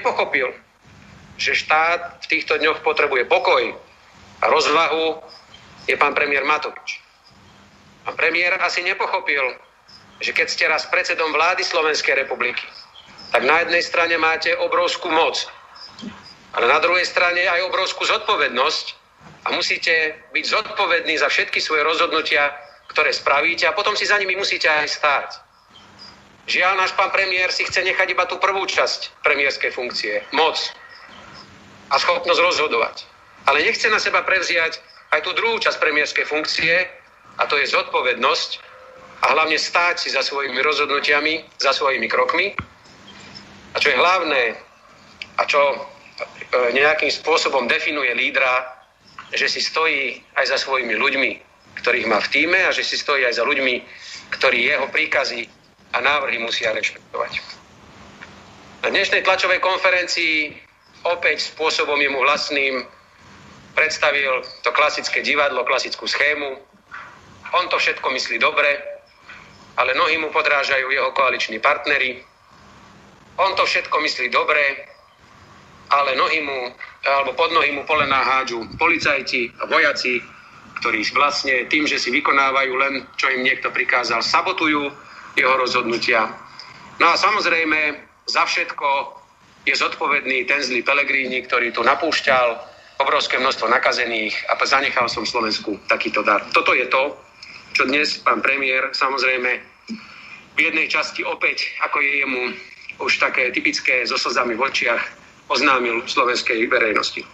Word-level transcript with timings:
nepochopil, 0.00 0.48
že 1.36 1.52
štát 1.52 2.24
v 2.24 2.26
týchto 2.32 2.56
dňoch 2.56 2.80
potrebuje 2.80 3.28
pokoj 3.28 3.76
a 4.40 4.44
rozvahu, 4.48 5.20
je 5.84 5.92
pán 6.00 6.16
premiér 6.16 6.48
Matovič. 6.48 7.04
Pán 8.08 8.16
premiér 8.16 8.56
asi 8.64 8.80
nepochopil, 8.80 9.60
že 10.24 10.32
keď 10.32 10.46
ste 10.48 10.64
raz 10.72 10.88
predsedom 10.88 11.36
vlády 11.36 11.60
Slovenskej 11.60 12.16
republiky, 12.16 12.64
tak 13.28 13.44
na 13.44 13.60
jednej 13.60 13.84
strane 13.84 14.16
máte 14.16 14.56
obrovskú 14.56 15.12
moc, 15.12 15.44
ale 16.56 16.66
na 16.66 16.80
druhej 16.80 17.04
strane 17.04 17.44
aj 17.44 17.68
obrovskú 17.68 18.08
zodpovednosť 18.08 18.86
a 19.44 19.52
musíte 19.52 20.16
byť 20.32 20.44
zodpovední 20.48 21.20
za 21.20 21.28
všetky 21.28 21.60
svoje 21.60 21.84
rozhodnutia, 21.84 22.56
ktoré 22.88 23.12
spravíte 23.12 23.68
a 23.68 23.76
potom 23.76 23.92
si 23.92 24.08
za 24.08 24.16
nimi 24.16 24.32
musíte 24.32 24.66
aj 24.66 24.88
stáť. 24.88 25.28
Žiaľ, 26.48 26.72
náš 26.80 26.92
pán 26.96 27.12
premiér 27.12 27.52
si 27.52 27.64
chce 27.68 27.84
nechať 27.84 28.16
iba 28.16 28.24
tú 28.24 28.40
prvú 28.40 28.64
časť 28.64 29.24
premiérskej 29.24 29.70
funkcie, 29.76 30.24
moc 30.32 30.56
a 31.90 31.96
schopnosť 31.98 32.40
rozhodovať. 32.40 33.04
Ale 33.48 33.64
nechce 33.64 33.90
na 33.90 33.98
seba 33.98 34.22
prevziať 34.22 34.78
aj 35.10 35.20
tú 35.26 35.34
druhú 35.34 35.58
časť 35.58 35.76
premiérskej 35.82 36.26
funkcie, 36.26 36.86
a 37.40 37.46
to 37.48 37.56
je 37.56 37.72
zodpovednosť 37.72 38.50
a 39.24 39.26
hlavne 39.32 39.56
stáť 39.56 39.96
si 40.04 40.08
za 40.12 40.20
svojimi 40.20 40.60
rozhodnutiami, 40.60 41.44
za 41.56 41.72
svojimi 41.72 42.08
krokmi. 42.08 42.52
A 43.72 43.76
čo 43.80 43.88
je 43.88 43.96
hlavné 43.96 44.60
a 45.38 45.42
čo 45.48 45.60
e, 45.72 45.76
nejakým 46.76 47.08
spôsobom 47.08 47.64
definuje 47.64 48.12
lídra, 48.12 48.76
že 49.32 49.46
si 49.48 49.60
stojí 49.62 50.20
aj 50.36 50.52
za 50.52 50.58
svojimi 50.58 50.98
ľuďmi, 50.98 51.30
ktorých 51.80 52.08
má 52.10 52.18
v 52.18 52.28
týme 52.28 52.60
a 52.66 52.74
že 52.74 52.82
si 52.82 52.98
stojí 52.98 53.24
aj 53.24 53.38
za 53.38 53.44
ľuďmi, 53.46 53.74
ktorí 54.36 54.68
jeho 54.68 54.90
príkazy 54.90 55.46
a 55.92 55.98
návrhy 55.98 56.38
musia 56.38 56.70
rešpektovať. 56.70 57.42
Na 58.80 58.88
dnešnej 58.88 59.26
tlačovej 59.26 59.60
konferencii 59.60 60.56
opäť 61.04 61.52
spôsobom 61.52 62.00
jemu 62.00 62.20
vlastným 62.24 62.84
predstavil 63.74 64.44
to 64.64 64.70
klasické 64.72 65.20
divadlo, 65.20 65.64
klasickú 65.64 66.06
schému. 66.06 66.58
On 67.50 67.66
to 67.68 67.76
všetko 67.76 68.08
myslí 68.10 68.38
dobre, 68.38 68.78
ale 69.76 69.94
nohy 69.94 70.16
mu 70.18 70.30
podrážajú 70.30 70.90
jeho 70.90 71.10
koaliční 71.12 71.58
partnery. 71.58 72.22
On 73.40 73.56
to 73.56 73.64
všetko 73.66 74.00
myslí 74.00 74.28
dobre, 74.30 74.86
ale 75.90 76.14
nohy 76.14 76.40
mu, 76.40 76.70
alebo 77.02 77.34
pod 77.34 77.50
nohy 77.50 77.74
mu 77.74 77.82
polená 77.84 78.22
hádžu 78.22 78.62
policajti 78.78 79.50
a 79.58 79.66
vojaci, 79.66 80.22
ktorí 80.80 81.02
vlastne 81.12 81.66
tým, 81.66 81.84
že 81.84 81.98
si 81.98 82.08
vykonávajú 82.14 82.72
len, 82.78 82.94
čo 83.18 83.28
im 83.28 83.42
niekto 83.44 83.68
prikázal, 83.74 84.22
sabotujú 84.22 84.88
jeho 85.36 85.54
rozhodnutia. 85.56 86.30
No 86.98 87.10
a 87.10 87.16
samozrejme, 87.16 87.96
za 88.26 88.44
všetko 88.44 88.88
je 89.66 89.74
zodpovedný 89.76 90.44
ten 90.48 90.62
zlý 90.64 90.82
Pelegrini, 90.82 91.44
ktorý 91.44 91.72
tu 91.72 91.84
napúšťal 91.84 92.56
obrovské 93.00 93.40
množstvo 93.40 93.68
nakazených 93.68 94.36
a 94.52 94.56
zanechal 94.60 95.08
som 95.08 95.24
Slovensku 95.24 95.80
takýto 95.88 96.20
dar. 96.20 96.44
Toto 96.52 96.76
je 96.76 96.84
to, 96.88 97.16
čo 97.72 97.88
dnes 97.88 98.20
pán 98.20 98.44
premiér 98.44 98.92
samozrejme 98.92 99.50
v 100.56 100.58
jednej 100.58 100.88
časti 100.92 101.24
opäť, 101.24 101.64
ako 101.80 101.96
je 102.02 102.12
jemu 102.20 102.42
už 103.00 103.16
také 103.16 103.48
typické 103.48 104.04
so 104.04 104.20
slzami 104.20 104.52
v 104.52 104.68
očiach, 104.68 105.00
oznámil 105.48 106.04
slovenskej 106.04 106.68
verejnosti. 106.68 107.24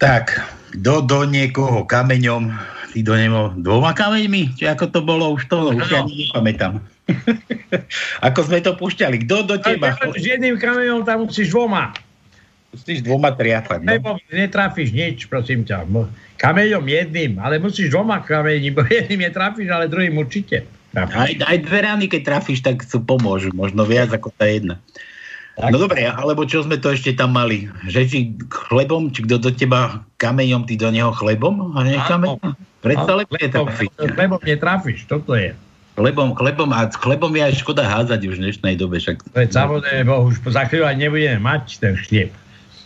Tak, 0.00 0.32
do, 0.76 1.02
do 1.02 1.26
niekoho 1.26 1.82
kameňom, 1.86 2.54
ty 2.94 3.02
do 3.02 3.14
neho 3.14 3.54
dvoma 3.58 3.94
kameňmi? 3.94 4.54
Či 4.54 4.70
ako 4.70 4.84
to 4.90 5.00
bolo 5.02 5.34
už 5.34 5.46
to? 5.50 5.74
Už 5.74 5.90
ja 5.90 6.02
nepamätám. 6.06 6.82
ako 8.28 8.40
sme 8.46 8.58
to 8.62 8.78
púšťali? 8.78 9.26
Kto 9.26 9.46
do 9.46 9.56
teba? 9.58 9.98
S 10.14 10.22
jedným 10.22 10.58
kameňom 10.58 11.02
tam 11.02 11.26
musíš 11.26 11.50
dvoma. 11.50 11.94
Musíš 12.70 13.02
dvoma 13.02 13.34
triafať. 13.34 13.82
No? 13.82 14.14
Netrafíš 14.30 14.94
nič, 14.94 15.26
prosím 15.26 15.66
ťa. 15.66 15.90
Kameňom 16.38 16.86
jedným, 16.86 17.42
ale 17.42 17.58
musíš 17.58 17.90
dvoma 17.90 18.22
kameňmi, 18.22 18.70
bo 18.70 18.86
jedným 18.86 19.26
netrafíš, 19.26 19.66
ale 19.66 19.90
druhým 19.90 20.14
určite. 20.14 20.62
Aj, 20.94 21.30
aj 21.30 21.58
dve 21.62 21.78
rány, 21.86 22.10
keď 22.10 22.38
trafíš, 22.38 22.66
tak 22.66 22.82
sú 22.82 22.98
pomôžu. 23.02 23.54
Možno 23.54 23.86
viac 23.86 24.10
ako 24.10 24.34
tá 24.34 24.50
jedna. 24.50 24.82
Tak. 25.58 25.70
No 25.74 25.82
dobre, 25.82 26.06
alebo 26.06 26.46
čo 26.46 26.62
sme 26.62 26.78
to 26.78 26.94
ešte 26.94 27.18
tam 27.18 27.34
mali? 27.36 27.66
Že 27.90 28.00
či 28.06 28.18
chlebom, 28.48 29.10
či 29.10 29.26
kto 29.26 29.36
do 29.42 29.50
teba 29.50 30.00
kameňom, 30.22 30.64
ty 30.64 30.78
do 30.78 30.88
neho 30.88 31.10
chlebom? 31.12 31.74
A 31.76 31.84
nie 31.84 31.98
kameňom? 32.06 32.54
Predsa 32.80 33.12
lepšie 33.18 33.52
trafiť. 33.52 33.88
Chlebom 34.16 34.40
netrafíš, 34.40 35.04
toto 35.04 35.36
je. 35.36 35.52
Chlebom, 36.00 36.32
chlebom, 36.32 36.72
a 36.72 36.88
s 36.88 36.96
chlebom 36.96 37.28
je 37.36 37.42
aj 37.44 37.60
škoda 37.60 37.84
házať 37.84 38.24
už 38.24 38.40
v 38.40 38.42
dnešnej 38.48 38.74
dobe. 38.80 38.96
Však... 39.02 39.20
Veď 39.36 39.48
samozrejme, 39.52 40.08
bo 40.08 40.32
už 40.32 40.40
za 40.48 40.64
chvíľu 40.64 40.88
aj 40.88 40.96
nebudeme 40.96 41.40
mať 41.44 41.76
ten 41.76 41.92
chlieb. 41.98 42.32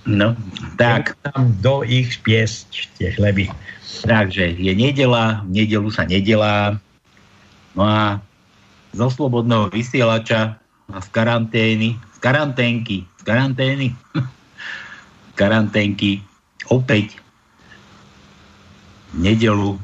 No, 0.05 0.35
tak. 0.77 1.15
Tam 1.23 1.55
do 1.63 1.87
ich 1.87 2.19
spiesť 2.19 2.91
tie 2.99 3.15
chleby. 3.15 3.55
Takže 4.03 4.59
je 4.59 4.73
nedela, 4.75 5.47
v 5.47 5.63
nedelu 5.63 5.89
sa 5.95 6.03
nedelá. 6.05 6.77
No 7.79 7.87
a 7.87 8.19
zo 8.93 9.09
slobodného 9.09 9.71
vysielača 9.71 10.59
a 10.91 10.97
z 10.99 11.09
karantény 11.15 11.97
karanténky, 12.25 13.05
karantény, 13.29 13.93
karanténky, 15.41 16.25
opäť 16.73 17.21
nedelu 19.13 19.77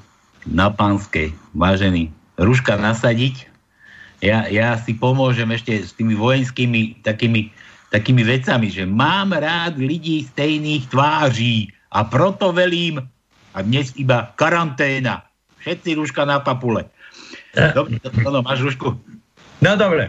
na 0.48 0.72
pánskej, 0.72 1.36
vážený, 1.52 2.08
ruška 2.40 2.80
nasadiť. 2.80 3.44
Ja, 4.24 4.48
ja 4.48 4.80
si 4.80 4.96
pomôžem 4.96 5.52
ešte 5.52 5.84
s 5.84 5.92
tými 5.92 6.16
vojenskými 6.16 7.04
takými, 7.04 7.52
takými 7.92 8.24
vecami, 8.24 8.72
že 8.72 8.88
mám 8.88 9.36
rád 9.36 9.76
ľudí 9.76 10.24
stejných 10.32 10.88
tváří 10.88 11.68
a 11.92 12.08
proto 12.08 12.56
velím 12.56 13.04
a 13.52 13.58
dnes 13.60 13.92
iba 14.00 14.32
karanténa. 14.40 15.28
Všetci 15.60 15.92
ruška 15.92 16.24
na 16.24 16.40
papule. 16.40 16.88
Dobre, 17.52 18.00
no, 18.24 18.40
máš 18.40 18.64
rušku? 18.64 18.96
No 19.60 19.70
dobre. 19.76 20.08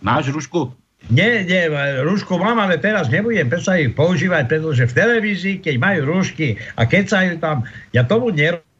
Máš 0.00 0.32
rušku? 0.32 0.83
Nie, 1.12 1.44
nie, 1.44 1.68
rúšku 2.00 2.40
mám, 2.40 2.56
ale 2.56 2.80
teraz 2.80 3.12
nebudem 3.12 3.44
predsa 3.52 3.76
ich 3.76 3.92
používať, 3.92 4.48
pretože 4.48 4.88
v 4.88 4.96
televízii, 4.96 5.56
keď 5.60 5.74
majú 5.76 6.00
rúšky 6.16 6.56
a 6.80 6.88
keď 6.88 7.04
sa 7.04 7.18
tam, 7.36 7.68
ja 7.92 8.08
tomu 8.08 8.32
nerozumiem, 8.32 8.72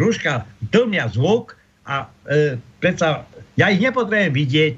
rúška 0.00 0.48
tlmia 0.72 1.12
zvuk 1.12 1.60
a 1.84 2.08
e, 2.24 2.56
predsa, 2.80 3.28
ja 3.60 3.68
ich 3.68 3.84
nepotrebujem 3.84 4.32
vidieť, 4.32 4.76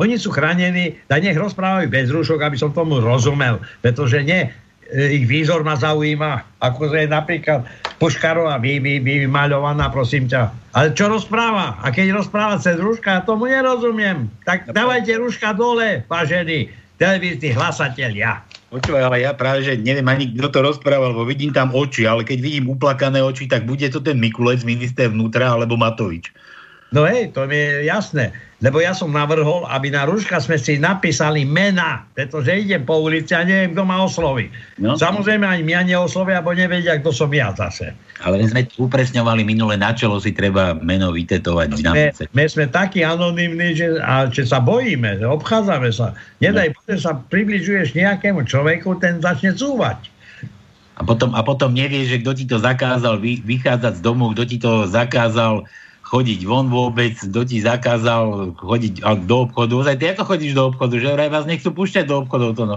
oni 0.00 0.16
sú 0.18 0.34
chránení, 0.34 0.98
tak 1.06 1.22
nech 1.22 1.38
rozprávajú 1.38 1.86
bez 1.86 2.10
rúšok, 2.10 2.42
aby 2.42 2.56
som 2.58 2.74
tomu 2.74 2.98
rozumel, 2.98 3.62
pretože 3.84 4.24
nie, 4.26 4.50
ich 4.90 5.24
výzor 5.26 5.62
ma 5.62 5.78
zaujíma, 5.78 6.58
ako 6.58 6.90
je 6.90 7.06
napríklad 7.06 7.62
Puškarová 8.02 8.58
vy, 8.58 8.80
vy, 8.80 8.98
vymaľovaná, 9.04 9.92
prosím 9.92 10.26
ťa. 10.26 10.50
Ale 10.74 10.96
čo 10.96 11.12
rozpráva? 11.12 11.78
A 11.84 11.92
keď 11.92 12.16
rozpráva 12.16 12.56
cez 12.56 12.80
rúška, 12.80 13.22
tomu 13.28 13.46
nerozumiem. 13.46 14.26
Tak 14.48 14.72
dávajte 14.72 15.20
rúška 15.20 15.52
dole, 15.52 16.02
vážení 16.08 16.72
televízni 16.96 17.52
hlasatelia. 17.52 18.40
Počúvaj, 18.70 19.02
ale 19.02 19.26
ja 19.26 19.34
práve, 19.34 19.66
že 19.66 19.74
neviem 19.82 20.06
ani 20.06 20.30
kto 20.30 20.46
to 20.46 20.60
rozprával, 20.62 21.10
lebo 21.10 21.26
vidím 21.26 21.50
tam 21.50 21.74
oči, 21.74 22.06
ale 22.06 22.22
keď 22.22 22.38
vidím 22.38 22.70
uplakané 22.70 23.18
oči, 23.18 23.50
tak 23.50 23.66
bude 23.66 23.82
to 23.90 23.98
ten 23.98 24.16
Mikulec, 24.22 24.62
minister 24.62 25.10
vnútra, 25.10 25.58
alebo 25.58 25.74
Matovič. 25.74 26.30
No 26.90 27.06
hej, 27.06 27.30
to 27.30 27.46
mi 27.46 27.54
je 27.54 27.86
jasné. 27.86 28.34
Lebo 28.60 28.76
ja 28.76 28.92
som 28.92 29.08
navrhol, 29.08 29.64
aby 29.72 29.88
na 29.88 30.04
rúška 30.04 30.36
sme 30.36 30.60
si 30.60 30.76
napísali 30.76 31.48
mena, 31.48 32.04
pretože 32.12 32.52
idem 32.52 32.84
po 32.84 33.00
ulici 33.00 33.32
a 33.32 33.40
neviem, 33.40 33.72
kto 33.72 33.88
ma 33.88 34.04
osloví. 34.04 34.52
No. 34.76 35.00
Samozrejme 35.00 35.48
aj 35.48 35.64
mňa 35.64 35.80
neoslovia, 35.88 36.44
alebo 36.44 36.52
nevedia, 36.52 37.00
kto 37.00 37.08
som 37.08 37.32
ja 37.32 37.56
zase. 37.56 37.96
Ale 38.20 38.36
my 38.36 38.52
sme 38.52 38.62
upresňovali 38.76 39.48
minule 39.48 39.80
na 39.80 39.96
čelo 39.96 40.20
si 40.20 40.36
treba 40.36 40.76
meno 40.76 41.08
vytetovať. 41.08 41.68
My, 41.88 42.12
my 42.12 42.44
sme 42.44 42.68
takí 42.68 43.00
anonimní, 43.00 43.80
že, 43.80 43.96
a, 44.04 44.28
že 44.28 44.44
sa 44.44 44.60
bojíme, 44.60 45.24
že 45.24 45.24
obchádzame 45.24 45.88
sa. 45.88 46.12
Nedaj, 46.44 46.76
no. 46.76 47.00
sa 47.00 47.16
približuješ 47.16 47.96
nejakému 47.96 48.44
človeku, 48.44 49.00
ten 49.00 49.24
začne 49.24 49.56
cúvať. 49.56 50.12
A 51.00 51.06
potom, 51.06 51.32
a 51.32 51.40
potom 51.40 51.72
nevieš, 51.72 52.12
že 52.12 52.20
kto 52.20 52.32
ti 52.36 52.44
to 52.44 52.60
zakázal 52.60 53.16
vy, 53.16 53.40
vychádzať 53.40 53.96
z 53.96 54.04
domu, 54.04 54.36
kto 54.36 54.42
ti 54.44 54.60
to 54.60 54.84
zakázal 54.84 55.64
chodiť 56.10 56.42
von 56.42 56.66
vôbec, 56.66 57.14
kto 57.14 57.46
ti 57.46 57.62
zakázal 57.62 58.58
chodiť 58.58 59.06
do 59.30 59.46
obchodu. 59.46 59.72
Ozaj, 59.78 59.96
ty 60.02 60.10
ako 60.10 60.34
chodíš 60.34 60.58
do 60.58 60.74
obchodu, 60.74 60.98
že 60.98 61.14
vraj 61.14 61.30
vás 61.30 61.46
nechcú 61.46 61.70
púšťať 61.70 62.10
do 62.10 62.26
obchodov 62.26 62.58
to 62.58 62.66
no. 62.66 62.76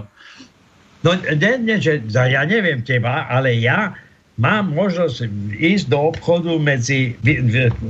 No, 1.02 1.10
nie, 1.18 1.52
nie, 1.60 1.76
že, 1.82 2.00
ja 2.08 2.42
neviem 2.46 2.80
teba, 2.80 3.26
ale 3.26 3.58
ja 3.58 3.92
mám 4.38 4.72
možnosť 4.72 5.26
ísť 5.58 5.90
do 5.90 6.14
obchodu 6.14 6.56
medzi, 6.62 7.18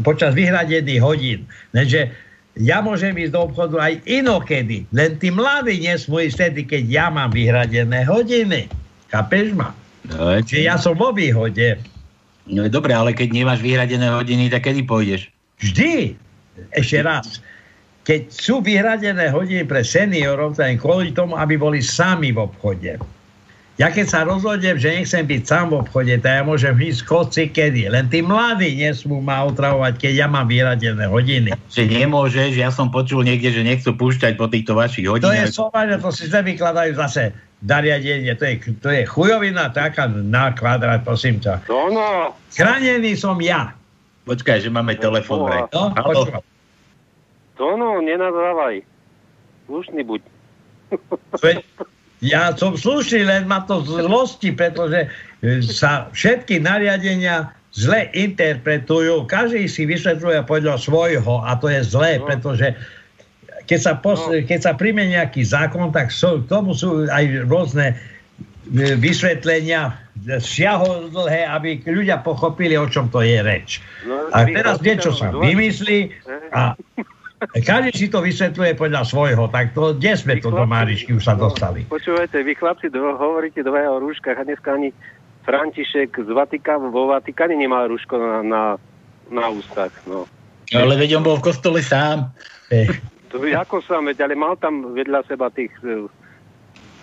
počas 0.03 0.33
vyhradených 0.35 1.05
hodín. 1.05 1.47
Lenže 1.77 2.11
ja 2.57 2.81
môžem 2.81 3.15
ísť 3.15 3.37
do 3.37 3.41
obchodu 3.45 3.77
aj 3.85 4.01
inokedy. 4.09 4.89
Len 4.97 5.21
tí 5.21 5.29
mladí 5.29 5.77
nesmú 5.85 6.25
ísť 6.25 6.37
vtedy, 6.41 6.61
keď 6.67 6.83
ja 6.89 7.07
mám 7.13 7.31
vyhradené 7.31 8.03
hodiny. 8.09 8.67
Kapeš 9.13 9.53
ma? 9.55 9.77
No, 10.09 10.41
ja 10.41 10.75
som 10.81 10.97
vo 10.97 11.13
výhode. 11.13 11.79
No 12.49 12.69
dobre, 12.69 12.97
ale 12.97 13.17
keď 13.17 13.29
nemáš 13.31 13.61
vyhradené 13.61 14.09
hodiny, 14.09 14.49
tak 14.49 14.69
kedy 14.69 14.85
pôjdeš? 14.85 15.34
Vždy. 15.65 16.21
Ešte 16.77 16.99
raz 17.03 17.41
keď 18.05 18.21
sú 18.29 18.61
vyhradené 18.61 19.33
hodiny 19.33 19.65
pre 19.65 19.81
seniorov, 19.81 20.61
tak 20.61 20.77
kvôli 20.77 21.17
tomu, 21.17 21.41
aby 21.41 21.57
boli 21.57 21.81
sami 21.81 22.37
v 22.37 22.45
obchode. 22.45 23.01
Ja 23.75 23.91
keď 23.91 24.07
sa 24.07 24.21
rozhodnem, 24.23 24.79
že 24.79 24.87
nechcem 24.87 25.27
byť 25.27 25.43
sám 25.43 25.75
v 25.75 25.83
obchode, 25.83 26.15
tak 26.23 26.31
ja 26.31 26.43
môžem 26.47 26.79
ísť 26.79 27.11
koci 27.11 27.51
kedy. 27.51 27.91
Len 27.91 28.07
tí 28.07 28.23
mladí 28.23 28.71
nesmú 28.71 29.19
ma 29.19 29.43
otravovať, 29.51 29.99
keď 29.99 30.13
ja 30.15 30.27
mám 30.31 30.47
vyradené 30.47 31.11
hodiny. 31.11 31.51
Že 31.75 32.07
nemôžeš, 32.07 32.55
ja 32.55 32.71
som 32.71 32.95
počul 32.95 33.27
niekde, 33.27 33.51
že 33.51 33.67
nechcú 33.67 33.99
púšťať 33.99 34.39
po 34.39 34.47
týchto 34.47 34.79
vašich 34.79 35.11
hodinách. 35.11 35.27
To 35.27 35.35
je 35.35 35.47
somaže, 35.51 35.97
to 35.99 36.11
si 36.15 36.31
vykladajú 36.31 36.95
zase 36.95 37.35
dariadenie. 37.67 38.31
To 38.39 38.45
je, 38.47 38.55
to 38.79 38.89
je 38.95 39.03
chujovina 39.11 39.67
taká 39.75 40.07
na 40.07 40.55
kvadrát, 40.55 41.03
prosím 41.03 41.43
ťa. 41.43 41.67
No, 41.67 41.91
no. 41.91 42.31
Chránený 42.55 43.19
som 43.19 43.43
ja. 43.43 43.75
Počkaj, 44.25 44.65
že 44.65 44.73
máme 44.73 44.97
telefón. 44.97 45.53
No, 45.73 45.93
no, 45.93 46.43
to 47.55 47.67
no, 47.79 48.01
nenazávaj. 48.03 48.83
Slušný 49.69 50.03
buď. 50.05 50.21
Ja 52.25 52.57
som 52.57 52.73
slušný, 52.73 53.29
len 53.29 53.45
ma 53.45 53.69
to 53.69 53.85
zlosti, 53.85 54.49
pretože 54.49 55.13
e, 55.45 55.61
sa 55.61 56.09
všetky 56.17 56.57
nariadenia 56.57 57.53
zle 57.77 58.09
interpretujú. 58.17 59.29
Každý 59.29 59.69
si 59.69 59.85
vysvetľuje 59.85 60.41
podľa 60.49 60.81
svojho 60.81 61.45
a 61.45 61.53
to 61.61 61.69
je 61.69 61.85
zlé, 61.85 62.17
no. 62.17 62.33
pretože 62.33 62.73
keď 63.69 63.77
sa, 63.77 63.93
pos- 64.01 64.25
no. 64.25 64.41
keď 64.41 64.61
sa 64.65 64.73
príjme 64.73 65.05
nejaký 65.05 65.45
zákon, 65.45 65.93
tak 65.93 66.09
so, 66.09 66.41
tomu 66.49 66.73
sú 66.73 67.05
aj 67.13 67.45
rôzne 67.45 67.93
e, 67.93 68.97
vysvetlenia 70.15 71.11
dlhé, 71.11 71.43
aby 71.51 71.71
ľudia 71.83 72.23
pochopili, 72.23 72.79
o 72.79 72.87
čom 72.87 73.11
to 73.11 73.21
je 73.27 73.39
reč. 73.43 73.83
No, 74.07 74.31
a 74.31 74.47
teraz 74.47 74.79
niečo 74.79 75.11
sa 75.11 75.35
vymyslí 75.35 76.15
a 76.55 76.79
každý 77.69 77.91
si 77.93 78.07
to 78.07 78.23
vysvetľuje 78.23 78.79
podľa 78.79 79.03
svojho, 79.05 79.51
tak 79.51 79.75
to, 79.75 79.93
kde 79.99 80.15
sme 80.15 80.35
to 80.39 80.55
do 80.55 80.65
Márišky 80.65 81.19
už 81.19 81.25
sa 81.27 81.35
no, 81.35 81.51
dostali? 81.51 81.83
Počúvajte, 81.91 82.41
vy 82.47 82.53
chlapci 82.55 82.87
do, 82.89 83.03
hovoríte 83.19 83.67
dvaja 83.67 83.91
o 83.91 83.99
rúškach 83.99 84.39
a 84.39 84.47
dneska 84.47 84.79
ani 84.79 84.95
František 85.45 86.15
z 86.15 86.31
Vatika, 86.33 86.81
vo 86.81 87.11
Vatikáne 87.11 87.59
nemal 87.59 87.91
rúško 87.91 88.17
na, 88.17 88.41
na, 88.41 88.63
na 89.29 89.47
ústach. 89.53 89.93
No. 90.09 90.25
Ale 90.73 90.97
veď 90.97 91.21
on 91.21 91.27
bol 91.27 91.37
v 91.37 91.53
kostole 91.53 91.85
sám. 91.85 92.33
Eh. 92.73 92.89
To 93.29 93.43
je 93.43 93.53
ako 93.53 93.83
sám, 93.85 94.09
veď, 94.09 94.31
ale 94.31 94.39
mal 94.39 94.57
tam 94.57 94.95
vedľa 94.95 95.27
seba 95.29 95.51
tých 95.51 95.75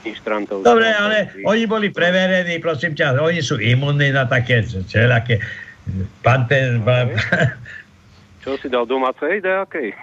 inštrantov. 0.05 0.63
Dobre, 0.65 0.89
ale 0.91 1.29
oni 1.45 1.63
boli 1.69 1.87
preverení, 1.93 2.57
prosím 2.57 2.97
ťa, 2.97 3.21
oni 3.21 3.41
sú 3.43 3.61
imunní 3.61 4.13
na 4.13 4.25
také 4.25 4.65
všelaké 4.65 5.41
panten, 6.21 6.81
čo 8.41 8.57
si 8.57 8.73
dal 8.73 8.89
domácej 8.89 9.37
nejakej? 9.45 9.93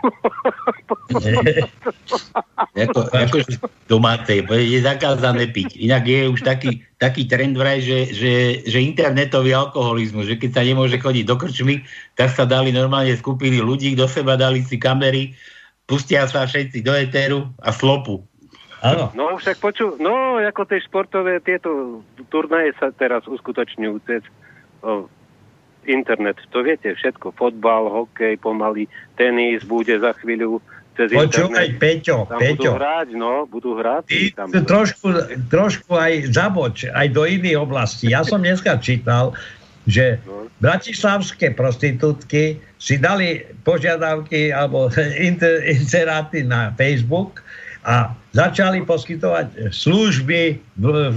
ako, 2.87 3.01
ako 3.11 3.37
domácej, 3.91 4.47
je 4.47 4.79
zakázané 4.79 5.51
piť. 5.51 5.75
Inak 5.75 6.07
je 6.07 6.31
už 6.31 6.47
taký, 6.47 6.87
taký 7.03 7.27
trend 7.27 7.59
vraj, 7.59 7.83
že, 7.83 8.15
že, 8.15 8.63
že 8.63 8.79
internetový 8.79 9.59
alkoholizmus, 9.59 10.31
že 10.31 10.39
keď 10.39 10.51
sa 10.55 10.63
nemôže 10.63 11.03
chodiť 11.03 11.25
do 11.27 11.35
krčmy, 11.35 11.83
tak 12.15 12.31
sa 12.31 12.47
dali 12.47 12.71
normálne 12.71 13.11
skupiny 13.19 13.59
ľudí 13.59 13.99
do 13.99 14.07
seba, 14.07 14.39
dali 14.39 14.63
si 14.63 14.79
kamery, 14.79 15.35
pustia 15.91 16.31
sa 16.31 16.47
všetci 16.47 16.87
do 16.87 16.95
etéru 16.95 17.51
a 17.59 17.75
slopu. 17.75 18.23
Áno. 18.79 19.11
No 19.15 19.35
však 19.35 19.59
poču, 19.59 19.99
no 19.99 20.39
ako 20.39 20.63
tie 20.71 20.79
športové 20.79 21.43
tieto 21.43 22.03
turnaje 22.31 22.75
sa 22.79 22.95
teraz 22.95 23.27
uskutočňujú 23.27 23.95
cez 24.07 24.23
o, 24.87 25.11
internet, 25.83 26.39
to 26.55 26.63
viete 26.63 26.95
všetko, 26.95 27.35
fotbal, 27.35 27.91
hokej, 27.91 28.39
pomaly, 28.39 28.87
tenis 29.19 29.67
bude 29.67 29.91
za 29.99 30.15
chvíľu 30.23 30.63
cez 30.95 31.11
Počúvaj. 31.11 31.79
Peťo, 31.79 32.27
tam 32.27 32.39
Peťo. 32.39 32.55
budú 32.55 32.71
hrať, 32.75 33.09
no, 33.15 33.33
budú 33.47 33.71
hrať. 33.79 34.03
Ty 34.07 34.19
tam 34.35 34.49
trošku, 34.51 35.07
trošku 35.51 35.93
aj 35.95 36.35
zaboč, 36.35 36.91
aj 36.91 37.07
do 37.15 37.23
iných 37.23 37.59
oblastí. 37.59 38.11
Ja 38.11 38.27
som 38.27 38.43
dneska 38.43 38.79
čítal, 38.83 39.35
že 39.87 40.23
no. 40.27 40.51
bratislavské 40.59 41.55
prostitútky 41.55 42.63
si 42.79 42.95
dali 42.99 43.47
požiadavky 43.63 44.51
alebo 44.51 44.91
inseráty 45.75 46.43
na 46.43 46.75
Facebook 46.75 47.43
a 47.87 48.11
začali 48.35 48.83
poskytovať 48.83 49.71
služby 49.71 50.59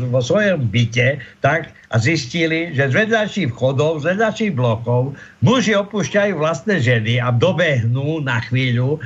vo 0.10 0.22
svojom 0.22 0.70
byte 0.70 1.22
tak 1.42 1.74
a 1.92 1.96
zistili, 2.00 2.72
že 2.72 2.90
z 2.90 3.06
vedľajších 3.06 3.50
vchodov, 3.52 4.06
z 4.06 4.16
vedľajších 4.16 4.54
blokov 4.56 5.18
muži 5.44 5.76
opúšťajú 5.76 6.38
vlastné 6.38 6.80
ženy 6.80 7.20
a 7.20 7.34
dobehnú 7.34 8.24
na 8.24 8.40
chvíľu 8.46 9.02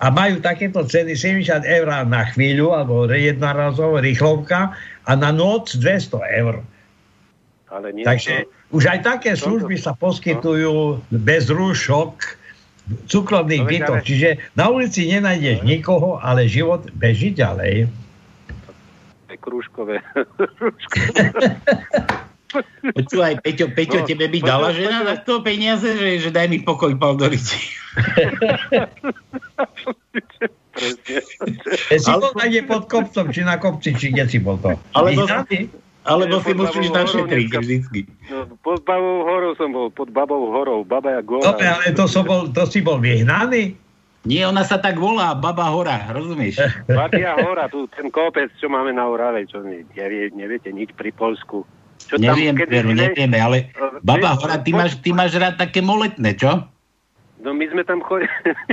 a 0.00 0.08
majú 0.08 0.40
takéto 0.40 0.80
ceny 0.80 1.12
70 1.12 1.60
eur 1.60 1.86
na 2.08 2.24
chvíľu 2.32 2.72
alebo 2.72 3.04
jednorazovo 3.12 4.00
rýchlovka 4.00 4.72
a 5.04 5.12
na 5.12 5.28
noc 5.28 5.76
200 5.76 6.40
eur. 6.40 6.64
Ale 7.70 7.92
nie 7.92 8.02
Takže 8.02 8.48
to... 8.48 8.80
už 8.80 8.84
aj 8.88 8.98
také 9.04 9.36
služby 9.36 9.76
sa 9.76 9.92
poskytujú 9.94 11.04
bez 11.12 11.52
rúšok, 11.52 12.39
súkromných 13.06 13.64
bytoch. 13.64 14.00
Ale... 14.02 14.06
Čiže 14.06 14.28
na 14.54 14.70
ulici 14.70 15.06
nenájdeš 15.08 15.62
nikoho, 15.62 16.18
ale 16.18 16.50
život 16.50 16.90
beží 16.94 17.32
ďalej. 17.34 17.88
Krúžkové. 19.40 20.04
Počúvaj, 22.98 23.46
Peťo, 23.46 23.70
Peťo 23.70 24.02
no, 24.02 24.06
tebe 24.10 24.26
by 24.26 24.38
dala 24.42 24.74
počúvaj, 24.74 24.82
žena 24.82 24.98
na 25.06 25.14
to 25.22 25.38
peniaze, 25.38 25.86
že, 25.86 26.18
že 26.18 26.30
daj 26.34 26.50
mi 26.50 26.58
pokoj, 26.66 26.90
pal 26.98 27.14
do 27.14 27.30
si 31.94 32.10
bol 32.10 32.32
niekde 32.42 32.66
pod 32.66 32.90
kopcom, 32.90 33.30
či 33.30 33.46
na 33.46 33.58
kopci, 33.62 33.94
či 33.94 34.10
kde 34.10 34.26
si 34.26 34.38
bol 34.42 34.58
to? 34.58 34.74
Alebo, 34.98 35.30
alebo 36.08 36.40
si 36.40 36.52
musíš 36.56 36.88
našetriť 36.88 37.46
vždycky. 37.52 38.00
No, 38.32 38.48
pod 38.64 38.80
Babou 38.88 39.28
horou 39.28 39.52
som 39.56 39.68
bol, 39.72 39.92
pod 39.92 40.08
Babou 40.08 40.48
horou, 40.48 40.80
Baba 40.80 41.20
Gora. 41.20 41.52
Dobre, 41.52 41.68
ale 41.68 41.92
to, 41.92 42.08
som 42.08 42.24
bol, 42.24 42.48
to 42.48 42.64
si 42.64 42.80
bol 42.80 42.96
vyhnaný? 42.96 43.76
Nie, 44.28 44.44
ona 44.44 44.60
sa 44.64 44.76
tak 44.76 45.00
volá, 45.00 45.32
Baba 45.32 45.72
Hora, 45.72 46.12
rozumieš? 46.12 46.60
Babia 46.88 47.40
Hora, 47.40 47.72
tu 47.72 47.88
ten 47.92 48.12
kopec, 48.12 48.52
čo 48.60 48.68
máme 48.68 48.92
na 48.92 49.08
Orave, 49.08 49.48
čo 49.48 49.64
nevie, 49.64 50.28
neviete 50.36 50.68
nič 50.68 50.92
pri 50.92 51.08
Polsku. 51.16 51.64
Čo 52.00 52.16
Neviem, 52.16 52.56
tam, 52.56 52.68
veru, 52.68 52.90
nevieme, 52.96 53.36
ale 53.40 53.72
Baba 54.04 54.36
Hora, 54.36 54.60
ty 54.60 54.72
máš, 54.72 55.00
ty 55.00 55.12
máš 55.12 55.36
rád 55.36 55.56
také 55.60 55.80
moletné, 55.84 56.36
čo? 56.36 56.64
No 57.40 57.56
my 57.56 57.64
sme 57.72 57.82
tam 57.88 58.04
chodili, 58.04 58.28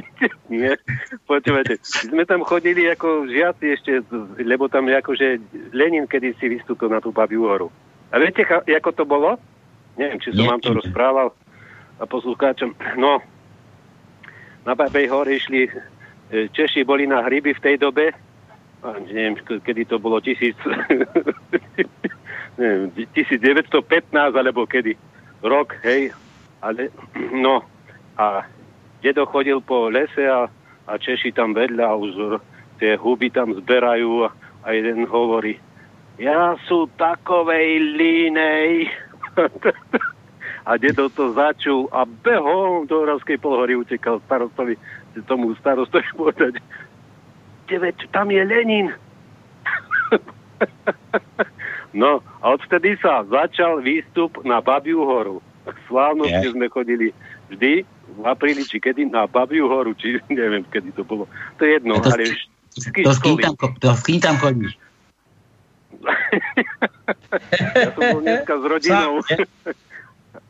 nie, 0.51 0.75
počúvajte, 1.23 1.79
my 2.11 2.19
sme 2.19 2.25
tam 2.27 2.43
chodili 2.43 2.83
ako 2.91 3.31
žiaci 3.31 3.79
ešte, 3.79 4.03
lebo 4.43 4.67
tam 4.67 4.91
akože 4.91 5.39
Lenin 5.71 6.03
kedy 6.03 6.35
si 6.35 6.51
vystúpil 6.51 6.91
na 6.91 6.99
tú 6.99 7.15
Babiu 7.15 7.47
horu. 7.47 7.71
A 8.11 8.19
viete, 8.19 8.43
ako 8.43 8.91
to 8.91 9.03
bolo? 9.07 9.39
Neviem, 9.95 10.19
či 10.19 10.35
som 10.35 10.51
vám 10.51 10.59
to 10.59 10.75
rozprával 10.75 11.31
a 11.97 12.03
poslucháčom. 12.03 12.75
No, 12.99 13.23
na 14.67 14.75
Babej 14.75 15.07
hore 15.07 15.39
išli, 15.39 15.67
e, 15.67 15.71
Češi 16.51 16.83
boli 16.83 17.07
na 17.07 17.23
hryby 17.23 17.55
v 17.55 17.63
tej 17.63 17.75
dobe, 17.79 18.11
a 18.83 18.99
neviem, 18.99 19.39
kedy 19.39 19.87
to 19.87 19.95
bolo, 19.97 20.19
tisíc, 20.19 20.59
neviem, 22.59 22.91
1915 23.15 23.71
alebo 24.13 24.67
kedy, 24.67 24.99
rok, 25.39 25.79
hej, 25.87 26.11
ale 26.59 26.91
no, 27.31 27.63
a 28.19 28.43
dedo 29.01 29.25
chodil 29.29 29.61
po 29.61 29.89
lese 29.89 30.25
a, 30.25 30.49
a 30.87 30.93
Češi 30.97 31.33
tam 31.35 31.53
vedľa 31.53 31.87
už 31.97 32.11
tie 32.77 32.97
huby 32.97 33.33
tam 33.33 33.53
zberajú 33.57 34.25
a, 34.25 34.29
a 34.65 34.67
jeden 34.73 35.05
hovorí, 35.09 35.57
ja 36.17 36.57
sú 36.65 36.89
takovej 36.97 37.97
línej. 37.97 38.89
a 40.67 40.75
dedo 40.75 41.07
to 41.13 41.31
začul 41.31 41.87
a 41.93 42.03
behol 42.03 42.83
do 42.89 43.05
Oravskej 43.05 43.37
polhory 43.39 43.77
utekal 43.77 44.19
starostovi, 44.25 44.75
tomu 45.29 45.55
starostovi 45.61 46.09
povedať, 46.17 46.59
veď 47.69 47.97
tam 48.11 48.33
je 48.33 48.43
Lenin. 48.43 48.91
no 52.01 52.19
a 52.41 52.45
odtedy 52.51 52.97
sa 52.99 53.23
začal 53.29 53.79
výstup 53.79 54.41
na 54.43 54.59
Babiu 54.59 55.05
horu. 55.05 55.39
Slávnosti 55.87 56.47
yeah. 56.47 56.55
sme 56.55 56.71
chodili 56.71 57.11
vždy 57.51 57.83
v 58.17 58.25
apríli, 58.25 58.65
či 58.65 58.81
kedy, 58.81 59.05
na 59.07 59.29
Babiu 59.29 59.69
horu, 59.69 59.93
či 59.93 60.17
neviem, 60.33 60.65
kedy 60.67 60.91
to 60.97 61.05
bolo. 61.05 61.29
To 61.57 61.61
je 61.63 61.77
jedno, 61.77 62.01
to, 62.01 62.09
ale 62.09 62.25
vždy 62.25 63.01
to, 63.05 63.11
s 63.13 63.19
kým 63.21 63.37
tam, 63.41 63.53
to 63.57 63.87
s 63.89 64.01
kým 64.05 64.19
tam 64.21 64.35
chodíš? 64.37 64.73
Ja 67.73 67.89
som 67.89 68.01
bol 68.13 68.21
dneska 68.21 68.53
s 68.53 68.63
rodinou. 68.69 69.13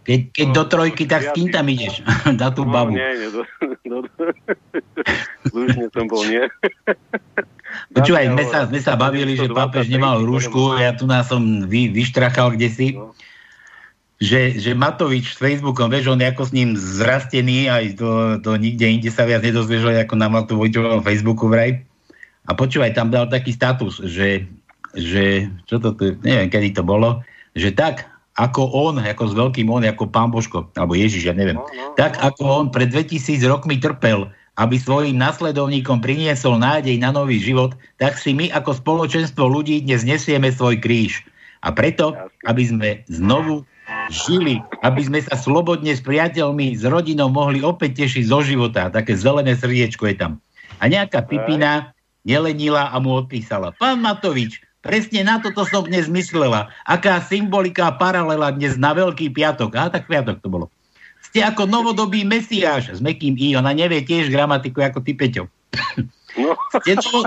Keď, 0.08 0.20
keď 0.32 0.48
do 0.56 0.64
trojky, 0.68 1.04
tak 1.04 1.22
s 1.24 1.30
kým 1.36 1.52
tam 1.52 1.68
ideš? 1.68 2.00
Na 2.40 2.52
tú 2.52 2.64
No, 2.64 2.72
babu. 2.72 2.96
nie, 2.96 3.12
nie, 3.16 3.28
do, 3.32 3.44
do, 3.84 3.98
Slušne 5.52 5.88
som 5.92 6.06
bol, 6.08 6.24
nie. 6.28 6.44
Počúvaj, 7.96 8.32
sme 8.32 8.44
sa, 8.48 8.60
sme 8.68 8.80
sa 8.80 8.96
bavili, 8.96 9.36
že 9.36 9.52
120 9.52 9.60
pápež 9.60 9.86
nemal 9.92 10.24
rúšku, 10.24 10.80
ja 10.80 10.96
tu 10.96 11.08
nás 11.08 11.28
som 11.28 11.68
vy, 11.68 11.92
vyštrachal 11.92 12.56
kde 12.56 12.70
si, 12.72 12.88
No. 12.96 13.12
Že, 14.18 14.58
že 14.58 14.74
Matovič 14.74 15.38
s 15.38 15.42
Facebookom, 15.42 15.94
vieš, 15.94 16.10
on 16.10 16.22
je 16.22 16.28
ako 16.30 16.44
s 16.50 16.56
ním 16.56 16.74
zrastený, 16.74 17.70
aj 17.70 18.02
to, 18.02 18.42
to 18.42 18.58
nikde 18.58 18.82
inde 18.82 19.10
sa 19.14 19.30
viac 19.30 19.46
nedozvieš, 19.46 19.94
ako 19.94 20.16
na 20.18 20.28
Matovičovom 20.34 21.06
Facebooku 21.06 21.46
vraj. 21.46 21.86
A 22.50 22.58
počúvaj, 22.58 22.98
tam 22.98 23.14
dal 23.14 23.30
taký 23.30 23.54
status, 23.54 24.02
že, 24.02 24.50
že 24.98 25.52
čo 25.70 25.78
to 25.78 25.94
tu, 25.94 26.18
neviem, 26.26 26.50
kedy 26.50 26.74
to 26.74 26.82
bolo, 26.82 27.22
že 27.54 27.70
tak, 27.76 28.10
ako 28.38 28.70
on, 28.74 29.02
ako 29.02 29.24
s 29.30 29.34
veľkým 29.34 29.68
on, 29.70 29.86
ako 29.86 30.10
pán 30.10 30.34
Božko, 30.34 30.70
alebo 30.78 30.94
Ježiš, 30.98 31.30
ja 31.30 31.34
neviem, 31.34 31.58
No, 31.58 31.66
no, 31.66 31.94
tak 31.98 32.18
ako 32.22 32.42
on 32.46 32.66
pred 32.70 32.90
2000 32.90 33.42
rokmi 33.46 33.78
trpel, 33.82 34.30
aby 34.58 34.82
svojim 34.82 35.14
nasledovníkom 35.14 36.02
priniesol 36.02 36.58
nádej 36.58 36.98
na 36.98 37.14
nový 37.14 37.38
život, 37.38 37.78
tak 38.02 38.18
si 38.18 38.34
my 38.34 38.50
ako 38.50 38.74
spoločenstvo 38.74 39.46
ľudí 39.46 39.86
dnes 39.86 40.02
nesieme 40.02 40.50
svoj 40.50 40.82
kríž. 40.82 41.22
A 41.62 41.70
preto, 41.70 42.18
aby 42.46 42.64
sme 42.66 42.90
znovu 43.06 43.66
žili, 44.10 44.64
aby 44.84 45.02
sme 45.04 45.20
sa 45.24 45.36
slobodne 45.36 45.94
s 45.94 46.02
priateľmi, 46.04 46.76
s 46.76 46.84
rodinou 46.88 47.32
mohli 47.32 47.64
opäť 47.64 48.06
tešiť 48.06 48.24
zo 48.28 48.40
života. 48.44 48.92
Také 48.92 49.16
zelené 49.16 49.56
srdiečko 49.56 50.08
je 50.12 50.16
tam. 50.16 50.32
A 50.80 50.88
nejaká 50.88 51.26
pipina 51.26 51.92
nelenila 52.28 52.92
a 52.92 53.00
mu 53.00 53.24
odpísala. 53.24 53.74
Pán 53.80 54.04
Matovič, 54.04 54.60
presne 54.84 55.24
na 55.24 55.40
toto 55.40 55.64
som 55.68 55.88
dnes 55.88 56.12
myslela. 56.12 56.68
Aká 56.84 57.24
symbolika 57.24 57.90
a 57.90 57.96
paralela 57.96 58.52
dnes 58.52 58.76
na 58.76 58.92
Veľký 58.92 59.32
piatok. 59.32 59.74
A 59.80 59.88
tak 59.88 60.12
piatok 60.12 60.44
to 60.44 60.48
bolo. 60.52 60.68
Ste 61.32 61.44
ako 61.44 61.68
novodobý 61.68 62.24
mesiáš 62.24 62.98
s 62.98 63.00
mekým 63.04 63.36
i. 63.36 63.56
Ona 63.56 63.74
nevie 63.76 64.04
tiež 64.04 64.32
gramatiku 64.32 64.84
ako 64.84 65.04
ty, 65.04 65.12
Peťo. 65.18 65.52
No, 66.38 66.54
Ste, 66.86 66.94
novo, 67.02 67.20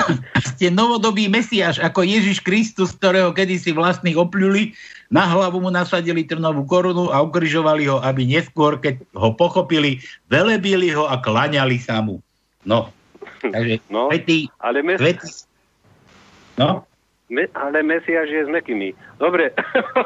ste 0.54 0.66
novodobý 0.70 1.26
mesiáš 1.26 1.82
ako 1.82 2.06
Ježiš 2.06 2.38
Kristus, 2.38 2.94
ktorého 2.94 3.34
kedysi 3.34 3.74
vlastných 3.74 4.14
opľuli, 4.14 4.70
na 5.12 5.28
hlavu 5.28 5.60
mu 5.60 5.68
nasadili 5.68 6.24
trnovú 6.24 6.64
korunu 6.64 7.12
a 7.12 7.20
ukrižovali 7.20 7.84
ho, 7.84 8.00
aby 8.00 8.24
neskôr, 8.24 8.80
keď 8.80 9.04
ho 9.12 9.36
pochopili, 9.36 10.00
velebili 10.32 10.88
ho 10.96 11.04
a 11.04 11.20
klaňali 11.20 11.76
sa 11.76 12.00
mu. 12.00 12.24
No, 12.64 12.88
takže 13.44 13.84
no 13.92 14.08
kvety, 14.08 14.48
ale, 14.56 14.80
mes, 14.80 14.96
kvety, 14.96 15.28
no, 16.56 16.88
me, 17.32 17.48
ale 17.56 17.80
Mesiáš 17.80 18.28
je 18.28 18.42
s 18.44 18.50
mekými. 18.52 18.92
Dobre. 19.16 19.52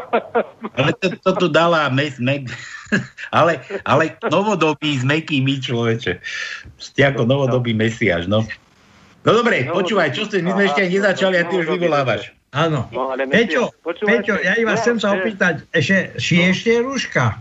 ale 0.79 0.91
to, 1.03 1.11
to 1.23 1.31
tu 1.35 1.47
dala 1.51 1.91
mes, 1.91 2.19
me, 2.23 2.47
ale, 3.39 3.63
ale 3.83 4.15
novodobý 4.31 5.03
s 5.03 5.03
mekými 5.03 5.59
človeče. 5.59 6.23
Ste 6.79 7.01
ako 7.11 7.27
novodobý 7.27 7.75
mesiáš, 7.75 8.31
no. 8.31 8.47
No 9.27 9.31
dobre, 9.35 9.67
počúvaj, 9.67 10.15
čo 10.15 10.31
ste, 10.31 10.39
my 10.39 10.55
sme 10.55 10.65
ešte 10.71 10.87
nezačali 10.87 11.35
a 11.35 11.45
ty 11.51 11.59
už 11.59 11.67
vyvolávaš. 11.67 12.36
Áno. 12.57 12.89
No, 12.89 13.13
ale 13.13 13.29
Peťo. 13.29 13.69
Peťo, 13.85 14.41
ja 14.41 14.57
iba 14.57 14.73
No, 14.73 14.81
chcem 14.81 14.97
sa 14.97 15.13
opýtať, 15.13 15.69
ešte, 15.77 16.17
ši 16.17 16.35
ešte 16.57 16.69
je 16.73 16.81
rúška? 16.81 17.37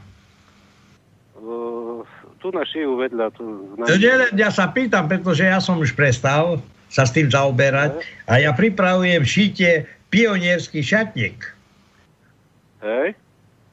Uh, 1.39 2.03
tu 2.43 2.51
na 2.51 2.67
šiju 2.67 2.99
vedľa. 2.99 3.31
Tu, 3.31 3.43
na... 3.79 3.87
To 3.87 3.95
nie, 3.95 4.11
ja 4.35 4.51
sa 4.51 4.67
pýtam, 4.75 5.07
pretože 5.07 5.47
ja 5.47 5.63
som 5.63 5.79
už 5.79 5.95
prestal 5.95 6.59
sa 6.91 7.07
s 7.07 7.15
tým 7.15 7.31
zaoberať 7.31 8.03
a 8.27 8.43
ja 8.43 8.51
pripravujem 8.51 9.23
šíte 9.23 9.87
pionierský 10.11 10.83
šatník. 10.83 11.39
Hej? 12.83 13.15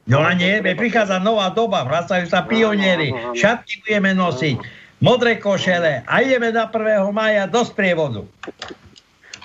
No 0.03 0.19
a 0.19 0.35
nie, 0.35 0.59
prichádza 0.59 1.19
nová 1.23 1.47
doba, 1.51 1.87
vracajú 1.87 2.27
sa 2.27 2.43
pionieri, 2.43 3.15
áno, 3.15 3.31
áno. 3.31 3.39
šatky 3.39 3.87
budeme 3.87 4.11
nosiť, 4.11 4.57
modré 4.99 5.39
košele 5.39 6.03
a 6.03 6.13
ideme 6.19 6.51
na 6.51 6.67
1. 6.67 7.07
maja 7.15 7.47
do 7.47 7.63
sprievodu. 7.63 8.27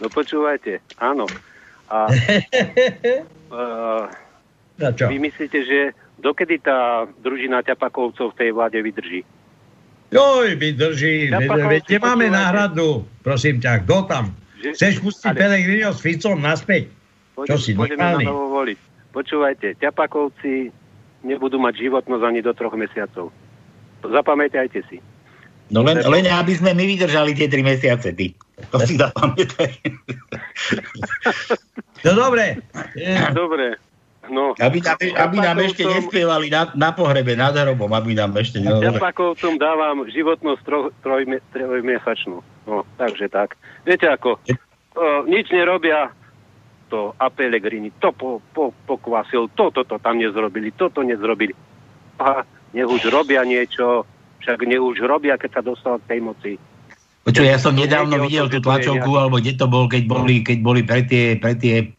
No 0.02 0.06
počúvajte, 0.10 0.82
áno. 0.98 1.30
A 1.88 1.98
uh, 3.50 4.04
čo? 4.92 5.06
vy 5.08 5.18
myslíte, 5.18 5.58
že 5.60 5.78
dokedy 6.16 6.58
tá 6.58 7.08
družina 7.18 7.62
ťapakovcov 7.62 8.32
v 8.32 8.38
tej 8.38 8.50
vláde 8.52 8.78
vydrží? 8.78 9.20
Joj, 10.08 10.56
vydrží, 10.56 11.28
veď- 11.28 11.48
patrám, 11.48 11.68
veď 11.68 11.80
si 11.80 11.86
kde 11.86 11.98
máme 12.00 12.24
počúvajte. 12.24 12.38
náhradu, 12.38 12.88
prosím 13.20 13.56
ťa, 13.58 13.72
kto 13.84 13.96
tam? 14.06 14.24
Že- 14.58 14.72
Chceš 14.72 14.94
pustiť 15.00 15.30
ale- 15.30 15.38
Pelegrino 15.38 15.90
s 15.92 16.00
Ficom 16.00 16.36
naspäť? 16.36 16.84
Čo 17.38 17.54
si, 17.54 17.70
pôjdeme 17.72 17.96
na 17.96 18.16
normálny? 18.16 18.24
novo 18.26 18.46
voliť. 18.52 18.78
Počúvajte, 19.08 19.66
ťapakovci 19.78 20.74
nebudú 21.22 21.56
mať 21.56 21.74
životnosť 21.78 22.24
ani 22.24 22.40
do 22.42 22.50
troch 22.50 22.74
mesiacov. 22.74 23.30
Zapamätajte 24.00 24.82
si. 24.86 24.98
No 25.68 25.82
len, 25.82 26.00
len 26.00 26.24
aby 26.26 26.52
sme 26.54 26.72
my 26.72 26.84
vydržali 26.88 27.36
tie 27.36 27.46
tri 27.46 27.60
mesiace, 27.60 28.10
ty. 28.10 28.32
To 28.70 28.76
si 28.82 28.98
zapamätaj. 28.98 29.70
No 32.04 32.10
dobre, 32.14 32.62
e, 32.94 33.16
Dobre. 33.40 33.78
No, 34.28 34.52
Aby 34.60 34.84
nám, 34.84 35.00
aby 35.00 35.36
nám 35.40 35.56
ešte 35.64 35.88
Ťapakovcom- 35.88 35.96
nespievali 36.04 36.46
na, 36.52 36.68
na 36.76 36.92
pohrebe, 36.92 37.32
nad 37.32 37.56
hrobom, 37.56 37.88
aby 37.96 38.12
nám 38.12 38.36
ešte... 38.36 38.60
No. 38.60 38.76
Ťapakovcom 38.76 39.56
dávam 39.56 40.04
životnosť 40.04 40.60
tro, 40.68 40.92
trojme, 41.00 41.40
trojmesačnú. 41.56 42.44
No, 42.68 42.84
takže 43.00 43.32
tak. 43.32 43.56
Viete 43.88 44.04
ako, 44.04 44.36
o, 44.36 45.24
nič 45.24 45.48
nerobia, 45.48 46.12
to 46.92 47.16
a 47.16 47.32
Pellegrini, 47.32 47.88
to 47.96 48.12
po, 48.12 48.44
po, 48.52 48.76
pokvasil, 48.84 49.48
toto 49.56 49.80
to 49.88 49.96
tam 49.96 50.20
nezrobili, 50.20 50.76
toto 50.76 51.00
nezrobili. 51.00 51.56
A 52.20 52.44
nech 52.76 52.88
už 52.88 53.08
robia 53.08 53.48
niečo, 53.48 54.04
však 54.44 54.60
nech 54.68 54.82
už 54.82 55.08
robia, 55.08 55.40
keď 55.40 55.50
sa 55.56 55.62
dostal 55.64 55.94
k 56.04 56.08
tej 56.16 56.20
moci. 56.20 56.52
Počuj, 57.28 57.44
ja 57.44 57.60
som 57.60 57.76
nedávno 57.76 58.24
videl 58.24 58.48
tú 58.48 58.64
tlačovku, 58.64 59.12
alebo 59.12 59.36
kde 59.36 59.60
to 59.60 59.68
bol, 59.68 59.84
keď 59.84 60.08
boli, 60.08 60.40
keď 60.40 60.58
boli 60.64 60.80
pre 60.80 61.04
tie, 61.04 61.36
pre 61.36 61.52
tie 61.52 61.92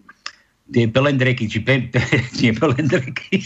tie 0.69 0.85
pelendreky, 0.85 1.49
či 1.49 1.59
pe, 1.65 1.81
pe, 1.93 2.01
nie 2.41 2.53
pelendreky, 2.53 3.41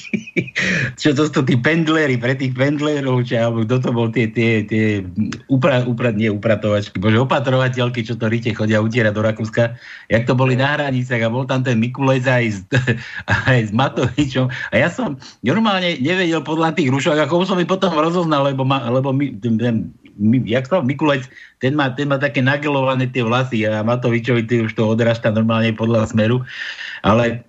čo 1.00 1.16
to 1.16 1.28
sú 1.28 1.42
tí 1.48 1.56
pendlery, 1.56 2.20
pre 2.20 2.36
tých 2.36 2.52
pendlerov, 2.52 3.24
či 3.24 3.40
alebo 3.40 3.64
kto 3.64 3.76
to 3.80 3.90
bol, 3.96 4.08
tie, 4.12 4.28
tie, 4.28 4.68
tie 4.68 5.04
upra, 5.48 5.88
upra, 5.88 6.12
nie 6.12 6.28
upratovačky, 6.28 7.00
bože, 7.00 7.24
opatrovateľky, 7.24 8.04
čo 8.04 8.20
to 8.20 8.28
rite 8.28 8.52
chodia 8.52 8.84
utierať 8.84 9.14
do 9.16 9.24
Rakúska, 9.24 9.80
jak 10.12 10.24
to 10.28 10.36
boli 10.36 10.60
na 10.60 10.76
hranicách 10.76 11.24
a 11.24 11.32
bol 11.32 11.48
tam 11.48 11.64
ten 11.64 11.80
Mikulec 11.80 12.28
aj 12.28 12.44
s, 12.44 12.60
aj 13.52 13.60
s 13.68 13.72
Matovičom. 13.72 14.52
A 14.72 14.76
ja 14.76 14.92
som 14.92 15.16
normálne 15.42 15.96
nevedel 16.04 16.44
podľa 16.44 16.76
tých 16.76 16.92
rušok, 16.92 17.24
ako 17.24 17.48
som 17.48 17.60
ich 17.60 17.72
potom 17.72 17.96
rozoznal, 17.96 18.52
lebo, 18.52 18.68
ma, 18.68 18.84
lebo 18.92 19.16
my, 19.16 19.32
ten, 19.40 19.56
my, 19.56 20.03
jak 20.46 20.70
to, 20.70 20.82
Mikulec, 20.86 21.26
ten 21.58 21.74
má, 21.74 21.90
ten 21.90 22.06
má 22.08 22.22
také 22.22 22.42
nagelované 22.46 23.10
tie 23.10 23.26
vlasy 23.26 23.66
a 23.66 23.82
Matovičovi 23.82 24.46
ty 24.46 24.62
už 24.62 24.78
to 24.78 24.86
odrasta 24.86 25.34
normálne 25.34 25.74
podľa 25.74 26.14
smeru, 26.14 26.46
ale 27.02 27.42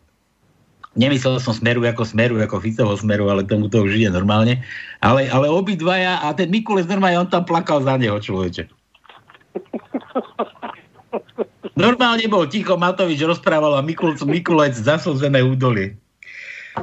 nemyslel 0.97 1.43
som 1.43 1.53
smeru 1.53 1.85
ako 1.85 2.07
smeru, 2.07 2.41
ako 2.41 2.63
Ficovo 2.63 2.95
smeru, 2.97 3.29
ale 3.29 3.45
tomu 3.45 3.69
to 3.69 3.85
už 3.85 4.01
ide 4.01 4.11
normálne. 4.11 4.63
Ale, 5.05 5.29
ale 5.29 5.51
obidvaja 5.51 6.23
a 6.25 6.33
ten 6.33 6.49
Mikulec 6.49 6.89
normálne, 6.89 7.21
on 7.21 7.31
tam 7.31 7.45
plakal 7.45 7.85
za 7.85 7.99
neho 8.01 8.17
človeče. 8.17 8.71
Normálne 11.75 12.25
bol 12.31 12.47
ticho, 12.47 12.79
Matovič 12.79 13.19
rozprával 13.27 13.75
a 13.75 13.83
Mikulec, 13.83 14.23
Mikulec 14.23 14.79
zaslzené 14.79 15.43
údolie. 15.43 15.99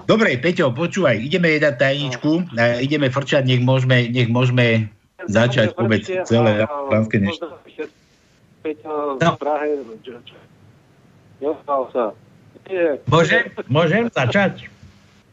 Dobre, 0.07 0.39
Peťo, 0.39 0.71
počúvaj, 0.71 1.19
ideme 1.19 1.51
jedať 1.59 1.75
tajničku, 1.79 2.55
a 2.55 2.79
ideme 2.79 3.11
frčať, 3.11 3.43
nech 3.43 3.59
môžeme, 3.59 4.07
nech 4.07 4.31
môžeme 4.31 4.87
začať 5.27 5.75
vôbec 5.75 6.01
celé 6.05 6.65
pánske 6.89 7.17
nešť. 7.19 7.41
Peťo 8.61 9.17
No. 9.17 9.33
v 9.33 9.37
Prahe, 9.41 9.67
čo, 10.05 10.21
čo, 10.21 10.37
Dostal 11.41 11.81
sa. 11.89 12.05
Nie, 12.69 13.01
Môžem, 13.09 13.49
môžem 13.65 14.05
začať? 14.13 14.69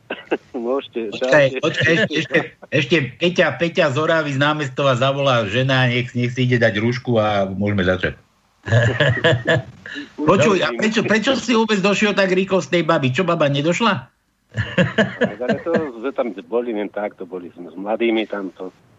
môžete. 0.56 1.12
Počkaj, 1.12 1.46
ešte, 1.60 1.90
ešte, 2.08 2.38
ešte 2.72 2.96
Peťa, 3.20 3.60
Peťa 3.60 3.92
z 3.92 3.96
Oravy 4.00 4.32
z 4.32 4.40
námestova 4.40 4.96
zavolá 4.96 5.44
žena, 5.44 5.84
nech, 5.92 6.16
nech 6.16 6.32
si 6.32 6.48
ide 6.48 6.56
dať 6.56 6.80
rúšku 6.80 7.20
a 7.20 7.44
môžeme 7.44 7.84
začať. 7.84 8.16
Počuj, 10.28 10.64
a 10.64 10.72
prečo, 10.76 11.00
prečo 11.04 11.32
si 11.36 11.52
vôbec 11.52 11.80
došiel 11.80 12.16
tak 12.16 12.32
rýchlo 12.32 12.64
z 12.64 12.80
tej 12.80 12.82
baby? 12.88 13.12
Čo 13.12 13.28
baba 13.28 13.48
nedošla? 13.48 14.08
Ale 15.20 15.60
to 15.60 15.72
sme 16.00 16.10
tam 16.16 16.32
boli 16.48 16.72
len 16.72 16.88
tak, 16.88 17.20
to 17.20 17.28
boli 17.28 17.52
sme 17.52 17.68
s 17.68 17.76
mladými 17.76 18.24
tam 18.24 18.48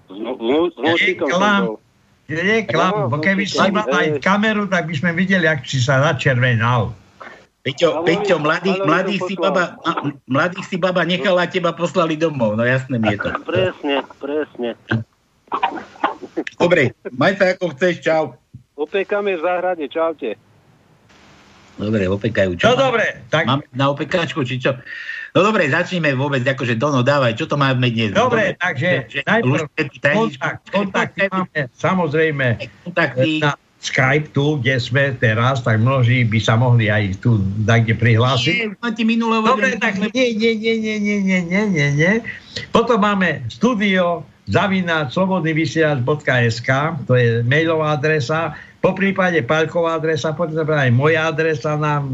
to. 0.10 0.18
S, 0.18 0.20
vnú, 0.42 0.58
s 0.74 0.76
vnúčikom 0.76 1.28
som 1.30 1.40
klam. 1.40 1.62
bol. 1.62 1.78
Nie, 2.30 2.62
klam, 2.66 3.10
bo 3.10 3.18
keby 3.18 3.46
si 3.46 3.58
mal 3.58 3.90
aj 3.90 4.22
kameru, 4.22 4.70
tak 4.70 4.86
by 4.86 4.94
sme 4.94 5.12
videli, 5.18 5.50
ak 5.50 5.66
si 5.66 5.82
sa 5.82 6.02
začervenal. 6.06 6.94
Peťo, 7.66 8.06
Peťo 8.06 8.38
mladý, 8.38 8.78
mladý 8.86 9.18
si 9.20 9.34
baba, 9.34 9.76
mladých 10.30 10.66
si 10.70 10.78
baba 10.78 11.02
nechala 11.04 11.46
a 11.46 11.52
teba 11.52 11.74
poslali 11.74 12.16
domov. 12.16 12.54
No 12.54 12.64
jasné 12.64 13.02
mi 13.02 13.14
je 13.14 13.20
to. 13.20 13.30
Presne, 13.50 14.06
presne. 14.22 14.70
Dobre, 16.62 16.94
maj 17.18 17.36
sa 17.42 17.58
ako 17.58 17.74
chceš, 17.74 18.06
čau. 18.06 18.38
Opekáme 18.78 19.36
v 19.36 19.42
záhrade, 19.42 19.86
čaute. 19.90 20.38
Dobre, 21.80 22.06
opekajú. 22.08 22.60
Čo 22.60 22.76
No 22.76 22.92
dobre, 22.92 23.24
tak 23.32 23.48
Mám 23.48 23.64
na 23.72 23.92
opekačku, 23.92 24.44
či 24.44 24.60
čo? 24.60 24.76
No 25.38 25.46
dobre, 25.46 25.70
začneme 25.70 26.18
vôbec, 26.18 26.42
akože 26.42 26.74
Dono, 26.80 27.06
dávaj, 27.06 27.38
čo 27.38 27.46
to 27.46 27.54
máme 27.54 27.90
dnes? 27.94 28.18
Dobre, 28.18 28.58
takže 28.58 29.06
že- 29.06 29.26
najprv 29.26 29.70
kontakt, 30.10 30.62
kontakty 30.74 31.30
máme 31.30 31.60
samozrejme 31.78 32.46
kontakty, 32.86 33.44
na 33.44 33.54
Skype 33.80 34.36
tu, 34.36 34.60
kde 34.60 34.76
sme 34.76 35.16
teraz, 35.24 35.64
tak 35.64 35.80
množí 35.80 36.28
by 36.28 36.40
sa 36.44 36.60
mohli 36.60 36.92
aj 36.92 37.16
tu 37.24 37.40
kde 37.64 37.96
prihlásiť. 37.96 38.52
Nie, 38.52 38.68
Dobre, 39.56 39.80
tak 39.80 39.96
nie, 40.12 40.36
nie, 40.36 40.52
nie, 40.60 40.76
nie, 40.76 40.96
nie, 41.00 41.18
nie, 41.24 41.40
nie, 41.48 41.64
nie, 41.72 41.88
nie. 41.96 42.14
Potom 42.76 43.00
máme 43.00 43.40
studio 43.48 44.28
zavináč 44.52 45.16
slobodnyvysielač.sk, 45.16 46.70
to 47.08 47.14
je 47.16 47.40
mailová 47.48 47.96
adresa, 47.96 48.58
po 48.84 48.92
prípade 48.96 49.40
Paľková 49.44 50.00
adresa, 50.00 50.36
potom 50.36 50.68
aj 50.68 50.92
moja 50.92 51.32
adresa 51.32 51.76
na 51.76 52.04
e, 52.04 52.06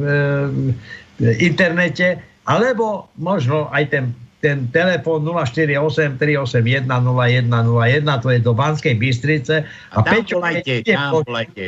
internete, 1.42 2.22
alebo 2.46 3.10
možno 3.18 3.68
aj 3.74 3.90
ten, 3.90 4.06
ten 4.40 4.70
telefón 4.70 5.26
048 5.26 6.22
381 6.22 6.86
0101, 6.86 8.22
to 8.22 8.28
je 8.30 8.40
do 8.42 8.54
Banskej 8.54 8.96
Bystrice. 8.98 9.66
A 9.94 10.06
tam 10.06 10.14
Peťo, 10.22 10.38
volajte, 10.38 10.74
keď 10.86 10.94
tam 10.94 11.12
počuť- 11.12 11.28
volajte. 11.30 11.66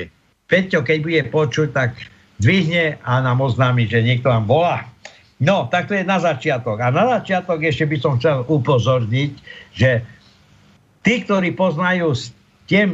Peťo, 0.47 0.79
keď 0.85 0.97
bude 1.03 1.21
počuť, 1.33 1.67
tak 1.73 1.89
zdvihne 2.39 3.01
a 3.01 3.11
nám 3.19 3.41
oznámi, 3.41 3.89
že 3.89 4.05
niekto 4.05 4.29
vám 4.29 4.45
volá. 4.45 4.85
No, 5.37 5.69
tak 5.69 5.89
to 5.89 5.93
je 5.93 6.05
na 6.05 6.17
začiatok. 6.17 6.81
A 6.81 6.89
na 6.89 7.19
začiatok 7.19 7.61
ešte 7.61 7.85
by 7.85 7.97
som 7.97 8.17
chcel 8.17 8.41
upozorniť, 8.45 9.31
že 9.73 10.01
tí, 11.05 11.13
ktorí 11.21 11.53
poznajú 11.53 12.13
tie 12.65 12.89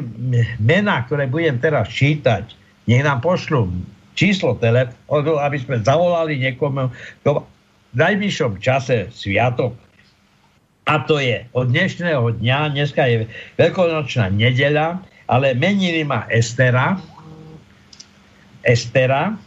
mená, 0.59 1.03
ktoré 1.07 1.27
budem 1.27 1.59
teraz 1.59 1.87
čítať, 1.91 2.51
nech 2.87 3.03
nám 3.03 3.23
pošlú 3.23 3.71
číslo 4.13 4.59
telefónu, 4.59 5.39
aby 5.39 5.57
sme 5.57 5.81
zavolali 5.81 6.37
niekomu, 6.37 6.91
v 7.93 7.95
najbližšom 8.01 8.57
čase 8.57 9.13
sviatok. 9.13 9.77
A 10.83 10.99
to 11.07 11.21
je 11.21 11.47
od 11.55 11.71
dnešného 11.71 12.43
dňa, 12.43 12.75
dneska 12.75 13.07
je 13.07 13.29
veľkonočná 13.55 14.33
nedeľa, 14.33 14.99
ale 15.31 15.55
meniny 15.55 16.03
má 16.03 16.27
Estera, 16.27 16.99
Estera, 18.67 19.37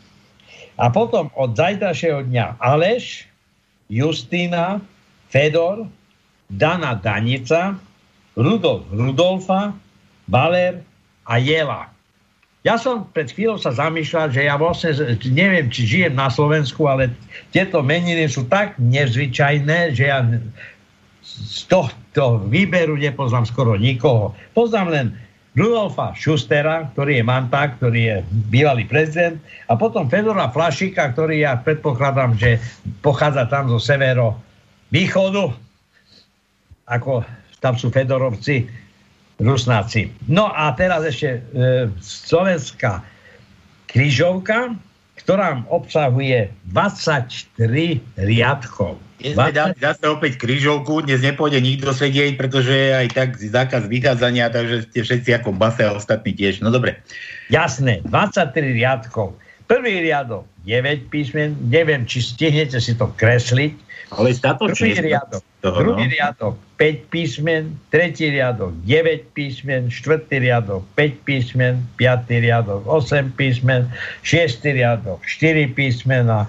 a 0.76 0.92
potom 0.92 1.32
od 1.36 1.56
zajtrajšieho 1.56 2.28
dňa 2.28 2.60
Aleš, 2.60 3.24
Justína, 3.88 4.80
Fedor, 5.32 5.88
Dana 6.52 6.96
Danica, 6.96 7.76
Rudolf 8.36 8.84
Rudolfa, 8.92 9.72
Valer 10.28 10.84
a 11.24 11.40
Jela. 11.40 11.95
Ja 12.66 12.74
som 12.74 13.06
pred 13.14 13.30
chvíľou 13.30 13.62
sa 13.62 13.70
zamýšľal, 13.70 14.34
že 14.34 14.50
ja 14.50 14.58
vlastne 14.58 14.90
neviem, 15.30 15.70
či 15.70 15.86
žijem 15.86 16.18
na 16.18 16.26
Slovensku, 16.26 16.82
ale 16.90 17.14
tieto 17.54 17.78
meniny 17.78 18.26
sú 18.26 18.50
tak 18.50 18.74
nezvyčajné, 18.82 19.94
že 19.94 20.10
ja 20.10 20.26
z 21.22 21.62
tohto 21.70 22.42
výberu 22.50 22.98
nepoznám 22.98 23.46
skoro 23.46 23.78
nikoho. 23.78 24.34
Poznám 24.50 24.88
len 24.90 25.06
Rudolfa 25.54 26.10
Schustera, 26.18 26.90
ktorý 26.90 27.22
je 27.22 27.24
manták, 27.24 27.78
ktorý 27.78 28.00
je 28.02 28.16
bývalý 28.50 28.82
prezident, 28.82 29.38
a 29.70 29.78
potom 29.78 30.10
Fedora 30.10 30.50
Flašika, 30.50 31.14
ktorý 31.14 31.46
ja 31.46 31.62
predpokladám, 31.62 32.34
že 32.34 32.58
pochádza 32.98 33.46
tam 33.46 33.70
zo 33.70 33.78
severo 33.78 34.42
východu, 34.90 35.54
ako 36.90 37.22
tam 37.62 37.78
sú 37.78 37.94
Fedorovci, 37.94 38.68
Rusnáci. 39.36 40.12
No 40.32 40.48
a 40.48 40.72
teraz 40.72 41.04
ešte 41.04 41.28
e, 41.28 41.40
slovenská 42.00 43.04
križovka, 43.84 44.72
ktorá 45.20 45.60
obsahuje 45.68 46.48
23 46.72 48.00
riadkov. 48.16 48.96
Dnes 49.16 49.32
sme 49.32 49.52
dali 49.52 49.76
zase 49.80 50.04
opäť 50.08 50.36
krížovku, 50.36 51.04
dnes 51.04 51.24
nepôjde 51.24 51.60
nikto 51.64 51.92
sedieť, 51.96 52.36
pretože 52.36 52.68
je 52.68 52.90
aj 52.92 53.08
tak 53.16 53.28
zákaz 53.40 53.88
vychádzania, 53.88 54.52
takže 54.52 54.92
ste 54.92 55.00
všetci 55.00 55.30
ako 55.40 55.56
base 55.56 55.80
a 55.84 55.96
ostatní 55.96 56.36
tiež. 56.36 56.60
No 56.60 56.68
dobre. 56.68 57.00
Jasné, 57.48 58.04
23 58.04 58.76
riadkov. 58.76 59.40
Prvý 59.66 60.04
riadok 60.04 60.44
9 60.66 61.06
písmen, 61.14 61.54
neviem, 61.70 62.02
či 62.02 62.18
stihnete 62.18 62.82
si 62.82 62.98
to 62.98 63.06
kresliť. 63.14 63.86
Ale 64.18 64.34
statočne. 64.34 64.74
Prvý 64.74 65.14
riadok, 65.14 65.42
Toho, 65.62 65.78
druhý 65.82 66.06
no. 66.06 66.14
riadok 66.14 66.54
5 66.78 67.10
písmen, 67.10 67.74
tretí 67.90 68.30
riadok 68.30 68.74
9 68.86 69.34
písmen, 69.34 69.90
štvrtý 69.90 70.42
riadok 70.42 70.82
5 70.94 71.26
písmen, 71.26 71.82
piatý 71.98 72.42
riadok 72.42 72.86
8 72.86 73.34
písmen, 73.34 73.90
šiestý 74.22 74.78
riadok 74.78 75.22
4 75.26 75.74
písmena, 75.74 76.46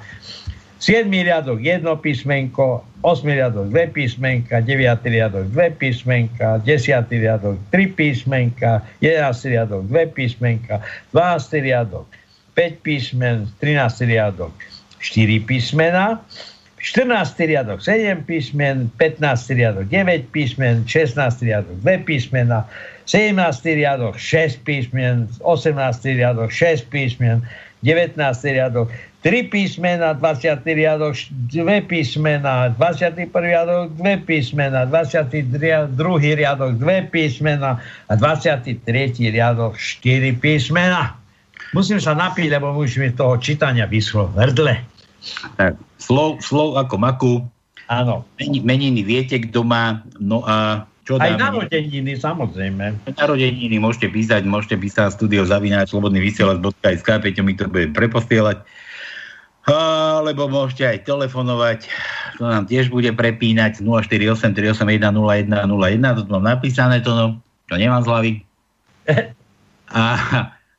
7 0.78 1.10
riadok 1.10 1.58
1 1.62 1.82
písmenko, 1.82 2.86
8 3.02 3.26
riadok 3.26 3.74
2 3.74 3.98
písmenka, 3.98 4.62
9 4.62 5.02
riadok 5.02 5.46
2 5.50 5.82
písmenka, 5.82 6.62
10 6.62 7.10
riadok 7.10 7.58
3 7.74 7.98
písmenka, 7.98 8.86
11 9.02 9.50
riadok 9.50 9.82
2 9.90 10.14
písmenka, 10.14 10.82
12 11.14 11.66
riadok 11.66 12.06
5 12.58 12.82
písmen, 12.82 13.48
13 13.62 14.06
riadok 14.06 14.54
4 15.00 15.40
písmena, 15.46 16.22
14. 16.82 17.46
riadok 17.46 17.82
7 17.82 18.26
písmen, 18.26 18.90
15. 18.98 19.54
riadok 19.54 19.86
9 19.92 20.26
písmen, 20.32 20.84
16. 20.88 21.42
riadok 21.42 21.78
2 21.86 22.06
písmena, 22.06 22.66
17. 23.06 23.76
riadok 23.76 24.18
6 24.20 24.58
písmen, 24.66 25.30
18. 25.46 26.18
riadok 26.18 26.52
6 26.52 26.82
písmen, 26.90 27.42
19. 27.84 28.52
riadok 28.54 28.90
3 29.22 29.50
písmena, 29.50 30.14
20. 30.14 30.74
riadok 30.74 31.16
2 31.54 31.82
písmena, 31.86 32.74
21. 32.74 33.42
riadok 33.42 33.92
2 34.02 34.26
písmena, 34.26 34.86
22. 34.86 36.36
riadok 36.36 36.74
2 36.82 37.10
písmena 37.14 37.78
a 38.10 38.16
23. 38.16 39.30
riadok 39.30 39.78
4 39.78 40.34
písmena. 40.42 41.27
Musím 41.76 42.00
sa 42.00 42.16
napiť, 42.16 42.48
lebo 42.54 42.72
už 42.76 43.00
mi 43.00 43.12
toho 43.12 43.36
čítania 43.40 43.88
vyschlo 43.90 44.32
hrdle. 44.36 44.80
Slov, 46.00 46.40
slov 46.40 46.80
ako 46.80 46.96
maku, 46.96 47.34
Áno. 47.88 48.28
Meni- 48.36 48.64
meniny 48.64 49.02
viete, 49.02 49.40
kto 49.40 49.64
má, 49.64 50.04
no 50.20 50.44
a 50.44 50.84
čo 51.08 51.16
Aj 51.24 51.40
dáme? 51.40 51.64
narodeniny, 51.64 52.20
samozrejme. 52.20 53.16
Narodeniny 53.16 53.80
môžete 53.80 54.12
písať, 54.12 54.44
môžete 54.44 54.76
písať 54.76 55.16
studio 55.16 55.48
zavináč 55.48 55.96
slobodný 55.96 56.20
vysielač.sk, 56.20 57.08
Peťo 57.24 57.48
mi 57.48 57.56
to 57.56 57.72
bude 57.72 57.96
preposielať. 57.96 58.60
Alebo 59.68 60.52
môžete 60.52 60.84
aj 60.84 61.08
telefonovať, 61.08 61.88
to 62.40 62.44
nám 62.44 62.68
tiež 62.68 62.92
bude 62.92 63.08
prepínať 63.16 63.80
048 63.80 64.52
381 64.52 65.00
0101, 65.00 66.20
to 66.20 66.22
tu 66.28 66.32
mám 66.36 66.44
napísané, 66.44 67.00
to, 67.00 67.12
no, 67.16 67.26
to 67.72 67.76
nemám 67.80 68.04
z 68.04 68.08
hlavy. 68.12 68.32
A, 69.88 70.04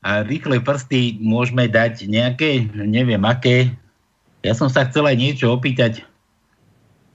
a 0.02 0.22
rýchle 0.22 0.62
prsty 0.62 1.18
môžeme 1.18 1.66
dať 1.66 2.06
nejaké, 2.06 2.70
neviem 2.74 3.22
aké. 3.26 3.74
Ja 4.46 4.54
som 4.54 4.70
sa 4.70 4.86
chcel 4.86 5.10
aj 5.10 5.16
niečo 5.18 5.50
opýtať. 5.50 6.06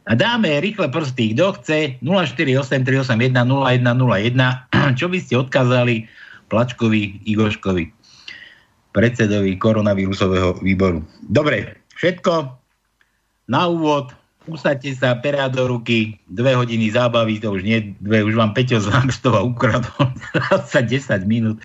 A 0.04 0.19
dáme 0.19 0.60
rýchle 0.60 0.91
prsty. 0.91 1.32
Kto 1.32 1.56
chce 1.56 1.96
048 2.04 2.84
381 2.84 3.39
0101, 3.39 5.00
čo 5.00 5.08
by 5.08 5.17
ste 5.24 5.34
odkázali 5.39 6.12
Plačkovi 6.52 7.24
Igoškovi, 7.24 7.88
predsedovi 8.91 9.56
koronavírusového 9.56 10.60
výboru. 10.60 11.08
Dobre, 11.24 11.80
všetko 11.96 12.52
na 13.48 13.72
úvod. 13.72 14.12
Usadte 14.43 14.91
sa, 14.91 15.15
perá 15.24 15.48
do 15.48 15.72
ruky, 15.72 16.19
dve 16.28 16.52
hodiny 16.52 16.91
zábavy, 16.91 17.39
to 17.39 17.56
už 17.56 17.63
nie 17.63 17.96
dve, 18.04 18.28
už 18.28 18.36
vám 18.36 18.52
Peťo 18.52 18.84
z 18.84 18.91
ukradol 19.24 20.12
za 20.76 20.84
10 20.84 21.00
minút. 21.24 21.63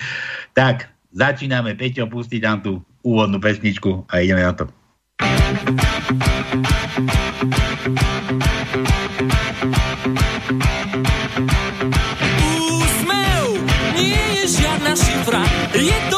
Tak, 0.54 0.86
začíname. 1.12 1.74
Peťo, 1.74 2.08
pustiť 2.08 2.40
tam 2.42 2.58
tú 2.60 2.72
úvodnú 3.04 3.38
pesničku 3.40 4.08
a 4.10 4.20
ideme 4.20 4.42
na 4.44 4.52
to. 4.52 4.64
Úsmev 12.58 13.46
nie 13.96 14.24
je 14.42 14.44
žiadna 14.62 14.92
šifra, 14.94 15.42
je 15.74 15.98
to 16.12 16.17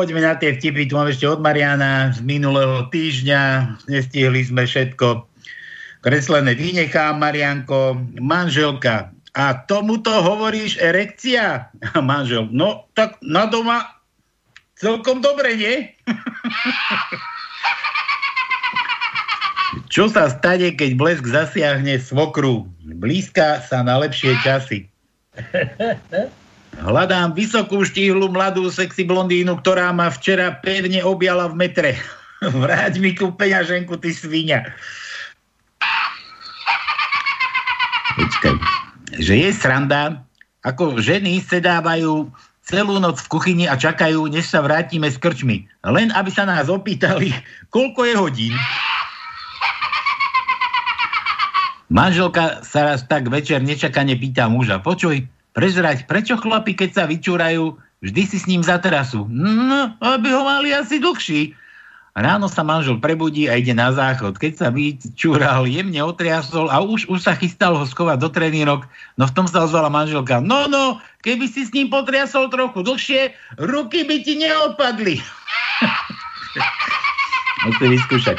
poďme 0.00 0.24
na 0.24 0.32
tie 0.32 0.56
vtipy. 0.56 0.88
Tu 0.88 0.96
mám 0.96 1.12
ešte 1.12 1.28
od 1.28 1.44
Mariana 1.44 2.08
z 2.08 2.24
minulého 2.24 2.88
týždňa. 2.88 3.76
Nestihli 3.84 4.40
sme 4.48 4.64
všetko. 4.64 5.28
Kreslené 6.00 6.56
vynechám, 6.56 7.20
Marianko. 7.20 8.00
Manželka. 8.16 9.12
A 9.36 9.60
tomuto 9.68 10.08
hovoríš 10.08 10.80
erekcia? 10.80 11.68
A 11.68 12.00
manžel. 12.00 12.48
No, 12.48 12.88
tak 12.96 13.20
na 13.20 13.44
doma 13.44 14.00
celkom 14.80 15.20
dobre, 15.20 15.52
nie? 15.60 15.92
Čo 19.92 20.08
sa 20.08 20.32
stane, 20.32 20.72
keď 20.72 20.96
blesk 20.96 21.28
zasiahne 21.28 22.00
svokru? 22.00 22.64
Blízka 22.80 23.60
sa 23.68 23.84
na 23.84 24.00
lepšie 24.00 24.32
časy. 24.40 24.88
Hľadám 26.78 27.34
vysokú 27.34 27.82
štíhlu 27.82 28.30
mladú 28.30 28.70
sexy 28.70 29.02
blondínu, 29.02 29.58
ktorá 29.58 29.90
ma 29.90 30.06
včera 30.06 30.62
pevne 30.62 31.02
objala 31.02 31.50
v 31.50 31.66
metre. 31.66 31.90
Vráť 32.62 33.02
mi 33.02 33.18
tú 33.18 33.34
peňaženku, 33.34 33.98
ty 33.98 34.14
svinia. 34.14 34.70
Počkaj. 38.14 38.54
Že 39.18 39.34
je 39.34 39.50
sranda, 39.50 40.22
ako 40.62 41.02
ženy 41.02 41.42
sedávajú 41.42 42.30
celú 42.62 43.02
noc 43.02 43.18
v 43.26 43.30
kuchyni 43.34 43.66
a 43.66 43.74
čakajú, 43.74 44.30
než 44.30 44.46
sa 44.46 44.62
vrátime 44.62 45.10
s 45.10 45.18
krčmi. 45.18 45.66
Len 45.82 46.14
aby 46.14 46.30
sa 46.30 46.46
nás 46.46 46.70
opýtali, 46.70 47.34
koľko 47.74 48.00
je 48.06 48.14
hodín. 48.14 48.54
Manželka 51.90 52.62
sa 52.62 52.86
raz 52.86 53.02
tak 53.10 53.26
večer 53.26 53.58
nečakane 53.58 54.14
pýta 54.14 54.46
muža, 54.46 54.78
počuj, 54.78 55.26
prezrať, 55.52 56.06
prečo 56.06 56.38
chlapi, 56.38 56.74
keď 56.74 56.90
sa 56.94 57.04
vyčúrajú, 57.06 57.76
vždy 58.00 58.22
si 58.26 58.38
s 58.38 58.48
ním 58.48 58.62
za 58.62 58.78
terasu? 58.78 59.26
No, 59.30 59.94
aby 60.00 60.28
ho 60.30 60.42
mali 60.46 60.74
asi 60.74 61.02
dlhší. 61.02 61.54
Ráno 62.10 62.50
sa 62.50 62.66
manžel 62.66 62.98
prebudí 62.98 63.46
a 63.46 63.54
ide 63.54 63.70
na 63.70 63.94
záchod. 63.94 64.34
Keď 64.34 64.52
sa 64.58 64.68
vyčúral, 64.74 65.62
jemne 65.70 66.02
otriasol 66.02 66.66
a 66.66 66.82
už, 66.82 67.06
už 67.06 67.22
sa 67.22 67.38
chystal 67.38 67.78
ho 67.78 67.86
skovať 67.86 68.18
do 68.18 68.28
trenírok, 68.34 68.82
no 69.14 69.30
v 69.30 69.34
tom 69.34 69.46
sa 69.46 69.62
ozvala 69.62 69.86
manželka. 69.86 70.42
No, 70.42 70.66
no, 70.66 70.98
keby 71.22 71.46
si 71.46 71.62
s 71.62 71.70
ním 71.70 71.86
potriasol 71.86 72.50
trochu 72.50 72.82
dlhšie, 72.82 73.30
ruky 73.62 74.02
by 74.02 74.26
ti 74.26 74.42
neodpadli. 74.42 75.22
Musíte 77.70 77.86
vyskúšať. 77.94 78.36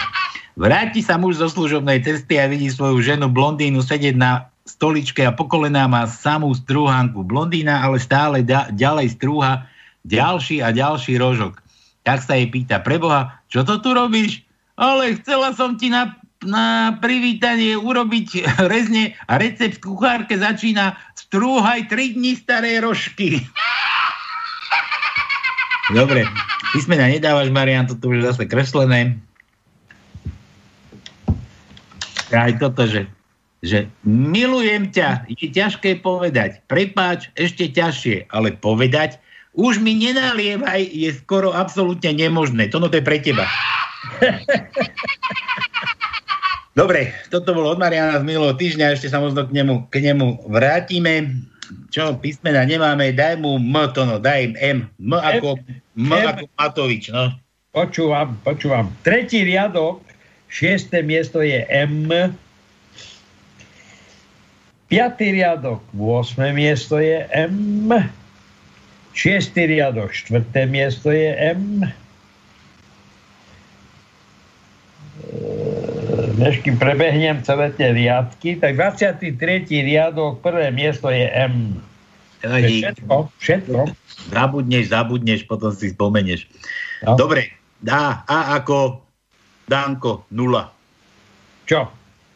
Vráti 0.60 1.00
sa 1.00 1.16
muž 1.16 1.40
zo 1.40 1.48
služobnej 1.48 2.04
cesty 2.04 2.36
a 2.36 2.52
vidí 2.52 2.68
svoju 2.68 3.00
ženu 3.00 3.32
blondínu 3.32 3.80
sedieť 3.80 4.20
na 4.20 4.51
stoličke 4.72 5.28
a 5.28 5.36
po 5.36 5.46
má 5.46 6.08
samú 6.08 6.56
strúhanku. 6.56 7.28
Blondína 7.28 7.84
ale 7.84 8.00
stále 8.00 8.48
da, 8.48 8.72
ďalej 8.72 9.20
strúha 9.20 9.68
ďalší 10.08 10.64
a 10.64 10.74
ďalší 10.74 11.20
rožok. 11.20 11.60
Tak 12.02 12.26
sa 12.26 12.40
jej 12.40 12.50
pýta, 12.50 12.82
preboha, 12.82 13.44
čo 13.52 13.62
to 13.62 13.78
tu 13.78 13.94
robíš? 13.94 14.42
Ale 14.74 15.22
chcela 15.22 15.54
som 15.54 15.78
ti 15.78 15.94
na, 15.94 16.18
na 16.42 16.98
privítanie 16.98 17.78
urobiť 17.78 18.58
rezne 18.72 19.14
a 19.30 19.38
recept 19.38 19.78
kuchárke 19.78 20.40
začína 20.40 20.98
strúhaj 21.14 21.92
3 21.92 22.18
dní 22.18 22.34
staré 22.40 22.82
rožky. 22.82 23.38
Dobre, 25.98 26.26
písmena 26.74 27.12
nedávaš, 27.12 27.52
Marian, 27.52 27.86
toto 27.86 28.10
už 28.10 28.26
zase 28.26 28.48
kreslené 28.48 29.20
aj 32.32 32.64
toto, 32.64 32.88
že, 32.88 33.12
že 33.62 33.86
milujem 34.02 34.90
ťa, 34.90 35.30
je 35.30 35.48
ťažké 35.54 36.02
povedať. 36.02 36.66
Prepáč, 36.66 37.30
ešte 37.38 37.70
ťažšie, 37.70 38.34
ale 38.34 38.58
povedať, 38.58 39.22
už 39.54 39.78
mi 39.78 39.94
nenalievaj, 39.94 40.90
je 40.90 41.14
skoro 41.14 41.54
absolútne 41.54 42.10
nemožné. 42.10 42.74
Toto 42.74 42.90
je 42.90 43.06
pre 43.06 43.22
teba. 43.22 43.46
Dobre, 46.80 47.12
toto 47.28 47.52
bolo 47.52 47.76
od 47.76 47.80
Mariana 47.84 48.24
z 48.24 48.26
minulého 48.26 48.56
týždňa, 48.56 48.96
ešte 48.96 49.12
sa 49.12 49.20
možno 49.20 49.44
k 49.44 49.52
nemu, 49.52 49.92
k 49.92 49.96
nemu 50.08 50.48
vrátime. 50.48 51.44
Čo, 51.92 52.16
písmena 52.16 52.64
nemáme, 52.64 53.12
daj 53.12 53.44
mu 53.44 53.60
M, 53.60 53.76
to 53.92 54.08
no, 54.08 54.24
daj 54.24 54.56
M. 54.56 54.88
M 54.88 55.12
ako, 55.12 55.60
M, 56.00 56.08
M 56.08 56.12
ako 56.16 56.48
Matovič, 56.56 57.12
no. 57.12 57.36
Počúvam, 57.76 58.40
počúvam. 58.44 58.92
Tretí 59.04 59.44
riadok 59.48 60.12
Šiesté 60.52 61.00
miesto 61.00 61.40
je 61.40 61.64
M. 61.72 62.12
Piatý 64.92 65.32
riadok, 65.40 65.80
8. 65.96 66.52
miesto 66.52 67.00
je 67.00 67.24
M. 67.32 67.96
Šiestý 69.16 69.72
riadok, 69.72 70.12
štvrté 70.12 70.68
miesto 70.68 71.16
je 71.16 71.32
M. 71.32 71.88
Než 76.36 76.60
kým 76.60 76.76
prebehnem 76.76 77.40
celé 77.40 77.72
tie 77.72 77.96
riadky, 77.96 78.60
tak 78.60 78.76
23. 78.76 79.32
riadok, 79.64 80.44
prvé 80.44 80.76
miesto 80.76 81.08
je 81.08 81.24
M. 81.40 81.80
Všetko, 82.44 83.32
všetko. 83.40 83.80
Zabudneš, 84.36 84.92
zabudneš, 84.92 85.48
potom 85.48 85.72
si 85.72 85.96
spomeneš. 85.96 86.52
No. 87.08 87.16
Dobre, 87.16 87.56
dá 87.80 88.28
A 88.28 88.60
ako 88.60 89.00
Danko, 89.72 90.28
nula. 90.36 90.68
Čo? 91.64 91.88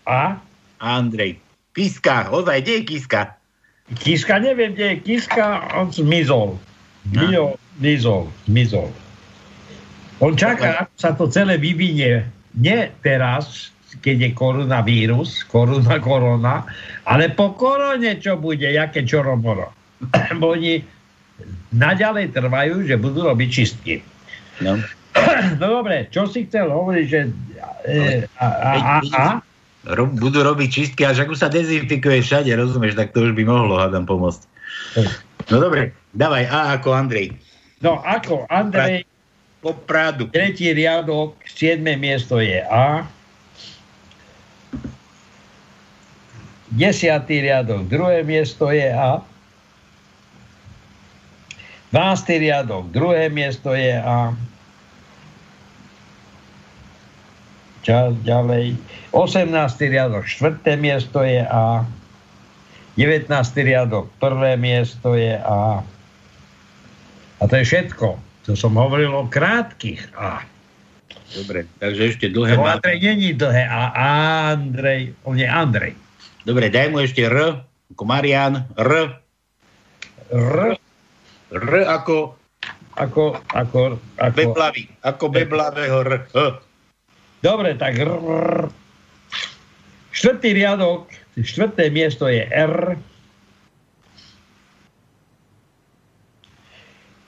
A? 0.08 0.40
Andrej. 0.80 1.45
Kiska, 1.76 2.32
ozaj, 2.32 2.64
kde 2.64 2.72
je 2.72 2.84
Kiska? 2.88 3.22
Kiska, 4.00 4.40
neviem, 4.40 4.72
kde 4.72 4.96
je 4.96 4.98
Kiska, 5.04 5.76
on 5.76 5.92
zmizol. 5.92 6.56
Mio, 7.12 7.60
zmizol, 7.78 8.32
zmizol. 8.48 8.90
On 10.24 10.32
čaká, 10.34 10.88
ako 10.88 10.96
sa 10.96 11.12
to 11.12 11.28
celé 11.28 11.60
vyvinie. 11.60 12.24
Nie 12.56 12.96
teraz, 13.04 13.76
keď 14.00 14.16
je 14.16 14.30
koronavírus, 14.32 15.44
korona, 15.44 16.00
korona, 16.00 16.56
ale 17.04 17.28
po 17.36 17.52
korone 17.60 18.16
čo 18.24 18.40
bude, 18.40 18.72
jaké 18.72 19.04
čoromoro. 19.04 19.76
Bo 20.40 20.56
oni 20.56 20.80
naďalej 21.76 22.32
trvajú, 22.32 22.88
že 22.88 22.96
budú 22.96 23.28
robiť 23.28 23.50
čistky. 23.52 24.00
No. 24.64 24.80
No 25.60 25.80
dobre, 25.80 26.12
čo 26.12 26.28
si 26.28 26.44
chcel 26.44 26.68
hovoriť, 26.68 27.06
že 27.08 27.22
e, 27.88 28.28
a, 28.36 28.48
a, 28.52 28.72
a, 28.76 28.96
a? 29.00 29.26
Ro, 29.86 30.10
budú 30.10 30.42
robiť 30.42 30.70
čistky, 30.74 31.06
až 31.06 31.30
ako 31.30 31.38
sa 31.38 31.46
dezinfikuje 31.46 32.26
všade, 32.26 32.50
rozumieš, 32.58 32.98
tak 32.98 33.14
to 33.14 33.22
už 33.22 33.38
by 33.38 33.46
mohlo, 33.46 33.78
hádam, 33.78 34.10
pomôcť. 34.10 34.42
No 35.54 35.62
dobre, 35.62 35.94
dávaj 36.18 36.50
A 36.50 36.60
ako 36.74 36.90
Andrej. 36.98 37.38
No 37.86 38.02
ako 38.02 38.50
Andrej, 38.50 39.06
po 39.62 39.78
Pradu. 39.78 40.26
Tretí 40.34 40.74
riadok, 40.74 41.38
siedme 41.46 41.94
miesto 41.98 42.42
je 42.42 42.66
A. 42.66 43.06
Desiatý 46.74 47.46
riadok, 47.46 47.86
druhé 47.86 48.26
miesto 48.26 48.74
je 48.74 48.90
A. 48.90 49.22
12. 51.94 52.42
riadok, 52.42 52.90
druhé 52.90 53.30
miesto 53.30 53.78
je 53.78 53.94
A. 54.02 54.34
Čas 57.86 58.18
ďalej. 58.26 58.74
18. 59.14 59.54
riadok, 59.94 60.26
4. 60.26 60.74
miesto 60.74 61.22
je 61.22 61.46
A. 61.46 61.86
19. 62.98 63.30
riadok, 63.62 64.10
prvé 64.18 64.58
miesto 64.58 65.14
je 65.14 65.38
A. 65.38 65.86
A 67.38 67.44
to 67.46 67.54
je 67.62 67.66
všetko. 67.68 68.18
To 68.50 68.52
som 68.58 68.74
hovoril 68.74 69.14
o 69.14 69.30
krátkých 69.30 70.02
A. 70.18 70.42
Dobre, 71.38 71.70
takže 71.78 72.02
ešte 72.10 72.26
dlhé... 72.34 72.58
To 72.58 72.66
Andrej 72.66 72.98
není 73.06 73.38
dlhé 73.38 73.70
A. 73.70 73.94
Andrej, 74.50 75.14
on 75.22 75.38
je 75.38 75.46
Andrej. 75.46 75.94
Dobre, 76.42 76.74
daj 76.74 76.90
mu 76.90 77.06
ešte 77.06 77.22
R, 77.30 77.62
ako 77.94 78.04
Marian. 78.10 78.66
R. 78.82 79.22
R. 80.34 80.74
R 81.54 81.74
ako... 81.86 82.34
Ako, 82.96 83.38
ako, 83.54 84.00
ako... 84.18 84.34
Beblavý, 84.34 84.90
ako 85.06 85.26
beblavého 85.30 86.02
R. 86.02 86.26
H. 86.34 86.65
Dobre, 87.46 87.78
tak 87.78 88.02
rrr. 88.02 88.74
štvrtý 90.10 90.50
riadok, 90.58 91.14
štvrté 91.38 91.94
miesto 91.94 92.26
je 92.26 92.42
R. 92.42 92.98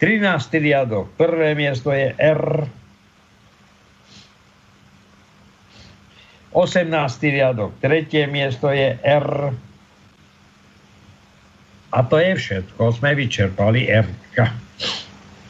13. 0.02 0.58
riadok, 0.58 1.14
prvé 1.22 1.54
miesto 1.54 1.94
je 1.94 2.18
R. 2.18 2.66
18. 6.50 6.90
riadok, 7.30 7.78
tretie 7.78 8.26
miesto 8.26 8.74
je 8.74 8.98
R. 8.98 9.54
A 11.94 12.00
to 12.10 12.18
je 12.18 12.34
všetko. 12.34 12.90
Sme 12.90 13.14
vyčerpali 13.14 13.86
R. 13.86 14.10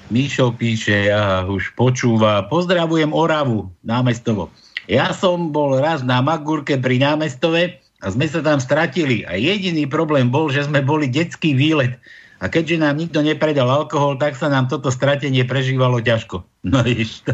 Míšo 0.07 0.55
píše, 0.55 1.11
ja 1.11 1.43
už 1.43 1.75
počúva. 1.75 2.47
Pozdravujem 2.47 3.11
Oravu, 3.11 3.67
námestovo. 3.83 4.47
Ja 4.87 5.11
som 5.11 5.51
bol 5.51 5.83
raz 5.83 5.99
na 5.99 6.23
Magurke 6.23 6.79
pri 6.79 6.95
námestove 6.95 7.75
a 7.99 8.05
sme 8.07 8.23
sa 8.31 8.39
tam 8.39 8.63
stratili. 8.63 9.27
A 9.27 9.35
jediný 9.35 9.83
problém 9.83 10.31
bol, 10.31 10.47
že 10.47 10.63
sme 10.63 10.79
boli 10.79 11.11
detský 11.11 11.51
výlet. 11.51 11.99
A 12.39 12.47
keďže 12.47 12.79
nám 12.79 12.95
nikto 12.95 13.19
nepredal 13.19 13.67
alkohol, 13.67 14.15
tak 14.15 14.39
sa 14.39 14.47
nám 14.47 14.71
toto 14.71 14.93
stratenie 14.93 15.43
prežívalo 15.43 15.99
ťažko. 15.99 16.39
No 16.63 16.79
to. 16.87 17.33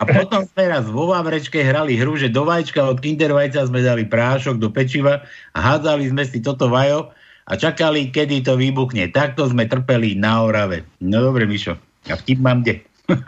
A 0.00 0.02
potom 0.08 0.48
sme 0.48 0.72
raz 0.72 0.88
vo 0.88 1.12
Vavrečke 1.12 1.60
hrali 1.60 2.00
hru, 2.00 2.16
že 2.16 2.32
do 2.32 2.48
vajíčka 2.48 2.88
od 2.88 3.04
Kinder 3.04 3.36
vajca 3.36 3.68
sme 3.68 3.84
dali 3.84 4.08
prášok 4.08 4.56
do 4.56 4.72
pečiva 4.72 5.26
a 5.52 5.58
hádzali 5.60 6.08
sme 6.08 6.24
si 6.24 6.40
toto 6.40 6.72
vajo 6.72 7.12
a 7.42 7.52
čakali, 7.58 8.14
kedy 8.14 8.46
to 8.46 8.54
vybuchne. 8.54 9.10
Takto 9.10 9.50
sme 9.50 9.66
trpeli 9.66 10.14
na 10.14 10.46
Orave. 10.46 10.86
No 11.02 11.18
dobre, 11.18 11.42
Mišo. 11.44 11.74
A 12.06 12.14
vtip 12.14 12.38
mám 12.38 12.62
kde? 12.62 12.82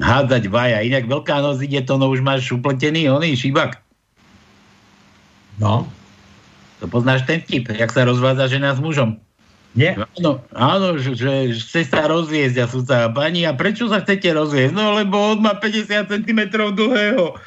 Hádzať 0.00 0.50
vaja. 0.50 0.82
Inak 0.82 1.06
Veľká 1.06 1.40
noc 1.40 1.62
ide 1.62 1.80
to, 1.86 1.96
no 1.96 2.10
už 2.12 2.20
máš 2.20 2.50
upletený 2.50 3.08
oný 3.08 3.38
šibak. 3.38 3.80
No, 5.62 5.86
To 6.82 6.90
poznáš 6.90 7.22
ten 7.24 7.40
vtip, 7.40 7.70
jak 7.70 7.94
sa 7.94 8.02
rozvádza 8.04 8.50
žena 8.50 8.74
s 8.74 8.82
mužom. 8.82 9.16
nie? 9.78 9.94
Áno, 9.94 10.42
áno 10.52 10.98
že, 10.98 11.14
že 11.14 11.54
chce 11.54 11.86
sa 11.86 12.10
rozviezť 12.10 12.56
a 12.60 12.66
súca 12.66 12.96
pani, 13.14 13.46
a 13.46 13.54
prečo 13.54 13.86
sa 13.86 14.02
chcete 14.02 14.34
rozviezť? 14.34 14.74
No 14.74 14.98
lebo 14.98 15.14
on 15.14 15.40
má 15.40 15.54
50 15.56 16.10
cm 16.10 16.40
dlhého. 16.74 17.38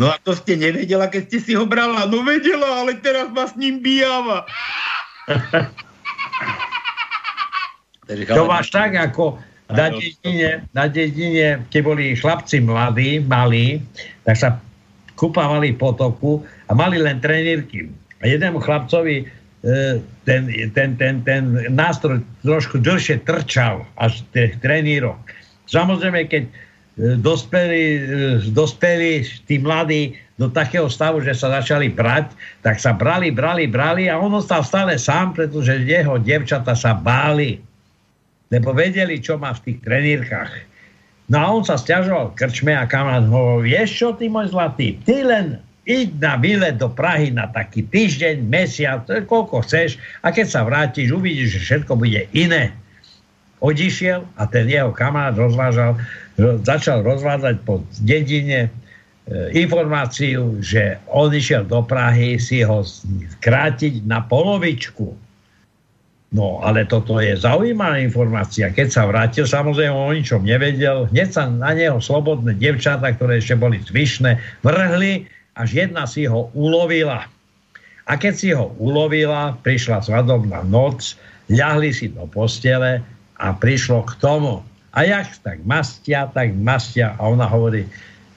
No 0.00 0.08
a 0.08 0.16
to 0.16 0.32
ste 0.32 0.56
nevedela, 0.56 1.12
keď 1.12 1.22
ste 1.28 1.38
si 1.40 1.52
ho 1.52 1.68
brala. 1.68 2.08
No 2.08 2.24
vedela, 2.24 2.80
ale 2.80 2.96
teraz 2.96 3.28
ma 3.28 3.44
s 3.44 3.54
ním 3.60 3.84
bijava. 3.84 4.48
To 8.08 8.48
máš 8.48 8.72
tak, 8.72 8.96
ako 8.96 9.36
na 9.68 9.90
dedine, 9.90 10.62
na 10.72 10.86
dedine, 10.86 11.66
keď 11.68 11.80
boli 11.82 12.14
chlapci 12.14 12.62
mladí, 12.62 13.18
malí, 13.20 13.82
tak 14.22 14.36
sa 14.38 14.48
kúpavali 15.18 15.74
v 15.74 15.80
potoku 15.80 16.46
a 16.70 16.72
mali 16.72 17.02
len 17.02 17.18
trenírky. 17.18 17.90
A 18.22 18.30
jednému 18.30 18.62
chlapcovi 18.62 19.24
e, 19.24 19.98
ten, 20.22 20.42
ten, 20.72 20.94
ten, 20.96 21.14
ten 21.26 21.42
nástroj 21.72 22.22
trošku 22.46 22.78
dlhšie 22.78 23.26
trčal 23.26 23.82
až 23.98 24.22
tých 24.30 24.54
trenírok. 24.62 25.18
Samozrejme, 25.66 26.30
keď 26.30 26.46
dospeli, 26.96 27.82
dospeli 28.50 29.24
tí 29.44 29.60
mladí 29.60 30.16
do 30.36 30.48
takého 30.52 30.88
stavu, 30.88 31.24
že 31.24 31.32
sa 31.32 31.60
začali 31.60 31.92
brať, 31.92 32.32
tak 32.60 32.76
sa 32.80 32.92
brali, 32.92 33.32
brali, 33.32 33.68
brali 33.68 34.08
a 34.08 34.20
on 34.20 34.36
ostal 34.36 34.64
stále 34.64 34.96
sám, 35.00 35.32
pretože 35.36 35.84
jeho 35.84 36.20
devčata 36.20 36.76
sa 36.76 36.92
báli 36.92 37.60
lebo 38.50 38.70
vedeli, 38.70 39.18
čo 39.18 39.38
má 39.38 39.54
v 39.54 39.62
tých 39.70 39.78
trenírkach. 39.82 40.52
No 41.26 41.36
a 41.42 41.46
on 41.50 41.62
sa 41.66 41.74
stiažoval 41.74 42.38
krčme 42.38 42.70
a 42.70 42.86
kamarát 42.86 43.26
ho, 43.26 43.58
vieš 43.58 43.98
čo, 43.98 44.08
ty 44.14 44.30
môj 44.30 44.54
zlatý, 44.54 44.94
ty 45.02 45.26
len 45.26 45.58
iď 45.82 46.14
na 46.22 46.38
výlet 46.38 46.78
do 46.78 46.86
Prahy 46.86 47.34
na 47.34 47.50
taký 47.50 47.82
týždeň, 47.82 48.46
mesiac, 48.46 49.02
koľko 49.26 49.66
chceš 49.66 49.98
a 50.22 50.30
keď 50.30 50.46
sa 50.46 50.62
vrátiš, 50.62 51.10
uvidíš, 51.10 51.58
že 51.58 51.60
všetko 51.62 51.98
bude 51.98 52.30
iné. 52.30 52.70
Odišiel 53.60 54.20
a 54.36 54.42
ten 54.44 54.68
jeho 54.68 54.92
kamarát 54.92 55.32
rozvážal, 55.32 55.96
ro- 56.36 56.60
začal 56.60 57.00
rozvádzať 57.00 57.56
po 57.64 57.80
dedine 58.04 58.68
e, 58.68 58.70
informáciu, 59.56 60.60
že 60.60 61.00
on 61.08 61.32
išiel 61.32 61.64
do 61.64 61.80
Prahy 61.80 62.36
si 62.36 62.60
ho 62.60 62.84
krátiť 63.40 64.04
na 64.04 64.20
polovičku. 64.20 65.08
No, 66.36 66.60
ale 66.60 66.84
toto 66.84 67.16
je 67.16 67.32
zaujímavá 67.32 67.96
informácia. 68.02 68.68
Keď 68.68 68.88
sa 68.92 69.08
vrátil, 69.08 69.48
samozrejme 69.48 69.94
o 69.94 70.12
ničom 70.12 70.44
nevedel, 70.44 71.08
hneď 71.08 71.28
sa 71.32 71.48
na 71.48 71.72
neho 71.72 71.96
slobodné 71.96 72.58
devčata, 72.60 73.14
ktoré 73.16 73.40
ešte 73.40 73.56
boli 73.56 73.80
zvyšné, 73.80 74.36
vrhli, 74.60 75.24
až 75.56 75.68
jedna 75.86 76.04
si 76.04 76.28
ho 76.28 76.52
ulovila. 76.52 77.24
A 78.04 78.12
keď 78.20 78.34
si 78.36 78.52
ho 78.52 78.74
ulovila, 78.76 79.56
prišla 79.64 80.04
svadobná 80.04 80.60
noc, 80.68 81.16
ľahli 81.48 81.94
si 81.94 82.12
do 82.12 82.28
postele 82.28 83.00
a 83.36 83.52
prišlo 83.52 84.04
k 84.08 84.12
tomu. 84.20 84.64
A 84.96 85.04
jak 85.04 85.36
tak 85.44 85.60
mastia, 85.68 86.24
tak 86.32 86.56
mastia. 86.56 87.12
A 87.20 87.28
ona 87.28 87.44
hovorí, 87.44 87.84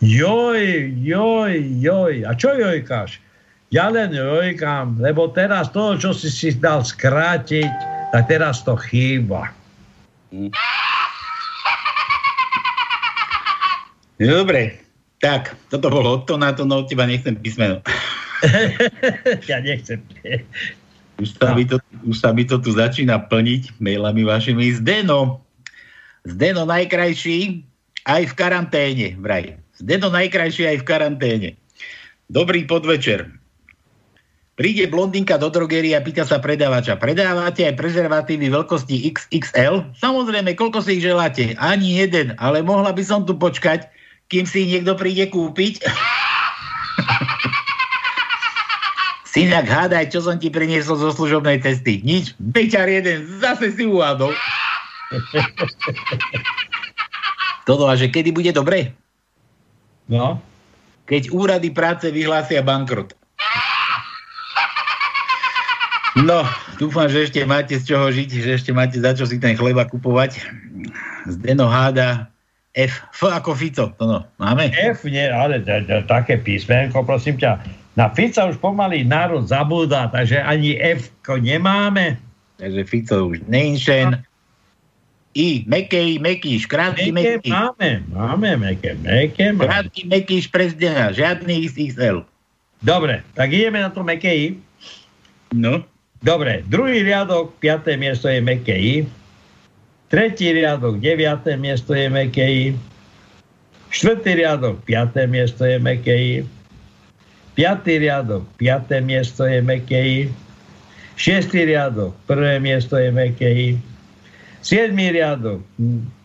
joj, 0.04 0.92
joj, 1.00 1.54
joj. 1.80 2.14
A 2.28 2.36
čo 2.36 2.52
jojkáš? 2.52 3.24
Ja 3.70 3.88
len 3.94 4.12
jojkám, 4.12 4.98
lebo 4.98 5.30
teraz 5.30 5.70
to, 5.70 5.94
čo 5.96 6.12
si 6.12 6.28
si 6.34 6.50
dal 6.58 6.82
skrátiť, 6.82 7.70
tak 8.10 8.26
teraz 8.26 8.66
to 8.66 8.74
chýba. 8.76 9.54
Dobre, 14.20 14.82
tak, 15.22 15.54
toto 15.70 15.88
bolo 15.94 16.20
od 16.20 16.24
to 16.26 16.36
na 16.36 16.52
to, 16.52 16.66
no 16.66 16.84
od 16.84 16.90
teba 16.90 17.06
nechcem 17.06 17.38
písmeno. 17.38 17.80
ja 19.52 19.62
nechcem. 19.62 20.02
Už 21.20 21.36
sa, 21.36 21.54
mi 21.54 21.68
to, 21.68 21.78
už 22.06 22.16
sa 22.20 22.32
mi 22.32 22.48
to 22.48 22.60
tu 22.62 22.72
začína 22.72 23.28
plniť 23.32 23.82
mailami 23.82 24.24
vašimi. 24.24 24.78
Zdeno, 24.80 25.44
Zdeno 26.28 26.68
najkrajší 26.68 27.64
aj 28.04 28.24
v 28.30 28.34
karanténe, 28.36 29.08
vraj. 29.20 29.56
Zdeno 29.80 30.12
najkrajší 30.12 30.68
aj 30.76 30.78
v 30.84 30.88
karanténe. 30.88 31.50
Dobrý 32.28 32.68
podvečer. 32.68 33.32
Príde 34.60 34.92
blondinka 34.92 35.40
do 35.40 35.48
drogerie 35.48 35.96
a 35.96 36.04
pýta 36.04 36.28
sa 36.28 36.44
predávača. 36.44 37.00
Predávate 37.00 37.64
aj 37.64 37.80
prezervatívy 37.80 38.52
veľkosti 38.52 39.08
XXL? 39.16 39.96
Samozrejme, 39.96 40.52
koľko 40.60 40.84
si 40.84 41.00
ich 41.00 41.08
želáte? 41.08 41.56
Ani 41.56 42.04
jeden, 42.04 42.36
ale 42.36 42.60
mohla 42.60 42.92
by 42.92 43.00
som 43.00 43.24
tu 43.24 43.40
počkať, 43.40 43.88
kým 44.28 44.44
si 44.44 44.68
ich 44.68 44.72
niekto 44.76 45.00
príde 45.00 45.32
kúpiť. 45.32 45.80
Synak, 49.30 49.70
hádaj, 49.70 50.10
čo 50.10 50.26
som 50.26 50.42
ti 50.42 50.50
priniesol 50.50 50.98
zo 50.98 51.14
služobnej 51.14 51.62
cesty. 51.62 52.02
Nič, 52.02 52.34
beťar 52.42 52.90
jeden, 52.90 53.30
zase 53.38 53.70
si 53.70 53.86
uhádol. 53.86 54.34
Toto 57.70 57.86
a 57.86 57.94
že 57.94 58.10
kedy 58.10 58.34
bude 58.34 58.50
dobre? 58.50 58.98
No, 60.10 60.42
Keď 61.06 61.30
úrady 61.30 61.70
práce 61.70 62.10
vyhlásia 62.10 62.66
bankrot. 62.66 63.14
No, 66.18 66.42
dúfam, 66.82 67.06
že 67.06 67.30
ešte 67.30 67.46
máte 67.46 67.78
z 67.78 67.94
čoho 67.94 68.10
žiť, 68.10 68.30
že 68.42 68.52
ešte 68.58 68.72
máte 68.74 68.98
za 68.98 69.14
čo 69.14 69.30
si 69.30 69.38
ten 69.38 69.54
chleba 69.54 69.86
kupovať. 69.86 70.42
Zdeno 71.30 71.70
háda 71.70 72.34
F, 72.74 73.06
F 73.14 73.30
ako 73.30 73.54
Fico, 73.54 73.94
to 73.94 74.04
no, 74.10 74.26
máme? 74.42 74.74
F 74.74 75.06
nie, 75.06 75.30
ale 75.30 75.62
také 76.10 76.42
písmenko, 76.42 77.06
prosím 77.06 77.38
ťa. 77.38 77.62
Na 77.98 78.10
Fica 78.14 78.46
už 78.46 78.58
pomaly 78.58 79.04
národ 79.04 79.48
zabúda, 79.48 80.08
takže 80.10 80.42
ani 80.42 80.78
F 80.82 81.10
nemáme. 81.42 82.18
Takže 82.58 82.84
Fico 82.84 83.34
už 83.34 83.42
neinšen. 83.48 84.24
I, 85.38 85.64
mekej, 85.70 86.18
mekýš, 86.20 86.66
krátky 86.66 87.14
mekýš. 87.14 87.54
máme, 87.54 88.02
máme, 88.10 88.50
meké, 88.58 88.98
meké 88.98 89.54
máme. 89.54 89.70
Krátky 89.70 90.02
mekýš 90.10 90.50
prezdena, 90.50 91.14
žiadny 91.14 91.70
XXL. 91.70 92.26
Dobre, 92.82 93.22
tak 93.38 93.54
ideme 93.54 93.80
na 93.80 93.94
to 93.94 94.02
meké 94.02 94.32
I. 94.36 94.48
No, 95.54 95.86
Dobre, 96.20 96.68
druhý 96.68 97.00
riadok, 97.00 97.56
piaté 97.64 97.96
miesto 97.96 98.28
je 98.28 98.44
meké 98.44 98.76
I. 98.76 98.96
Tretí 100.12 100.52
riadok, 100.52 101.00
deviaté 101.00 101.56
miesto 101.56 101.96
je 101.96 102.12
meké 102.12 102.44
I. 102.44 102.66
Štvrtý 103.88 104.44
riadok, 104.44 104.84
piaté 104.84 105.24
miesto 105.32 105.64
je 105.64 105.80
meké 105.80 106.16
I. 106.20 106.36
Piatý 107.60 108.00
riadok, 108.00 108.48
piaté 108.56 109.04
miesto 109.04 109.44
je 109.44 109.60
meké 109.60 110.00
I. 110.00 110.20
Šiestý 111.20 111.68
riadok, 111.68 112.16
prvé 112.24 112.56
miesto 112.56 112.96
je 112.96 113.12
meké 113.12 113.52
I. 113.52 113.70
Siedmý 114.64 115.12
riadok, 115.12 115.60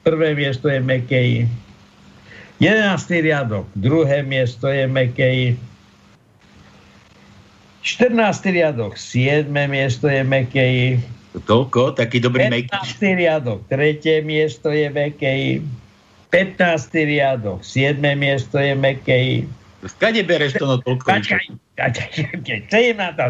prvé 0.06 0.38
miesto 0.38 0.70
je 0.70 0.78
meké 0.78 1.18
I. 1.26 1.38
Jedenáctý 2.62 3.26
riadok, 3.26 3.66
druhé 3.74 4.22
miesto 4.22 4.70
je 4.70 4.86
meké 4.86 5.26
I. 5.26 5.48
14. 7.82 8.14
riadok, 8.54 8.94
7. 8.94 9.50
miesto 9.50 10.06
je 10.06 10.22
meké 10.22 10.62
I. 10.62 10.88
toľko, 11.50 11.98
taký 11.98 12.22
dobrý 12.22 12.46
mekýš. 12.46 12.94
15. 12.94 13.18
riadok, 13.18 13.58
3. 13.66 14.22
miesto 14.22 14.70
je 14.70 14.86
meké 14.86 15.32
I. 15.34 15.52
15. 16.30 16.94
riadok, 16.94 17.58
7. 17.66 17.98
miesto 18.14 18.62
je 18.62 18.78
meké 18.78 19.18
I. 19.18 19.63
Skade 19.84 20.22
bereš 20.24 20.56
to 20.56 20.64
no 20.64 20.76
toľko? 20.80 21.06
Čo 21.24 22.78
je 22.78 22.92
na 22.96 23.12
to? 23.12 23.24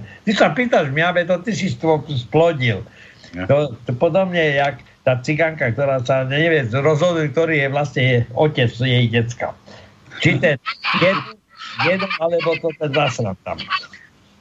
Ty 0.00 0.30
sa 0.34 0.48
pýtaš 0.50 0.90
mňa, 0.90 1.26
to 1.26 1.36
ty 1.46 1.52
si 1.54 1.70
splodil. 1.70 2.82
Ja. 3.30 3.46
To, 3.46 3.78
to 3.86 3.94
podobne, 3.94 4.58
jak 4.58 4.82
tá 5.06 5.16
ciganka, 5.22 5.70
ktorá 5.70 6.02
sa 6.02 6.26
nevie 6.26 6.66
rozhodnúť, 6.66 7.30
ktorý 7.32 7.54
je 7.62 7.68
vlastne 7.70 8.04
otec 8.34 8.70
jej 8.74 9.06
decka. 9.06 9.54
Či 10.20 10.42
ten 10.42 10.58
jeden, 11.00 11.16
jeden 11.86 12.10
alebo 12.18 12.58
to 12.58 12.68
ten 12.76 12.90
zasran 12.92 13.38
tam. 13.46 13.56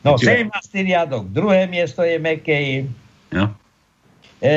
No, 0.03 0.17
Čiže- 0.17 0.49
17. 0.49 0.87
riadok, 0.87 1.23
druhé 1.31 1.67
miesto 1.69 2.03
je 2.03 2.17
meké. 2.17 2.87
No. 3.29 3.53
E, 4.39 4.55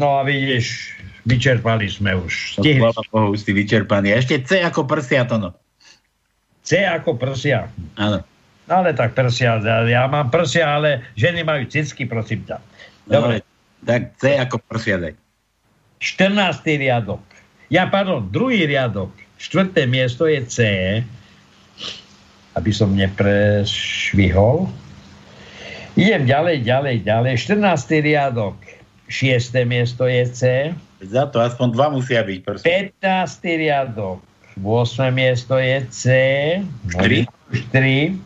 no 0.00 0.18
a 0.18 0.24
vidíš, 0.24 0.96
vyčerpali 1.24 1.86
sme 1.86 2.18
už. 2.18 2.58
Stihli. 2.58 2.82
Chvála 2.82 3.02
Bohu, 3.10 3.34
už 3.34 3.46
si 3.46 3.52
vyčerpaný. 3.54 4.14
Ešte 4.14 4.42
C 4.42 4.62
ako 4.62 4.86
prsia 4.86 5.26
to 5.26 5.38
no. 5.38 5.50
C 6.62 6.82
ako 6.82 7.18
prsia. 7.18 7.70
Áno. 7.98 8.22
Ale 8.70 8.94
tak 8.94 9.18
prsia, 9.18 9.58
ja 9.90 10.06
mám 10.06 10.30
prsia, 10.30 10.78
ale 10.78 11.02
ženy 11.18 11.42
majú 11.42 11.66
cicky, 11.66 12.06
prosím 12.06 12.46
ťa. 12.46 12.56
Dobre, 13.10 13.42
No, 13.42 13.46
tak 13.82 14.14
C 14.22 14.38
ako 14.38 14.62
prosiadaj. 14.62 15.18
14. 15.98 16.62
riadok. 16.78 17.22
Ja, 17.66 17.90
pardon, 17.90 18.30
druhý 18.30 18.66
riadok. 18.66 19.10
Štvrté 19.42 19.90
miesto 19.90 20.30
je 20.30 20.38
C, 20.46 20.58
aby 22.54 22.70
som 22.70 22.94
neprešvihol. 22.94 24.70
Idem 25.98 26.22
ďalej, 26.24 26.62
ďalej, 26.62 26.96
ďalej. 27.02 27.32
14. 27.42 28.06
riadok. 28.06 28.56
Šiesté 29.12 29.68
miesto 29.68 30.08
je 30.08 30.24
C. 30.32 30.40
Za 31.04 31.28
to 31.28 31.44
aspoň 31.44 31.68
dva 31.76 31.92
musia 31.92 32.24
byť. 32.24 32.38
Prosím. 32.40 32.88
15. 32.96 33.60
riadok. 33.60 34.24
8. 34.56 35.12
miesto 35.12 35.60
je 35.60 35.76
C. 35.92 36.02
Štyri. 36.88 37.28
Už 37.52 37.60
3. 37.68 38.16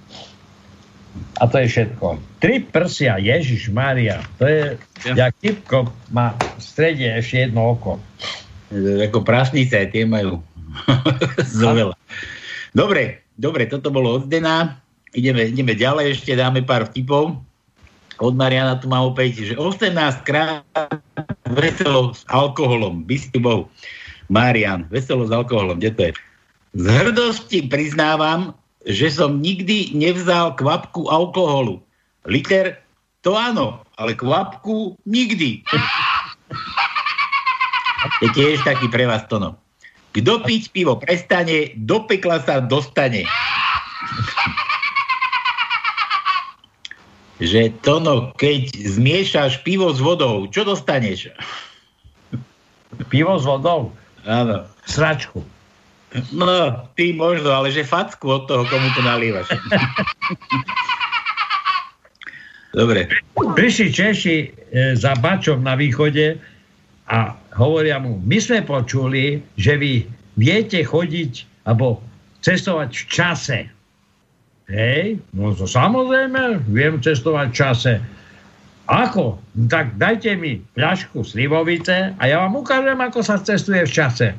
A 1.37 1.45
to 1.51 1.57
je 1.59 1.66
všetko. 1.68 2.07
Tri 2.39 2.62
prsia, 2.62 3.18
Ježiš 3.18 3.72
Maria. 3.74 4.22
To 4.39 4.47
je, 4.47 4.78
ja 5.16 5.32
Kipko 5.34 5.91
má 6.12 6.37
v 6.37 6.62
strede 6.62 7.09
ešte 7.18 7.49
jedno 7.49 7.76
oko. 7.76 7.99
Ako 9.03 9.26
prásnice, 9.26 9.76
tie 9.91 10.05
majú 10.07 10.41
zo 11.61 11.70
veľa. 11.72 11.97
Dobre, 12.76 13.24
dobre, 13.37 13.68
toto 13.68 13.89
bolo 13.93 14.20
od 14.20 14.28
Zdena. 14.28 14.80
Ideme, 15.16 15.49
ideme 15.49 15.72
ďalej, 15.72 16.20
ešte 16.20 16.37
dáme 16.37 16.61
pár 16.64 16.93
vtipov. 16.93 17.41
Od 18.16 18.32
Mariana 18.32 18.80
tu 18.80 18.88
má 18.88 19.04
opäť, 19.04 19.52
že 19.52 19.54
18 19.60 19.92
krát 20.24 20.64
veselo 21.52 22.16
s 22.16 22.24
alkoholom. 22.32 23.04
Bysty 23.04 23.36
Bohu. 23.36 23.68
Marian, 24.32 24.88
veselo 24.88 25.28
s 25.28 25.32
alkoholom, 25.32 25.78
kde 25.78 25.90
to 25.92 26.00
je? 26.10 26.12
Z 26.76 26.84
hrdosti 26.88 27.58
priznávam, 27.68 28.56
že 28.88 29.12
som 29.12 29.38
nikdy 29.40 29.92
nevzal 29.94 30.56
kvapku 30.56 31.06
alkoholu. 31.12 31.84
Liter, 32.26 32.80
to 33.22 33.36
áno, 33.36 33.84
ale 34.00 34.16
kvapku 34.16 34.96
nikdy. 35.06 35.62
Je 38.22 38.28
tiež 38.32 38.62
taký 38.62 38.86
pre 38.86 39.02
vás 39.08 39.26
tono. 39.26 39.58
Kto 40.14 40.40
piť 40.40 40.72
pivo 40.72 40.96
prestane, 40.96 41.74
do 41.76 42.06
pekla 42.06 42.40
sa 42.40 42.62
dostane. 42.62 43.28
Že 47.37 47.76
Tono, 47.84 48.32
keď 48.41 48.72
zmiešaš 48.72 49.61
pivo 49.61 49.93
s 49.93 50.01
vodou, 50.01 50.49
čo 50.49 50.64
dostaneš? 50.64 51.28
Pivo 53.12 53.37
s 53.37 53.45
vodou, 53.45 53.93
Áno. 54.24 54.64
sračku. 54.89 55.45
No, 56.32 56.89
ty 56.97 57.12
možno, 57.12 57.53
ale 57.53 57.68
že 57.68 57.84
facku 57.84 58.32
od 58.32 58.49
toho, 58.49 58.64
komu 58.64 58.89
to 58.97 59.05
nalievaš. 59.05 59.53
Dobre. 62.76 63.09
Prišli 63.37 63.89
Češi 63.93 64.37
e, 64.37 64.47
za 64.97 65.16
Bačom 65.16 65.64
na 65.64 65.76
východe 65.76 66.37
a 67.09 67.32
hovoria 67.57 67.97
mu, 67.97 68.20
my 68.20 68.37
sme 68.37 68.61
počuli, 68.64 69.41
že 69.57 69.80
vy 69.80 70.05
viete 70.37 70.84
chodiť 70.84 71.64
alebo 71.64 72.05
cestovať 72.45 72.91
v 72.93 73.05
čase. 73.09 73.59
Hej, 74.66 75.22
no 75.30 75.54
to 75.54 75.70
samozrejme, 75.70 76.58
viem 76.66 76.98
cestovať 76.98 77.46
v 77.50 77.54
čase. 77.54 77.92
Ako? 78.90 79.38
No 79.38 79.64
Tak 79.70 79.94
dajte 79.94 80.34
mi 80.34 80.58
fľašku 80.74 81.22
slivovice 81.22 82.14
a 82.18 82.22
ja 82.26 82.42
vám 82.42 82.58
ukážem, 82.58 82.98
ako 82.98 83.22
sa 83.22 83.38
cestuje 83.38 83.86
v 83.86 83.94
čase. 83.94 84.34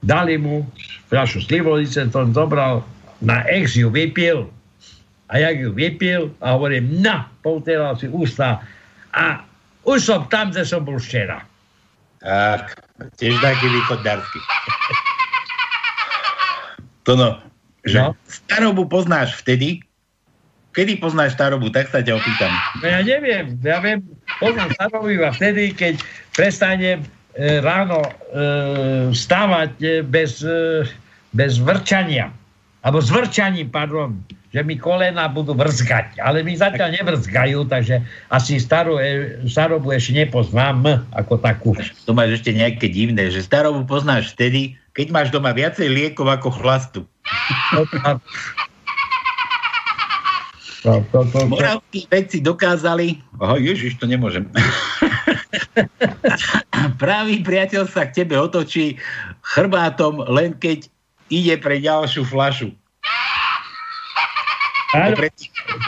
Dali 0.00 0.40
mu 0.40 0.64
fľašu 1.12 1.44
slivovice, 1.44 2.08
to 2.08 2.20
zobral, 2.32 2.80
na 3.20 3.44
ex 3.52 3.76
ju 3.76 3.92
vypil 3.92 4.48
a 5.28 5.34
jak 5.36 5.56
ju 5.60 5.70
vypil 5.76 6.32
a 6.40 6.56
hovorím, 6.56 7.04
na, 7.04 7.28
pouteral 7.44 7.92
si 8.00 8.08
ústa 8.08 8.64
a 9.12 9.44
už 9.84 10.00
som 10.00 10.20
tam, 10.32 10.48
kde 10.48 10.64
som 10.64 10.80
bol 10.80 10.96
včera. 10.96 11.44
Tak, 12.24 12.72
tiež 13.20 13.36
taký 13.44 13.68
východňarský. 13.68 14.40
Tono, 17.08 17.47
že 17.86 17.98
No. 18.00 18.14
starobu 18.26 18.88
poznáš 18.88 19.38
vtedy, 19.38 19.82
kedy 20.74 21.02
poznáš 21.02 21.34
starobu, 21.34 21.70
tak 21.74 21.90
sa 21.90 22.02
ťa 22.02 22.18
opýtam. 22.18 22.52
No 22.82 22.86
ja 22.86 23.00
neviem, 23.02 23.58
ja 23.62 23.78
viem, 23.82 24.02
poznám 24.38 24.70
starobu 24.78 25.10
iba 25.10 25.30
vtedy, 25.34 25.74
keď 25.74 25.98
prestanem 26.38 27.02
e, 27.34 27.58
ráno 27.58 28.02
e, 28.02 28.12
stávať 29.10 29.70
e, 29.82 29.86
bez, 30.06 30.42
e, 30.46 30.86
bez 31.34 31.58
vrčania. 31.58 32.30
Alebo 32.86 33.02
s 33.02 33.10
vrčaním, 33.10 33.74
pardon, 33.74 34.22
že 34.48 34.60
mi 34.64 34.80
kolena 34.80 35.28
budú 35.28 35.52
vrzgať. 35.52 36.20
Ale 36.24 36.40
mi 36.40 36.56
zatiaľ 36.56 36.96
nevrzgajú, 37.00 37.68
takže 37.68 38.00
asi 38.32 38.56
starú, 38.56 38.96
e, 38.96 39.44
starobu 39.44 39.92
ešte 39.92 40.16
nepoznám 40.24 41.04
ako 41.12 41.36
takú. 41.36 41.76
To 42.08 42.16
máš 42.16 42.40
ešte 42.40 42.56
nejaké 42.56 42.88
divné, 42.88 43.28
že 43.28 43.44
starobu 43.44 43.84
poznáš 43.84 44.32
vtedy, 44.32 44.80
keď 44.96 45.06
máš 45.12 45.28
doma 45.28 45.52
viacej 45.52 45.92
liekov 45.92 46.26
ako 46.32 46.48
chlastu. 46.48 47.00
To, 47.74 47.84
to, 47.84 47.98
to, 51.10 51.18
to, 51.34 51.38
Moravskí 51.50 52.06
vedci 52.06 52.38
dokázali... 52.38 53.18
Aha, 53.42 53.58
ježiš, 53.58 53.98
to 53.98 54.06
nemôžem. 54.06 54.46
Pravý 57.02 57.42
priateľ 57.42 57.90
sa 57.90 58.06
k 58.06 58.22
tebe 58.22 58.38
otočí 58.38 58.96
chrbátom, 59.42 60.22
len 60.30 60.54
keď 60.56 60.86
ide 61.28 61.58
pre 61.58 61.82
ďalšiu 61.82 62.24
flašu. 62.24 62.72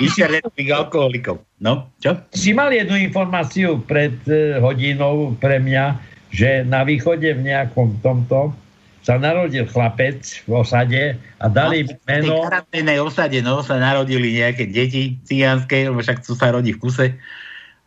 Internetových 0.00 0.70
alkoholikov. 0.76 1.40
No, 1.64 1.88
čo? 2.04 2.20
si 2.36 2.52
mal 2.52 2.68
jednu 2.68 3.00
informáciu 3.00 3.80
pred 3.88 4.12
e, 4.28 4.60
hodinou 4.60 5.32
pre 5.40 5.56
mňa, 5.56 5.96
že 6.28 6.68
na 6.68 6.84
východe 6.84 7.26
v 7.32 7.40
nejakom 7.40 7.96
tomto 8.04 8.52
sa 9.00 9.16
narodil 9.16 9.64
chlapec 9.64 10.44
v 10.44 10.52
osade 10.52 11.16
a 11.40 11.46
dali 11.48 11.88
No, 11.88 11.88
v 11.88 11.90
tej 12.04 12.20
meno... 12.28 12.44
karanténnej 12.44 12.98
osade 13.00 13.40
no, 13.40 13.64
sa 13.64 13.80
narodili 13.80 14.36
nejaké 14.36 14.68
deti 14.68 15.16
cigánske, 15.24 15.88
lebo 15.88 16.04
však 16.04 16.20
tu 16.20 16.36
sa 16.36 16.52
rodí 16.52 16.76
v 16.76 16.80
kuse. 16.84 17.06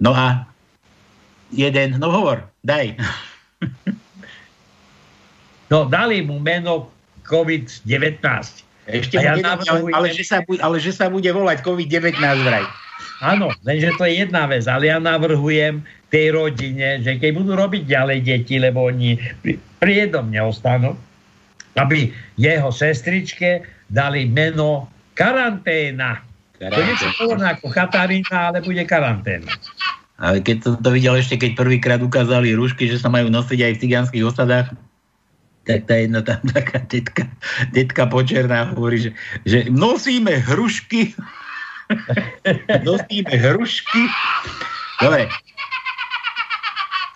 No 0.01 0.18
a 0.18 0.49
jeden, 1.53 2.01
no 2.01 2.09
hovor, 2.09 2.49
daj. 2.66 2.97
No, 5.70 5.86
dali 5.89 6.22
mu 6.22 6.38
meno 6.38 6.89
COVID-19. 7.26 8.22
Ešte 8.84 9.16
A 9.16 9.22
ja 9.22 9.34
navrhujem- 9.40 9.96
ale, 9.96 10.12
že 10.12 10.24
sa, 10.28 10.44
bu- 10.44 10.60
ale 10.60 10.78
že 10.80 10.92
sa 10.92 11.08
bude 11.08 11.28
volať 11.32 11.64
COVID-19 11.64 12.20
vraj. 12.20 12.66
Áno, 13.24 13.48
lenže 13.64 13.96
to 13.96 14.04
je 14.04 14.20
jedna 14.28 14.44
vec, 14.52 14.68
ale 14.68 14.92
ja 14.92 15.00
navrhujem 15.00 15.80
tej 16.12 16.36
rodine, 16.36 17.00
že 17.00 17.16
keď 17.16 17.32
budú 17.40 17.56
robiť 17.56 17.88
ďalej 17.88 18.20
deti, 18.20 18.60
lebo 18.60 18.92
oni 18.92 19.16
pri, 19.40 19.56
pri 19.80 19.92
jednom 20.08 20.28
neostanú, 20.28 21.00
aby 21.80 22.12
jeho 22.36 22.70
sestričke 22.70 23.64
dali 23.88 24.28
meno 24.28 24.92
karanténa. 25.16 26.20
To 26.60 26.80
nie 26.80 26.96
je 26.96 27.12
ako 27.40 27.68
Katarína, 27.72 28.52
ale 28.52 28.60
bude 28.64 28.84
karanténa. 28.84 29.52
Ale 30.22 30.40
keď 30.40 30.58
som 30.64 30.74
to 30.80 30.90
videl 30.94 31.18
ešte, 31.18 31.36
keď 31.36 31.58
prvýkrát 31.58 32.00
ukázali 32.00 32.56
rúšky, 32.56 32.88
že 32.88 33.02
sa 33.02 33.12
majú 33.12 33.28
nosiť 33.28 33.60
aj 33.60 33.72
v 33.76 33.82
cigánskych 33.82 34.24
osadách, 34.24 34.72
tak 35.64 35.88
tá 35.88 35.95
jedna 35.95 36.20
tam 36.24 36.39
taká 36.55 36.80
tetka, 36.88 37.24
tetka 37.72 38.03
počerná 38.07 38.76
hovorí, 38.76 39.09
že, 39.09 39.11
že 39.47 39.59
nosíme 39.72 40.43
hrušky. 40.43 41.16
nosíme 42.88 43.34
hrušky. 43.34 44.01
Dobre. 44.99 45.28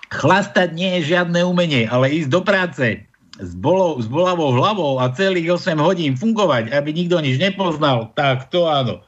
Chlastať 0.08 0.72
nie 0.72 1.00
je 1.00 1.14
žiadne 1.16 1.44
umenie, 1.44 1.86
ale 1.88 2.10
ísť 2.10 2.30
do 2.32 2.42
práce 2.42 3.04
s, 3.38 3.54
bolou, 3.54 4.00
s 4.02 4.08
bolavou 4.10 4.56
hlavou 4.56 4.98
a 4.98 5.12
celých 5.14 5.60
8 5.62 5.78
hodín 5.78 6.18
fungovať, 6.18 6.74
aby 6.74 6.90
nikto 6.96 7.22
nič 7.22 7.38
nepoznal, 7.38 8.10
tak 8.18 8.50
to 8.50 8.66
áno. 8.66 9.04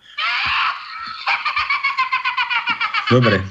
Dobre. 3.09 3.41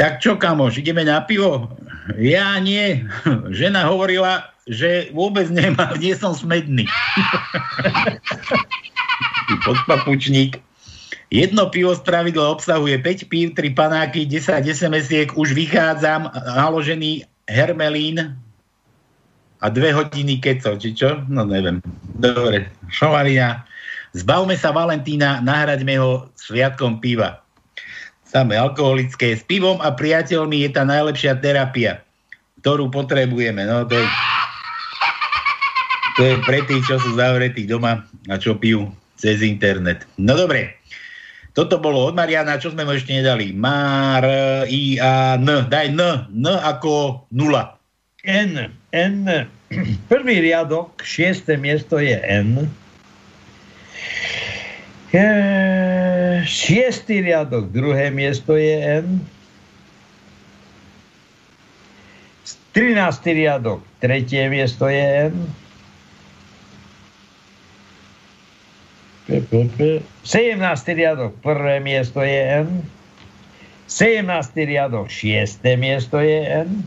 Tak 0.00 0.24
čo, 0.24 0.40
kamoš, 0.40 0.80
ideme 0.80 1.04
na 1.04 1.20
pivo? 1.20 1.68
Ja 2.16 2.56
nie. 2.56 3.04
Žena 3.52 3.84
hovorila, 3.84 4.53
že 4.64 5.12
vôbec 5.12 5.48
nemá, 5.52 5.92
nie 6.00 6.16
som 6.16 6.32
smedný. 6.32 6.88
Podpapučník. 9.64 10.56
Jedno 11.28 11.68
pivo 11.68 11.92
z 11.92 12.00
pravidla 12.04 12.54
obsahuje 12.54 12.96
5 13.00 13.30
pív, 13.32 13.46
3 13.58 13.74
panáky, 13.74 14.24
10 14.28 14.64
SMS-iek, 14.64 15.34
už 15.34 15.52
vychádzam, 15.52 16.30
naložený 16.30 17.26
hermelín 17.50 18.38
a 19.60 19.66
dve 19.72 19.92
hodiny 19.96 20.40
kecov, 20.40 20.80
či 20.80 20.92
čo? 20.92 21.24
No 21.28 21.48
neviem. 21.48 21.80
Dobre, 22.16 22.68
šovarina. 22.92 23.64
Zbavme 24.14 24.54
sa 24.54 24.70
Valentína, 24.70 25.42
nahraďme 25.42 25.98
ho 25.98 26.30
sviatkom 26.38 27.02
piva. 27.02 27.42
Samé 28.22 28.54
alkoholické. 28.54 29.34
S 29.34 29.42
pivom 29.42 29.82
a 29.82 29.90
priateľmi 29.90 30.62
je 30.62 30.70
tá 30.70 30.86
najlepšia 30.86 31.42
terapia, 31.42 31.98
ktorú 32.62 32.94
potrebujeme. 32.94 33.66
No 33.66 33.82
to 33.88 33.98
je, 33.98 34.06
to 36.14 36.20
je 36.22 36.34
pre 36.46 36.62
tých, 36.66 36.86
čo 36.86 36.96
sú 37.02 37.18
zavretí 37.18 37.66
doma 37.66 38.06
a 38.30 38.34
čo 38.38 38.54
pijú 38.54 38.90
cez 39.18 39.42
internet. 39.42 40.06
No 40.18 40.38
dobre, 40.38 40.78
toto 41.54 41.78
bolo 41.78 42.10
od 42.10 42.18
Mariana, 42.18 42.58
čo 42.58 42.74
sme 42.74 42.82
mu 42.82 42.94
ešte 42.94 43.14
nedali? 43.14 43.54
Mar, 43.54 44.26
I, 44.66 44.98
A, 44.98 45.38
N. 45.38 45.70
Daj 45.70 45.86
N. 45.94 46.02
N 46.34 46.46
ako 46.50 47.22
nula. 47.30 47.78
N. 48.26 48.74
N. 48.90 49.46
Prvý 50.10 50.36
riadok, 50.42 51.02
šiesté 51.02 51.54
miesto 51.58 51.98
je 51.98 52.18
N. 52.18 52.66
E, 55.14 55.26
šiestý 56.42 57.22
riadok, 57.22 57.70
druhé 57.70 58.10
miesto 58.10 58.58
je 58.58 59.02
N. 59.02 59.22
13. 62.74 62.98
riadok, 63.38 63.78
tretie 64.02 64.50
miesto 64.50 64.90
je 64.90 65.30
N. 65.30 65.34
17. 69.24 70.84
riadok, 70.92 71.32
prvé 71.40 71.80
miesto 71.80 72.20
je 72.20 72.40
N. 72.64 72.84
17. 73.88 74.24
riadok, 74.68 75.08
šiesté 75.08 75.80
miesto 75.80 76.20
je 76.20 76.44
N. 76.68 76.84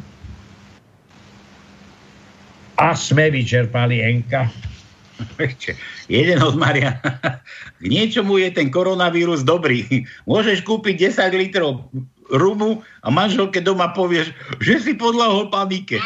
A 2.78 2.94
sme 2.94 3.34
vyčerpali 3.34 4.06
Enka. 4.06 4.54
Jeden 6.14 6.40
od 6.46 6.54
Mariana. 6.62 7.02
K 7.82 7.86
niečomu 7.90 8.38
je 8.38 8.54
ten 8.54 8.70
koronavírus 8.70 9.42
dobrý. 9.42 10.06
Môžeš 10.30 10.62
kúpiť 10.62 11.10
10 11.10 11.42
litrov 11.42 11.90
rumu 12.30 12.86
a 13.02 13.10
manželke 13.10 13.58
doma 13.66 13.98
povieš, 13.98 14.30
že 14.62 14.78
si 14.78 14.94
podľahol 14.94 15.50
panike. 15.50 15.98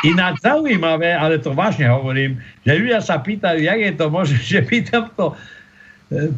Ináč 0.00 0.40
zaujímavé, 0.40 1.12
ale 1.12 1.36
to 1.36 1.52
vážne 1.52 1.84
hovorím, 1.88 2.40
že 2.64 2.72
ľudia 2.72 3.00
sa 3.04 3.20
pýtajú, 3.20 3.60
jak 3.60 3.80
je 3.80 3.92
to 3.92 4.06
možné, 4.08 4.38
že 4.40 4.58
pri 4.64 4.80
tomto, 4.88 5.36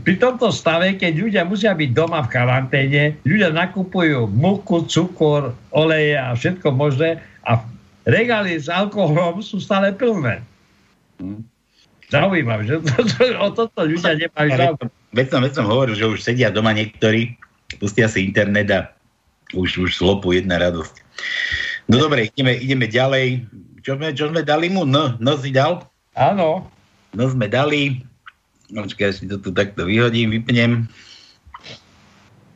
pri 0.03 0.15
tomto 0.19 0.51
stave, 0.51 0.99
keď 0.99 1.13
ľudia 1.15 1.43
musia 1.47 1.71
byť 1.71 1.91
doma 1.95 2.27
v 2.27 2.33
karanténe, 2.33 3.03
ľudia 3.23 3.55
nakupujú 3.55 4.27
muku, 4.35 4.91
cukor, 4.91 5.55
oleje 5.71 6.19
a 6.19 6.35
všetko 6.35 6.75
možné 6.75 7.23
a 7.47 7.63
regály 8.03 8.59
s 8.59 8.67
alkoholom 8.67 9.39
sú 9.39 9.63
stále 9.63 9.95
plné. 9.95 10.43
Hmm. 11.23 11.47
Zaujímavé, 12.11 12.69
že 12.69 12.77
to, 12.83 13.09
to, 13.09 13.23
o 13.41 13.49
toto 13.55 13.81
ľudia 13.87 14.19
nemajú 14.19 14.49
záujem. 14.59 14.89
Veď 15.13 15.27
som, 15.33 15.41
veď 15.41 15.53
som 15.55 15.67
hovoril, 15.71 15.95
že 15.95 16.05
už 16.09 16.19
sedia 16.21 16.51
doma 16.51 16.75
niektorí, 16.75 17.39
pustia 17.79 18.11
si 18.11 18.27
internet 18.27 18.69
a 18.69 18.81
už, 19.55 19.87
už 19.89 19.91
slopu 19.97 20.35
jedna 20.37 20.61
radosť. 20.61 20.95
No 21.91 21.99
dobre, 21.99 22.31
ideme, 22.31 22.55
ideme 22.59 22.87
ďalej. 22.87 23.47
Čo 23.83 23.99
sme, 23.99 24.15
čo 24.15 24.31
sme 24.31 24.47
dali 24.47 24.71
mu? 24.71 24.87
No, 24.87 25.19
no 25.19 25.35
si 25.35 25.51
dal? 25.51 25.83
Áno. 26.15 26.71
No 27.13 27.23
sme 27.27 27.51
dali. 27.51 28.07
Čakaj, 28.73 29.03
ja 29.05 29.11
si 29.13 29.25
to 29.29 29.37
tu 29.37 29.51
takto 29.53 29.85
vyhodím, 29.85 30.33
vypnem. 30.33 30.87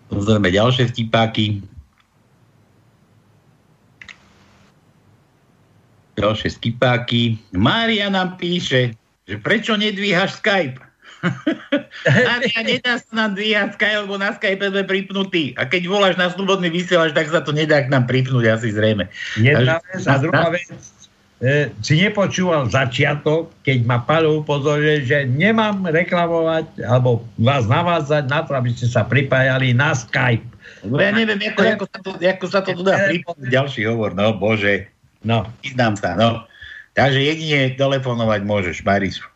Pozrieme 0.09 0.49
ďalšie 0.55 0.89
vtipáky. 0.95 1.61
Ďalšie 6.17 6.49
skipáky. 6.57 7.37
Mária 7.53 8.09
nám 8.09 8.41
píše, 8.41 8.97
že 9.29 9.37
prečo 9.37 9.77
nedvíhaš 9.77 10.41
Skype? 10.41 10.86
Mária, 12.07 12.61
nedá 12.63 12.99
sa 13.01 13.13
nám 13.13 13.35
dvíhať 13.35 13.77
Skype, 13.77 13.99
lebo 14.07 14.15
na 14.21 14.31
Skype 14.35 14.63
sme 14.71 14.85
pripnutí. 14.87 15.57
A 15.59 15.67
keď 15.67 15.91
voláš 15.91 16.15
na 16.21 16.31
slobodný 16.31 16.71
vysielač, 16.71 17.13
tak 17.13 17.31
sa 17.31 17.43
to 17.43 17.51
nedá 17.51 17.83
k 17.83 17.91
nám 17.91 18.07
pripnúť 18.07 18.47
asi 18.53 18.71
zrejme. 18.73 19.09
Jedna 19.41 19.83
vec 19.83 20.05
a 20.07 20.15
druhá 20.21 20.49
vec, 20.53 20.69
e, 21.43 21.71
si 21.83 21.95
nepočúval 22.01 22.71
začiatok, 22.71 23.51
keď 23.67 23.79
ma 23.85 23.99
Paľo 24.03 24.45
upozoril, 24.45 25.05
že 25.05 25.27
nemám 25.27 25.85
reklamovať 25.89 26.87
alebo 26.87 27.25
vás 27.41 27.67
navázať 27.67 28.25
na 28.31 28.41
to, 28.47 28.55
aby 28.55 28.71
ste 28.73 28.87
sa 28.89 29.05
pripájali 29.05 29.77
na 29.77 29.93
Skype. 29.93 30.47
No 30.87 31.03
ja 31.03 31.11
neviem, 31.11 31.41
ako, 31.51 31.61
ako, 31.67 31.87
sa, 31.91 31.99
to, 31.99 32.11
ako 32.21 32.47
sa 32.47 32.61
to 32.63 32.71
dá 32.87 33.11
pripnúť. 33.11 33.51
Ďalší 33.51 33.83
hovor, 33.91 34.15
no 34.15 34.37
bože. 34.37 34.87
No. 35.27 35.43
Vyznám 35.65 35.99
sa, 35.99 36.15
no. 36.15 36.47
Takže 36.97 37.21
jedine 37.21 37.75
telefonovať 37.77 38.41
môžeš, 38.47 38.77
Marisu. 38.87 39.27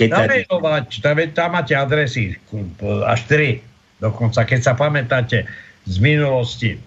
Keď 0.00 0.08
Zamailovať, 0.16 0.86
tam, 1.04 1.16
tam 1.36 1.48
máte 1.52 1.76
adresy, 1.76 2.40
až 3.04 3.20
tri 3.28 3.60
dokonca, 4.00 4.48
keď 4.48 4.60
sa 4.64 4.72
pamätáte 4.72 5.44
z 5.84 5.96
minulosti. 6.00 6.80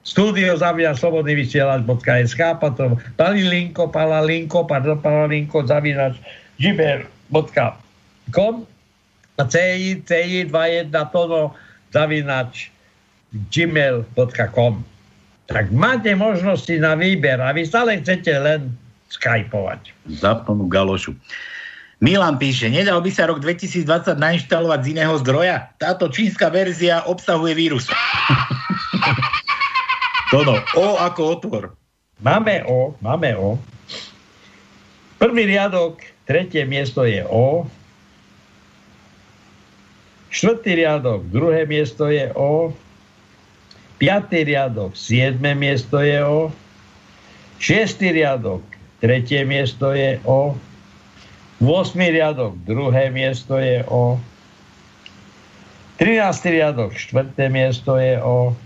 Studio 0.00 0.56
zavia 0.56 0.96
slobodný 0.96 1.36
vysielač.sk 1.44 2.40
potom 2.56 2.96
palilinko, 3.20 3.92
palalinko, 3.92 4.64
pardon, 4.64 4.96
palalinko, 4.96 5.68
zavinač 5.68 6.16
gmail.com 6.56 8.54
a 9.36 9.42
ci, 9.44 10.00
ci 10.00 10.48
21 10.48 10.88
tono 11.12 11.52
zavinač 11.92 12.72
gmail.com 13.52 14.80
tak 15.50 15.66
máte 15.74 16.14
možnosti 16.14 16.70
na 16.78 16.94
výber 16.94 17.42
a 17.42 17.50
vy 17.50 17.66
stále 17.66 17.98
chcete 17.98 18.30
len 18.38 18.70
skypovať. 19.10 19.90
Zapnú 20.22 20.70
galošu. 20.70 21.18
Milan 22.00 22.40
píše, 22.40 22.72
nedal 22.72 23.04
by 23.04 23.12
sa 23.12 23.28
rok 23.28 23.44
2020 23.44 23.84
nainštalovať 24.16 24.80
z 24.80 24.88
iného 24.96 25.12
zdroja? 25.20 25.68
Táto 25.76 26.08
čínska 26.08 26.48
verzia 26.48 27.04
obsahuje 27.04 27.52
vírus. 27.52 27.92
Tono, 30.32 30.56
O 30.80 30.96
ako 30.96 31.20
otvor. 31.36 31.64
Máme 32.24 32.64
O, 32.64 32.96
máme 33.04 33.36
O. 33.36 33.60
Prvý 35.20 35.44
riadok, 35.44 36.00
tretie 36.24 36.64
miesto 36.64 37.04
je 37.04 37.20
O. 37.28 37.68
Štvrtý 40.32 40.80
riadok, 40.80 41.28
druhé 41.28 41.68
miesto 41.68 42.08
je 42.08 42.32
O. 42.32 42.72
Piatý 44.00 44.48
riadok, 44.48 44.96
siedme 44.96 45.52
miesto 45.52 46.00
je 46.00 46.16
O. 46.24 46.48
Šiestý 47.60 48.16
riadok, 48.16 48.64
tretie 49.04 49.44
miesto 49.44 49.92
je 49.92 50.16
O. 50.24 50.56
8. 51.60 51.92
riadok, 51.92 52.56
druhé 52.64 53.12
miesto 53.12 53.60
je 53.60 53.84
o 53.84 54.16
13. 56.00 56.56
riadok, 56.56 56.96
štvrté 56.96 57.52
miesto 57.52 58.00
je 58.00 58.16
o 58.16 58.56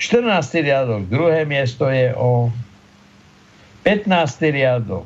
14. 0.00 0.64
riadok, 0.64 1.04
druhé 1.12 1.44
miesto 1.44 1.84
je 1.92 2.16
o 2.16 2.48
15. 3.84 4.08
riadok, 4.56 5.04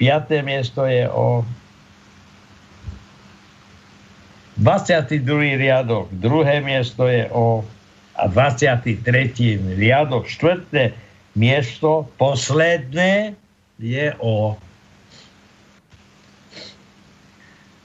5. 0.00 0.40
miesto 0.40 0.88
je 0.88 1.04
o 1.12 1.44
22. 4.56 5.20
riadok, 5.60 6.08
druhé 6.16 6.64
miesto 6.64 7.04
je 7.04 7.28
o 7.28 7.60
a 8.16 8.24
23. 8.26 9.04
riadok, 9.76 10.24
štvrté 10.26 10.96
miesto, 11.36 12.08
posledné 12.16 13.36
je 13.78 14.14
o... 14.18 14.58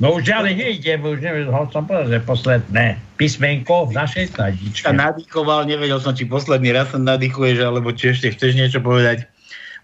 No 0.01 0.19
už 0.19 0.27
ďalej 0.27 0.53
nejdem, 0.59 0.99
už 1.05 1.23
neviem, 1.23 1.47
ho 1.47 1.63
som 1.71 1.87
povedal, 1.87 2.19
že 2.19 2.27
posledné 2.27 2.99
písmenko 3.15 3.87
v 3.87 3.95
našej 3.95 4.35
stadičke. 4.35 4.83
Sa 4.83 4.91
nadýchoval, 4.91 5.63
nevedel 5.63 6.01
som, 6.01 6.11
či 6.11 6.27
posledný 6.27 6.75
raz 6.75 6.91
sa 6.91 6.99
nadýchuješ, 6.99 7.63
alebo 7.63 7.95
či 7.95 8.11
ešte 8.11 8.35
chceš 8.35 8.59
niečo 8.59 8.83
povedať. 8.83 9.23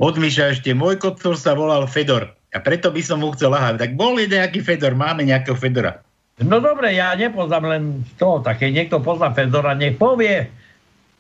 Od 0.02 0.20
Miša 0.20 0.60
ešte, 0.60 0.76
môj 0.76 1.00
kocúr 1.00 1.40
sa 1.40 1.56
volal 1.56 1.88
Fedor 1.88 2.36
a 2.52 2.58
preto 2.60 2.92
by 2.92 3.00
som 3.00 3.24
mu 3.24 3.32
chcel 3.32 3.56
lahať. 3.56 3.80
Tak 3.80 3.92
bol 3.96 4.18
nejaký 4.20 4.60
Fedor, 4.60 4.98
máme 4.98 5.24
nejakého 5.24 5.56
Fedora. 5.56 6.04
No 6.40 6.60
dobre, 6.64 6.96
ja 6.96 7.16
nepoznám 7.16 7.66
len 7.68 7.84
to, 8.16 8.40
tak 8.44 8.64
keď 8.64 8.72
niekto 8.76 8.98
pozná 9.00 9.32
Fedora, 9.32 9.76
nech 9.76 9.96
povie, 9.96 10.48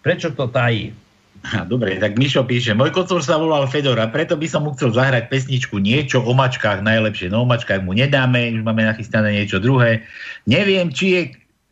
prečo 0.04 0.32
to 0.32 0.48
tají. 0.48 0.92
Dobre, 1.40 1.96
tak 1.98 2.20
Mišo 2.20 2.44
píše, 2.44 2.76
môj 2.76 2.92
kocúr 2.92 3.24
sa 3.24 3.40
volal 3.40 3.64
Fedor 3.72 3.96
a 3.98 4.12
preto 4.12 4.36
by 4.36 4.48
som 4.48 4.68
mu 4.68 4.76
chcel 4.76 4.92
zahrať 4.92 5.32
pesničku 5.32 5.80
niečo 5.80 6.20
o 6.20 6.36
mačkách 6.36 6.84
najlepšie. 6.84 7.32
No 7.32 7.44
o 7.44 7.50
mačkách 7.50 7.80
mu 7.80 7.96
nedáme, 7.96 8.52
už 8.52 8.62
máme 8.62 8.84
nachystané 8.84 9.32
niečo 9.32 9.64
druhé. 9.64 10.04
Neviem, 10.44 10.92
či, 10.92 11.06
je, 11.16 11.22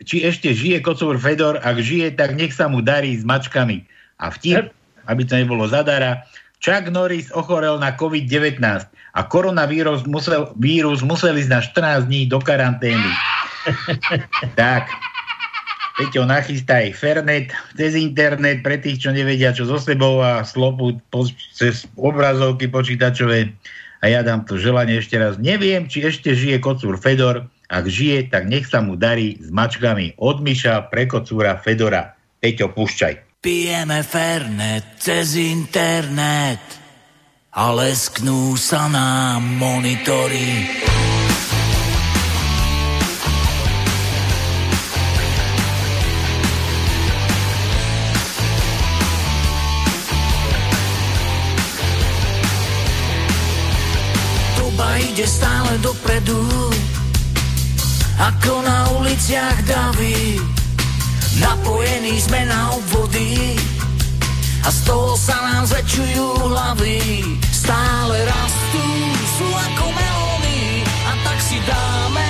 či 0.08 0.16
ešte 0.24 0.56
žije 0.56 0.80
kocúr 0.80 1.20
Fedor, 1.20 1.60
ak 1.60 1.84
žije, 1.84 2.16
tak 2.16 2.40
nech 2.40 2.56
sa 2.56 2.72
mu 2.72 2.80
darí 2.80 3.12
s 3.20 3.28
mačkami. 3.28 3.84
A 4.24 4.32
vtip, 4.32 4.72
aby 5.06 5.22
to 5.28 5.36
nebolo 5.36 5.68
zadara, 5.68 6.24
Chuck 6.58 6.90
Norris 6.90 7.30
ochorel 7.36 7.78
na 7.78 7.94
COVID-19 7.94 8.58
a 8.90 9.22
koronavírus 9.28 10.08
musel, 10.10 10.50
vírus 10.58 11.06
musel 11.06 11.38
ísť 11.38 11.52
na 11.54 11.62
14 11.62 12.10
dní 12.10 12.26
do 12.26 12.42
karantény. 12.42 13.12
tak, 14.60 14.90
Peťo, 15.98 16.30
nachystaj 16.30 16.94
Fernet 16.94 17.50
cez 17.74 17.98
internet 17.98 18.62
pre 18.62 18.78
tých, 18.78 19.02
čo 19.02 19.10
nevedia, 19.10 19.50
čo 19.50 19.66
so 19.66 19.82
sebou 19.82 20.22
a 20.22 20.46
slopu 20.46 21.02
po, 21.10 21.26
cez 21.58 21.90
obrazovky 21.98 22.70
počítačové. 22.70 23.50
A 24.06 24.14
ja 24.14 24.22
dám 24.22 24.46
to 24.46 24.62
želanie 24.62 25.02
ešte 25.02 25.18
raz. 25.18 25.42
Neviem, 25.42 25.90
či 25.90 26.06
ešte 26.06 26.38
žije 26.38 26.62
kocúr 26.62 27.02
Fedor. 27.02 27.50
Ak 27.66 27.90
žije, 27.90 28.30
tak 28.30 28.46
nech 28.46 28.70
sa 28.70 28.86
mu 28.86 28.94
darí 28.94 29.42
s 29.42 29.50
mačkami 29.50 30.22
od 30.22 30.38
Miša 30.38 30.94
pre 30.94 31.10
kocúra 31.10 31.58
Fedora. 31.58 32.14
Peťo, 32.38 32.70
púšťaj. 32.78 33.42
Pijeme 33.42 34.06
Fernet 34.06 35.02
cez 35.02 35.34
internet. 35.34 36.62
a 37.58 37.74
lesknú 37.74 38.54
sa 38.54 38.86
nám 38.86 39.42
monitory. 39.58 40.87
Ide 55.18 55.26
stále 55.26 55.74
dopredu, 55.82 56.46
ako 58.22 58.62
na 58.62 58.86
uliciach 59.02 59.66
davy. 59.66 60.38
Napojení 61.42 62.22
sme 62.22 62.46
na 62.46 62.78
obvody 62.78 63.58
a 64.62 64.70
z 64.70 64.80
toho 64.86 65.18
sa 65.18 65.34
nám 65.42 65.66
zväčšujú 65.74 66.54
hlavy. 66.54 67.02
Stále 67.50 68.30
rastú, 68.30 68.86
sú 69.42 69.48
ako 69.50 69.86
melóny 69.90 70.86
a 70.86 71.12
tak 71.26 71.38
si 71.42 71.58
dáme 71.66 72.27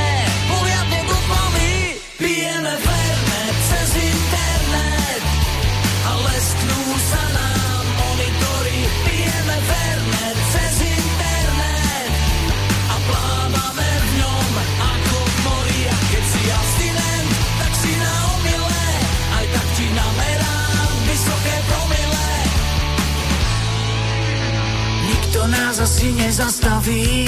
nás 25.48 25.80
asi 25.80 26.12
nezastaví, 26.14 27.28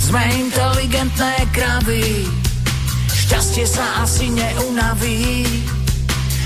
sme 0.00 0.22
inteligentné 0.36 1.46
kravy, 1.54 2.26
šťastie 3.08 3.66
sa 3.68 4.02
asi 4.02 4.32
neunaví 4.32 5.46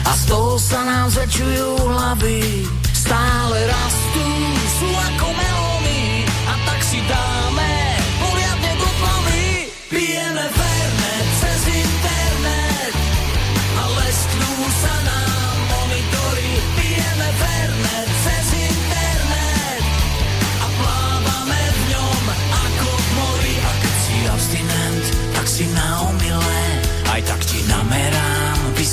a 0.04 0.12
z 0.12 0.22
toho 0.28 0.60
sa 0.60 0.80
nám 0.84 1.06
zväčšujú 1.14 1.70
hlavy. 1.88 2.68
Stále 2.92 3.56
rastú, 3.68 4.26
sú 4.80 4.88
ako 4.88 5.26
melóny 5.32 6.24
a 6.48 6.54
tak 6.68 6.80
si 6.84 6.98
dáme 7.04 7.33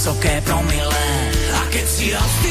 vysoké 0.02 0.42
promile. 0.42 1.04
A 1.54 1.62
keď 1.70 1.86
si 1.86 2.10
abstinent, 2.10 2.51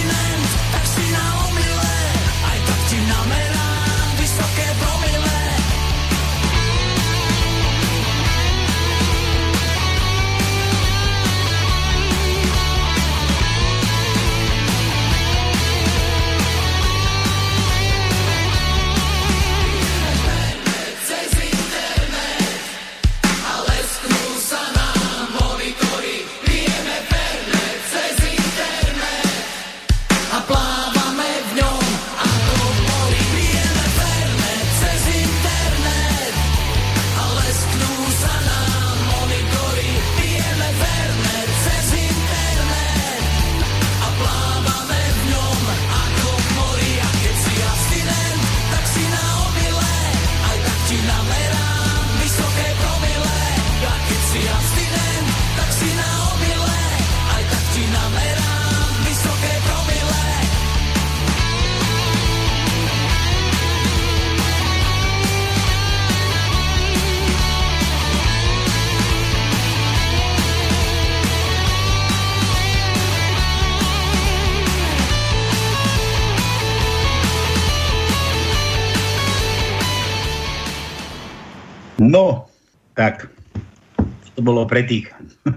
To 84.40 84.48
bolo 84.48 84.64
pre 84.64 84.88
tých, 84.88 85.12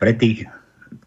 pre 0.00 0.16
tých, 0.16 0.48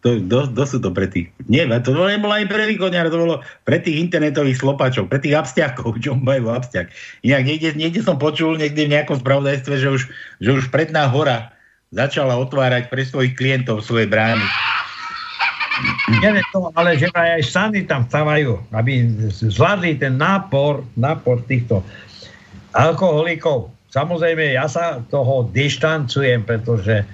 to, 0.06 0.22
kto, 0.22 0.54
kto 0.54 0.64
sú 0.70 0.78
to 0.78 0.94
pre 0.94 1.10
tých? 1.10 1.34
Nie, 1.50 1.66
to 1.82 1.98
nebolo 1.98 2.38
aj 2.38 2.46
pre 2.46 2.70
východňar, 2.70 3.10
to 3.10 3.18
bolo 3.18 3.36
pre 3.66 3.82
tých 3.82 3.98
internetových 3.98 4.62
slopačov, 4.62 5.10
pre 5.10 5.18
tých 5.18 5.34
abstiakov, 5.34 5.98
čo 6.06 6.14
majú 6.14 6.54
abstiak. 6.54 6.94
Inak 7.26 7.50
niekde, 7.50 7.74
niekde 7.74 8.06
som 8.06 8.22
počul, 8.22 8.62
niekde 8.62 8.86
v 8.86 8.94
nejakom 8.94 9.26
spravodajstve, 9.26 9.74
že 9.74 9.90
už, 9.90 10.02
že 10.38 10.50
už 10.54 10.70
predná 10.70 11.10
hora 11.10 11.50
začala 11.90 12.38
otvárať 12.38 12.94
pre 12.94 13.02
svojich 13.02 13.34
klientov 13.34 13.82
svoje 13.82 14.06
brány. 14.06 14.46
Neviem 16.22 16.46
to, 16.54 16.70
ale 16.78 16.94
že 16.96 17.10
aj 17.18 17.42
sami 17.42 17.90
tam 17.90 18.06
stávajú, 18.06 18.62
aby 18.70 19.10
zvládli 19.34 19.98
ten 19.98 20.14
nápor, 20.14 20.86
nápor 20.94 21.42
týchto 21.50 21.82
alkoholikov. 22.78 23.75
Samozrejme, 23.96 24.60
ja 24.60 24.68
sa 24.68 25.00
toho 25.08 25.48
dištancujem, 25.56 26.44
pretože 26.44 27.08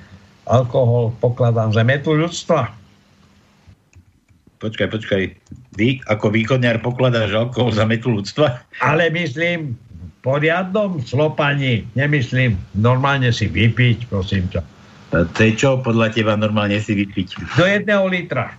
alkohol 0.50 1.14
pokladám 1.22 1.70
za 1.70 1.86
metu 1.86 2.18
ľudstva. 2.18 2.74
Počkaj, 4.58 4.90
počkaj. 4.90 5.22
Vy 5.78 6.02
ako 6.10 6.34
východňar 6.34 6.82
pokladáš 6.82 7.38
alkohol 7.38 7.70
za 7.70 7.86
metu 7.86 8.10
ľudstva? 8.10 8.66
Ale 8.82 9.14
myslím 9.14 9.78
v 9.78 10.10
poriadnom 10.26 10.98
slopaní. 11.06 11.86
Nemyslím 11.94 12.58
normálne 12.74 13.30
si 13.30 13.46
vypiť, 13.46 14.10
prosím 14.10 14.50
ťa. 14.50 14.66
To 15.14 15.40
je 15.44 15.54
čo 15.54 15.78
podľa 15.86 16.18
teba 16.18 16.34
normálne 16.34 16.82
si 16.82 16.98
vypiť? 16.98 17.62
Do 17.62 17.66
jedného 17.70 18.10
litra 18.10 18.58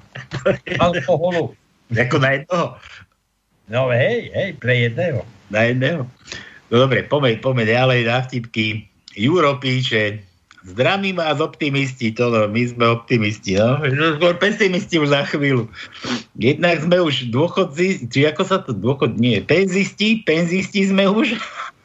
alkoholu. 0.79 1.59
Ako 2.07 2.23
na 2.23 2.39
jednoho? 2.39 2.79
No 3.67 3.91
hej, 3.91 4.31
hej, 4.31 4.55
pre 4.63 4.87
jedného. 4.87 5.27
Na 5.51 5.67
jedného? 5.67 6.07
No 6.73 6.89
dobre, 6.89 7.05
pomeď, 7.05 7.45
pomeď 7.45 7.77
ďalej 7.77 8.01
na 8.09 8.25
vtipky. 8.25 8.89
Juro 9.13 9.61
píše, 9.61 10.25
zdravím 10.65 11.21
vás 11.21 11.37
optimisti, 11.37 12.17
to 12.17 12.33
no, 12.33 12.49
my 12.49 12.65
sme 12.65 12.97
optimisti, 12.97 13.61
no. 13.61 13.77
Skôr 14.17 14.41
pesimisti 14.41 14.97
už 14.97 15.13
za 15.13 15.29
chvíľu. 15.29 15.69
Jednak 16.41 16.81
sme 16.81 17.05
už 17.05 17.29
dôchodci, 17.29 18.09
či 18.09 18.25
ako 18.25 18.43
sa 18.49 18.65
to 18.65 18.73
dôchod, 18.73 19.21
nie, 19.21 19.45
penzisti, 19.45 20.25
penzisti 20.25 20.89
sme 20.89 21.13
už, 21.13 21.37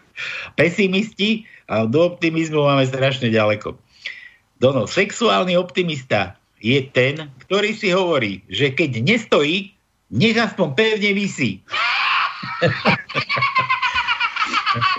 pesimisti 0.60 1.44
a 1.68 1.84
do 1.84 2.08
optimizmu 2.08 2.64
máme 2.64 2.88
strašne 2.88 3.28
ďaleko. 3.28 3.76
Dono, 4.64 4.88
sexuálny 4.88 5.60
optimista 5.60 6.40
je 6.64 6.80
ten, 6.96 7.28
ktorý 7.44 7.76
si 7.76 7.92
hovorí, 7.92 8.40
že 8.48 8.72
keď 8.72 9.04
nestojí, 9.04 9.76
nech 10.16 10.40
aspoň 10.40 10.80
pevne 10.80 11.12
vysí. 11.12 11.60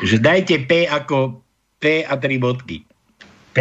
že 0.05 0.16
dajte 0.18 0.64
P 0.64 0.85
ako 0.85 1.41
P 1.79 2.03
a 2.03 2.14
tri 2.18 2.37
bodky. 2.39 2.83
P, 3.55 3.59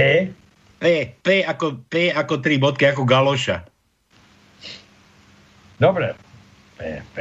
P, 0.78 0.84
P 1.22 1.28
ako, 1.41 1.82
P 1.89 2.13
ako 2.13 2.34
tri 2.41 2.57
bodky, 2.61 2.89
ako 2.89 3.05
galoša. 3.05 3.65
dobre. 5.78 6.13
P, 6.78 7.01
P. 7.13 7.18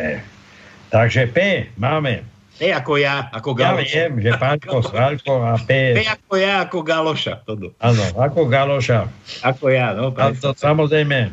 Takže 0.92 1.28
P 1.32 1.68
máme. 1.76 2.24
P 2.56 2.72
ako 2.72 2.96
ja, 2.96 3.28
ako 3.32 3.52
Ja 3.56 3.76
galoša. 3.76 3.92
viem, 4.08 4.12
že 4.24 4.32
Pánko, 4.40 4.80
Svalko 4.80 5.44
a 5.44 5.60
P 5.60 5.96
P. 5.96 6.08
ako 6.08 6.32
ja, 6.40 6.64
ako 6.64 6.78
galoša. 6.80 7.34
Áno, 7.80 8.04
ako 8.16 8.40
Galoša. 8.48 9.00
Ako 9.44 9.64
ja, 9.68 9.92
no. 9.92 10.12
A 10.16 10.32
to 10.32 10.56
samozrejme, 10.56 11.28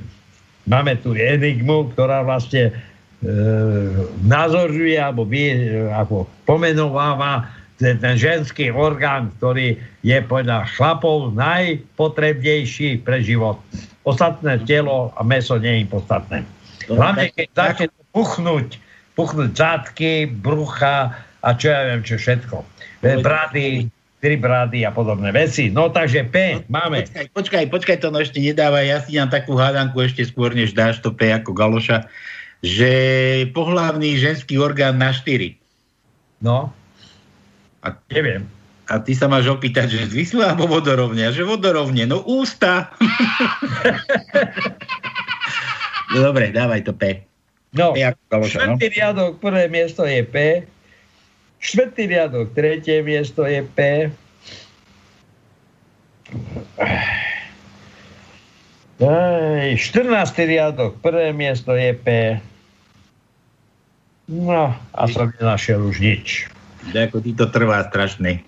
máme 0.67 0.93
tu 0.99 1.15
enigmu, 1.15 1.91
ktorá 1.95 2.23
vlastne 2.27 2.75
názoruje 4.27 4.99
alebo, 4.99 5.23
vie, 5.23 5.55
ako 5.91 6.27
pomenováva 6.43 7.47
ten, 7.79 7.99
ten 7.99 8.15
ženský 8.19 8.69
orgán, 8.71 9.31
ktorý 9.39 9.79
je 10.03 10.17
podľa 10.23 10.67
chlapov 10.75 11.31
najpotrebnejší 11.35 13.03
pre 13.03 13.23
život. 13.23 13.59
Ostatné 14.03 14.59
telo 14.67 15.15
a 15.15 15.23
meso 15.23 15.55
nie 15.55 15.83
je 15.83 15.85
podstatné. 15.87 16.37
Hlavne 16.91 17.31
keď 17.31 17.47
začne 17.55 17.87
puchnúť, 18.11 18.77
puchnúť 19.15 19.51
zadky, 19.55 20.27
brucha 20.27 21.15
a 21.43 21.49
čo 21.55 21.71
ja 21.71 21.91
viem, 21.91 22.03
čo 22.03 22.19
všetko. 22.19 22.63
Brady, 23.03 23.87
tri 24.23 24.35
brady 24.39 24.87
a 24.87 24.91
podobné 24.95 25.35
veci. 25.35 25.67
No 25.67 25.91
takže 25.91 26.27
P 26.31 26.63
máme. 26.71 27.03
Počkaj, 27.03 27.27
počkaj, 27.35 27.63
počkaj, 27.67 27.97
to 27.99 28.07
no 28.11 28.23
ešte 28.23 28.39
nedávaj. 28.39 28.85
Ja 28.87 28.97
si 29.03 29.19
dám 29.19 29.27
takú 29.27 29.59
hádanku 29.59 29.99
ešte 29.99 30.23
skôr, 30.23 30.55
než 30.55 30.71
dáš 30.71 31.03
to 31.03 31.11
P 31.11 31.27
ako 31.31 31.51
Galoša 31.51 32.07
že 32.63 32.91
pohlavný 33.51 34.15
ženský 34.15 34.55
orgán 34.55 34.95
na 34.95 35.11
4. 35.11 35.59
No, 36.39 36.71
A, 37.83 37.91
neviem. 38.07 38.47
a 38.87 39.03
ty 39.03 39.11
sa 39.11 39.27
máš 39.27 39.51
opýtať, 39.51 39.91
že 39.91 40.15
zvislé 40.15 40.55
alebo 40.55 40.71
vodorovne? 40.71 41.27
A 41.27 41.35
že 41.35 41.43
vodorovne, 41.43 42.07
no 42.07 42.23
ústa. 42.23 42.95
no 46.15 46.17
dobre, 46.23 46.55
dávaj 46.55 46.87
to 46.87 46.95
P. 46.95 47.27
No, 47.75 47.91
P 47.91 48.07
no. 48.31 48.47
štvrtý 48.47 48.95
riadok, 48.95 49.43
prvé 49.43 49.67
miesto 49.67 50.07
je 50.07 50.23
P. 50.23 50.63
Štvrtý 51.59 52.07
riadok, 52.07 52.55
tretie 52.55 53.03
miesto 53.03 53.43
je 53.43 53.59
P. 53.67 54.07
Ej, 59.03 59.79
14. 59.79 60.31
riadok, 60.47 60.95
prvé 61.03 61.35
miesto 61.35 61.75
je 61.75 61.91
P. 61.91 62.39
No, 64.33 64.73
a 64.73 65.01
som 65.05 65.29
nenašiel 65.37 65.77
už 65.77 66.01
nič. 66.01 66.49
Ako 66.89 67.21
ti 67.21 67.37
to 67.37 67.45
trvá 67.53 67.85
strašne. 67.93 68.41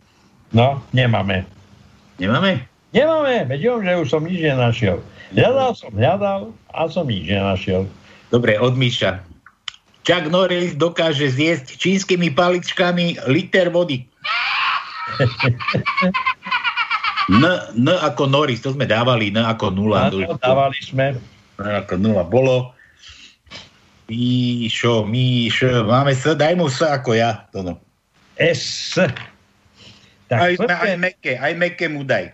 No, 0.50 0.82
nemáme. 0.90 1.46
Nemáme? 2.18 2.66
Nemáme, 2.90 3.46
veď 3.46 3.84
že 3.84 3.94
už 4.02 4.08
som 4.10 4.24
nič 4.26 4.40
nenašiel. 4.42 5.04
Hľadal 5.36 5.72
som, 5.76 5.92
hľadal 5.94 6.42
a 6.74 6.88
som 6.90 7.06
nič 7.06 7.30
nenašiel. 7.30 7.86
Dobre, 8.34 8.58
od 8.58 8.74
Míša. 8.74 9.22
Chuck 10.06 10.30
Norris 10.30 10.78
dokáže 10.78 11.30
zjesť 11.30 11.78
čínskymi 11.82 12.34
paličkami 12.34 13.26
liter 13.30 13.70
vody. 13.70 14.06
N, 17.26 17.42
N 17.74 17.90
ako 17.90 18.30
Norris, 18.30 18.62
to 18.62 18.70
sme 18.74 18.86
dávali, 18.86 19.34
N 19.34 19.42
ako 19.42 19.74
nula. 19.74 20.14
Áno, 20.14 20.38
dávali 20.38 20.78
sme. 20.82 21.18
N 21.58 21.74
ako 21.82 21.98
nula 21.98 22.22
bolo. 22.22 22.75
Míšo, 24.06 25.06
Míšo, 25.10 25.90
máme 25.90 26.14
S, 26.14 26.30
daj 26.38 26.54
mu 26.54 26.70
S 26.70 26.86
ako 26.86 27.18
ja. 27.18 27.50
To 27.50 27.66
no. 27.66 27.74
S. 28.38 28.98
Aj, 29.02 29.10
Tak, 30.26 30.40
aj 30.42 30.54
prvé, 30.58 30.92
meké, 30.98 31.32
aj 31.38 31.54
meké 31.54 31.86
mu 31.86 32.02
daj. 32.02 32.34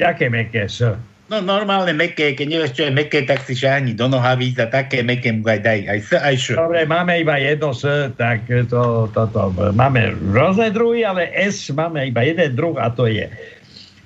aké 0.00 0.28
meké 0.28 0.68
S? 0.68 0.84
No 1.32 1.40
normálne 1.40 1.96
meké, 1.96 2.36
keď 2.36 2.46
nevieš, 2.48 2.72
čo 2.76 2.82
je 2.88 2.92
meké, 2.92 3.24
tak 3.24 3.40
si 3.48 3.56
šáhni 3.56 3.96
do 3.96 4.04
nohavíc 4.04 4.60
a 4.60 4.68
také 4.68 5.00
meké 5.00 5.32
mu 5.32 5.48
aj 5.48 5.64
daj. 5.64 5.80
Aj 5.88 6.00
S, 6.00 6.10
aj 6.12 6.36
Š. 6.36 6.46
Dobre, 6.60 6.84
máme 6.84 7.24
iba 7.24 7.40
jedno 7.40 7.72
S, 7.72 8.12
tak 8.20 8.44
to, 8.68 9.08
to, 9.16 9.22
to, 9.32 9.40
máme 9.72 10.12
rôzne 10.32 10.68
druhy, 10.68 11.08
ale 11.08 11.32
S 11.32 11.72
máme 11.72 12.12
iba 12.12 12.20
jeden 12.20 12.52
druh 12.52 12.76
a 12.76 12.92
to 12.92 13.08
je 13.08 13.32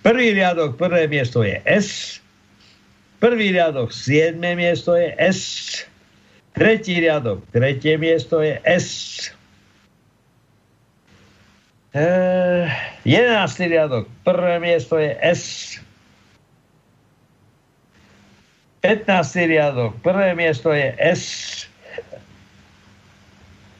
prvý 0.06 0.38
riadok, 0.38 0.78
prvé 0.78 1.10
miesto 1.10 1.42
je 1.42 1.58
S, 1.66 2.22
prvý 3.18 3.50
riadok, 3.50 3.90
siedme 3.90 4.54
miesto 4.54 4.94
je 4.94 5.10
S, 5.18 5.40
tretí 6.56 6.98
riadok, 6.98 7.44
tretie 7.52 7.94
miesto 8.00 8.40
je 8.40 8.56
S, 8.64 8.88
Eh, 11.96 12.68
jedenáctý 13.08 13.72
riadok, 13.72 14.04
prvé 14.20 14.60
miesto 14.60 15.00
je 15.00 15.16
S, 15.16 15.42
15. 18.84 19.08
riadok, 19.48 19.96
prvé 20.04 20.36
miesto 20.36 20.76
je 20.76 20.92
S, 20.92 21.22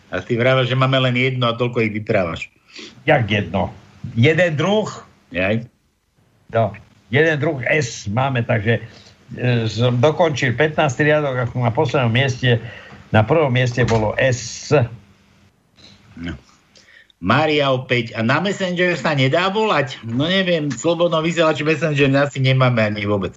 A 0.09 0.23
ty 0.25 0.39
vravel, 0.39 0.65
že 0.65 0.79
máme 0.79 0.97
len 0.97 1.13
jedno 1.13 1.45
a 1.51 1.59
toľko 1.59 1.83
ich 1.83 1.93
vyprávaš. 1.93 2.49
jak 3.05 3.29
jedno. 3.29 3.69
Jeden 4.17 4.57
druh, 4.57 4.89
Jaj? 5.35 5.69
no, 6.57 6.73
jeden 7.13 7.37
druh 7.37 7.61
S 7.69 8.09
máme, 8.09 8.41
takže 8.49 8.81
som 9.67 9.99
dokončil 9.99 10.55
15. 10.55 10.79
riadok 11.03 11.51
ako 11.51 11.67
na 11.67 11.73
poslednom 11.75 12.13
mieste, 12.15 12.63
na 13.11 13.27
prvom 13.27 13.51
mieste 13.51 13.83
bolo 13.83 14.15
S. 14.19 14.71
No. 16.15 16.35
Mária 17.17 17.73
opäť. 17.73 18.13
A 18.13 18.21
na 18.21 18.45
Messenger 18.45 18.93
sa 18.93 19.17
nedá 19.17 19.49
volať? 19.49 19.97
No 20.05 20.29
neviem, 20.29 20.69
slobodno 20.69 21.25
vysielač 21.25 21.65
Messenger 21.65 22.13
asi 22.13 22.45
nemáme 22.45 22.93
ani 22.93 23.09
vôbec. 23.09 23.33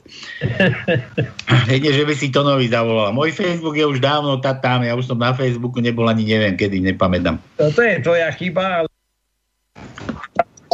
Jedne, 1.71 1.91
že 1.95 2.03
by 2.03 2.13
si 2.13 2.27
to 2.27 2.43
nový 2.43 2.67
zavolal. 2.67 3.15
Môj 3.15 3.31
Facebook 3.31 3.79
je 3.79 3.87
už 3.87 4.03
dávno 4.03 4.35
tam, 4.43 4.83
ja 4.83 4.99
už 4.99 5.07
som 5.07 5.15
na 5.15 5.31
Facebooku 5.31 5.79
nebol 5.79 6.11
ani 6.11 6.27
neviem 6.27 6.59
kedy, 6.59 6.83
nepamätám. 6.91 7.39
To, 7.55 7.71
to 7.71 7.81
je 7.81 8.03
tvoja 8.03 8.29
chyba, 8.35 8.83
ale 8.83 8.87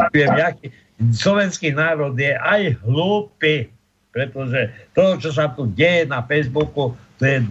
viem, 0.10 0.34
jaký 0.34 0.74
slovenský 1.14 1.78
národ 1.78 2.18
je 2.18 2.34
aj 2.34 2.82
hlúpy, 2.84 3.70
pretože 4.16 4.72
to, 4.96 5.20
čo 5.20 5.36
sa 5.36 5.52
tu 5.52 5.68
deje 5.76 6.08
na 6.08 6.24
Facebooku, 6.24 6.96
to 7.20 7.24
je 7.28 7.44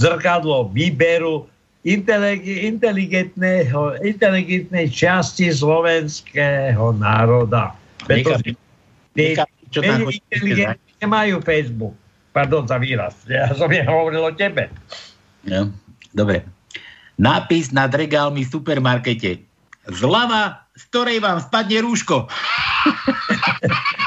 zrkadlo 0.00 0.72
výberu 0.72 1.44
inteligentnej 1.84 3.68
časti 4.88 5.52
slovenského 5.52 6.96
národa. 6.96 7.76
Pretože 8.08 8.56
tí 9.12 9.36
menej 9.84 10.24
inteligentní 10.32 11.04
nemajú 11.04 11.44
Facebook. 11.44 11.92
Pardon 12.32 12.64
za 12.64 12.80
výraz. 12.80 13.12
Ja 13.28 13.52
som 13.52 13.68
nehovoril 13.68 14.24
o 14.24 14.32
tebe. 14.32 14.72
No, 15.44 15.68
dobre. 16.16 16.48
Nápis 17.20 17.76
nad 17.76 17.92
regálmi 17.92 18.44
v 18.44 18.50
supermarkete. 18.56 19.40
Zľava, 19.88 20.64
z 20.76 20.82
ktorej 20.90 21.20
vám 21.20 21.44
spadne 21.44 21.80
rúško. 21.84 22.28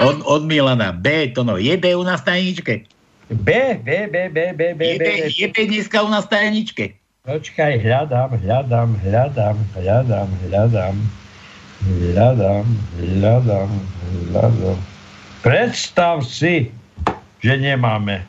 od, 0.00 0.16
od 0.24 0.42
Milana. 0.48 0.92
B, 0.92 1.28
to 1.34 1.44
no. 1.44 1.56
Je 1.60 1.76
B 1.76 1.96
u 1.96 2.02
nás 2.02 2.24
tajničke. 2.24 2.88
B, 3.30 3.50
B, 3.84 4.08
B, 4.10 4.28
B, 4.32 4.38
B, 4.56 4.74
B, 4.74 4.82
B, 4.98 5.04
je 5.30 5.46
B 5.48 5.56
dneska 5.68 6.02
u 6.02 6.10
nás 6.10 6.26
tajničke. 6.26 6.98
Počkaj, 7.22 7.84
hľadám, 7.84 8.40
hľadám, 8.42 8.96
hľadám, 9.06 9.56
hľadám, 9.76 10.28
hľadám, 10.48 10.96
hľadám, 11.84 12.66
hľadám, 12.96 13.70
hľadám. 14.32 14.78
Predstav 15.44 16.24
si, 16.26 16.72
že 17.44 17.54
nemáme. 17.60 18.24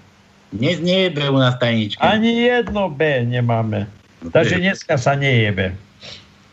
Dnes 0.51 0.83
nie 0.83 1.07
je 1.07 1.09
B 1.15 1.31
u 1.31 1.39
nás 1.39 1.55
tajničke. 1.57 2.03
Ani 2.03 2.45
jedno 2.45 2.91
B 2.91 3.23
nemáme. 3.23 3.87
Takže 4.29 4.59
dneska 4.59 4.99
sa 4.99 5.15
nejebe. 5.15 5.73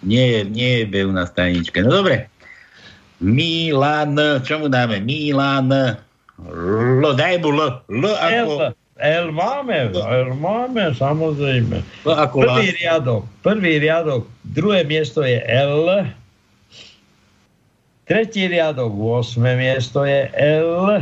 Nie, 0.07 0.47
nie 0.47 0.83
je 0.83 0.85
B 0.87 1.05
u 1.05 1.13
nás 1.13 1.35
tajničke. 1.35 1.83
No 1.83 1.91
dobre. 1.91 2.31
Milan, 3.19 4.15
čo 4.47 4.63
mu 4.63 4.67
dáme? 4.71 5.03
Milan. 5.03 5.71
L, 6.39 7.03
daj 7.19 7.43
mu 7.43 7.51
L. 7.51 7.61
L 7.91 8.05
ako... 8.15 8.73
L, 8.73 8.79
L 8.99 9.31
máme, 9.31 9.95
L 9.95 10.35
máme, 10.35 10.91
samozrejme. 10.91 11.87
L 12.03 12.11
ako 12.19 12.43
Prvý 12.43 12.75
riadok, 12.75 13.23
prvý 13.47 13.79
riadok, 13.79 14.27
druhé 14.43 14.83
miesto 14.83 15.23
je 15.23 15.39
L, 15.47 16.03
tretí 18.11 18.51
riadok, 18.51 18.91
8. 18.91 19.39
miesto 19.55 20.03
je 20.03 20.27
L, 20.35 20.99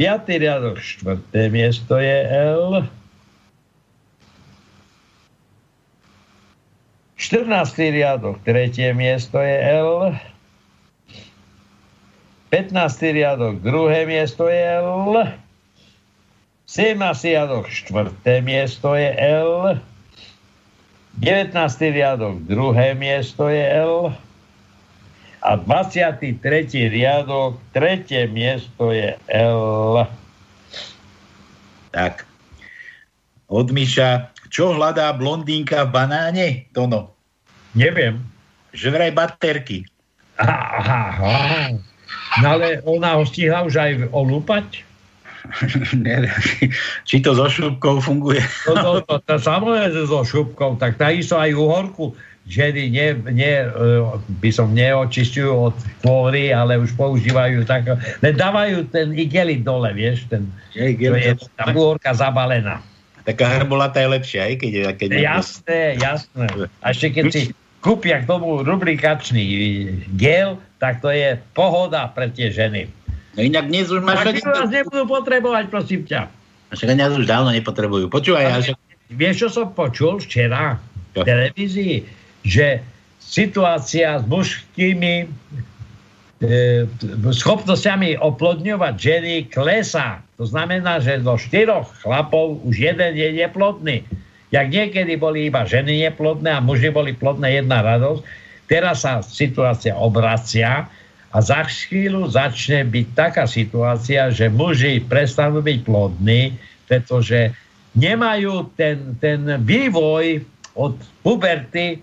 piatý 0.00 0.40
riadok, 0.40 0.80
štvrté 0.80 1.52
miesto 1.52 2.00
je 2.00 2.18
L, 2.48 2.88
14. 7.20 7.76
riadok, 7.76 8.40
tretie 8.48 8.96
miesto 8.96 9.44
je 9.44 9.56
L, 9.76 10.16
15. 12.48 13.12
riadok, 13.12 13.60
druhé 13.60 14.08
miesto 14.08 14.48
je 14.48 14.56
L, 14.56 15.28
17. 16.64 16.96
riadok, 17.28 17.68
štvrté 17.68 18.40
miesto 18.40 18.96
je 18.96 19.12
L. 19.20 19.76
19. 21.20 21.52
riadok, 21.92 22.40
druhé 22.48 22.96
miesto 22.96 23.52
je 23.52 23.68
L. 23.68 24.16
A 25.44 25.60
23. 25.60 26.40
riadok, 26.88 27.60
tretie 27.76 28.32
miesto 28.32 28.96
je 28.96 29.12
L. 29.28 30.08
Tak. 31.92 32.24
Od 33.52 33.68
Miša. 33.68 34.39
Čo 34.50 34.74
hľadá 34.74 35.14
blondínka 35.14 35.86
v 35.86 35.94
banáne? 35.94 36.46
Tono. 36.74 37.14
Neviem. 37.72 38.18
Že 38.74 38.86
vraj 38.90 39.10
baterky. 39.14 39.86
Aha, 40.36 40.58
aha, 40.82 41.00
aha. 41.22 41.62
No 42.42 42.46
ale 42.58 42.82
ona 42.82 43.14
ho 43.18 43.22
stihla 43.22 43.62
už 43.62 43.74
aj 43.78 43.92
olúpať? 44.10 44.82
Či 47.08 47.16
to 47.24 47.32
so 47.32 47.46
šupkou 47.48 48.02
funguje. 48.02 48.42
To, 48.68 48.74
to, 48.76 48.92
to, 49.06 49.14
to 49.24 49.34
samozrejme 49.40 49.88
so 50.04 50.20
šupkou, 50.26 50.76
tak 50.76 51.00
takisto 51.00 51.40
aj 51.40 51.54
uhorku 51.56 52.12
ženy 52.50 52.90
nie, 52.90 53.08
nie, 53.30 53.56
e, 53.62 53.68
by 54.42 54.50
som 54.50 54.74
neočistujú 54.74 55.70
od 55.70 55.76
kôry, 56.02 56.50
ale 56.50 56.82
už 56.82 56.96
používajú 56.98 57.62
tak, 57.62 57.94
len 58.24 58.34
dávajú 58.34 58.90
ten 58.90 59.14
igelit 59.14 59.62
dole, 59.62 59.94
vieš, 59.94 60.26
ten, 60.26 60.50
Je, 60.74 60.96
to 60.98 61.14
je 61.14 61.34
tá 61.54 61.70
uhorka 61.70 62.10
zabalená. 62.10 62.82
Taká 63.30 63.62
hrbolata 63.62 64.02
je 64.02 64.08
lepšia, 64.10 64.40
aj 64.50 64.54
keď, 64.58 64.72
keď 64.98 65.08
Jasné, 65.22 65.80
jasné. 66.02 66.46
A 66.82 66.90
ešte 66.90 67.14
keď 67.14 67.24
si 67.30 67.42
kúpia 67.78 68.20
k 68.20 68.26
tomu 68.26 68.66
rubrikačný 68.66 69.46
gel, 70.18 70.58
tak 70.82 70.98
to 70.98 71.14
je 71.14 71.38
pohoda 71.54 72.10
pre 72.10 72.26
tie 72.34 72.50
ženy. 72.50 72.90
No 73.38 73.46
inak 73.46 73.70
dnes 73.70 73.86
už 73.86 74.02
máš... 74.02 74.26
A 74.26 74.34
tí 74.34 74.42
vás 74.42 74.66
nebudú 74.66 75.06
potrebovať, 75.06 75.70
prosím 75.70 76.02
ťa. 76.02 76.26
Však 76.74 76.98
nás 76.98 77.14
už 77.14 77.30
dávno 77.30 77.54
nepotrebujú. 77.54 78.10
Počúvaj, 78.10 78.42
ja, 78.42 78.58
však... 78.58 78.76
Vieš, 79.14 79.34
čo 79.46 79.48
som 79.50 79.66
počul 79.70 80.18
včera 80.18 80.78
v 81.14 81.22
televízii? 81.22 82.02
Že 82.42 82.82
situácia 83.18 84.18
s 84.18 84.24
mužskými 84.26 85.30
e, 86.40 86.88
schopnosťami 87.30 88.16
oplodňovať 88.20 88.94
ženy 88.96 89.34
klesá. 89.52 90.24
To 90.40 90.48
znamená, 90.48 91.00
že 91.00 91.20
zo 91.20 91.36
štyroch 91.36 91.88
chlapov 92.00 92.64
už 92.64 92.76
jeden 92.80 93.12
je 93.16 93.28
neplodný. 93.36 94.04
Jak 94.50 94.66
niekedy 94.66 95.14
boli 95.14 95.46
iba 95.46 95.62
ženy 95.62 96.10
neplodné 96.10 96.50
a 96.50 96.64
muži 96.64 96.90
boli 96.90 97.14
plodné 97.14 97.62
jedna 97.62 97.86
radosť, 97.86 98.20
teraz 98.66 99.06
sa 99.06 99.22
situácia 99.22 99.94
obracia 99.94 100.90
a 101.30 101.38
za 101.38 101.62
chvíľu 101.62 102.26
začne 102.26 102.82
byť 102.82 103.06
taká 103.14 103.46
situácia, 103.46 104.34
že 104.34 104.50
muži 104.50 104.98
prestanú 105.06 105.62
byť 105.62 105.78
plodní, 105.86 106.58
pretože 106.90 107.54
nemajú 107.94 108.66
ten, 108.74 109.14
ten 109.22 109.46
vývoj 109.62 110.42
od 110.74 110.98
puberty 111.22 112.02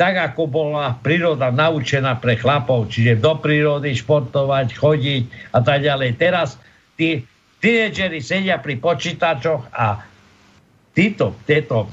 tak, 0.00 0.16
ako 0.16 0.48
bola 0.48 0.96
príroda 1.04 1.52
naučená 1.52 2.16
pre 2.16 2.32
chlapov, 2.32 2.88
čiže 2.88 3.20
do 3.20 3.36
prírody 3.36 3.92
športovať, 3.92 4.72
chodiť 4.72 5.52
a 5.52 5.60
tak 5.60 5.84
ďalej. 5.84 6.16
Teraz 6.16 6.56
tí 6.96 7.20
tínedžeri 7.60 8.24
sedia 8.24 8.56
pri 8.56 8.80
počítačoch 8.80 9.68
a 9.76 10.00
títo, 10.96 11.36
tieto 11.44 11.84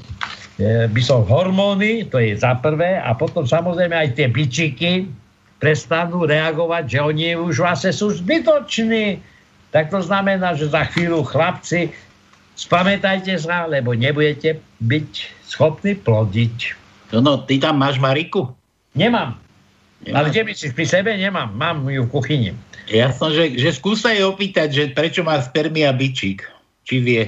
e, 0.56 0.88
by 0.88 1.02
som 1.04 1.28
hormóny, 1.28 2.08
to 2.08 2.16
je 2.16 2.32
za 2.32 2.56
prvé, 2.56 2.96
a 2.96 3.12
potom 3.12 3.44
samozrejme 3.44 3.92
aj 3.92 4.16
tie 4.16 4.32
bičiky 4.32 5.04
prestanú 5.60 6.24
reagovať, 6.24 6.88
že 6.88 6.98
oni 7.04 7.36
už 7.36 7.60
vlastne 7.60 7.92
sú 7.92 8.08
zbytoční. 8.16 9.20
Tak 9.68 9.92
to 9.92 10.00
znamená, 10.00 10.56
že 10.56 10.72
za 10.72 10.88
chvíľu 10.88 11.28
chlapci, 11.28 11.92
spamätajte 12.56 13.36
sa, 13.36 13.68
lebo 13.68 13.92
nebudete 13.92 14.64
byť 14.80 15.10
schopní 15.44 15.92
plodiť. 15.92 16.87
No, 17.12 17.24
no, 17.24 17.32
ty 17.40 17.56
tam 17.56 17.80
máš 17.80 17.96
Mariku? 17.96 18.52
Nemám. 18.92 19.38
Nemám. 20.04 20.16
Ale 20.18 20.26
kde 20.30 20.44
myslíš, 20.54 20.72
pri 20.76 20.86
sebe 20.86 21.10
nemám. 21.16 21.50
Mám 21.56 21.88
ju 21.90 22.06
v 22.06 22.10
kuchyni. 22.12 22.50
Ja 22.88 23.12
som, 23.12 23.34
že, 23.34 23.56
že 23.58 23.74
skúsa 23.74 24.14
jej 24.14 24.24
opýtať, 24.24 24.68
že 24.72 24.84
prečo 24.94 25.20
má 25.20 25.36
spermia 25.42 25.92
bičík. 25.92 26.46
Či 26.88 26.94
vie. 27.04 27.22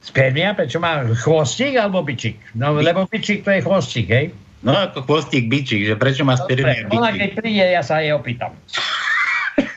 Spermia, 0.00 0.54
prečo 0.54 0.78
má 0.78 1.02
chvostík 1.02 1.76
alebo 1.76 2.00
bičík? 2.00 2.38
No, 2.54 2.72
lebo 2.78 3.04
bičík 3.10 3.42
to 3.42 3.50
je 3.52 3.60
chvostík, 3.60 4.08
hej? 4.08 4.32
No 4.64 4.72
ako 4.72 5.04
chvostík 5.04 5.50
bičík, 5.50 5.84
že 5.84 5.94
prečo 5.98 6.24
má 6.24 6.38
spermia 6.38 6.86
Dobre, 6.86 6.96
ona 6.96 7.10
keď 7.12 7.30
bičík. 7.34 7.38
príde, 7.42 7.64
ja 7.74 7.82
sa 7.84 8.00
jej 8.00 8.14
opýtam. 8.14 8.54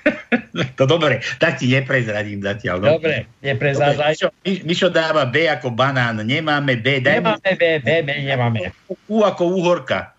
To 0.80 0.84
dobre, 0.88 1.20
tak 1.40 1.60
ti 1.60 1.72
neprezradím 1.72 2.40
zatiaľ. 2.44 2.78
No. 2.84 2.88
Dobre, 3.00 3.28
neprezádzaj. 3.44 4.14
Mišo, 4.16 4.28
Mi- 4.44 4.64
Mišo 4.64 4.90
dáva 4.92 5.28
B 5.28 5.48
ako 5.48 5.72
banán, 5.72 6.24
nemáme 6.24 6.80
B, 6.80 7.04
daj 7.04 7.20
Nemáme 7.20 7.52
B, 7.56 7.64
B, 7.84 7.90
B, 8.04 8.10
nemáme. 8.24 8.72
U 9.08 9.24
ako 9.24 9.44
uhorka. 9.60 10.16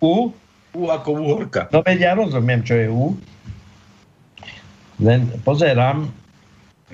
U? 0.00 0.32
U 0.74 0.82
ako 0.90 1.10
uhorka. 1.16 1.70
No 1.72 1.80
veď 1.80 1.98
ja 2.00 2.12
rozumiem, 2.18 2.60
čo 2.66 2.74
je 2.76 2.86
U. 2.90 3.16
Len 5.00 5.26
pozerám. 5.42 6.10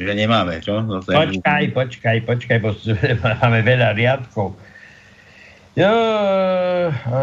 Že 0.00 0.12
nemáme, 0.16 0.62
čo? 0.64 0.80
Zase 0.80 1.12
Počkaj, 1.12 1.64
počkaj, 1.76 2.16
počkaj, 2.24 2.58
bo 2.62 2.72
máme 3.42 3.60
veľa 3.60 3.92
riadkov. 3.92 4.56
Jo, 5.78 5.94
e, 6.90 7.20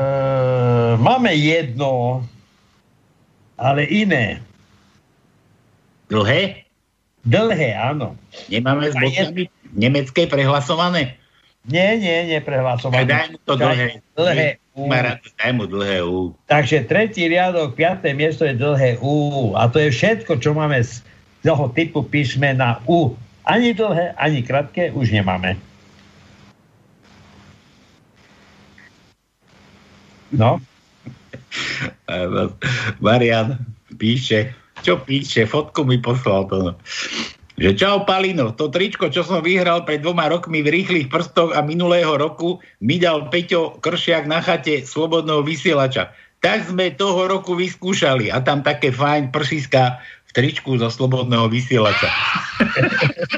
máme 1.02 1.36
jedno, 1.36 2.24
ale 3.58 3.84
iné. 3.90 4.40
Dlhé? 6.08 6.64
Dlhé, 7.28 7.76
áno. 7.76 8.16
Nemáme 8.48 8.88
s 8.88 8.96
je- 8.96 9.52
nemecké 9.76 10.30
prehlasované? 10.32 11.20
Nie, 11.68 12.00
nie, 12.00 12.40
neprehlasované. 12.40 13.04
daj 13.04 13.28
mu 13.36 13.38
to 13.44 13.60
dlhé. 13.60 14.00
Dlhé 14.16 14.48
U. 14.72 14.88
Daj 14.88 15.52
mu 15.52 15.68
dlhé 15.68 16.00
U. 16.08 16.32
Takže 16.48 16.88
tretí 16.88 17.28
riadok, 17.28 17.76
piaté 17.76 18.16
miesto 18.16 18.48
je 18.48 18.56
dlhé 18.56 18.96
U. 19.04 19.52
A 19.60 19.68
to 19.68 19.84
je 19.84 19.92
všetko, 19.92 20.40
čo 20.40 20.56
máme 20.56 20.80
z 20.80 21.04
toho 21.44 21.68
typu 21.76 22.08
písmena 22.08 22.80
U. 22.88 23.20
Ani 23.44 23.76
dlhé, 23.76 24.16
ani 24.16 24.40
krátke 24.48 24.96
už 24.96 25.12
nemáme. 25.12 25.60
No, 30.32 30.60
Marian 33.06 33.58
píše, 33.98 34.54
čo 34.86 35.02
píše, 35.02 35.50
fotku 35.50 35.84
mi 35.88 35.98
poslal 35.98 36.46
to. 36.48 36.56
no. 36.60 36.74
Že 37.58 37.74
čau 37.74 38.06
Palino, 38.06 38.54
to 38.54 38.70
tričko, 38.70 39.10
čo 39.10 39.26
som 39.26 39.42
vyhral 39.42 39.82
pred 39.82 40.06
dvoma 40.06 40.30
rokmi 40.30 40.62
v 40.62 40.78
rýchlych 40.78 41.10
prstoch 41.10 41.58
a 41.58 41.66
minulého 41.66 42.14
roku 42.14 42.62
mi 42.86 43.02
dal 43.02 43.34
Peťo 43.34 43.82
Kršiak 43.82 44.30
na 44.30 44.46
chate 44.46 44.86
slobodného 44.86 45.42
vysielača. 45.42 46.14
Tak 46.38 46.70
sme 46.70 46.94
toho 46.94 47.26
roku 47.26 47.58
vyskúšali 47.58 48.30
a 48.30 48.46
tam 48.46 48.62
také 48.62 48.94
fajn 48.94 49.34
prsiska 49.34 49.98
v 50.30 50.32
tričku 50.38 50.78
zo 50.78 50.86
slobodného 50.94 51.50
vysielača. 51.50 52.14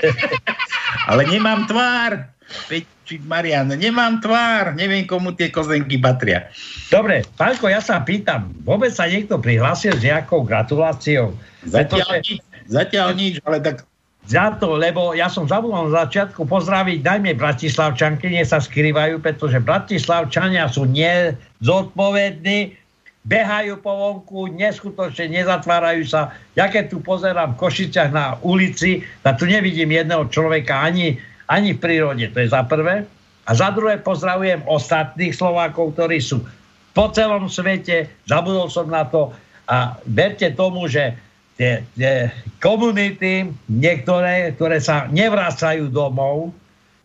Ale 1.09 1.25
nemám 1.25 1.65
tvár. 1.65 2.27
Peť, 2.67 2.85
či 3.09 3.17
Marian, 3.25 3.73
nemám 3.73 4.21
tvár, 4.21 4.77
neviem 4.77 5.09
komu 5.09 5.33
tie 5.33 5.49
kozenky 5.49 5.97
patria. 5.97 6.45
dobre, 6.93 7.25
Paľko, 7.41 7.65
ja 7.65 7.81
sa 7.81 7.97
pýtam, 8.05 8.53
vôbec 8.61 8.93
sa 8.93 9.09
niekto 9.09 9.41
prihlásil 9.41 9.97
s 9.97 10.05
nejakou 10.05 10.45
gratuláciou? 10.45 11.33
Zatiaľ 11.65 12.05
Pretože- 12.05 12.21
nič, 12.21 12.37
zatiaľ 12.69 13.09
nič, 13.17 13.35
ale 13.49 13.57
tak 13.65 13.89
za 14.29 14.53
to, 14.61 14.77
lebo 14.77 15.17
ja 15.17 15.25
som 15.25 15.49
zabudol 15.49 15.89
na 15.89 16.05
začiatku 16.05 16.45
pozdraviť 16.45 17.01
najmä 17.01 17.33
Bratislavčanky, 17.33 18.29
nie 18.29 18.45
sa 18.45 18.61
skrývajú, 18.61 19.17
pretože 19.25 19.57
Bratislavčania 19.57 20.69
sú 20.69 20.85
nezodpovední, 20.85 22.77
behajú 23.25 23.81
po 23.81 23.89
vonku, 23.89 24.53
neskutočne 24.53 25.33
nezatvárajú 25.33 26.05
sa. 26.05 26.29
Ja 26.53 26.69
keď 26.69 26.93
tu 26.93 26.97
pozerám 27.01 27.57
v 27.57 27.61
Košiciach 27.61 28.13
na 28.13 28.37
ulici, 28.45 29.01
tak 29.25 29.41
tu 29.41 29.49
nevidím 29.49 29.89
jedného 29.89 30.29
človeka 30.29 30.77
ani, 30.77 31.17
ani 31.49 31.73
v 31.73 31.81
prírode, 31.81 32.29
to 32.29 32.45
je 32.45 32.53
za 32.53 32.61
prvé. 32.63 33.09
A 33.49 33.51
za 33.57 33.73
druhé 33.73 33.97
pozdravujem 33.97 34.61
ostatných 34.69 35.33
Slovákov, 35.33 35.97
ktorí 35.97 36.21
sú 36.21 36.45
po 36.93 37.09
celom 37.09 37.49
svete, 37.49 38.09
zabudol 38.29 38.69
som 38.69 38.85
na 38.85 39.09
to 39.09 39.33
a 39.65 39.97
verte 40.05 40.53
tomu, 40.53 40.85
že 40.85 41.17
tie, 41.57 41.81
tie 41.97 42.29
komunity, 42.61 43.49
niektoré, 43.69 44.53
ktoré 44.53 44.77
sa 44.77 45.09
nevracajú 45.09 45.89
domov, 45.89 46.53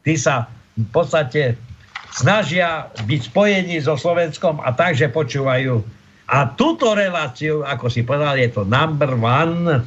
tí 0.04 0.20
sa 0.20 0.48
v 0.76 0.88
podstate 0.92 1.56
snažia 2.14 2.88
byť 3.04 3.20
spojení 3.32 3.80
so 3.82 3.98
Slovenskom 3.98 4.62
a 4.62 4.70
takže 4.70 5.10
počúvajú. 5.10 5.82
A 6.24 6.48
túto 6.56 6.96
reláciu, 6.96 7.66
ako 7.66 7.92
si 7.92 8.00
povedal, 8.06 8.40
je 8.40 8.48
to 8.48 8.64
number 8.64 9.12
one. 9.16 9.84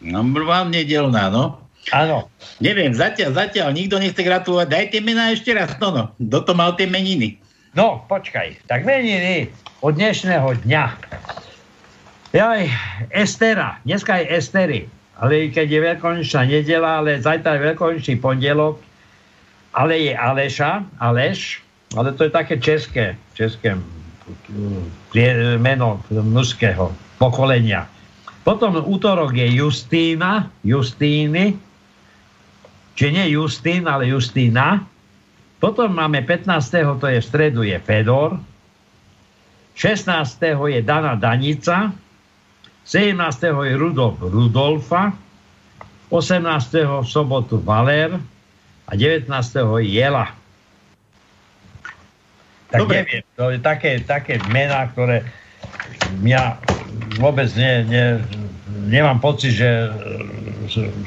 number 0.00 0.42
one 0.46 0.72
nedelná, 0.72 1.28
no. 1.28 1.65
Áno. 1.94 2.26
Neviem, 2.58 2.90
zatiaľ, 2.90 3.36
zatiaľ 3.36 3.70
nikto 3.70 4.02
nechce 4.02 4.18
gratulovať. 4.18 4.66
Dajte 4.66 4.98
mená 5.04 5.30
ešte 5.30 5.54
raz, 5.54 5.78
no, 5.78 5.94
no. 5.94 6.04
Kto 6.18 6.38
to 6.42 6.52
mal 6.56 6.74
tie 6.74 6.90
meniny? 6.90 7.38
No, 7.78 8.02
počkaj. 8.10 8.66
Tak 8.66 8.82
meniny 8.82 9.52
od 9.84 9.94
dnešného 9.94 10.66
dňa. 10.66 10.84
Jaj, 12.34 12.62
Estera. 13.14 13.78
Dneska 13.86 14.18
je 14.18 14.24
Estery. 14.34 14.80
Ale 15.16 15.48
keď 15.48 15.66
je 15.70 15.80
veľkonočná 15.80 16.42
nedela, 16.44 17.00
ale 17.00 17.22
zajtra 17.22 17.56
je 17.56 17.66
veľkonočný 17.72 18.14
pondelok, 18.20 18.76
ale 19.72 20.10
je 20.10 20.12
Aleša, 20.12 20.84
Aleš, 21.00 21.64
ale 21.96 22.12
to 22.12 22.28
je 22.28 22.32
také 22.32 22.60
české, 22.60 23.16
české 23.32 23.76
mm, 23.76 25.60
meno 25.60 26.04
mužského 26.10 26.92
pokolenia. 27.16 27.88
Potom 28.44 28.76
útorok 28.76 29.32
je 29.32 29.48
Justína, 29.56 30.52
Justíny, 30.64 31.56
čiže 32.96 33.12
nie 33.12 33.26
Justín, 33.36 33.84
ale 33.86 34.08
Justína. 34.08 34.82
Potom 35.60 35.92
máme 35.92 36.24
15. 36.24 36.98
to 36.98 37.06
je 37.06 37.20
v 37.20 37.26
stredu, 37.26 37.60
je 37.62 37.76
Fedor. 37.78 38.40
16. 39.76 40.08
je 40.72 40.80
Dana 40.80 41.14
Danica. 41.14 41.92
17. 42.88 43.16
je 43.44 43.74
Rudolf 43.76 44.16
Rudolfa. 44.18 45.12
18. 46.08 47.02
v 47.02 47.06
sobotu 47.06 47.60
Valer 47.60 48.16
a 48.86 48.92
19. 48.94 49.28
Jela. 49.84 50.32
Tak 52.66 52.80
Dobre. 52.82 52.94
neviem, 53.02 53.22
to 53.38 53.44
je 53.54 53.58
také, 53.62 53.90
také 54.02 54.42
mená, 54.50 54.90
ktoré 54.90 55.22
mňa 56.18 56.42
vôbec 57.18 57.50
ne, 57.54 57.72
ne, 57.86 58.04
nemám 58.90 59.22
pocit, 59.22 59.54
že 59.54 59.90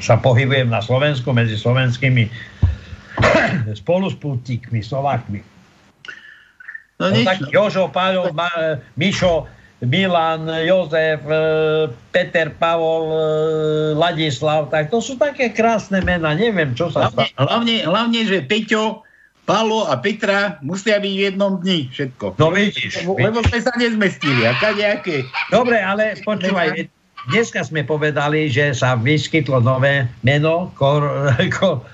sa 0.02 0.18
pohybujem 0.18 0.68
na 0.68 0.82
Slovensku 0.82 1.30
medzi 1.30 1.54
slovenskými 1.54 2.26
spoluspútnikmi, 3.80 4.80
Slovákmi. 4.80 5.40
No 7.00 7.08
No, 7.08 7.16
tak 7.24 7.40
no. 7.40 7.48
Jožo, 7.48 7.88
Paľo, 7.88 8.28
Ma, 8.36 8.52
Mišo, 9.00 9.48
Milan, 9.80 10.44
Jozef, 10.68 11.24
e, 11.24 11.40
Peter, 12.12 12.52
Pavol, 12.52 13.08
e, 13.08 13.20
Ladislav, 13.96 14.68
tak 14.68 14.92
to 14.92 15.00
sú 15.00 15.16
také 15.16 15.48
krásne 15.48 16.04
mená, 16.04 16.36
neviem, 16.36 16.76
čo 16.76 16.92
sa 16.92 17.08
Hlavne, 17.08 17.32
stalo. 17.32 17.48
hlavne, 17.48 17.74
hlavne, 17.88 18.20
že 18.28 18.44
Peťo, 18.44 19.00
Palo 19.48 19.88
a 19.88 19.96
Petra 19.96 20.60
musia 20.60 21.00
byť 21.00 21.14
v 21.16 21.22
jednom 21.32 21.56
dni 21.58 21.88
všetko. 21.88 22.36
No 22.36 22.52
vidíš, 22.52 23.02
Lebo, 23.02 23.16
lebo 23.16 23.38
sme 23.48 23.58
sa 23.64 23.72
nezmestili. 23.80 24.44
A 24.44 24.52
kadejaké. 24.60 25.24
Dobre, 25.48 25.80
ale 25.80 26.20
počúvaj, 26.20 26.86
dneska 27.28 27.60
sme 27.60 27.84
povedali, 27.84 28.48
že 28.48 28.72
sa 28.72 28.96
vyskytlo 28.96 29.60
nové 29.60 30.08
meno, 30.24 30.72
kor, 30.78 31.04
kor, 31.60 31.84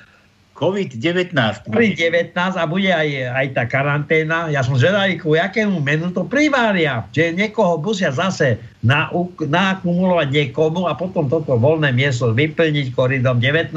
COVID-19. 0.56 1.36
COVID-19 1.68 2.32
a 2.32 2.64
bude 2.64 2.88
aj, 2.88 3.08
aj 3.28 3.46
tá 3.52 3.68
karanténa. 3.68 4.48
Ja 4.48 4.64
som 4.64 4.80
zvedavý, 4.80 5.20
ku 5.20 5.36
jakému 5.36 5.84
menu 5.84 6.08
to 6.16 6.24
privária. 6.24 7.04
Že 7.12 7.36
niekoho 7.36 7.76
musia 7.76 8.08
zase 8.08 8.56
na, 8.80 9.12
naakumulovať 9.36 10.28
niekomu 10.32 10.88
a 10.88 10.96
potom 10.96 11.28
toto 11.28 11.60
voľné 11.60 11.92
miesto 11.92 12.32
vyplniť 12.32 12.96
koridom 12.96 13.36
19. 13.36 13.76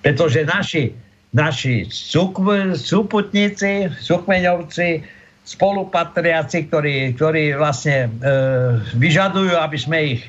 Pretože 0.00 0.48
naši, 0.48 0.96
naši 1.36 1.84
súkv, 1.92 2.72
súputníci, 2.72 3.92
súkmeňovci, 4.00 5.19
spolupatriaci, 5.50 6.70
ktorí, 6.70 7.18
ktorí 7.18 7.58
vlastne 7.58 8.06
e, 8.06 8.08
vyžadujú, 8.94 9.58
aby 9.58 9.78
sme 9.78 9.98
ich 10.14 10.22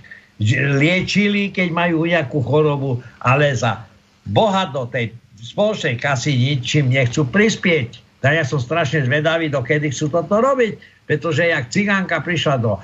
liečili, 0.82 1.54
keď 1.54 1.70
majú 1.70 2.10
nejakú 2.10 2.42
chorobu, 2.42 3.06
ale 3.22 3.54
za 3.54 3.86
Boha 4.26 4.66
do 4.74 4.90
tej 4.90 5.14
spoločnej 5.38 6.02
kasy 6.02 6.34
ničím 6.34 6.90
nechcú 6.90 7.30
prispieť. 7.30 8.02
Tak 8.22 8.34
ja 8.34 8.46
som 8.46 8.58
strašne 8.58 9.06
zvedavý, 9.06 9.50
dokedy 9.50 9.94
chcú 9.94 10.10
toto 10.10 10.42
robiť, 10.42 10.78
pretože 11.06 11.46
jak 11.46 11.70
cigánka 11.70 12.22
prišla 12.22 12.56
do, 12.58 12.78
e, 12.78 12.82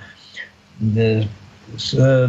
e, 0.98 1.22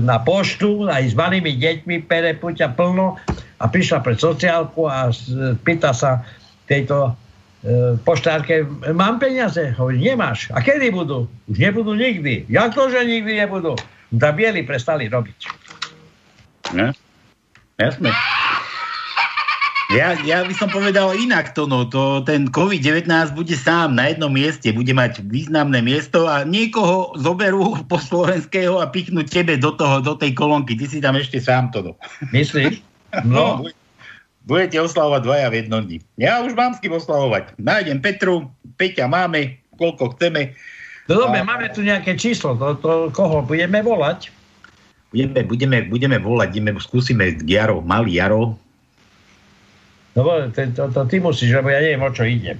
na 0.00 0.20
poštu 0.20 0.88
aj 0.88 1.12
s 1.12 1.14
malými 1.16 1.56
deťmi, 1.56 2.04
pere 2.08 2.32
puťa 2.36 2.72
plno 2.72 3.20
a 3.60 3.64
prišla 3.68 4.00
pred 4.00 4.16
sociálku 4.16 4.88
a 4.88 5.12
s- 5.12 5.32
pýta 5.64 5.92
sa 5.92 6.24
tejto 6.68 7.12
e, 7.12 7.27
poštárke, 8.04 8.64
mám 8.96 9.20
peniaze? 9.20 9.74
Hovorí, 9.76 10.00
nemáš. 10.00 10.48
A 10.56 10.62
kedy 10.64 10.92
budú? 10.92 11.28
Už 11.48 11.56
nebudú 11.58 11.92
nikdy. 11.92 12.48
Jak 12.48 12.72
to, 12.74 12.88
že 12.88 13.04
nikdy 13.04 13.44
nebudú? 13.44 13.76
Da 14.08 14.32
bieli 14.32 14.64
prestali 14.64 15.08
robiť. 15.08 15.38
Ne? 16.72 16.96
Jasné. 17.76 18.10
Ja, 19.88 20.12
ja 20.20 20.44
by 20.44 20.52
som 20.52 20.68
povedal 20.68 21.16
inak 21.16 21.56
to, 21.56 21.64
no, 21.64 21.88
to 21.88 22.20
ten 22.28 22.52
COVID-19 22.52 23.08
bude 23.32 23.56
sám 23.56 23.96
na 23.96 24.12
jednom 24.12 24.28
mieste, 24.28 24.68
bude 24.68 24.92
mať 24.92 25.24
významné 25.24 25.80
miesto 25.80 26.28
a 26.28 26.44
niekoho 26.44 27.16
zoberú 27.16 27.72
po 27.88 27.96
slovenského 27.96 28.84
a 28.84 28.92
pichnú 28.92 29.24
tebe 29.24 29.56
do, 29.56 29.72
toho, 29.72 30.04
do 30.04 30.12
tej 30.12 30.36
kolónky. 30.36 30.76
Ty 30.76 30.86
si 30.92 31.00
tam 31.00 31.16
ešte 31.16 31.40
sám 31.40 31.72
to. 31.72 31.80
No. 31.80 31.92
Myslíš? 32.36 32.84
No, 33.24 33.64
bu- 33.64 33.72
budete 34.48 34.80
oslavovať 34.80 35.20
dvaja 35.22 35.46
v 35.52 35.56
jednom 35.60 35.82
dni. 35.84 35.98
Ja 36.16 36.40
už 36.40 36.56
mám 36.56 36.72
s 36.72 36.80
kým 36.80 36.96
oslavovať. 36.96 37.60
Nájdem 37.60 38.00
Petru, 38.00 38.48
Peťa 38.80 39.04
máme, 39.04 39.60
koľko 39.76 40.16
chceme. 40.16 40.56
no 41.06 41.28
dobre, 41.28 41.44
máme 41.44 41.68
tu 41.76 41.84
nejaké 41.84 42.16
číslo, 42.16 42.56
to, 42.56 42.80
to 42.80 42.92
koho 43.12 43.44
budeme 43.44 43.84
volať? 43.84 44.32
Budeme, 45.12 45.40
budeme, 45.44 45.78
budeme 45.84 46.16
volať, 46.16 46.48
ideme, 46.56 46.70
skúsime 46.80 47.36
Jaro, 47.44 47.84
malý 47.84 48.16
Jaro, 48.16 48.56
No, 50.18 50.50
to, 50.50 50.66
to, 50.74 50.90
to 50.90 51.00
ty 51.06 51.22
musíš, 51.22 51.54
lebo 51.54 51.70
ja 51.70 51.78
neviem, 51.78 52.02
o 52.02 52.10
čo 52.10 52.26
ide. 52.26 52.58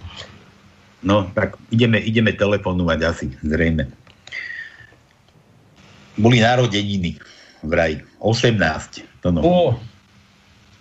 No, 1.03 1.26
tak 1.34 1.59
ideme, 1.74 1.99
ideme 1.99 2.30
telefonovať 2.30 2.99
asi, 3.03 3.26
zrejme. 3.43 3.91
Boli 6.14 6.39
narodeniny, 6.39 7.18
vraj, 7.66 7.99
18. 8.22 9.03
To 9.26 9.34
no. 9.34 9.41
Ó, 9.43 9.74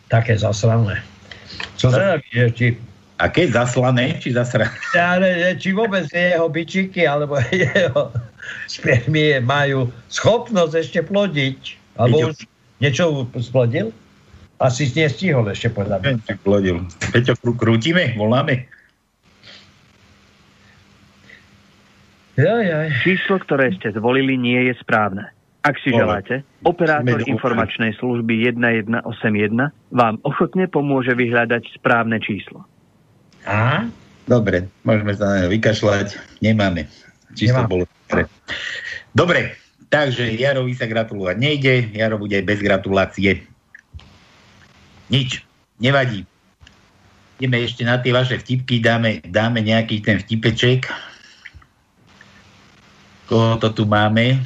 také 0.07 0.39
zasrané. 0.39 1.03
Čo 1.77 1.93
teda 1.93 2.19
že 2.33 2.45
či, 2.53 2.67
A 3.17 3.29
keď 3.29 3.65
zaslané, 3.65 4.17
či 4.21 4.33
zasrané? 4.33 4.73
ale, 4.93 5.27
že 5.37 5.49
či 5.61 5.69
vôbec 5.73 6.05
jeho 6.09 6.47
byčiky 6.49 7.05
alebo 7.05 7.37
jeho 7.53 8.13
spermie 8.67 9.41
majú 9.41 9.89
schopnosť 10.11 10.73
ešte 10.77 10.99
plodiť. 11.05 11.59
Alebo 11.97 12.33
už 12.33 12.45
niečo 12.77 13.25
splodil? 13.41 13.89
Asi 14.57 14.89
nestihol 14.89 15.45
ešte 15.49 15.69
podľa 15.69 16.01
mňa. 16.01 16.11
Či 16.25 16.33
plodil. 16.41 16.77
Peťo, 17.13 17.37
krú, 17.37 17.53
krútime, 17.53 18.17
voláme. 18.17 18.65
Jaj, 22.37 22.63
jaj. 22.69 22.87
Číslo, 23.01 23.41
ktoré 23.41 23.73
ste 23.73 23.89
zvolili, 23.97 24.37
nie 24.37 24.69
je 24.69 24.77
správne. 24.77 25.25
Ak 25.67 25.75
si 25.83 25.91
želáte, 25.91 26.47
operátor 26.63 27.27
informačnej 27.27 27.91
služby 27.99 28.47
1181 28.55 29.03
vám 29.91 30.15
ochotne 30.23 30.63
pomôže 30.71 31.11
vyhľadať 31.11 31.75
správne 31.75 32.23
číslo. 32.23 32.63
A? 33.43 33.83
Dobre, 34.23 34.71
môžeme 34.87 35.11
sa 35.11 35.43
na 35.43 35.51
vykašľať. 35.51 36.39
Nemáme. 36.39 36.87
Číslo 37.35 37.67
Nemá. 37.67 37.67
bolo 37.67 37.83
dobre. 38.07 38.23
Dobre, 39.11 39.39
takže 39.91 40.39
Jarovi 40.39 40.71
sa 40.71 40.87
gratulovať 40.87 41.35
nejde, 41.35 41.91
Jaro 41.91 42.15
bude 42.15 42.39
aj 42.39 42.47
bez 42.47 42.59
gratulácie. 42.63 43.43
Nič, 45.11 45.43
nevadí. 45.83 46.23
Ideme 47.43 47.59
ešte 47.59 47.83
na 47.83 47.99
tie 47.99 48.15
vaše 48.15 48.39
vtipky, 48.39 48.79
dáme, 48.79 49.19
dáme 49.27 49.59
nejaký 49.59 49.99
ten 49.99 50.17
vtipeček. 50.23 50.87
Koho 53.27 53.59
to 53.59 53.67
tu 53.75 53.83
máme? 53.83 54.39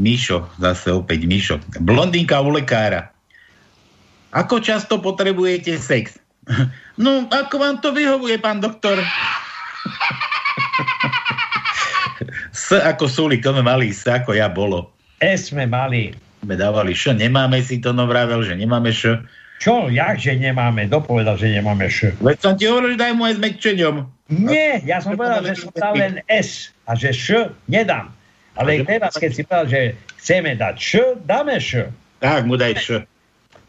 Mišo, 0.00 0.48
zase 0.56 0.88
opäť 0.96 1.28
Mišo. 1.28 1.60
Blondinka 1.84 2.40
u 2.40 2.56
lekára. 2.56 3.12
Ako 4.32 4.64
často 4.64 4.96
potrebujete 4.98 5.76
sex? 5.76 6.16
No, 7.00 7.24
ako 7.32 7.56
vám 7.56 7.80
to 7.80 7.96
vyhovuje, 7.96 8.36
pán 8.36 8.60
doktor? 8.60 9.00
S 12.52 12.76
ako 12.76 13.08
súlik, 13.08 13.40
to 13.40 13.56
sme 13.56 13.64
mali 13.64 13.88
S 13.88 14.04
ako 14.04 14.36
ja 14.36 14.52
bolo. 14.52 14.92
S 15.16 15.48
sme 15.48 15.64
mali. 15.64 16.12
Sme 16.44 16.60
dávali 16.60 16.92
Š, 16.92 17.16
nemáme 17.16 17.64
si 17.64 17.80
to, 17.80 17.96
no 17.96 18.04
vravel, 18.04 18.44
že 18.44 18.52
nemáme 18.52 18.92
Š. 18.92 19.24
Čo? 19.60 19.92
Jakže 19.92 20.40
nemáme? 20.40 20.88
Dopovedal, 20.88 21.36
že 21.36 21.52
nemáme 21.52 21.92
š. 21.92 22.16
Veď 22.24 22.36
som 22.40 22.56
ti 22.56 22.64
hovoril, 22.64 22.96
že 22.96 23.04
daj 23.04 23.12
mu 23.12 23.28
aj 23.28 23.36
s 23.36 23.40
mekčením. 23.44 24.08
Nie, 24.32 24.80
ja 24.88 25.04
som 25.04 25.20
povedal, 25.20 25.44
že 25.44 25.68
som 25.68 25.68
dal 25.76 26.00
len 26.00 26.24
S 26.32 26.72
a 26.88 26.96
že 26.96 27.12
š 27.12 27.52
nedám. 27.68 28.08
Ale 28.60 28.84
teraz, 28.84 29.16
keď 29.16 29.30
si 29.32 29.42
povedal, 29.42 29.66
že 29.72 29.80
chceme 30.20 30.52
dať 30.52 30.76
š, 30.76 30.90
dáme 31.24 31.56
š. 31.56 31.88
Tak, 32.20 32.44
mu 32.44 32.60
daj 32.60 32.76
Š. 32.76 33.08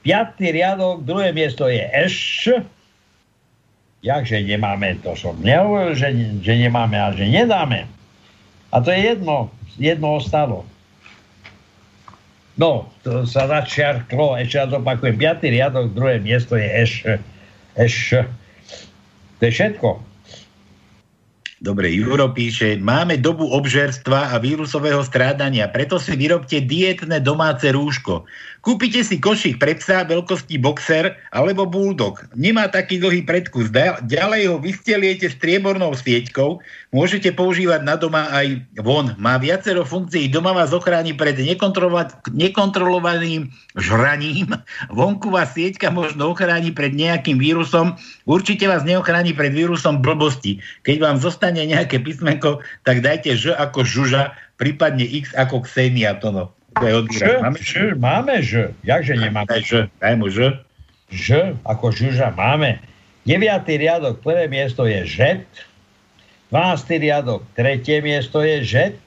Piatý 0.03 0.51
riadok, 0.51 1.07
druhé 1.07 1.31
miesto 1.31 1.71
je 1.71 1.79
š. 2.11 2.59
Jakže 4.03 4.43
nemáme, 4.43 4.99
to 4.99 5.15
som 5.15 5.39
nehovoril, 5.39 5.95
že, 5.95 6.11
že 6.43 6.53
nemáme 6.59 6.99
a 6.99 7.15
že 7.15 7.23
nedáme. 7.23 7.87
A 8.73 8.83
to 8.83 8.91
je 8.91 9.15
jedno, 9.15 9.47
jedno 9.79 10.19
ostalo. 10.19 10.67
No, 12.59 12.91
to 13.07 13.23
sa 13.23 13.47
začiarklo, 13.47 14.35
ešte 14.35 14.59
raz 14.59 14.71
opakujem, 14.75 15.15
piatý 15.15 15.55
riadok, 15.55 15.95
druhé 15.95 16.19
miesto 16.19 16.59
je 16.59 16.67
š. 16.67 16.93
š. 17.79 18.27
To 19.39 19.41
je 19.47 19.51
všetko. 19.55 20.10
Dobre, 21.61 21.93
Juro 21.93 22.33
píše, 22.33 22.81
máme 22.81 23.21
dobu 23.21 23.45
obžerstva 23.45 24.33
a 24.33 24.41
vírusového 24.41 25.05
strádania, 25.05 25.69
preto 25.69 26.01
si 26.01 26.17
vyrobte 26.17 26.57
dietné 26.57 27.21
domáce 27.21 27.69
rúško. 27.69 28.25
Kúpite 28.65 29.05
si 29.05 29.21
košík 29.21 29.61
pre 29.61 29.77
psa 29.77 30.01
veľkosti 30.01 30.57
boxer 30.57 31.13
alebo 31.29 31.69
bulldog. 31.69 32.25
Nemá 32.33 32.65
taký 32.65 32.97
dlhý 32.97 33.29
predkus. 33.29 33.69
Ďalej 34.09 34.41
ho 34.49 34.57
vysteliete 34.57 35.29
striebornou 35.29 35.93
sieťkou. 35.93 36.57
Môžete 36.91 37.31
používať 37.31 37.87
na 37.87 37.95
doma 37.95 38.27
aj 38.35 38.67
von. 38.83 39.15
Má 39.15 39.39
viacero 39.39 39.87
funkcií. 39.87 40.27
Doma 40.27 40.51
vás 40.51 40.75
ochráni 40.75 41.15
pred 41.15 41.39
nekontrolova- 41.39 42.19
nekontrolovaným 42.35 43.47
žraním. 43.79 44.51
Vonková 44.91 45.47
sieťka 45.47 45.87
možno 45.87 46.35
ochráni 46.35 46.75
pred 46.75 46.91
nejakým 46.91 47.39
vírusom. 47.39 47.95
Určite 48.27 48.67
vás 48.67 48.83
neochráni 48.83 49.31
pred 49.31 49.55
vírusom 49.55 50.03
blbosti. 50.03 50.59
Keď 50.83 50.99
vám 50.99 51.17
zostane 51.23 51.63
nejaké 51.63 52.03
písmenko, 52.03 52.59
tak 52.83 52.99
dajte 52.99 53.39
Ž 53.39 53.55
ako 53.55 53.87
žuža, 53.87 54.35
prípadne 54.59 55.07
X 55.07 55.31
ako 55.31 55.63
Ksenia. 55.63 56.19
To 56.19 56.35
no. 56.35 56.45
To 56.75 56.83
je 56.83 56.91
Ž, 56.91 56.99
odbírak. 56.99 57.39
Máme 57.39 57.59
ž, 57.63 57.71
máme 57.95 58.35
ž. 58.43 58.51
Jakže 58.83 59.13
nemáme? 59.15 59.63
Ž, 59.63 59.87
daj 60.03 60.15
mu 60.19 60.27
Ž. 60.27 60.59
Ž, 61.07 61.55
ako 61.63 61.95
žuža 61.95 62.35
máme. 62.35 62.83
9. 63.23 63.39
riadok, 63.79 64.19
prvé 64.19 64.51
miesto 64.51 64.83
je 64.83 65.07
žet. 65.07 65.47
12. 66.51 66.99
riadok, 66.99 67.47
tretie 67.55 68.03
miesto 68.03 68.43
je 68.43 68.59
žet. 68.67 68.99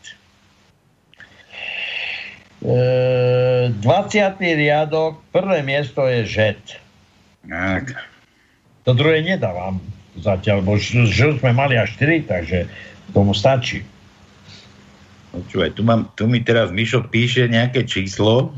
E, 2.65 3.69
20. 3.69 4.41
riadok, 4.41 5.21
prvé 5.29 5.61
miesto 5.61 6.09
je 6.09 6.25
žet. 6.25 6.81
Tak. 7.45 7.93
To 8.89 8.97
druhé 8.97 9.21
nedávam 9.21 9.77
zatiaľ, 10.17 10.65
bo 10.65 10.81
ž, 10.81 11.05
ž 11.05 11.37
sme 11.37 11.53
mali 11.53 11.77
až 11.77 12.01
4, 12.01 12.33
takže 12.33 12.59
tomu 13.13 13.37
stačí. 13.37 13.85
Počúvaj, 15.37 15.77
tu, 15.77 15.85
mám, 15.85 16.09
tu 16.17 16.25
mi 16.25 16.41
teraz 16.41 16.73
Mišo 16.73 17.05
píše 17.13 17.45
nejaké 17.45 17.85
číslo. 17.85 18.57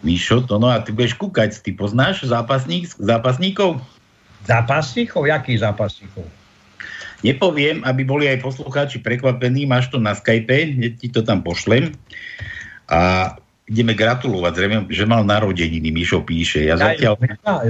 Mišo, 0.00 0.40
to 0.48 0.56
no 0.56 0.72
a 0.72 0.80
ty 0.80 0.96
budeš 0.96 1.20
kúkať, 1.20 1.60
ty 1.60 1.76
poznáš 1.76 2.24
zápasník, 2.24 2.88
zápasníkov? 2.96 3.76
Zápasníkov? 4.48 5.28
Jakých 5.28 5.60
zápasníkov? 5.60 6.24
Nepoviem, 7.22 7.86
aby 7.86 8.02
boli 8.02 8.26
aj 8.26 8.42
poslucháči 8.42 8.98
prekvapení, 8.98 9.62
máš 9.66 9.88
to 9.94 10.02
na 10.02 10.14
Skype, 10.14 10.74
ti 10.98 11.08
to 11.08 11.22
tam 11.22 11.42
pošlem. 11.42 11.94
A 12.90 13.32
ideme 13.70 13.94
gratulovať, 13.94 14.52
zrejme, 14.58 14.78
že 14.90 15.06
mal 15.06 15.22
narodeniny, 15.22 15.94
Mišo 15.94 16.26
píše. 16.26 16.66
Ja 16.66 16.74
zatiaľ... 16.74 17.16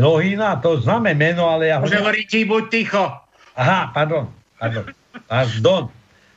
Lohina, 0.00 0.56
to 0.58 0.80
známe 0.80 1.12
meno, 1.12 1.46
ale 1.52 1.68
ja. 1.68 1.78
Môže 1.78 2.00
hovoriť 2.00 2.26
ti, 2.26 2.40
buď 2.48 2.64
ticho. 2.72 3.04
Aha, 3.54 3.92
pardon, 3.92 4.32
pardon. 4.56 4.88
Pardon. 5.28 5.92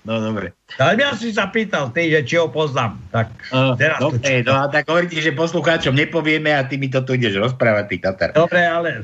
No 0.05 0.21
dobre. 0.21 0.53
Ale 0.77 1.01
ja 1.01 1.17
si 1.17 1.33
sa 1.33 1.49
pýtal, 1.49 1.89
ty, 1.89 2.13
že 2.13 2.21
či 2.29 2.37
ho 2.37 2.45
poznám. 2.45 2.99
Tak 3.09 3.27
Uh, 3.49 3.73
teraz 3.73 3.97
to 3.97 4.13
dobre, 4.13 4.45
no 4.45 4.53
a 4.53 4.69
tak 4.69 4.85
hovoríte, 4.85 5.17
že 5.17 5.33
poslucháčom 5.33 5.97
nepovieme 5.97 6.53
a 6.53 6.61
ty 6.61 6.77
mi 6.77 6.93
to 6.93 7.01
tu 7.01 7.17
ideš 7.17 7.41
rozprávať, 7.41 7.85
ty 7.89 7.95
Tatar. 8.03 8.29
Dobre, 8.37 8.61
ale... 8.61 9.01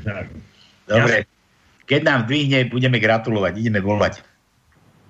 Dobre. 0.86 1.26
Keď 1.92 2.08
nám 2.08 2.24
dvihne, 2.24 2.72
budeme 2.72 3.04
gratulovať, 3.04 3.60
ideme 3.60 3.84
volať. 3.84 4.24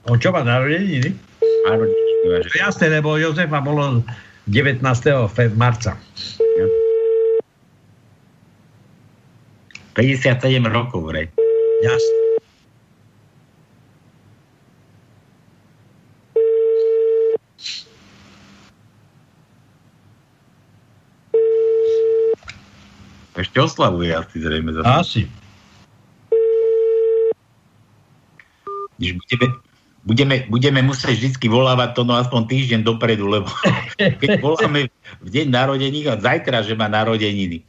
On 0.10 0.18
čo 0.18 0.34
má 0.34 0.42
narodeniny? 0.42 1.14
Áno, 1.70 1.86
je 2.26 2.58
jasné, 2.58 2.90
lebo 2.90 3.22
Jozefa 3.22 3.62
bolo 3.62 4.02
19. 4.50 4.82
fe- 5.30 5.54
marca. 5.54 5.94
57 9.94 10.42
rokov, 10.66 11.06
vraj. 11.06 11.30
Jasné. 11.86 12.18
Ešte 23.38 23.58
oslavuje 23.62 24.18
asi 24.18 24.38
zrejme 24.42 24.74
zase. 24.74 24.90
Asi. 24.90 25.22
Když 29.02 29.18
budeme, 29.18 29.48
budeme, 30.06 30.36
budeme 30.46 30.80
musieť 30.86 31.18
vždy 31.18 31.48
volávať 31.50 31.98
to 31.98 32.06
no 32.06 32.14
aspoň 32.22 32.46
týždeň 32.46 32.80
dopredu, 32.86 33.26
lebo 33.26 33.50
keď 34.22 34.38
voláme 34.38 34.94
v 35.26 35.30
deň 35.34 35.48
narodení 35.50 36.06
a 36.06 36.22
zajtra, 36.22 36.62
že 36.62 36.78
má 36.78 36.86
narodeniny. 36.86 37.66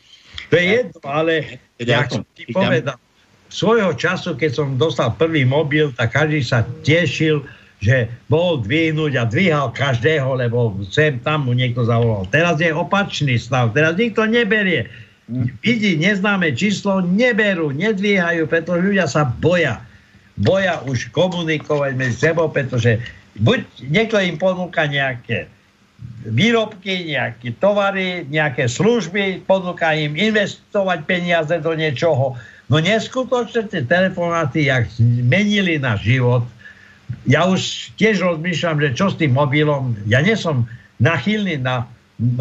To 0.52 0.60
je 0.60 0.64
jedno, 0.68 1.00
ale 1.08 1.56
Teda 1.80 2.04
ja 2.04 2.12
som 2.12 2.20
ti 2.36 2.44
povedal, 2.52 3.00
svojho 3.48 3.96
času, 3.96 4.36
keď 4.36 4.50
som 4.52 4.76
dostal 4.76 5.12
prvý 5.16 5.48
mobil, 5.48 5.88
tak 5.96 6.12
každý 6.12 6.44
sa 6.44 6.64
tešil, 6.84 7.44
že 7.80 8.08
mohol 8.32 8.64
dvihnúť 8.64 9.12
a 9.16 9.24
dvíhal 9.28 9.72
každého, 9.76 10.38
lebo 10.38 10.76
sem 10.88 11.20
tam 11.20 11.48
mu 11.48 11.52
niekto 11.52 11.84
zavolal. 11.84 12.24
Teraz 12.32 12.60
je 12.60 12.72
opačný 12.72 13.36
stav, 13.36 13.72
teraz 13.76 13.96
nikto 13.96 14.24
neberie. 14.24 14.88
Vidí 15.64 15.96
neznáme 15.96 16.52
číslo, 16.52 17.00
neberú, 17.00 17.72
nedvíhajú, 17.72 18.48
pretože 18.48 18.80
ľudia 18.84 19.06
sa 19.08 19.24
boja. 19.24 19.82
Boja 20.36 20.80
už 20.88 21.12
komunikovať 21.12 21.92
medzi 21.92 22.16
sebou, 22.16 22.48
pretože 22.48 23.00
buď 23.36 23.60
niekto 23.92 24.16
im 24.20 24.40
ponúka 24.40 24.88
nejaké 24.88 25.48
výrobky, 26.22 27.12
nejaké 27.12 27.54
tovary, 27.58 28.26
nejaké 28.30 28.70
služby, 28.70 29.42
ponúka 29.44 29.90
im 29.94 30.14
investovať 30.14 31.02
peniaze 31.04 31.54
do 31.58 31.74
niečoho. 31.74 32.38
No 32.70 32.76
neskutočne 32.78 33.66
tie 33.68 33.82
telefonáty, 33.82 34.70
jak 34.70 34.86
zmenili 34.96 35.82
náš 35.82 36.06
život. 36.06 36.46
Ja 37.26 37.44
už 37.44 37.92
tiež 37.98 38.22
rozmýšľam, 38.22 38.80
že 38.80 38.96
čo 38.96 39.12
s 39.12 39.18
tým 39.18 39.36
mobilom. 39.36 39.98
Ja 40.08 40.22
nie 40.24 40.38
som 40.38 40.64
nachylný 41.02 41.60
na, 41.60 41.84
m, 42.16 42.40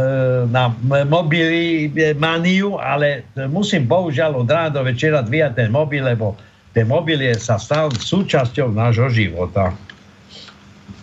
na 0.54 0.72
mobily 1.10 1.92
e, 1.92 2.14
maniu, 2.16 2.78
ale 2.78 3.26
musím 3.50 3.90
bohužiaľ 3.90 4.46
od 4.46 4.48
rána 4.48 4.72
do 4.72 4.82
večera 4.86 5.26
dvíjať 5.26 5.52
ten 5.58 5.70
mobil, 5.74 6.06
lebo 6.06 6.38
ten 6.72 6.86
mobil 6.88 7.20
je 7.20 7.36
sa 7.36 7.60
stal 7.60 7.92
súčasťou 7.92 8.72
nášho 8.72 9.12
života. 9.12 9.76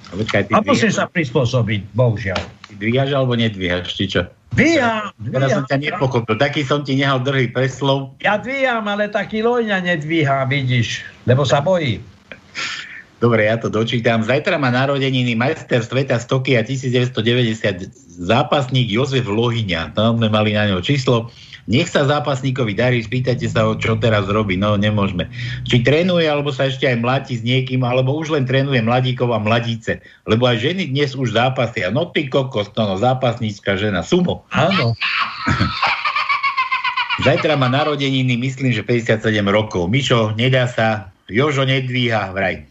Počkaj, 0.08 0.48
ty 0.48 0.52
A 0.56 0.64
musím 0.64 0.88
dvíhaš, 0.88 0.96
sa 0.96 1.04
prispôsobiť, 1.04 1.80
bohužiaľ. 1.92 2.40
ty 2.72 2.74
dvíhaš 2.80 3.12
alebo 3.12 3.36
nedvíhaš, 3.36 3.92
či 3.92 4.08
čo? 4.08 4.24
Dvíham, 4.56 5.12
Teraz 5.20 5.52
som 5.52 5.64
ťa 5.68 5.76
nepochopil. 5.76 6.40
Taký 6.40 6.64
som 6.64 6.80
ti 6.80 6.96
nehal 6.96 7.20
drhý 7.20 7.52
preslov. 7.52 8.16
Ja 8.24 8.40
dvíham, 8.40 8.88
ale 8.88 9.12
taký 9.12 9.44
Lojňa 9.44 9.84
nedvíha, 9.84 10.48
vidíš, 10.48 11.04
lebo 11.28 11.44
sa 11.44 11.60
bojí. 11.60 12.00
Dobre, 13.18 13.50
ja 13.50 13.60
to 13.60 13.68
dočítam. 13.68 14.22
Zajtra 14.24 14.56
má 14.56 14.70
narodeniny 14.70 15.34
majster 15.34 15.82
sveta 15.82 16.22
z 16.22 16.24
Tokia 16.30 16.62
1990 16.64 17.90
zápasník 18.24 18.88
Jozef 18.88 19.26
Lohyňa. 19.26 19.92
Tam 19.92 20.22
sme 20.22 20.30
mali 20.30 20.54
na 20.54 20.70
ňo 20.70 20.78
číslo. 20.80 21.28
Nech 21.68 21.92
sa 21.92 22.08
zápasníkovi 22.08 22.72
darí, 22.72 23.04
spýtajte 23.04 23.44
sa 23.44 23.68
ho, 23.68 23.76
čo 23.76 24.00
teraz 24.00 24.24
robí. 24.24 24.56
No, 24.56 24.80
nemôžeme. 24.80 25.28
Či 25.68 25.84
trénuje, 25.84 26.24
alebo 26.24 26.48
sa 26.48 26.64
ešte 26.64 26.88
aj 26.88 27.04
mladí 27.04 27.36
s 27.36 27.44
niekým, 27.44 27.84
alebo 27.84 28.16
už 28.16 28.32
len 28.32 28.48
trénuje 28.48 28.80
mladíkov 28.80 29.28
a 29.36 29.36
mladíce. 29.36 30.00
Lebo 30.24 30.48
aj 30.48 30.64
ženy 30.64 30.88
dnes 30.88 31.12
už 31.12 31.36
zápasia. 31.36 31.92
No 31.92 32.08
ty 32.08 32.32
kokos, 32.32 32.72
to 32.72 32.88
no, 32.88 32.96
zápasnícka 32.96 33.76
žena. 33.76 34.00
Sumo. 34.00 34.48
Áno. 34.48 34.96
Zajtra 37.28 37.60
má 37.60 37.68
narodeniny, 37.68 38.40
myslím, 38.40 38.72
že 38.72 38.80
57 38.80 39.28
rokov. 39.52 39.92
Mišo, 39.92 40.32
nedá 40.40 40.72
sa. 40.72 41.12
Jožo 41.28 41.68
nedvíha, 41.68 42.32
vraj. 42.32 42.64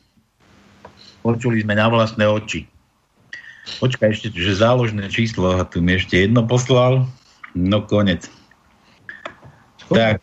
Počuli 1.21 1.61
sme 1.61 1.77
na 1.77 1.85
vlastné 1.85 2.25
oči. 2.25 2.65
Počkaj 3.77 4.09
ešte, 4.09 4.33
že 4.33 4.57
záložné 4.57 5.13
číslo, 5.13 5.53
a 5.53 5.61
tu 5.67 5.85
mi 5.85 5.99
ešte 5.99 6.25
jedno 6.25 6.49
poslal. 6.49 7.05
No 7.53 7.85
konec. 7.85 8.25
Tak, 9.88 10.19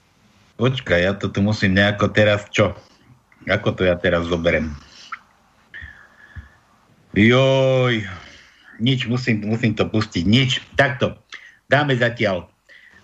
počkaj, 0.61 1.01
ja 1.01 1.13
to 1.17 1.33
tu 1.33 1.41
musím 1.41 1.77
nejako 1.77 2.13
teraz, 2.13 2.45
čo? 2.53 2.77
Ako 3.49 3.77
to 3.77 3.85
ja 3.85 3.97
teraz 3.97 4.29
zoberem? 4.29 4.73
Joj, 7.15 8.03
nič, 8.83 9.07
musím, 9.07 9.47
musím 9.47 9.73
to 9.77 9.87
pustiť, 9.87 10.25
nič. 10.27 10.61
Takto, 10.75 11.15
dáme 11.71 11.95
zatiaľ 11.95 12.51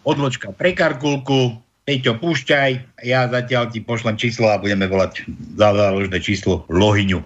odločka 0.03 0.51
pre 0.57 0.75
karkulku, 0.75 1.63
Peťo, 1.89 2.15
púšťaj, 2.21 3.03
ja 3.03 3.27
zatiaľ 3.27 3.73
ti 3.73 3.81
pošlem 3.81 4.15
číslo 4.15 4.53
a 4.53 4.61
budeme 4.61 4.87
volať 4.87 5.27
za 5.57 5.73
záložné 5.75 6.23
číslo 6.23 6.63
Lohyňu. 6.69 7.25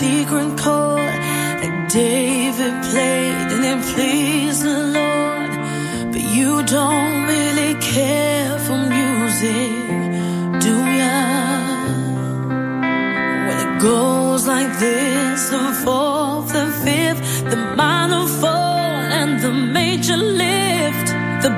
Secret 0.00 0.56
chord 0.56 1.14
that 1.60 1.90
David 1.92 2.74
played 2.90 3.48
and 3.54 3.62
it 3.72 3.80
pleased 3.92 4.62
the 4.62 4.78
Lord. 4.98 5.52
But 6.12 6.24
you 6.36 6.50
don't 6.76 7.18
really 7.34 7.74
care 7.94 8.58
for 8.64 8.78
music, 8.96 9.72
do 10.66 10.74
ya? 11.00 11.20
When 13.46 13.56
it 13.66 13.74
goes 13.88 14.42
like 14.46 14.72
this, 14.86 15.50
the 15.50 15.66
fourth, 15.84 16.48
the 16.58 16.68
fifth, 16.84 17.22
the 17.52 17.60
minor 17.80 18.26
fall, 18.40 19.04
and 19.20 19.32
the 19.44 19.52
major 19.52 20.16
lift, 20.16 21.08
the 21.44 21.52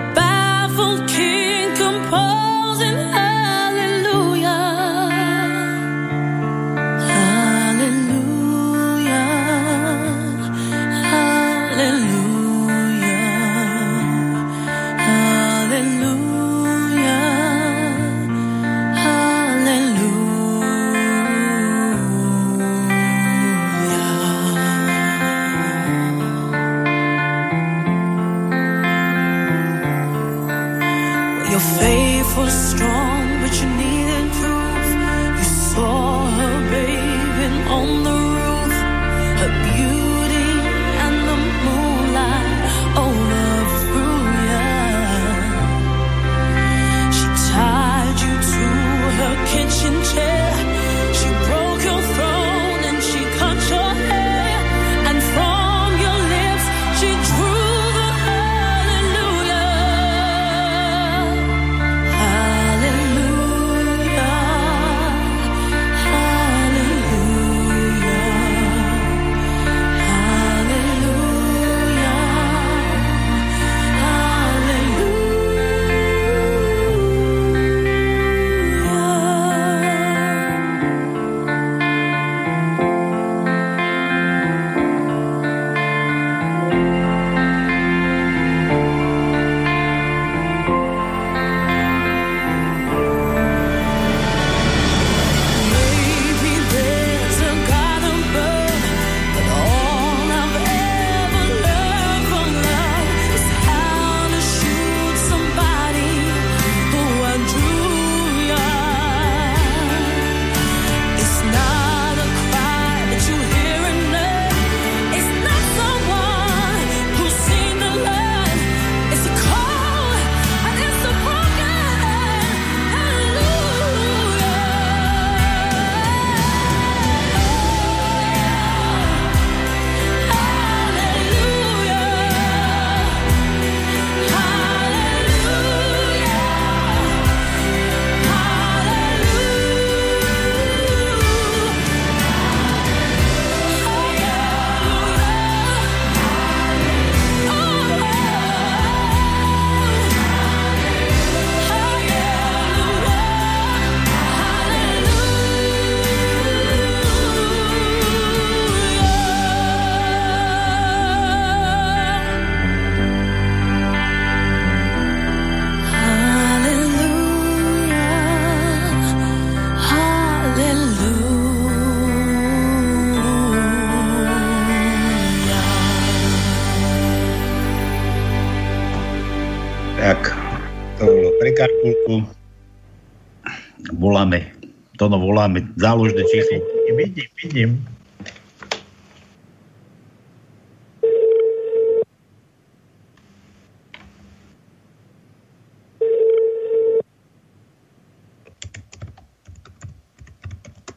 Tono, 185.13 185.29
voláme 185.29 185.61
záložné 185.77 186.25
číslo. 186.25 186.65
Vidím, 186.97 187.29
vidím. 187.45 187.71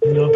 No. 0.07 0.31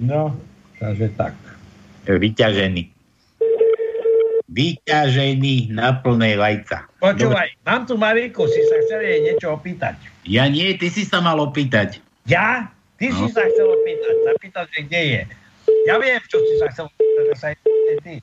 No, 0.00 0.36
takže 0.76 1.08
tak. 1.16 1.39
Vyťažený. 2.18 2.82
Vyťažený 4.50 5.70
na 5.70 5.94
plnej 5.94 6.34
vajca. 6.34 6.90
Počúvaj, 6.98 7.54
mám 7.62 7.86
tu 7.86 7.94
Mariku, 7.94 8.50
si 8.50 8.58
sa 8.66 8.76
chcel 8.82 9.06
jej 9.06 9.18
niečo 9.22 9.54
opýtať. 9.54 9.94
Ja 10.26 10.50
nie, 10.50 10.74
ty 10.74 10.90
si 10.90 11.06
sa 11.06 11.22
mal 11.22 11.38
opýtať. 11.38 12.02
Ja? 12.26 12.66
Ty 12.98 13.06
si 13.08 13.24
No. 13.24 13.30
sa 13.30 13.46
chcel 13.46 13.66
opýtať. 13.70 14.14
Zapýtať, 14.26 14.66
že 14.74 14.80
kde 14.90 15.00
je. 15.06 15.22
Ja 15.86 15.96
viem, 15.96 16.18
čo 16.26 16.42
si 16.42 16.54
sa 16.58 16.66
chcel 16.68 16.90
opýtať, 16.90 17.22
že 17.30 17.34
sa 17.38 17.46
aj 17.48 17.56
ty. 18.02 18.14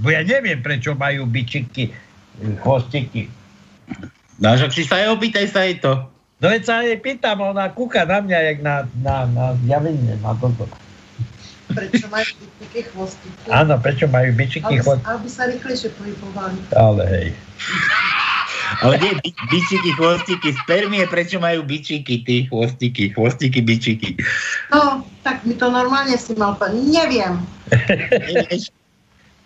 Bo 0.00 0.08
ja 0.08 0.24
neviem, 0.24 0.58
prečo 0.58 0.96
majú 0.96 1.28
bičiky, 1.28 1.92
chvostiky. 2.64 3.28
No, 4.40 4.56
že 4.56 4.72
si 4.72 4.88
sa 4.88 4.96
aj 5.04 5.20
opýtaj 5.20 5.46
sa 5.52 5.68
jej 5.68 5.76
to. 5.76 6.08
No 6.40 6.48
veď 6.48 6.62
sa 6.64 6.80
jej 6.80 6.96
pýtam, 6.96 7.44
ona 7.44 7.68
kúka 7.68 8.08
na 8.08 8.24
mňa, 8.24 8.38
jak 8.48 8.58
na, 8.64 8.88
na, 9.04 9.28
na 9.28 9.44
javine, 9.68 10.16
na 10.24 10.32
toto. 10.32 10.64
Prečo 11.70 12.06
majú 12.10 12.30
také 12.62 12.80
chvostiky? 12.90 13.46
Áno, 13.50 13.74
prečo 13.78 14.06
majú 14.10 14.30
bičiky 14.34 14.82
chvostiky? 14.82 15.06
aby 15.06 15.28
sa 15.30 15.42
rýchlejšie 15.46 15.90
pohybovali. 15.96 16.58
Ale 16.74 17.02
hej. 17.06 17.28
Ale 18.80 18.94
nie, 19.02 19.12
by, 19.18 19.28
bičiky, 19.50 19.90
chvostiky, 19.98 20.48
spermie, 20.62 21.02
prečo 21.10 21.42
majú 21.42 21.66
bičiky, 21.66 22.22
ty, 22.22 22.46
chvostiky, 22.46 23.10
chvostiky, 23.12 23.60
bičiky. 23.62 24.14
No, 24.70 25.02
tak 25.26 25.42
mi 25.42 25.58
to 25.58 25.66
normálne 25.68 26.14
si 26.14 26.38
mal. 26.38 26.54
Neviem. 26.70 27.42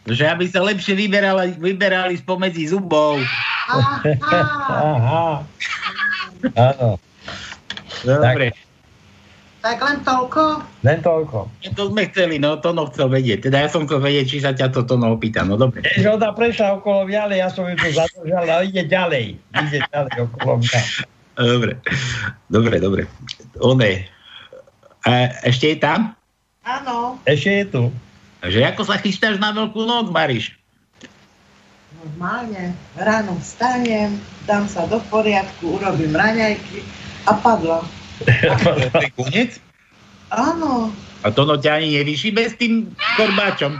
Že 0.04 0.24
aby 0.28 0.44
sa 0.52 0.60
lepšie 0.60 0.92
vyberali, 0.92 1.56
vyberali 1.56 2.20
spomedzi 2.20 2.68
zubov. 2.68 3.16
Aha. 3.72 4.04
Aha. 4.92 5.24
Áno, 6.52 7.00
Dobre, 8.04 8.52
Tak 8.52 8.63
len 9.64 9.98
toľko? 10.04 10.42
len 10.84 10.98
toľko. 11.00 11.48
to 11.72 11.88
sme 11.88 12.04
chceli, 12.12 12.36
no 12.36 12.60
Tono 12.60 12.84
chcel 12.92 13.08
vedieť. 13.08 13.48
Teda 13.48 13.64
ja 13.64 13.68
som 13.72 13.88
chcel 13.88 14.04
vedieť, 14.04 14.26
či 14.28 14.38
sa 14.44 14.52
ťa 14.52 14.68
to 14.68 14.84
Tono 14.84 15.16
opýta. 15.16 15.40
No 15.40 15.56
dobre. 15.56 15.80
Ona 16.04 16.36
prešla 16.36 16.76
okolo 16.84 17.08
mňa, 17.08 17.20
ale 17.24 17.34
ja 17.40 17.48
som 17.48 17.64
ju 17.64 17.74
tu 17.80 17.88
zadržal, 17.88 18.44
ale 18.44 18.68
ide 18.68 18.84
ďalej. 18.84 19.40
Ide 19.40 19.80
ďalej 19.88 20.16
okolo 20.28 20.60
mňa. 20.60 20.80
Dobre, 21.34 21.72
dobre, 22.46 22.74
dobre. 22.78 23.02
One, 23.58 24.06
a 25.04 25.10
ešte 25.48 25.74
je 25.74 25.78
tam? 25.80 26.12
Áno. 26.64 27.20
Ešte 27.24 27.50
je 27.50 27.64
tu. 27.68 27.82
Že 28.44 28.72
ako 28.72 28.82
sa 28.84 29.00
chystáš 29.00 29.40
na 29.40 29.52
veľkú 29.52 29.84
noc, 29.84 30.12
Mariš? 30.12 30.52
Normálne. 32.04 32.76
Ráno 33.00 33.40
vstanem, 33.40 34.20
dám 34.44 34.68
sa 34.68 34.84
do 34.84 35.00
poriadku, 35.08 35.80
urobím 35.80 36.12
raňajky 36.12 36.84
a 37.24 37.32
padla. 37.40 37.80
To 38.24 39.00
koniec? 39.18 39.60
Áno. 40.28 40.92
A 41.20 41.26
Tono 41.30 41.56
ťa 41.56 41.80
ani 41.80 41.94
nevyšíbe 41.94 42.42
s 42.42 42.56
tým 42.56 42.90
korbáčom? 43.16 43.76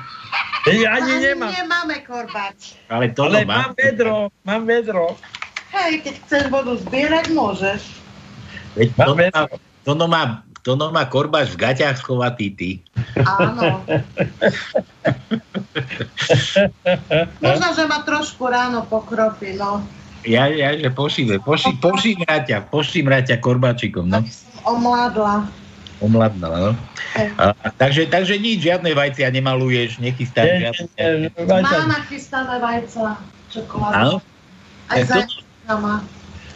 Ja 0.64 0.96
ani 0.96 1.20
nemám. 1.20 1.52
nemáme 1.52 2.00
korbáč. 2.00 2.72
Ale 2.88 3.12
Tono 3.12 3.36
Ale 3.36 3.44
má. 3.44 3.68
mám 3.68 3.72
vedro, 3.76 4.32
mám 4.44 4.62
vedro. 4.64 5.16
Hej, 5.74 6.00
keď 6.00 6.14
chceš 6.24 6.42
vodu 6.48 6.72
zbierať, 6.78 7.34
môžeš. 7.34 7.82
Veď 8.72 8.88
Mám 8.96 9.12
má, 9.12 9.16
vedro. 9.18 9.44
Tono 9.84 10.06
má, 10.08 10.22
Tono 10.64 10.88
má 10.88 11.04
korbáč 11.04 11.52
v 11.52 11.60
gaťách 11.60 12.00
schovatý 12.00 12.48
ty. 12.56 12.70
Áno. 13.20 13.84
Možno, 17.44 17.66
že 17.76 17.84
ma 17.84 18.00
trošku 18.00 18.48
ráno 18.48 18.88
pokropí, 18.88 19.52
no. 19.54 19.84
Ja, 20.24 20.48
ja, 20.48 20.72
že 20.72 20.88
pošíme, 20.88 21.36
poši, 21.44 21.76
pošimra 21.78 22.40
ťa, 22.42 22.72
pošimra 22.72 23.20
ťa 23.20 23.44
korbáčikom, 23.44 24.08
no. 24.08 24.24
Omládla. 24.64 25.44
Omladnala, 26.00 26.58
no. 26.58 26.72
A, 27.38 27.54
takže, 27.76 28.08
takže 28.08 28.34
nič, 28.36 28.64
žiadne 28.64 28.90
vajcia 28.92 29.30
nemaluješ, 29.30 30.00
nechystáš 30.00 30.64
žiadne. 30.64 31.28
vajca. 31.38 31.76
Má 31.76 31.86
nachystané 31.86 32.56
vajca, 32.58 33.20
čokoláda. 33.52 33.94
Áno? 33.94 34.14
Aj 34.88 35.00
Tak 35.00 35.04
to- 35.04 35.12
zajčka 35.12 35.74
má. 35.78 35.94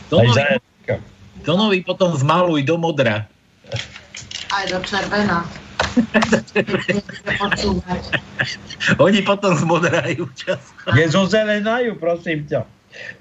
Zajačka. 0.09 0.95
Tonovi 1.45 1.85
potom 1.85 2.16
zmaluj 2.16 2.65
do 2.65 2.77
modra. 2.81 3.28
Aj 4.49 4.65
do 4.66 4.81
červená. 4.82 5.45
Oni 9.05 9.20
potom 9.23 9.53
zmodrajú 9.55 10.28
čas. 10.35 10.61
Je 10.93 11.05
zo 11.09 11.24
zelenajú, 11.28 11.97
prosím 11.97 12.45
ťa. 12.49 12.78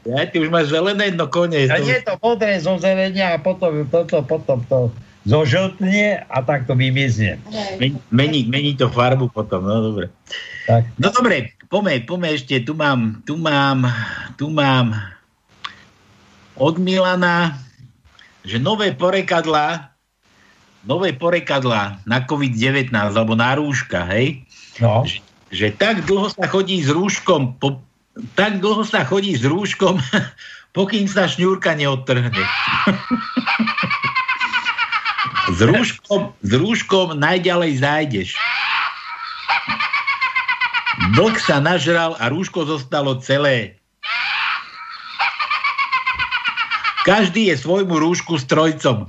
Ja, 0.07 0.23
ty 0.25 0.39
už 0.39 0.49
máš 0.49 0.71
zelené, 0.71 1.11
no 1.13 1.27
koniec. 1.27 1.69
A 1.69 1.77
To- 1.77 1.85
nie 1.85 1.99
to 2.01 2.15
modré 2.17 2.57
zo 2.61 2.79
zelenia 2.79 3.35
a 3.35 3.37
potom 3.37 3.83
toto, 3.89 4.23
potom 4.23 4.59
to 4.65 4.89
zožltne 5.27 6.23
a 6.23 6.37
tak 6.39 6.63
to 6.65 6.73
vymizne. 6.73 7.35
Mení, 8.07 8.47
mení 8.47 8.79
to 8.79 8.87
farbu 8.87 9.27
potom, 9.27 9.67
no 9.67 9.91
dobre. 9.91 10.07
Tak. 10.65 10.87
No 10.95 11.11
dobre, 11.11 11.51
poďme, 11.67 12.07
poďme 12.07 12.29
ešte, 12.31 12.63
tu 12.63 12.71
mám, 12.71 13.19
tu 13.27 13.35
mám, 13.35 13.83
tu 14.39 14.47
mám 14.47 14.95
od 16.55 16.79
Milana, 16.79 17.59
že 18.47 18.55
nové 18.57 18.95
porekadlá, 18.95 19.91
nové 20.87 21.11
porekadlá 21.11 21.99
na 22.07 22.23
COVID-19, 22.23 22.95
alebo 22.95 23.35
na 23.35 23.51
rúška, 23.59 24.07
hej? 24.07 24.47
No. 24.79 25.03
Že, 25.03 25.19
že 25.51 25.67
tak 25.75 26.07
dlho 26.07 26.31
sa 26.31 26.47
chodí 26.47 26.79
s 26.79 26.87
rúškom, 26.87 27.59
po, 27.59 27.83
tak 28.33 28.59
dlho 28.63 28.83
sa 28.85 29.05
chodí 29.05 29.37
s 29.37 29.43
rúškom, 29.45 30.01
pokým 30.77 31.05
sa 31.09 31.29
šňúrka 31.29 31.77
neodtrhne. 31.77 32.31
S 35.47 35.63
rúškom, 35.63 36.35
s 36.43 36.51
rúškom 36.59 37.15
najďalej 37.23 37.79
zájdeš. 37.79 38.29
Vlk 41.15 41.39
sa 41.39 41.63
nažral 41.63 42.19
a 42.19 42.27
rúško 42.27 42.67
zostalo 42.67 43.15
celé. 43.23 43.79
Každý 47.07 47.47
je 47.47 47.55
svojmu 47.55 47.95
rúšku 48.03 48.35
strojcom. 48.35 49.07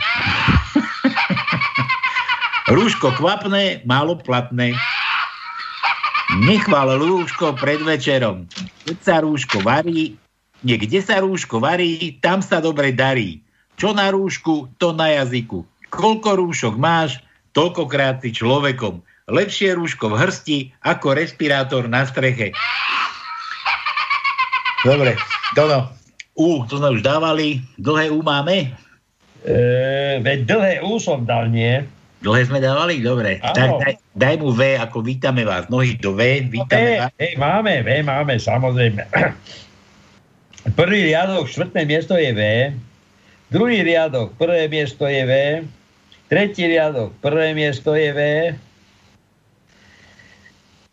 Rúško 2.79 3.11
kvapné, 3.19 3.83
málo 3.83 4.15
platné. 4.15 4.79
Nechval 6.37 7.01
rúško 7.01 7.57
pred 7.57 7.81
večerom. 7.81 8.45
Keď 8.85 8.99
sa 9.01 9.25
rúško 9.25 9.65
varí, 9.65 10.21
niekde 10.61 11.01
sa 11.01 11.25
rúško 11.25 11.57
varí, 11.57 12.21
tam 12.21 12.45
sa 12.45 12.61
dobre 12.61 12.93
darí. 12.93 13.41
Čo 13.81 13.97
na 13.97 14.13
rúšku, 14.13 14.69
to 14.77 14.93
na 14.93 15.09
jazyku. 15.17 15.65
Koľko 15.89 16.37
rúšok 16.37 16.75
máš, 16.77 17.25
toľkokrát 17.57 18.21
si 18.21 18.37
človekom. 18.37 19.01
Lepšie 19.33 19.73
rúško 19.81 20.13
v 20.13 20.21
hrsti, 20.21 20.59
ako 20.85 21.17
respirátor 21.17 21.89
na 21.89 22.05
streche. 22.05 22.53
Dobre, 24.85 25.17
Tono. 25.57 25.89
U, 26.37 26.63
to 26.69 26.77
sme 26.77 26.93
už 26.93 27.03
dávali. 27.03 27.65
Dlhé 27.81 28.13
U 28.13 28.21
máme? 28.21 28.77
E, 29.43 29.57
veď 30.21 30.39
dlhé 30.45 30.75
U 30.85 31.01
som 31.01 31.25
dal, 31.25 31.49
nie? 31.49 31.89
Dlhé 32.19 32.51
sme 32.51 32.59
dávali? 32.59 32.99
Dobre. 32.99 33.39
Áno. 33.47 33.55
Tak 33.55 33.71
daj, 33.79 33.95
daj 34.19 34.35
mu 34.43 34.51
V, 34.51 34.75
ako 34.75 35.07
vítame 35.07 35.47
vás. 35.47 35.71
Nohy 35.71 35.95
do 36.03 36.19
V, 36.19 36.51
vítame 36.51 36.83
Hej, 36.83 36.99
vás. 36.99 37.13
hej, 37.15 37.33
máme, 37.39 37.73
V 37.87 37.89
máme, 38.03 38.35
samozrejme. 38.43 39.03
Prvý 40.79 41.15
riadok, 41.15 41.47
štvrté 41.47 41.87
miesto 41.87 42.19
je 42.19 42.35
V. 42.35 42.41
Druhý 43.55 43.87
riadok, 43.87 44.35
prvé 44.35 44.67
miesto 44.67 45.07
je 45.07 45.23
V. 45.23 45.33
Tretí 46.27 46.67
riadok, 46.67 47.15
prvé 47.23 47.55
miesto 47.55 47.95
je 47.95 48.11
V. 48.11 48.21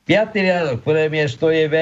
Piatý 0.06 0.45
riadok, 0.45 0.85
prvé 0.85 1.10
miesto 1.10 1.49
je 1.49 1.65
V. 1.65 1.76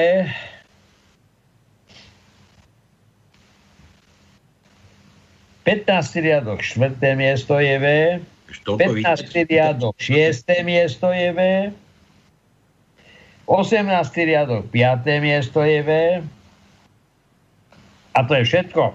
Petnáctý 5.68 6.24
riadok, 6.24 6.64
štvrté 6.64 7.12
miesto 7.12 7.60
je 7.60 7.76
V. 7.76 7.86
Toľko 8.64 8.80
15. 8.80 9.28
vidíš. 9.28 9.50
riadok, 9.52 9.94
6. 10.00 10.64
miesto 10.64 11.12
je 11.12 11.28
V. 11.32 11.40
18. 13.44 13.84
riadok, 14.24 14.64
5. 14.72 15.20
miesto 15.20 15.60
je 15.60 15.80
V. 15.84 15.90
A 18.14 18.18
to 18.24 18.32
je 18.38 18.44
všetko. 18.46 18.94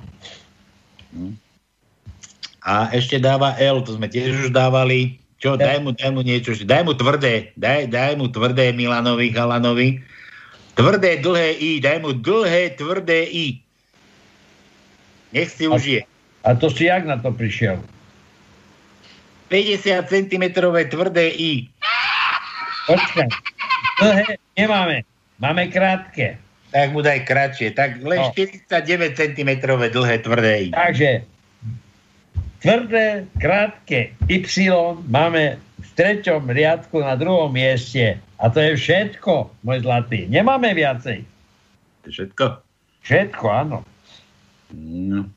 A 2.64 2.74
ešte 2.94 3.22
dáva 3.22 3.58
L, 3.62 3.82
to 3.86 3.98
sme 3.98 4.10
tiež 4.10 4.48
už 4.48 4.50
dávali. 4.54 5.20
Čo, 5.40 5.56
daj 5.56 5.80
mu, 5.80 5.96
daj 5.96 6.12
mu 6.12 6.20
niečo, 6.20 6.52
daj 6.68 6.84
mu 6.84 6.92
tvrdé, 6.92 7.56
daj, 7.56 7.88
daj 7.88 8.20
mu 8.20 8.28
tvrdé 8.28 8.76
Milanovi, 8.76 9.32
Halanovi. 9.32 10.04
Tvrdé, 10.76 11.24
dlhé 11.24 11.56
I, 11.56 11.80
daj 11.80 12.04
mu 12.04 12.12
dlhé, 12.12 12.76
tvrdé 12.76 13.24
I. 13.32 13.64
Nech 15.32 15.48
si 15.48 15.68
užije. 15.72 16.04
A 16.44 16.56
to 16.56 16.68
si 16.68 16.92
jak 16.92 17.08
na 17.08 17.16
to 17.20 17.32
prišiel? 17.32 17.80
50 19.50 20.06
cm 20.06 20.44
tvrdé 20.90 21.26
I. 21.34 21.68
Počkaj. 22.86 23.30
Dlhé 24.00 24.38
nemáme. 24.56 25.04
Máme 25.42 25.68
krátke. 25.68 26.38
Tak 26.70 26.94
mu 26.94 27.02
daj 27.02 27.26
kratšie. 27.26 27.74
Tak 27.74 28.02
len 28.06 28.22
No. 28.22 28.32
49 28.34 29.18
cm 29.18 29.50
dlhé 29.66 30.16
tvrdé 30.22 30.54
I. 30.66 30.70
Takže 30.70 31.12
tvrdé, 32.62 33.26
krátke 33.42 34.14
Y 34.30 34.46
máme 35.10 35.58
v 35.58 35.90
treťom 35.98 36.46
riadku 36.52 37.02
na 37.02 37.18
druhom 37.18 37.50
mieste. 37.50 38.22
A 38.40 38.48
to 38.48 38.64
je 38.64 38.78
všetko, 38.80 39.52
môj 39.68 39.84
zlatý. 39.84 40.30
Nemáme 40.32 40.72
viacej. 40.72 41.26
Všetko. 42.08 42.46
Všetko, 43.04 43.46
áno. 43.52 43.84
No. 44.72 45.28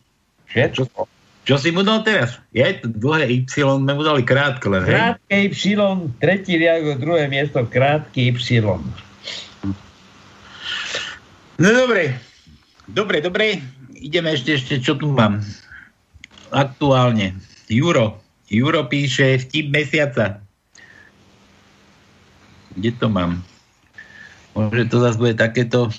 Všetko. 0.47 1.09
Čo 1.43 1.59
si 1.59 1.75
mu 1.75 1.83
dal 1.83 2.07
teraz? 2.07 2.39
Je 2.55 2.63
to 2.79 2.87
dlhé 2.87 3.27
Y, 3.43 3.51
sme 3.51 3.99
mu 3.99 4.07
dali 4.07 4.23
krátko 4.23 4.71
len, 4.71 4.87
hej? 4.87 4.95
Krátke 4.95 5.37
Y, 5.51 5.75
tretí 6.23 6.55
riadok, 6.55 7.03
druhé 7.03 7.27
miesto, 7.27 7.67
krátky 7.67 8.31
Y. 8.31 8.63
No 11.59 11.69
dobre. 11.75 12.15
Dobre, 12.87 13.19
dobre. 13.19 13.59
Ideme 13.99 14.39
ešte, 14.39 14.55
ešte, 14.55 14.75
čo 14.79 14.95
tu 14.95 15.11
mám. 15.11 15.43
Aktuálne. 16.55 17.35
Juro. 17.67 18.23
Juro 18.47 18.87
píše 18.87 19.39
vtip 19.43 19.71
mesiaca. 19.75 20.43
Kde 22.79 22.91
to 22.99 23.07
mám? 23.11 23.43
Môže 24.55 24.87
to 24.87 24.97
zase 25.03 25.17
bude 25.19 25.35
takéto... 25.35 25.91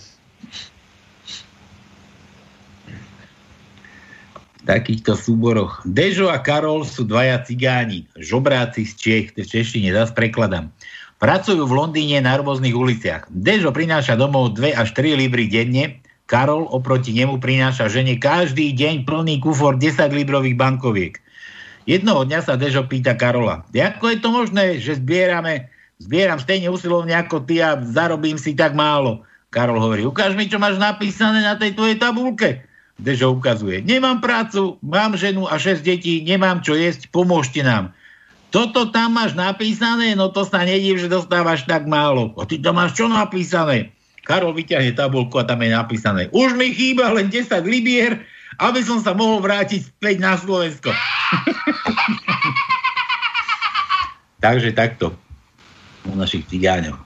takýchto 4.64 5.16
súboroch. 5.20 5.84
Dežo 5.84 6.32
a 6.32 6.40
Karol 6.40 6.88
sú 6.88 7.04
dvaja 7.04 7.44
cigáni, 7.44 8.08
žobráci 8.16 8.88
z 8.88 8.94
Čech, 8.96 9.26
v 9.36 9.44
češtine, 9.44 9.92
zase 9.92 10.16
prekladám. 10.16 10.72
Pracujú 11.20 11.64
v 11.64 11.76
Londýne 11.76 12.20
na 12.20 12.36
rôznych 12.36 12.76
uliciach. 12.76 13.32
Dežo 13.32 13.72
prináša 13.72 14.20
domov 14.20 14.60
2 14.60 14.76
až 14.76 14.92
3 14.92 15.16
libry 15.16 15.48
denne, 15.48 16.04
Karol 16.28 16.68
oproti 16.72 17.12
nemu 17.12 17.40
prináša 17.40 17.92
žene 17.92 18.16
každý 18.16 18.72
deň 18.72 19.04
plný 19.04 19.44
kufor 19.44 19.76
10 19.76 20.12
librových 20.16 20.56
bankoviek. 20.56 21.20
Jednoho 21.84 22.24
dňa 22.24 22.40
sa 22.48 22.56
Dežo 22.56 22.88
pýta 22.88 23.20
Karola, 23.20 23.68
ako 23.68 24.06
je 24.08 24.18
to 24.24 24.30
možné, 24.32 24.80
že 24.80 25.04
zbierame, 25.04 25.68
zbieram 26.00 26.40
stejne 26.40 26.72
usilovne 26.72 27.12
ako 27.12 27.44
ty 27.44 27.60
a 27.60 27.76
zarobím 27.84 28.40
si 28.40 28.56
tak 28.56 28.72
málo. 28.72 29.28
Karol 29.52 29.78
hovorí, 29.78 30.08
ukáž 30.08 30.34
mi, 30.34 30.48
čo 30.48 30.58
máš 30.58 30.80
napísané 30.80 31.44
na 31.44 31.60
tej 31.60 31.76
tvojej 31.76 32.00
tabulke. 32.00 32.64
Dežo 33.02 33.34
ukazuje, 33.34 33.82
nemám 33.82 34.22
prácu, 34.22 34.78
mám 34.86 35.18
ženu 35.18 35.50
a 35.50 35.58
6 35.58 35.82
detí, 35.82 36.22
nemám 36.22 36.62
čo 36.62 36.78
jesť, 36.78 37.10
pomôžte 37.10 37.66
nám. 37.66 37.90
Toto 38.54 38.94
tam 38.94 39.18
máš 39.18 39.34
napísané, 39.34 40.14
no 40.14 40.30
to 40.30 40.46
sa 40.46 40.62
nediv, 40.62 41.02
že 41.02 41.10
dostávaš 41.10 41.66
tak 41.66 41.90
málo. 41.90 42.38
A 42.38 42.46
ty 42.46 42.62
tam 42.62 42.78
máš 42.78 42.94
čo 42.94 43.10
napísané? 43.10 43.90
Karol 44.24 44.54
vyťahne 44.54 44.94
tabulku 44.94 45.42
a 45.42 45.44
tam 45.44 45.66
je 45.66 45.74
napísané. 45.74 46.30
Už 46.30 46.54
mi 46.54 46.70
chýba 46.70 47.10
len 47.12 47.34
10 47.34 47.50
libier, 47.66 48.22
aby 48.62 48.86
som 48.86 49.02
sa 49.02 49.18
mohol 49.18 49.42
vrátiť 49.42 49.90
späť 49.90 50.22
na 50.22 50.38
Slovensko. 50.38 50.94
Takže 54.46 54.70
takto. 54.78 55.18
U 56.06 56.14
našich 56.14 56.46
cigáňov. 56.46 57.02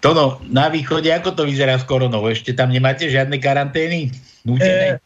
Tono, 0.00 0.40
na 0.48 0.72
východe, 0.72 1.12
ako 1.12 1.36
to 1.36 1.42
vyzerá 1.44 1.76
s 1.76 1.84
koronou? 1.84 2.24
Ešte 2.24 2.56
tam 2.56 2.72
nemáte 2.72 3.04
žiadne 3.04 3.36
karantény? 3.36 4.08
E, 4.48 4.96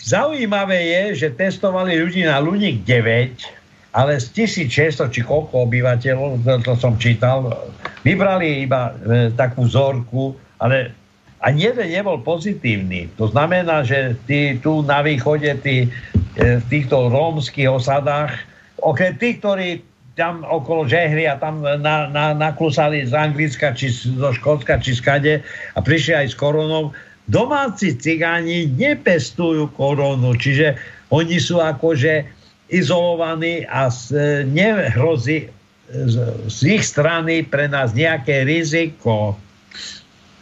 zaujímavé 0.00 0.80
je, 0.88 1.02
že 1.24 1.36
testovali 1.36 2.00
ľudí 2.00 2.24
na 2.24 2.40
Lunik 2.40 2.80
9, 2.88 3.92
ale 3.92 4.16
z 4.16 4.48
1600 4.48 5.12
či 5.12 5.20
koľko 5.20 5.68
obyvateľov, 5.68 6.40
to, 6.48 6.52
to 6.64 6.72
som 6.80 6.96
čítal, 6.96 7.52
vybrali 8.00 8.64
iba 8.64 8.96
e, 9.04 9.28
takú 9.36 9.68
vzorku, 9.68 10.32
ale 10.56 10.96
ani 11.44 11.68
jeden 11.68 11.92
nebol 11.92 12.16
pozitívny. 12.24 13.12
To 13.20 13.28
znamená, 13.28 13.84
že 13.84 14.16
tí, 14.24 14.56
tu 14.64 14.80
na 14.80 15.04
východe, 15.04 15.52
tí, 15.60 15.92
e, 16.40 16.56
v 16.56 16.64
týchto 16.72 17.12
rómskych 17.12 17.68
osadách, 17.68 18.32
okrem 18.80 19.12
tých, 19.20 19.44
ktorí 19.44 19.91
tam 20.14 20.44
okolo 20.44 20.84
žehry 20.84 21.24
a 21.24 21.40
tam 21.40 21.64
na, 21.64 22.08
na, 22.08 22.36
naklusali 22.36 23.04
z 23.08 23.12
Anglicka, 23.16 23.72
či 23.72 23.88
zo 23.88 24.32
Škótska, 24.32 24.80
či 24.80 24.92
skade 24.92 25.40
a 25.72 25.78
prišli 25.80 26.12
aj 26.12 26.26
s 26.32 26.36
koronou. 26.36 26.92
Domáci 27.30 27.96
cigáni 27.96 28.68
nepestujú 28.76 29.72
koronu, 29.72 30.36
čiže 30.36 30.76
oni 31.08 31.38
sú 31.40 31.62
akože 31.62 32.26
izolovaní 32.72 33.64
a 33.68 33.88
e, 33.88 34.44
nehrozí 34.48 35.48
z, 35.92 36.14
z 36.48 36.58
ich 36.66 36.84
strany 36.84 37.44
pre 37.44 37.68
nás 37.68 37.92
nejaké 37.92 38.48
riziko. 38.48 39.36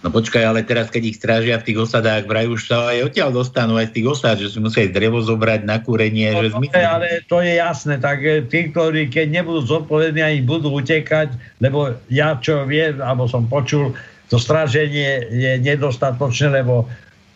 No 0.00 0.08
počkaj, 0.08 0.40
ale 0.40 0.64
teraz, 0.64 0.88
keď 0.88 1.12
ich 1.12 1.20
strážia 1.20 1.60
v 1.60 1.66
tých 1.68 1.78
osadách, 1.84 2.24
vraj 2.24 2.48
už 2.48 2.72
sa 2.72 2.88
aj 2.88 3.12
odtiaľ 3.12 3.36
dostanú 3.36 3.76
aj 3.76 3.92
z 3.92 4.00
tých 4.00 4.06
osad, 4.08 4.40
že 4.40 4.48
si 4.48 4.56
musia 4.56 4.88
aj 4.88 4.96
drevo 4.96 5.20
zobrať 5.20 5.68
na 5.68 5.76
kúrenie, 5.76 6.32
že 6.40 6.56
No, 6.56 6.64
to 6.64 6.72
je, 6.72 6.86
ale 6.88 7.08
to 7.28 7.36
je 7.44 7.52
jasné, 7.60 7.94
tak 8.00 8.24
e, 8.24 8.40
tí, 8.48 8.72
ktorí 8.72 9.12
keď 9.12 9.28
nebudú 9.28 9.60
zodpovední, 9.68 10.24
ani 10.24 10.40
budú 10.40 10.72
utekať, 10.72 11.36
lebo 11.60 12.00
ja 12.08 12.32
čo 12.40 12.64
viem, 12.64 12.96
alebo 12.96 13.28
som 13.28 13.44
počul, 13.44 13.92
to 14.32 14.40
stráženie 14.40 15.28
je 15.36 15.52
nedostatočné, 15.60 16.64
lebo 16.64 16.88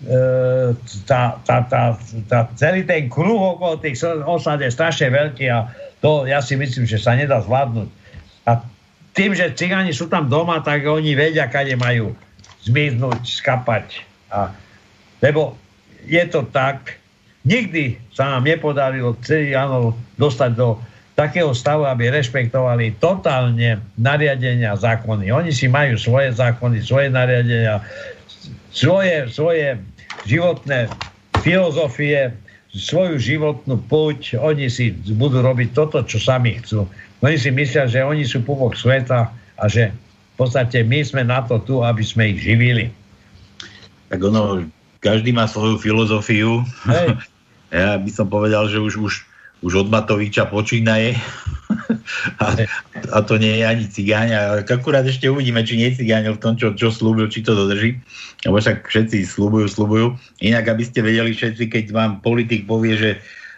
e, 0.09 0.73
tá, 1.05 1.37
tá, 1.45 1.69
tá, 1.69 2.01
tá, 2.33 2.49
celý 2.57 2.89
ten 2.89 3.13
kruh 3.13 3.61
okolo 3.61 3.77
tých 3.77 4.01
osad 4.25 4.65
je 4.65 4.73
strašne 4.73 5.13
veľký 5.13 5.53
a 5.53 5.69
to 6.01 6.25
ja 6.25 6.41
si 6.41 6.57
myslím, 6.57 6.89
že 6.89 6.97
sa 6.97 7.13
nedá 7.13 7.45
zvládnuť. 7.45 7.89
A 8.49 8.65
tým, 9.13 9.37
že 9.37 9.53
cigáni 9.53 9.93
sú 9.93 10.09
tam 10.09 10.33
doma, 10.33 10.65
tak 10.65 10.89
oni 10.89 11.13
vedia, 11.13 11.45
kade 11.45 11.77
majú 11.77 12.17
zmiznúť, 12.65 13.23
skapať. 13.25 14.03
A, 14.33 14.51
lebo 15.21 15.57
je 16.05 16.25
to 16.29 16.45
tak, 16.49 16.99
nikdy 17.45 17.97
sa 18.13 18.37
nám 18.37 18.49
nepodarilo 18.49 19.17
cigánov 19.25 19.97
dostať 20.17 20.51
do 20.57 20.81
takého 21.15 21.55
stavu, 21.55 21.87
aby 21.87 22.11
rešpektovali 22.11 22.99
totálne 22.99 23.79
nariadenia 23.95 24.75
a 24.75 24.81
zákony. 24.81 25.31
Oni 25.31 25.55
si 25.55 25.71
majú 25.71 25.95
svoje 25.95 26.35
zákony, 26.35 26.83
svoje 26.83 27.09
nariadenia, 27.13 27.79
svoje, 28.75 29.31
svoje 29.31 29.79
životné 30.27 30.91
filozofie, 31.47 32.35
svoju 32.75 33.23
životnú 33.23 33.79
púť, 33.87 34.35
oni 34.35 34.67
si 34.67 34.91
budú 35.15 35.39
robiť 35.39 35.71
toto, 35.71 36.03
čo 36.03 36.19
sami 36.19 36.59
chcú. 36.59 36.91
Oni 37.23 37.39
si 37.39 37.55
myslia, 37.55 37.87
že 37.87 38.03
oni 38.03 38.27
sú 38.27 38.43
púbok 38.43 38.75
sveta 38.75 39.31
a 39.31 39.65
že 39.71 39.95
v 40.35 40.37
podstate 40.37 40.83
my 40.83 40.99
sme 41.07 41.23
na 41.23 41.47
to 41.47 41.63
tu, 41.63 41.87
aby 41.87 42.03
sme 42.03 42.35
ich 42.35 42.43
živili. 42.43 42.91
Tak 44.11 44.19
ono, 44.19 44.67
každý 44.99 45.31
má 45.31 45.47
svoju 45.47 45.79
filozofiu. 45.79 46.67
Hej. 46.91 47.09
Ja 47.75 47.99
by 47.99 48.07
som 48.07 48.31
povedal, 48.31 48.71
že 48.71 48.79
už, 48.79 49.03
už, 49.03 49.27
už 49.67 49.73
od 49.75 49.89
Matoviča 49.91 50.47
počínaje. 50.47 51.19
A, 52.39 52.55
a 53.13 53.19
to 53.25 53.41
nie 53.41 53.61
je 53.61 53.65
ani 53.65 53.85
cigáň. 53.89 54.61
Akurát 54.63 55.05
ešte 55.05 55.27
uvidíme, 55.27 55.65
či 55.65 55.81
nie 55.81 55.91
je 55.91 56.05
cigáň 56.05 56.37
v 56.37 56.41
tom, 56.41 56.55
čo, 56.55 56.77
čo 56.77 56.93
slúbil, 56.93 57.27
či 57.33 57.43
to 57.43 57.57
dodrží. 57.57 57.99
Lebo 58.45 58.61
však 58.61 58.87
všetci 58.87 59.25
slúbujú, 59.25 59.67
slúbujú. 59.69 60.07
Inak, 60.45 60.69
aby 60.69 60.85
ste 60.85 61.01
vedeli 61.03 61.33
všetci, 61.33 61.67
keď 61.67 61.85
vám 61.91 62.21
politik 62.21 62.69
povie, 62.69 62.95
že 62.95 63.11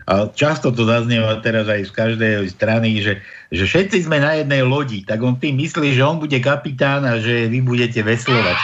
a 0.06 0.30
často 0.30 0.70
to 0.70 0.86
zaznieva 0.86 1.42
teraz 1.42 1.66
aj 1.66 1.90
z 1.90 1.92
každej 1.92 2.32
strany, 2.54 3.02
že, 3.02 3.18
že 3.50 3.66
všetci 3.66 4.06
sme 4.06 4.22
na 4.22 4.38
jednej 4.38 4.62
lodi, 4.62 5.02
tak 5.02 5.18
on 5.18 5.34
tým 5.34 5.58
myslí, 5.58 5.98
že 5.98 6.06
on 6.06 6.22
bude 6.22 6.38
kapitán 6.38 7.02
a 7.02 7.18
že 7.18 7.50
vy 7.50 7.58
budete 7.58 8.06
veslovať. 8.06 8.58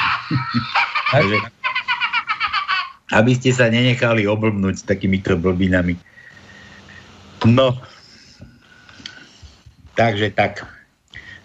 Takže, 1.18 1.36
aby 3.10 3.32
ste 3.34 3.50
sa 3.50 3.66
nenechali 3.66 4.22
oblbnúť 4.22 4.74
s 4.80 4.84
takýmito 4.86 5.34
blbinami. 5.34 5.98
No. 7.42 7.74
Takže 9.98 10.30
tak. 10.38 10.62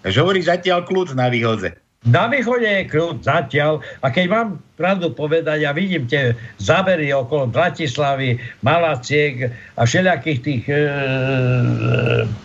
Takže 0.06 0.18
hovoríš 0.22 0.45
zatiaľ 0.45 0.86
kľúč 0.86 1.18
na 1.18 1.26
výhoze. 1.28 1.74
Na 2.06 2.30
východe 2.30 2.64
je 2.64 2.86
kľud 2.94 3.26
zatiaľ 3.26 3.82
a 4.06 4.14
keď 4.14 4.26
mám 4.30 4.48
pravdu 4.78 5.11
povedať, 5.11 5.65
ja 5.65 5.74
vidím 5.74 6.06
tie 6.06 6.38
zábery 6.61 7.10
okolo 7.10 7.49
Bratislavy, 7.49 8.38
Malaciek 8.61 9.49
a 9.76 9.82
všelijakých 9.82 10.40
tých 10.45 10.64
e, 10.69 10.78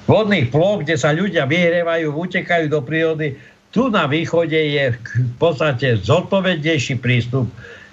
vodných 0.09 0.49
ploch, 0.49 0.81
kde 0.83 0.97
sa 0.97 1.13
ľudia 1.13 1.45
vyhrievajú, 1.45 2.11
utekajú 2.11 2.73
do 2.73 2.81
prírody. 2.81 3.37
Tu 3.77 3.93
na 3.93 4.09
východe 4.09 4.57
je 4.57 4.97
v 4.97 5.35
podstate 5.37 6.01
zodpovednejší 6.01 6.99
prístup. 6.99 7.47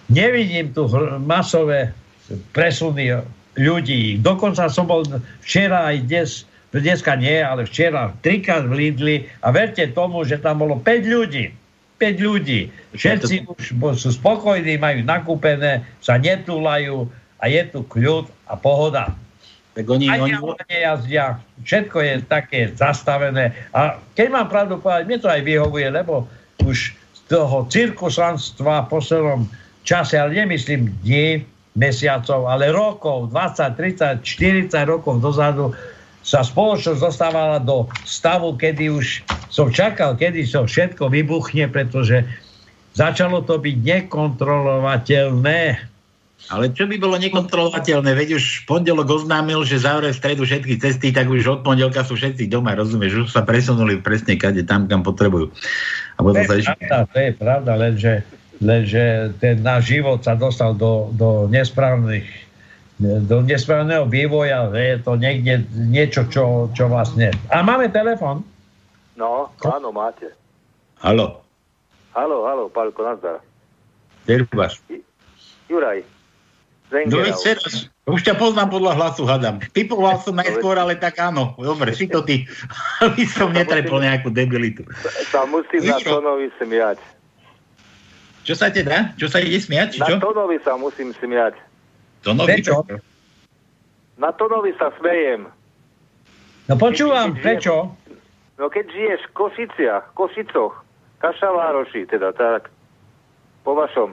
Nevidím 0.09 0.71
tu 0.73 0.89
masové 1.21 1.93
presuny 2.55 3.19
ľudí. 3.59 4.17
Dokonca 4.17 4.71
som 4.71 4.89
bol 4.89 5.05
včera 5.43 5.91
aj 5.91 5.97
dnes 6.07 6.48
dneska 6.77 7.17
nie, 7.17 7.41
ale 7.41 7.65
včera 7.65 8.13
trikrát 8.21 8.69
v 8.69 8.73
Lidli 8.77 9.15
a 9.41 9.49
verte 9.49 9.89
tomu, 9.89 10.21
že 10.21 10.37
tam 10.37 10.61
bolo 10.61 10.77
5 10.77 10.85
ľudí. 11.05 11.49
5 11.97 12.21
ľudí. 12.21 12.69
Všetci 12.95 13.49
už 13.49 13.97
sú 13.99 14.09
spokojní, 14.13 14.77
majú 14.77 15.01
nakúpené, 15.03 15.83
sa 15.99 16.15
netúlajú 16.15 17.09
a 17.41 17.49
je 17.49 17.61
tu 17.73 17.81
kľud 17.83 18.29
a 18.47 18.53
pohoda. 18.55 19.17
Tak 19.75 19.85
oni, 19.85 20.05
Aj 20.11 20.19
oni, 20.19 20.35
jazdia, 20.67 21.39
všetko 21.63 21.97
je 22.03 22.13
také 22.25 22.59
zastavené. 22.75 23.55
A 23.71 23.99
keď 24.15 24.27
mám 24.29 24.47
pravdu 24.51 24.77
povedať, 24.79 25.07
mne 25.07 25.19
to 25.21 25.29
aj 25.29 25.41
vyhovuje, 25.45 25.87
lebo 25.91 26.27
už 26.65 26.93
z 26.93 27.19
toho 27.29 27.65
cirkusanstva 27.69 28.85
v 28.85 28.89
poslednom 28.91 29.41
čase, 29.85 30.19
ale 30.19 30.35
nemyslím 30.35 30.89
dní, 31.05 31.45
mesiacov, 31.77 32.49
ale 32.49 32.73
rokov, 32.73 33.31
20, 33.31 33.77
30, 33.77 34.25
40 34.25 34.73
rokov 34.89 35.21
dozadu 35.21 35.71
sa 36.23 36.43
spoločnosť 36.43 36.99
dostávala 36.99 37.57
do 37.63 37.87
stavu, 38.03 38.53
kedy 38.53 38.91
už 38.91 39.23
som 39.49 39.71
čakal, 39.73 40.13
kedy 40.13 40.45
to 40.45 40.67
všetko 40.67 41.09
vybuchne, 41.09 41.65
pretože 41.71 42.21
začalo 42.93 43.41
to 43.41 43.57
byť 43.57 43.75
nekontrolovateľné. 43.79 45.61
ale 46.49 46.65
čo 46.75 46.85
by 46.85 46.95
bolo 46.99 47.15
nekontrolovateľné? 47.17 48.11
Veď 48.13 48.37
už 48.37 48.67
pondelok 48.69 49.23
oznámil, 49.23 49.63
že 49.63 49.81
zavrie 49.81 50.11
v 50.11 50.19
stredu 50.19 50.43
všetky 50.45 50.77
cesty, 50.77 51.09
tak 51.15 51.31
už 51.31 51.45
od 51.47 51.61
pondelka 51.63 52.03
sú 52.03 52.19
všetci 52.19 52.51
doma, 52.51 52.75
rozumieš? 52.75 53.25
Už 53.25 53.33
sa 53.33 53.41
presunuli 53.45 53.97
presne 54.03 54.35
kade, 54.35 54.67
tam, 54.67 54.85
kam 54.85 55.01
potrebujú. 55.01 55.49
A 56.19 56.25
To 56.25 56.35
je 56.35 56.65
sa 56.67 56.75
pravda, 56.75 56.97
to 57.09 57.17
je 57.19 57.31
pravda, 57.35 57.71
lenže, 57.79 58.13
lenže 58.59 59.05
ten 59.39 59.63
náš 59.63 59.87
život 59.95 60.19
sa 60.19 60.35
dostal 60.35 60.75
do, 60.75 61.09
do 61.15 61.47
nesprávnych 61.47 62.48
do 62.99 63.41
nesprávneho 63.47 64.05
vývoja, 64.11 64.67
že 64.75 64.81
je 64.83 64.95
to 64.99 65.11
niekde 65.15 65.53
niečo, 65.75 66.27
čo, 66.27 66.67
čo 66.75 66.91
vlastne... 66.91 67.31
A 67.47 67.63
máme 67.63 67.87
telefon. 67.87 68.43
No, 69.15 69.51
áno, 69.63 69.89
máte. 69.95 70.35
Halo, 70.99 71.39
Halo, 72.19 72.43
halo, 72.43 72.67
Pálko, 72.67 73.05
nazdar. 73.05 73.39
Derbaš. 74.25 74.81
Juraj, 75.69 76.03
No 76.89 77.21
teraz, 77.21 77.85
už 78.09 78.25
ťa 78.25 78.33
poznám 78.33 78.73
podľa 78.73 78.97
hlasu, 78.97 79.21
hadám. 79.29 79.61
Typoval 79.77 80.17
som 80.25 80.33
najskôr, 80.33 80.73
ale 80.73 80.97
tak 80.97 81.21
áno. 81.21 81.53
Dobre, 81.53 81.93
si 81.93 82.09
to 82.09 82.25
ty. 82.25 82.49
Aby 83.05 83.29
som 83.29 83.53
netrepol 83.53 84.01
nejakú 84.01 84.33
debilitu. 84.33 84.81
Sa 85.29 85.45
musím 85.45 85.85
na. 85.85 86.01
Tonovi 86.01 86.49
smiať. 86.57 86.97
Čo 88.41 88.57
sa 88.57 88.73
teda? 88.73 89.13
Čo 89.21 89.29
sa 89.29 89.37
ide 89.37 89.61
smiať? 89.61 89.93
Či 89.93 89.99
čo? 90.01 90.17
Na 90.17 90.25
Tonovi 90.25 90.57
sa 90.65 90.73
musím 90.81 91.13
smiať. 91.13 91.61
To 92.23 92.35
nový 92.35 92.59
Prečo? 92.59 92.83
Na 94.19 94.35
Tonovi 94.35 94.75
sa 94.75 94.91
smejem. 94.99 95.47
No 96.67 96.75
počúvam, 96.75 97.33
prečo? 97.39 97.95
No 98.59 98.67
keď 98.67 98.85
žiješ 98.91 99.21
v 99.31 99.33
Košiciach, 99.33 100.11
Košicoch, 100.11 100.83
Kašavároši, 101.23 102.03
teda 102.03 102.35
tak, 102.35 102.67
po 103.63 103.71
vašom, 103.79 104.11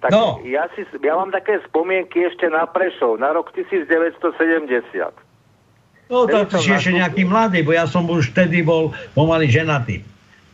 tak 0.00 0.10
No. 0.12 0.40
ja, 0.48 0.64
si, 0.72 0.88
ja 1.04 1.14
mám 1.20 1.28
také 1.28 1.60
spomienky 1.68 2.24
ešte 2.24 2.48
na 2.48 2.64
Prešov, 2.64 3.20
na 3.20 3.36
rok 3.36 3.52
1970. 3.52 5.12
No 6.08 6.24
som 6.24 6.60
si 6.62 6.72
ešte 6.72 6.96
nejaký 6.96 7.28
mladý, 7.28 7.60
bo 7.66 7.76
ja 7.76 7.84
som 7.84 8.08
už 8.08 8.32
vtedy 8.32 8.64
bol 8.64 8.96
pomaly 9.12 9.50
ženatý. 9.50 10.00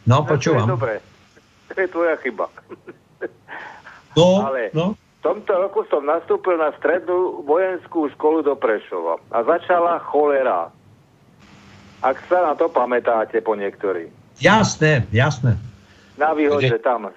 No, 0.03 0.27
To 0.27 0.35
je 0.35 0.67
dobre. 0.67 0.99
To 1.71 1.79
je 1.79 1.87
tvoja 1.89 2.17
chyba. 2.21 2.51
No, 4.13 4.45
Ale- 4.45 4.75
no. 4.75 4.99
Tomto 5.23 5.55
roku 5.55 5.87
som 5.87 6.03
nastúpil 6.03 6.59
na 6.59 6.75
strednú 6.83 7.47
vojenskú 7.47 8.11
školu 8.19 8.43
do 8.43 8.59
Prešova 8.59 9.23
a 9.31 9.39
začala 9.47 10.03
cholera. 10.03 10.75
Ak 12.03 12.19
sa 12.27 12.51
na 12.51 12.59
to 12.59 12.67
pamätáte 12.67 13.39
po 13.39 13.55
niektorí. 13.55 14.11
Jasné, 14.43 15.07
jasné. 15.15 15.55
Na 16.19 16.35
výhode 16.35 16.67
Takže- 16.67 16.83
tam. 16.83 17.15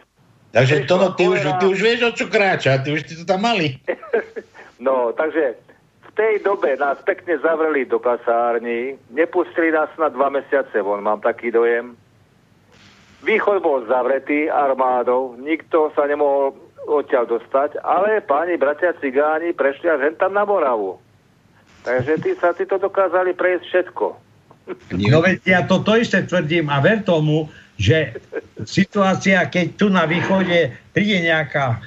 Takže 0.56 0.88
to, 0.88 0.96
no, 0.96 1.12
ty, 1.18 1.28
už, 1.28 1.44
ty 1.60 1.66
už 1.68 1.80
vieš, 1.82 2.00
o 2.08 2.12
čo 2.16 2.26
kráča. 2.32 2.80
Ty 2.80 2.96
už 2.96 3.04
si 3.04 3.20
to 3.20 3.26
tam 3.28 3.44
mali. 3.44 3.76
No, 4.76 5.16
takže 5.16 5.56
v 6.04 6.10
tej 6.20 6.44
dobe 6.44 6.76
nás 6.76 7.00
pekne 7.08 7.40
zavreli 7.40 7.88
do 7.88 7.96
kasárni, 7.96 9.00
nepustili 9.08 9.72
nás 9.72 9.88
na 9.96 10.12
dva 10.12 10.28
mesiace 10.28 10.84
von, 10.84 11.00
mám 11.00 11.24
taký 11.24 11.48
dojem. 11.48 11.96
Východ 13.24 13.64
bol 13.64 13.88
zavretý 13.88 14.52
armádou, 14.52 15.40
nikto 15.40 15.96
sa 15.96 16.04
nemohol 16.12 16.60
odtiaľ 16.86 17.26
dostať, 17.28 17.82
ale 17.82 18.22
páni 18.22 18.56
bratia 18.56 18.94
cigáni 19.02 19.52
prešli 19.52 19.90
až 19.90 20.14
tam 20.16 20.38
na 20.38 20.46
Moravu. 20.46 21.02
Takže 21.86 22.18
tí 22.22 22.32
sa 22.38 22.54
to 22.54 22.82
dokázali 22.82 23.38
prejsť 23.38 23.66
všetko. 23.70 24.06
No 24.98 25.22
veď 25.22 25.38
ja 25.46 25.62
to, 25.70 25.78
isté 25.94 26.26
tvrdím 26.26 26.74
a 26.74 26.82
ver 26.82 27.06
tomu, 27.06 27.46
že 27.78 28.18
situácia, 28.66 29.46
keď 29.46 29.66
tu 29.78 29.94
na 29.94 30.10
východe 30.10 30.74
príde 30.96 31.22
nejaká, 31.22 31.86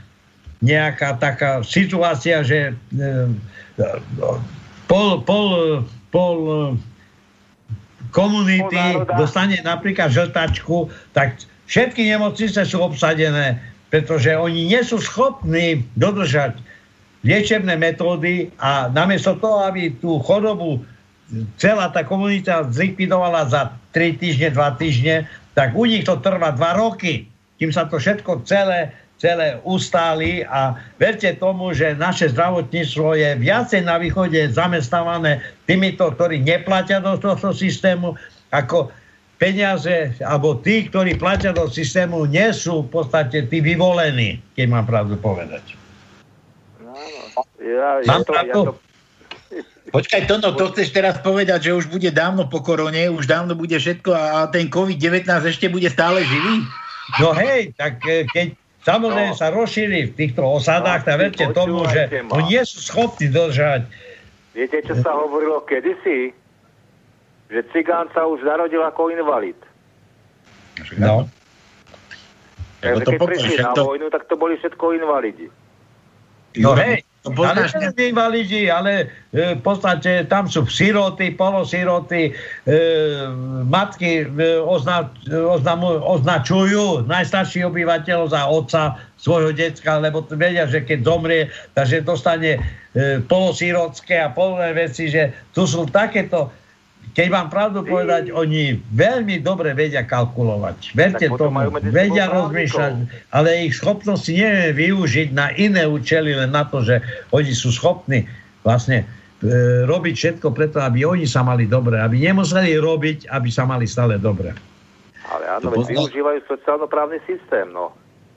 nejaká 0.63 1.19
taká 1.19 1.51
situácia, 1.67 2.47
že 2.47 2.79
e, 2.95 3.03
pol, 4.87 5.27
pol, 5.27 5.49
pol 6.15 6.37
e, 6.47 6.55
komunity 8.15 9.03
dostane 9.19 9.59
napríklad 9.67 10.15
žltačku, 10.15 10.87
tak 11.11 11.43
všetky 11.67 12.07
nemocnice 12.15 12.63
sú 12.63 12.79
obsadené, 12.79 13.59
pretože 13.89 14.37
oni 14.37 14.69
nie 14.69 14.83
sú 14.85 15.01
schopní 15.01 15.85
dodržať 15.97 16.61
liečebné 17.25 17.75
metódy 17.75 18.53
a 18.61 18.93
namiesto 18.93 19.35
toho, 19.41 19.65
aby 19.67 19.91
tú 19.99 20.21
chorobu 20.23 20.85
celá 21.61 21.93
tá 21.93 22.05
komunita 22.07 22.65
zlikvidovala 22.69 23.49
za 23.49 23.63
3 23.93 24.21
týždne, 24.21 24.49
2 24.55 24.81
týždne, 24.81 25.17
tak 25.53 25.75
u 25.75 25.85
nich 25.85 26.07
to 26.07 26.17
trvá 26.21 26.55
2 26.55 26.81
roky, 26.81 27.29
kým 27.59 27.75
sa 27.75 27.91
to 27.91 27.99
všetko 27.99 28.47
celé, 28.47 28.95
celé 29.19 29.59
ustáli 29.67 30.47
a 30.47 30.79
verte 30.97 31.29
tomu, 31.37 31.75
že 31.75 31.99
naše 31.99 32.31
zdravotníctvo 32.31 33.19
je 33.19 33.31
viacej 33.43 33.83
na 33.83 33.99
východe 33.99 34.39
zamestnávané 34.55 35.43
týmito, 35.67 36.07
ktorí 36.15 36.39
neplatia 36.41 37.03
do 37.03 37.19
tohto 37.19 37.51
systému, 37.51 38.15
ako 38.55 38.95
peniaze, 39.39 40.13
alebo 40.21 40.59
tí, 40.59 40.85
ktorí 40.85 41.15
platia 41.15 41.51
do 41.51 41.65
systému, 41.65 42.27
nie 42.27 42.51
sú 42.51 42.83
v 42.83 42.91
podstate 42.93 43.47
tí 43.47 43.59
vyvolení, 43.59 44.43
keď 44.53 44.67
mám 44.69 44.85
pravdu 44.85 45.15
povedať. 45.15 45.63
Ja, 47.59 48.03
Mám 48.03 48.23
ja 48.23 48.27
to, 48.27 48.33
ja 48.35 48.43
pravdu? 48.45 48.61
to, 48.67 48.73
Počkaj, 49.89 50.29
Tono, 50.29 50.53
to 50.53 50.69
chceš 50.69 50.93
teraz 50.93 51.17
povedať, 51.17 51.65
že 51.65 51.73
už 51.73 51.89
bude 51.89 52.13
dávno 52.13 52.45
po 52.45 52.61
korone, 52.61 53.09
už 53.09 53.25
dávno 53.25 53.57
bude 53.57 53.73
všetko 53.73 54.11
a 54.13 54.45
ten 54.53 54.69
COVID-19 54.69 55.25
ešte 55.49 55.73
bude 55.73 55.89
stále 55.89 56.21
živý? 56.21 56.61
No 57.17 57.33
hej, 57.33 57.73
tak 57.73 58.05
e, 58.05 58.29
keď 58.29 58.53
samozrejme 58.85 59.33
No. 59.33 59.39
sa 59.41 59.49
rozšíri 59.49 60.13
v 60.13 60.15
týchto 60.15 60.45
osadách, 60.45 61.09
tak 61.09 61.17
verte 61.17 61.41
tomu, 61.57 61.89
že 61.89 62.05
ma. 62.21 62.37
oni 62.37 62.53
nie 62.53 62.65
sú 62.69 62.85
schopní 62.85 63.33
dodržať. 63.33 63.89
viete, 64.53 64.77
čo 64.85 64.93
sa 65.01 65.17
hovorilo 65.17 65.65
kedysi? 65.65 66.37
Že 67.49 67.61
cigán 67.73 68.07
sa 68.13 68.29
už 68.29 68.45
narodil 68.45 68.85
ako 68.85 69.09
invalid. 69.09 69.57
No. 71.01 71.27
Takže 72.79 73.03
keď 73.03 73.17
potom, 73.19 73.29
prišli 73.29 73.55
na 73.59 73.73
to- 73.75 73.87
vojnu, 73.89 74.07
tak 74.13 74.23
to 74.31 74.35
boli 74.39 74.55
všetko 74.61 74.85
invalidi. 74.95 75.47
No 76.59 76.73
Juro, 76.73 76.81
hej, 76.81 77.05
to 77.23 77.29
ale 77.35 77.37
poznáš, 77.37 77.71
nie 77.77 77.91
len 77.91 77.95
invalidi, 78.15 78.63
ale 78.71 78.93
e, 79.35 79.59
v 79.59 79.63
podstate 79.63 80.25
tam 80.31 80.49
sú 80.49 80.65
siroty, 80.65 81.35
polosiroty, 81.35 82.31
e, 82.31 82.33
matky 83.69 84.25
e, 84.25 84.57
ozna, 84.63 85.13
oznamu, 85.29 85.99
označujú 85.99 87.05
najstarší 87.05 87.67
obyvateľ 87.69 88.33
za 88.33 88.49
otca 88.49 88.97
svojho 89.19 89.53
decka, 89.53 89.99
lebo 89.99 90.25
vedia, 90.31 90.65
že 90.65 90.87
keď 90.87 90.99
zomrie, 91.05 91.43
takže 91.75 92.07
dostane 92.07 92.57
e, 92.57 92.61
polosirotské 93.27 94.23
a 94.25 94.33
podobné 94.33 94.73
veci, 94.73 95.11
že 95.11 95.35
tu 95.53 95.67
sú 95.67 95.85
takéto 95.91 96.55
keď 97.13 97.27
vám 97.35 97.49
pravdu 97.51 97.83
povedať, 97.83 98.31
oni 98.31 98.79
veľmi 98.95 99.43
dobre 99.43 99.75
vedia 99.75 100.07
kalkulovať. 100.07 100.95
Verte 100.95 101.27
tomu, 101.27 101.67
vedia 101.91 102.31
rozmýšľať, 102.31 102.93
ale 103.35 103.67
ich 103.67 103.75
schopnosti 103.75 104.31
nevieme 104.31 104.71
využiť 104.71 105.29
na 105.35 105.51
iné 105.51 105.83
účely, 105.83 106.31
len 106.31 106.55
na 106.55 106.63
to, 106.63 106.79
že 106.79 107.03
oni 107.35 107.51
sú 107.51 107.75
schopní 107.75 108.23
vlastne 108.63 109.03
e, 109.03 109.07
robiť 109.83 110.15
všetko 110.15 110.55
preto, 110.55 110.79
aby 110.79 111.03
oni 111.03 111.27
sa 111.27 111.43
mali 111.43 111.67
dobre, 111.67 111.99
aby 111.99 112.23
nemuseli 112.23 112.79
robiť, 112.79 113.27
aby 113.27 113.49
sa 113.51 113.67
mali 113.67 113.91
stále 113.91 114.15
dobre. 114.15 114.55
Ale 115.27 115.45
áno, 115.59 115.75
veď 115.75 115.79
pozná- 115.83 115.93
využívajú 115.99 116.39
sociálno-právny 116.47 117.19
systém, 117.27 117.67
no. 117.69 117.91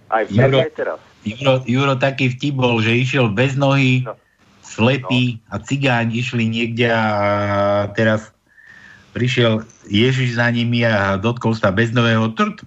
Aj 0.09 0.25
Juro. 0.25 0.57
vtedy, 0.57 0.57
aj 0.57 0.73
teraz. 0.73 0.99
Juro, 1.21 1.53
Juro 1.63 1.93
taký 1.95 2.33
vtip 2.33 2.57
bol, 2.57 2.81
že 2.81 2.97
išiel 2.97 3.29
bez 3.29 3.53
nohy, 3.53 4.03
No. 4.03 4.17
slepý 4.65 5.37
a 5.47 5.61
cigáň 5.61 6.11
išli 6.11 6.49
niekde 6.49 6.89
a 6.89 7.03
teraz 7.93 8.33
prišiel 9.11 9.63
Ježiš 9.87 10.39
za 10.39 10.47
nimi 10.51 10.83
a 10.87 11.19
dotkol 11.19 11.55
sa 11.55 11.71
bez 11.71 11.91
nového 11.91 12.31
trt. 12.35 12.63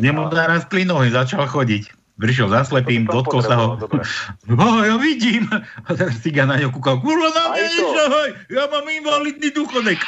Nemu 0.00 0.32
narastli 0.32 0.88
nohy, 0.88 1.12
začal 1.12 1.44
chodiť. 1.44 1.92
Prišiel 2.20 2.52
za 2.52 2.68
slepým, 2.68 3.08
dotkol 3.08 3.40
sa 3.40 3.56
ho. 3.56 3.66
Oh, 3.74 3.80
dobre. 3.80 4.04
ja 4.88 4.96
vidím. 5.00 5.48
A 5.88 5.90
teraz 5.96 6.20
cigáň 6.20 6.46
na 6.52 6.56
ňo 6.60 6.68
kúkal. 6.68 7.00
Kurva, 7.00 7.32
na 7.32 7.44
mňa 7.56 7.64
nešahaj, 7.64 8.30
ja 8.52 8.64
mám 8.68 8.84
invalidný 8.84 9.48
dôchodek. 9.56 10.00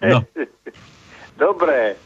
no, 0.04 0.20
Dobre. 1.40 1.96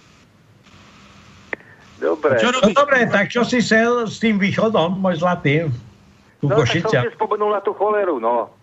Dobre. 1.98 2.38
čo 2.38 2.54
No 2.54 2.70
dobre, 2.70 3.10
tak 3.10 3.34
čo 3.34 3.42
si 3.42 3.58
sel 3.58 4.06
s 4.06 4.22
tým 4.22 4.38
východom, 4.38 5.02
môj 5.02 5.18
zlatý? 5.18 5.66
No, 6.44 6.62
tak 6.62 6.70
som 6.70 6.94
si 6.94 7.10
spomenul 7.18 7.50
na 7.50 7.60
tú 7.64 7.74
choleru, 7.74 8.22
no. 8.22 8.54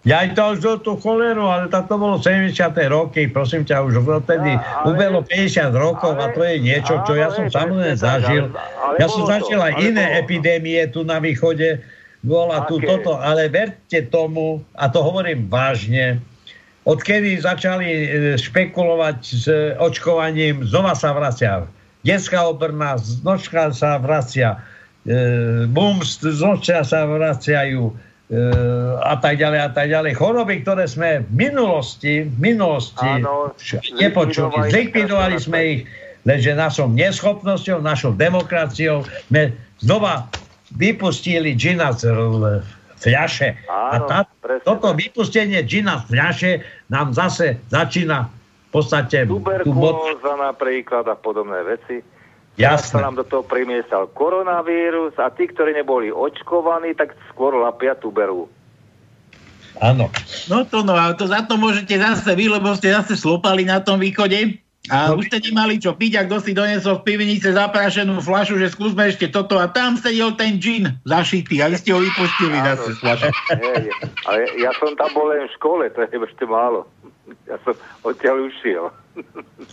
Ja 0.00 0.24
aj 0.24 0.32
to 0.32 0.42
už 0.56 0.58
do 0.64 0.74
tú 0.80 0.92
choleru, 0.96 1.44
ale 1.44 1.68
to, 1.68 1.76
to 1.84 1.94
bolo 2.00 2.16
70. 2.16 2.56
roky, 2.88 3.28
prosím 3.28 3.68
ťa, 3.68 3.84
už 3.84 4.00
vtedy 4.24 4.56
Ja, 4.56 4.80
ale- 4.80 4.96
ubehlo 4.96 5.20
50 5.20 5.76
rokov 5.76 6.16
a 6.16 6.28
ale- 6.28 6.32
to 6.32 6.40
je 6.40 6.56
niečo, 6.56 6.94
čo 7.04 7.12
ja 7.20 7.28
áno, 7.28 7.36
som 7.36 7.46
samozrejme 7.52 7.96
zažil. 8.00 8.44
ale- 8.48 8.56
ale 8.80 8.94
Ja 8.96 9.06
som 9.12 9.22
zažil 9.28 9.60
aj 9.60 9.74
ale 9.76 9.82
iné 9.84 10.04
bolo 10.08 10.18
epidémie 10.24 10.80
tu 10.88 11.04
na 11.04 11.20
východe, 11.20 11.84
bola 12.24 12.64
tu 12.64 12.80
toto, 12.80 13.20
ale 13.20 13.52
verte 13.52 14.00
tomu, 14.08 14.64
a 14.72 14.88
to 14.88 15.04
hovorím 15.04 15.52
vážne, 15.52 16.16
odkedy 16.88 17.36
začali 17.36 17.88
e, 17.88 18.06
špekulovať 18.40 19.18
s 19.20 19.44
očkovaním, 19.76 20.64
znova 20.64 20.96
sa 20.96 21.12
vracia. 21.12 21.68
Detská 22.00 22.48
obrna, 22.48 22.96
znočka 22.96 23.68
sa 23.76 24.00
vracia, 24.00 24.56
e, 25.04 25.68
bums, 25.68 26.24
znočka 26.24 26.80
sa 26.88 27.04
vraciajú 27.04 27.92
a 29.02 29.14
tak 29.18 29.42
ďalej 29.42 29.60
a 29.66 29.70
tak 29.74 29.90
ďalej. 29.90 30.12
Choroby, 30.14 30.62
ktoré 30.62 30.86
sme 30.86 31.26
v 31.26 31.50
minulosti, 31.50 32.30
v 32.30 32.38
minulosti 32.38 33.10
Áno, 33.18 33.50
nepočuli, 33.98 34.70
zlikvidovali, 34.70 35.36
sme 35.42 35.58
ich, 35.66 35.80
lenže 36.22 36.54
našou 36.54 36.86
neschopnosťou, 36.94 37.82
našou 37.82 38.14
demokraciou 38.14 39.02
sme 39.26 39.50
znova 39.82 40.30
vypustili 40.78 41.58
džina 41.58 41.90
z 41.98 42.06
fľaše. 43.02 43.66
a 43.66 43.98
tá, 44.06 44.18
presne 44.38 44.62
toto 44.62 44.94
vypustenie 44.94 45.66
džina 45.66 46.06
z 46.06 46.14
fľaše 46.14 46.52
nám 46.92 47.10
zase 47.10 47.58
začína 47.72 48.30
v 48.30 48.68
podstate. 48.70 49.26
Tuberkulóza 49.26 50.38
napríklad 50.38 51.10
a 51.10 51.18
podobné 51.18 51.66
veci. 51.66 51.98
Jasné. 52.60 53.00
sa 53.00 53.04
nám 53.08 53.16
do 53.16 53.24
toho 53.24 53.40
primiesal 53.42 54.06
koronavírus 54.12 55.16
a 55.16 55.32
tí, 55.32 55.48
ktorí 55.48 55.72
neboli 55.72 56.12
očkovaní, 56.12 56.92
tak 56.92 57.16
skôr 57.32 57.56
lapia 57.56 57.96
tuberu. 57.96 58.46
Áno. 59.80 60.12
No 60.50 60.68
to 60.68 60.84
no, 60.84 60.92
a 60.92 61.16
to 61.16 61.24
za 61.24 61.40
to 61.48 61.56
môžete 61.56 61.96
zase 61.96 62.36
vy, 62.36 62.52
lebo 62.52 62.76
ste 62.76 62.92
zase 62.92 63.16
slopali 63.16 63.64
na 63.64 63.80
tom 63.80 63.96
východe. 63.96 64.60
A 64.88 65.12
No. 65.12 65.20
už 65.20 65.28
ste 65.28 65.52
nemali 65.52 65.76
čo 65.76 65.92
piť, 65.92 66.16
a 66.16 66.24
kto 66.24 66.40
si 66.40 66.56
donesol 66.56 67.04
v 67.04 67.12
pivnice 67.12 67.52
zaprášenú 67.52 68.16
flašu, 68.24 68.56
že 68.56 68.72
skúsme 68.72 69.12
ešte 69.12 69.28
toto 69.28 69.60
a 69.60 69.68
tam 69.68 70.00
sedel 70.00 70.32
ten 70.40 70.56
džin 70.56 70.88
zašitý 71.04 71.60
a 71.60 71.68
vy 71.68 71.76
ste 71.76 71.92
ho 71.92 72.00
vypustili 72.00 72.56
Áno. 72.58 72.66
zase 72.74 72.96
z 72.96 72.98
flaše. 72.98 73.28
Ale 74.24 74.38
ja 74.56 74.72
som 74.80 74.96
tam 74.96 75.12
bol 75.12 75.28
len 75.30 75.46
v 75.46 75.52
škole, 75.60 75.84
to 75.92 76.00
je 76.00 76.08
ešte 76.16 76.48
málo. 76.48 76.88
Ja 77.48 77.56
som 77.62 77.74
odtiaľ 78.06 78.46
ušiel. 78.50 78.90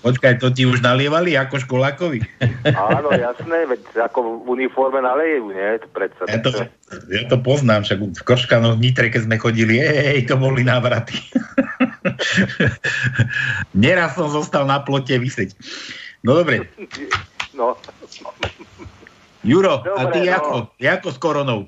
Počkaj, 0.01 0.41
to 0.41 0.49
ti 0.49 0.65
už 0.65 0.81
nalievali 0.81 1.37
ako 1.37 1.61
školákovi? 1.61 2.19
Áno, 2.73 3.13
jasné, 3.13 3.69
veď 3.69 3.81
ako 4.09 4.43
v 4.43 4.59
uniforme 4.59 4.99
nalejú, 4.99 5.53
nie? 5.53 5.77
Predsa. 5.93 6.25
Ja 6.25 6.39
to, 6.41 6.49
ja 7.07 7.23
to 7.29 7.37
poznám, 7.39 7.85
však 7.85 8.17
v 8.17 8.23
Koškanoch 8.25 8.81
v 8.81 8.83
Nitre, 8.89 9.07
keď 9.13 9.29
sme 9.29 9.37
chodili, 9.37 9.77
ej, 9.79 10.25
to 10.25 10.35
boli 10.41 10.65
návraty. 10.65 11.21
Neraz 13.85 14.17
som 14.17 14.27
zostal 14.27 14.65
na 14.65 14.81
plote 14.81 15.13
vysieť. 15.15 15.53
No 16.25 16.33
dobre, 16.33 16.65
No, 17.57 17.73
Juro, 19.41 19.81
a 19.81 20.03
Dobre, 20.05 20.13
ty 20.13 20.29
no. 20.29 20.33
ako? 20.37 20.55
Ako 20.77 21.07
s 21.09 21.17
koronou? 21.17 21.59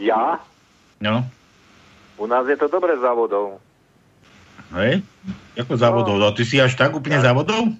ja? 0.00 0.40
No, 1.00 1.28
U 2.16 2.24
nás 2.24 2.48
je 2.48 2.56
to 2.56 2.72
dobre 2.72 2.96
závodov. 2.96 3.60
Hej? 4.74 5.04
Ako 5.56 5.78
závodov? 5.78 6.16
No, 6.18 6.34
ty 6.34 6.42
si 6.42 6.58
až 6.58 6.74
tak 6.74 6.94
úplne 6.96 7.20
závodov? 7.22 7.70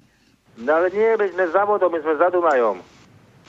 No 0.57 0.69
ale 0.73 0.89
nie, 0.89 1.09
veď 1.19 1.35
sme 1.37 1.45
závodov, 1.53 1.93
my 1.93 1.99
sme 2.01 2.13
za 2.17 2.27
Dunajom. 2.33 2.77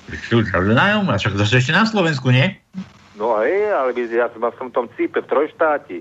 Najom, 0.09 1.05
a 1.13 1.21
však 1.21 1.37
to 1.37 1.45
ešte 1.45 1.73
na 1.73 1.85
Slovensku, 1.85 2.33
nie? 2.33 2.57
No 3.17 3.37
hej, 3.45 3.73
ale 3.73 3.93
my, 3.93 4.03
ja 4.09 4.33
som, 4.33 4.41
v 4.41 4.73
tom 4.73 4.87
cípe 4.97 5.21
v 5.21 5.29
trojštáti. 5.29 6.01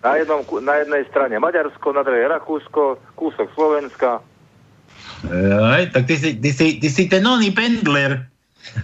Na, 0.00 0.16
jednom, 0.16 0.40
na 0.64 0.80
jednej 0.80 1.04
strane 1.12 1.36
Maďarsko, 1.36 1.92
na 1.92 2.00
druhej 2.00 2.32
Rakúsko, 2.32 2.96
kúsok 3.20 3.52
Slovenska. 3.52 4.24
Hej, 5.28 5.92
tak 5.92 6.08
ty 6.08 6.14
si, 6.16 6.30
ty 6.40 6.50
si, 6.54 6.66
ty 6.80 6.88
si 6.88 7.04
ten 7.10 7.20
oný 7.26 7.52
pendler. 7.52 8.24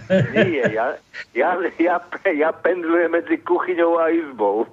Nie, 0.09 0.73
ja, 0.73 0.97
ja, 1.33 1.49
ja, 1.77 1.95
ja 2.25 2.49
pendlujem 2.49 3.13
medzi 3.13 3.37
kuchyňou 3.45 3.97
a 3.97 4.09
izbou. 4.09 4.65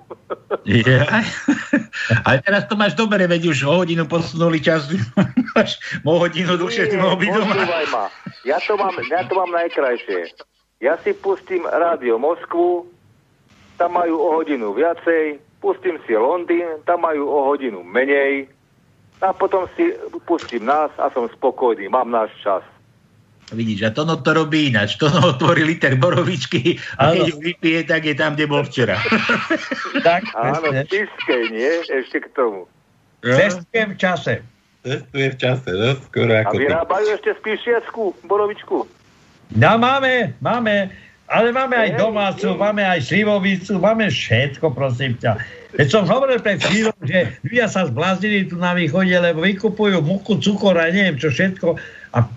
Ja. 0.65 1.05
Ale 2.25 2.45
teraz 2.45 2.69
to 2.69 2.77
máš 2.77 2.93
dobre, 2.93 3.25
veď 3.25 3.49
už 3.49 3.65
o 3.65 3.81
hodinu 3.81 4.05
posunuli 4.05 4.61
čas. 4.61 4.91
Máš 5.55 5.79
o 6.03 6.19
hodinu 6.19 6.59
dlhšie 6.59 6.91
ty 6.91 6.97
mohol 6.99 7.17
byť 7.17 7.31
doma. 7.31 7.55
ma. 7.95 8.05
Ja 8.43 8.59
to, 8.59 8.75
mám, 8.75 8.93
ja 9.07 9.23
to 9.23 9.39
mám 9.39 9.55
najkrajšie. 9.55 10.35
Ja 10.83 10.99
si 11.01 11.15
pustím 11.15 11.63
rádio 11.65 12.19
Moskvu, 12.19 12.91
tam 13.79 13.95
majú 13.95 14.19
o 14.19 14.29
hodinu 14.35 14.75
viacej, 14.75 15.39
pustím 15.63 15.97
si 16.05 16.19
Londýn, 16.19 16.83
tam 16.85 17.07
majú 17.07 17.31
o 17.31 17.39
hodinu 17.55 17.87
menej 17.87 18.51
a 19.23 19.33
potom 19.33 19.71
si 19.79 19.95
pustím 20.27 20.67
nás 20.67 20.91
a 20.99 21.09
som 21.15 21.31
spokojný, 21.31 21.89
mám 21.89 22.11
náš 22.11 22.35
čas. 22.43 22.67
Vidíš, 23.51 23.85
a 23.85 23.91
Tono 23.91 24.17
to 24.17 24.33
robí 24.33 24.73
ináč. 24.73 24.97
Tono 24.97 25.21
otvorí 25.33 25.61
liter 25.63 25.95
borovičky 25.95 26.81
a 26.97 27.13
Áno. 27.13 27.13
keď 27.13 27.25
ju 27.29 27.37
vypije, 27.43 27.81
tak 27.85 28.03
je 28.03 28.15
tam, 28.15 28.33
kde 28.33 28.47
bol 28.49 28.63
včera. 28.63 28.97
Tak, 30.07 30.33
Áno, 30.33 30.65
presne. 30.65 30.81
tiskej, 30.89 31.43
nie? 31.51 31.73
Ešte 31.85 32.25
k 32.25 32.27
tomu. 32.33 32.65
Cestujem 33.21 33.93
v 33.93 33.99
čase. 33.99 34.35
Cestuje 34.81 35.29
v 35.33 35.37
čase, 35.37 35.71
no? 35.71 35.97
Skoro 36.03 36.33
A 36.33 36.45
ako 36.45 36.55
ty. 36.55 36.63
vyrábajú 36.63 37.07
ešte 37.17 37.31
spíšiacku 37.41 38.03
borovičku. 38.25 38.85
No 39.57 39.71
máme, 39.77 40.37
máme, 40.41 40.93
ale 41.25 41.49
máme 41.53 41.73
aj 41.73 41.97
domácu, 41.97 42.53
máme 42.53 42.85
aj 42.85 43.01
slivovicu, 43.09 43.81
máme 43.81 44.13
všetko, 44.13 44.73
prosím 44.73 45.17
ťa. 45.17 45.41
Veď 45.73 45.89
som 45.89 46.05
hovoril 46.05 46.37
pred 46.39 46.61
chvíľou, 46.61 46.93
že 47.01 47.33
ľudia 47.43 47.67
sa 47.67 47.89
zbláznili 47.89 48.45
tu 48.47 48.61
na 48.61 48.77
východe, 48.77 49.11
lebo 49.11 49.41
vykupujú 49.41 50.05
muku, 50.05 50.37
cukor 50.39 50.77
a 50.77 50.93
neviem 50.93 51.17
čo 51.17 51.33
všetko. 51.33 51.81
A 52.13 52.29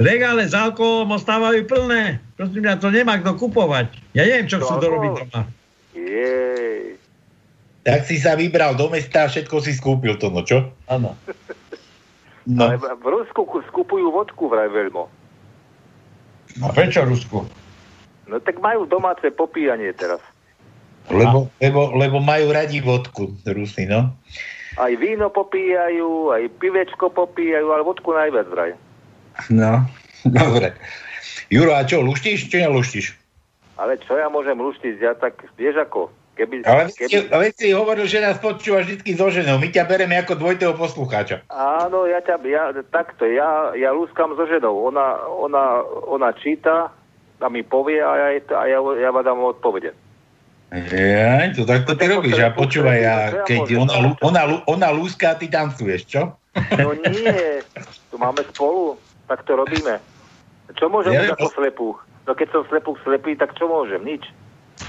regále 0.00 0.48
s 0.48 0.56
alkoholom 0.56 1.14
ostávajú 1.14 1.68
plné. 1.68 2.18
Prosím 2.34 2.64
mňa, 2.64 2.80
to 2.80 2.88
nemá 2.88 3.20
kto 3.20 3.36
kupovať. 3.36 3.92
Ja 4.16 4.24
neviem, 4.24 4.48
čo 4.48 4.58
chcú 4.58 4.80
alkohol? 4.80 4.84
dorobiť 4.88 5.10
doma. 5.12 5.40
Jej. 5.92 6.96
Tak 7.80 8.00
si 8.04 8.16
sa 8.16 8.32
vybral 8.34 8.76
do 8.76 8.88
mesta 8.88 9.24
a 9.24 9.30
všetko 9.30 9.56
si 9.60 9.72
skúpil 9.72 10.16
to, 10.16 10.32
no 10.32 10.40
čo? 10.42 10.72
Áno. 10.88 11.12
No, 12.48 12.66
Ale 12.66 12.80
v 12.80 13.04
Rusku 13.04 13.44
ku- 13.44 13.62
skupujú 13.68 14.10
vodku 14.10 14.48
vraj 14.48 14.72
veľmo. 14.72 15.06
A 16.64 16.72
prečo 16.72 17.04
Rusku? 17.04 17.44
No 18.26 18.40
tak 18.40 18.58
majú 18.58 18.88
domáce 18.88 19.28
popíjanie 19.28 19.92
teraz. 19.92 20.18
lebo, 21.12 21.52
lebo, 21.60 21.92
lebo 21.94 22.16
majú 22.18 22.50
radi 22.50 22.80
vodku, 22.80 23.36
Rusi, 23.44 23.84
no. 23.84 24.16
Aj 24.80 24.92
víno 24.96 25.28
popíjajú, 25.28 26.32
aj 26.32 26.48
pivečko 26.58 27.12
popíjajú, 27.12 27.70
ale 27.70 27.84
vodku 27.84 28.08
najviac 28.16 28.48
vraj. 28.48 28.72
No, 29.48 29.88
dobre. 30.28 30.76
Juro, 31.50 31.74
a 31.74 31.82
čo, 31.82 32.04
luštíš, 32.04 32.46
či 32.46 32.62
neluštíš? 32.62 33.06
Ale 33.80 33.96
čo 34.04 34.20
ja 34.20 34.28
môžem 34.28 34.60
luštiť? 34.60 34.94
Ja 35.00 35.16
tak, 35.16 35.40
vieš 35.56 35.80
ako, 35.80 36.12
keby... 36.36 36.68
Ale 36.68 36.92
keby 36.92 37.32
veď 37.32 37.52
si 37.56 37.68
hovoril, 37.72 38.04
že 38.04 38.20
nás 38.20 38.36
počúvaš 38.36 38.92
vždy 38.92 39.12
so 39.16 39.32
ženou. 39.32 39.56
My 39.56 39.72
ťa 39.72 39.88
bereme 39.88 40.20
ako 40.20 40.36
dvojitého 40.36 40.76
poslucháča. 40.76 41.48
Áno, 41.48 42.04
ja 42.04 42.20
ťa, 42.20 42.36
ja, 42.44 42.76
takto, 42.92 43.24
ja, 43.24 43.72
ja 43.72 43.90
lúskam 43.96 44.36
so 44.36 44.44
ženou. 44.44 44.84
Ona, 44.92 45.24
ona, 45.32 45.80
ona 46.12 46.28
číta 46.36 46.92
a 47.40 47.46
mi 47.48 47.64
povie 47.64 48.04
a 48.04 48.12
ja, 48.20 48.28
a 48.36 48.62
ja, 48.68 48.78
ja 49.00 49.08
vám 49.08 49.24
dám 49.24 49.40
odpovede. 49.48 49.96
Jaj, 50.70 51.58
to 51.58 51.66
takto 51.66 51.98
ty 51.98 52.04
robíš. 52.06 52.38
A 52.38 52.54
počúvaj, 52.54 53.00
a 53.02 53.16
keď 53.42 53.80
ona, 53.80 54.14
ona, 54.22 54.42
ona 54.70 54.88
lúska 54.94 55.34
a 55.34 55.38
ty 55.40 55.50
tancuješ, 55.50 56.06
čo? 56.06 56.22
No 56.78 56.94
nie, 56.94 57.64
tu 58.12 58.20
máme 58.20 58.44
spolu, 58.54 58.94
tak 59.30 59.46
to 59.46 59.54
robíme. 59.54 60.02
Čo 60.74 60.90
môžem 60.90 61.14
Ja 61.14 61.22
ja, 61.22 61.24
viem, 61.30 61.38
ako 61.38 61.48
slepú? 61.54 61.88
No 62.26 62.34
keď 62.34 62.48
som 62.50 62.62
slepú 62.66 62.98
slepý, 63.06 63.38
tak 63.38 63.54
čo 63.54 63.70
môžem? 63.70 64.02
Nič. 64.02 64.26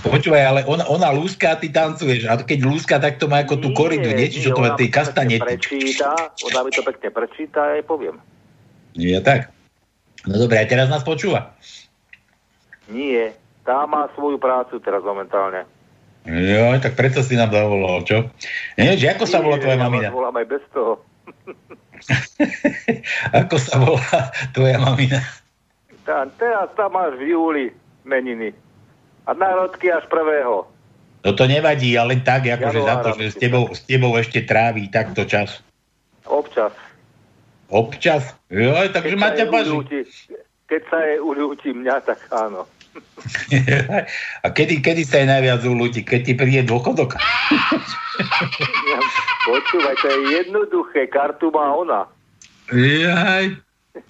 Počúvaj, 0.01 0.41
ale 0.41 0.61
ona, 0.65 0.87
ona 0.89 1.13
lúska 1.13 1.53
a 1.53 1.59
ty 1.61 1.69
tancuješ. 1.69 2.25
A 2.25 2.39
keď 2.41 2.65
lúska, 2.65 2.97
tak 2.97 3.21
to 3.21 3.29
má 3.29 3.45
ako 3.45 3.61
tú 3.61 3.69
koridu, 3.77 4.09
nie? 4.09 4.33
Čiže 4.33 4.57
to 4.57 4.61
má 4.63 4.73
tej 4.73 4.89
kastanety. 4.89 5.37
Prečíta, 5.37 6.33
ona 6.41 6.59
mi 6.65 6.71
to 6.73 6.81
pekne 6.81 7.09
prečíta 7.13 7.59
a 7.61 7.69
jej 7.77 7.85
poviem. 7.85 8.17
Nie, 8.97 9.21
tak. 9.21 9.53
No 10.25 10.41
dobre, 10.41 10.57
a 10.57 10.65
teraz 10.65 10.89
nás 10.89 11.05
počúva. 11.05 11.53
Nie, 12.89 13.35
tá 13.61 13.85
má 13.85 14.09
svoju 14.17 14.41
prácu 14.41 14.81
teraz 14.81 15.05
momentálne. 15.05 15.69
Jo, 16.25 16.77
tak 16.77 16.93
preto 16.93 17.25
si 17.25 17.33
nám 17.33 17.49
zavolal, 17.49 18.05
čo? 18.05 18.29
Neviem, 18.77 18.97
že 19.01 19.07
ako 19.11 19.25
sa 19.25 19.41
volá 19.41 19.57
Nie, 19.57 19.63
tvoja 19.65 19.77
ja 19.77 19.81
mamina? 19.81 20.09
vás 20.09 20.17
volám 20.17 20.35
aj 20.37 20.47
bez 20.49 20.63
toho. 20.69 20.91
Ako 23.45 23.55
sa 23.61 23.75
volá 23.77 24.19
tvoja 24.51 24.77
mamina? 24.81 25.21
Tá, 26.01 26.25
teraz 26.41 26.73
tam 26.73 26.97
máš 26.97 27.15
v 27.21 27.33
júli 27.33 27.65
meniny. 28.03 28.51
A 29.29 29.37
národky 29.37 29.93
až 29.93 30.09
prvého. 30.09 30.65
No 31.21 31.29
to 31.37 31.45
nevadí, 31.45 31.93
ale 31.93 32.17
tak, 32.25 32.49
akože 32.49 32.81
za 32.81 32.95
to, 33.05 33.09
že 33.13 33.25
s 33.29 33.37
tebou, 33.37 33.69
s 33.69 33.85
tebou 33.85 34.17
ešte 34.17 34.41
tráví 34.41 34.89
takto 34.89 35.21
čas. 35.29 35.61
Občas. 36.25 36.73
Občas? 37.69 38.33
Jo, 38.49 38.73
takže 38.89 39.15
ma 39.15 39.29
ťa 39.29 39.45
uľúti- 39.45 40.09
keď 40.65 40.81
sa 40.89 40.97
jej 41.05 41.19
uľúti 41.21 41.69
mňa, 41.77 41.95
tak 42.01 42.19
áno. 42.33 42.65
A 44.45 44.47
kedy, 44.51 44.81
kedy 44.81 45.03
sa 45.05 45.21
jej 45.21 45.27
najviac 45.29 45.61
ulúti? 45.63 46.01
Keď 46.03 46.21
ti 46.25 46.33
príde 46.35 46.67
dôchodok? 46.67 47.15
Počúvaj, 49.47 49.95
to 50.01 50.07
je 50.09 50.19
jednoduché, 50.41 51.07
kartu 51.07 51.49
má 51.53 51.71
ona. 51.71 52.01
Jaj. 52.71 53.59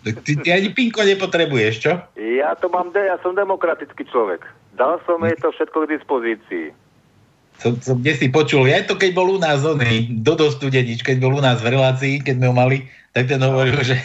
Ty, 0.06 0.32
ty 0.46 0.48
ani 0.54 0.70
pinko 0.70 1.02
nepotrebuješ, 1.02 1.76
čo? 1.82 1.94
Ja 2.18 2.54
to 2.54 2.70
mám, 2.70 2.94
de- 2.94 3.10
ja 3.10 3.18
som 3.26 3.34
demokratický 3.34 4.06
človek. 4.10 4.46
Dal 4.78 5.02
som 5.10 5.22
jej 5.26 5.34
to 5.42 5.50
všetko 5.50 5.86
k 5.86 5.92
dispozícii. 5.98 6.66
Som, 7.62 7.78
som 7.82 7.98
kde 8.02 8.18
si 8.18 8.28
počul, 8.30 8.66
ja 8.66 8.82
to 8.86 8.98
keď 8.98 9.14
bol 9.14 9.38
u 9.38 9.40
nás 9.42 9.62
oný, 9.62 10.10
Dodo 10.26 10.50
Studenič, 10.50 11.06
keď 11.06 11.22
bol 11.22 11.38
u 11.38 11.42
nás 11.42 11.62
v 11.62 11.78
relácii, 11.78 12.22
keď 12.22 12.42
sme 12.42 12.50
ho 12.50 12.56
mali, 12.58 12.90
tak 13.14 13.30
ten 13.30 13.42
hovoril, 13.42 13.78
že, 13.86 13.98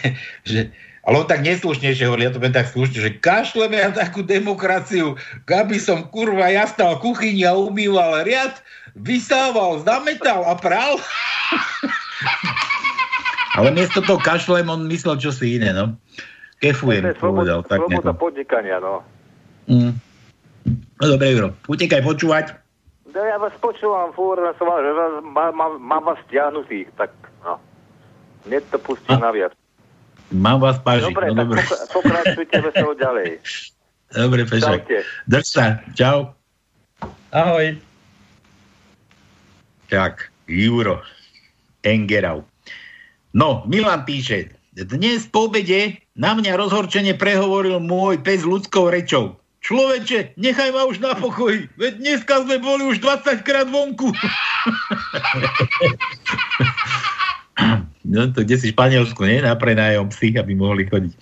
že 0.44 0.69
ale 1.07 1.23
on 1.23 1.27
tak 1.31 1.47
neslušnejšie 1.47 2.11
hovoril, 2.11 2.27
ja 2.27 2.35
to 2.35 2.43
poviem 2.43 2.59
tak 2.59 2.66
slušne, 2.74 2.99
že 2.99 3.15
kašleme 3.23 3.78
na 3.78 3.95
takú 3.95 4.27
demokraciu, 4.27 5.15
aby 5.47 5.78
som 5.78 6.03
kurva 6.11 6.51
ja 6.51 6.66
stal 6.66 6.99
kuchyni 6.99 7.47
a 7.47 7.55
umýval 7.55 8.27
riad, 8.27 8.59
vysával, 8.99 9.87
zametal 9.87 10.43
a 10.43 10.59
pral. 10.59 10.99
Ale 13.57 13.70
miesto 13.70 14.03
toho 14.03 14.19
kašlem 14.19 14.66
on 14.66 14.91
myslel 14.91 15.16
čosi 15.23 15.62
iné, 15.62 15.70
no. 15.70 15.95
Kefujem, 16.59 17.07
to 17.07 17.15
je 17.15 17.19
sloboda, 17.23 17.31
povedal. 17.31 17.61
Tak 17.65 17.78
sloboda 17.87 18.11
nejako. 18.11 18.20
podnikania, 18.20 18.77
no. 18.83 18.95
Mm. 19.70 19.93
No 20.99 21.05
dobre, 21.07 21.27
Juro, 21.31 21.49
utekaj 21.70 22.03
počúvať. 22.03 22.47
No, 23.15 23.23
ja 23.23 23.39
vás 23.39 23.55
počúvam 23.62 24.11
fúr, 24.11 24.43
som 24.59 24.66
mal, 24.66 24.83
že 24.83 24.91
vás, 24.91 25.12
má, 25.23 25.45
má, 25.55 25.66
mám 25.78 26.03
vás 26.03 26.19
stiahnutých, 26.27 26.91
tak 26.99 27.15
no. 27.47 27.62
Mne 28.45 28.59
to 28.69 28.77
pustí 28.83 29.15
naviac. 29.15 29.55
Mám 30.35 30.59
vás 30.59 30.78
pážiť, 30.82 31.15
Dobre, 31.15 31.31
no 31.31 31.35
tak 31.35 31.47
dobre. 31.47 31.59
pokra- 31.62 31.86
pokračujte 31.93 32.57
veselo 32.59 32.93
ďalej. 32.98 33.28
Dobre. 34.16 34.40
Čaute. 34.47 34.98
Drž 35.27 35.47
sa. 35.47 35.82
Čau. 35.98 36.31
Ahoj. 37.35 37.74
Tak, 39.90 40.31
Juro. 40.47 41.03
Engerau. 41.82 42.47
No, 43.35 43.66
Milan 43.66 44.07
píše, 44.07 44.55
dnes 44.74 45.27
po 45.27 45.51
obede 45.51 45.98
na 46.15 46.35
mňa 46.35 46.55
rozhorčene 46.59 47.15
prehovoril 47.15 47.82
môj 47.82 48.23
pes 48.23 48.43
ľudskou 48.47 48.89
rečou. 48.90 49.36
Človeče, 49.66 50.39
nechaj 50.39 50.70
ma 50.70 50.86
už 50.86 51.03
na 51.03 51.19
pokoji, 51.19 51.66
veď 51.74 51.98
dneska 51.98 52.47
sme 52.47 52.62
boli 52.62 52.86
už 52.86 53.03
20 53.03 53.43
krát 53.43 53.66
vonku. 53.66 54.15
no 58.07 58.31
to 58.31 58.47
kde 58.47 58.57
si 58.57 58.70
Španielsku, 58.70 59.19
nie? 59.27 59.43
Na 59.43 59.59
prenájom 59.59 60.09
psi, 60.15 60.39
aby 60.39 60.55
mohli 60.55 60.87
chodiť. 60.87 61.15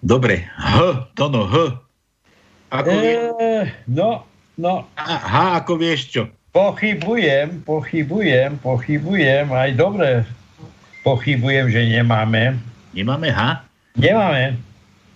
Dobre, 0.00 0.48
H, 0.56 1.10
Tono, 1.12 1.44
H. 1.44 1.54
Ako 2.70 2.92
vie, 3.02 3.14
E, 3.42 3.54
no, 3.90 4.24
no, 4.56 4.86
H, 4.96 5.34
ako 5.60 5.74
vieš 5.76 6.00
čo? 6.14 6.22
pochybujem, 6.50 7.62
pochybujem, 7.62 8.58
pochybujem, 8.58 9.46
aj 9.54 9.70
dobre 9.78 10.26
pochybujem, 11.06 11.70
že 11.70 11.80
nemáme. 11.86 12.58
Nemáme 12.90 13.30
H? 13.30 13.64
Nemáme. 13.96 14.58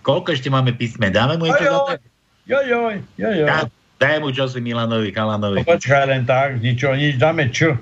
Koľko 0.01 0.31
ešte 0.31 0.47
máme 0.47 0.71
písme? 0.73 1.11
Dáme 1.11 1.35
mu 1.35 1.49
niečo 1.49 1.65
za? 1.65 1.97
Jojoj, 2.45 3.01
jojoj. 3.17 3.47
Daj 3.95 4.17
mu 4.21 4.29
čosi 4.29 4.59
Milanovi, 4.61 5.09
Kalanovi. 5.09 5.65
Počkaj 5.65 6.03
len 6.11 6.23
tak, 6.27 6.59
ničo, 6.61 6.93
nič, 6.93 7.17
dáme 7.17 7.49
čo. 7.49 7.79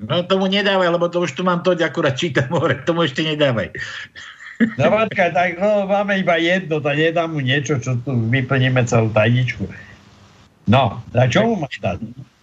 No 0.00 0.24
tomu 0.24 0.48
nedávaj, 0.48 0.96
lebo 0.96 1.12
to 1.12 1.20
už 1.20 1.36
tu 1.36 1.44
mám 1.44 1.60
toť, 1.60 1.84
akurát 1.84 2.16
čítam 2.16 2.48
hore, 2.56 2.80
tomu 2.88 3.04
ešte 3.04 3.20
nedávaj. 3.20 3.68
No 4.80 4.92
počkaj, 4.92 5.30
tak 5.32 5.50
no, 5.56 5.88
máme 5.88 6.20
iba 6.20 6.36
jedno, 6.36 6.80
tak 6.80 6.96
nedám 6.96 7.32
mu 7.32 7.40
niečo, 7.40 7.80
čo 7.80 7.96
tu 8.00 8.12
vyplníme 8.12 8.80
celú 8.84 9.08
tajničku. 9.12 9.64
No, 10.68 11.00
a 11.16 11.24
čo 11.28 11.48
mu 11.48 11.64
máš 11.64 11.80
dať? 11.80 12.00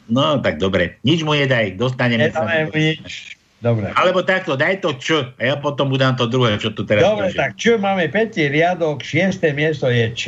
No, 0.10 0.42
tak 0.42 0.58
dobre. 0.58 0.98
Nič 1.06 1.22
mu 1.22 1.38
nedaj, 1.38 1.78
dostaneme 1.78 2.30
sa. 2.34 2.46
Nedáme 2.46 2.74
mu 2.74 2.78
nič. 2.78 3.38
Dobre. 3.58 3.90
Alebo 3.98 4.22
takto, 4.22 4.54
daj 4.54 4.86
to 4.86 4.94
čo 5.02 5.34
a 5.34 5.42
ja 5.42 5.58
potom 5.58 5.90
mu 5.90 5.98
dám 5.98 6.14
to 6.14 6.30
druhé, 6.30 6.62
čo 6.62 6.70
tu 6.78 6.86
teraz 6.86 7.02
Dobre, 7.02 7.34
píše. 7.34 7.38
tak 7.42 7.52
čo 7.58 7.82
máme 7.82 8.06
5. 8.06 8.54
riadok, 8.54 9.02
6. 9.02 9.42
miesto 9.58 9.90
je 9.90 10.06
Č. 10.14 10.24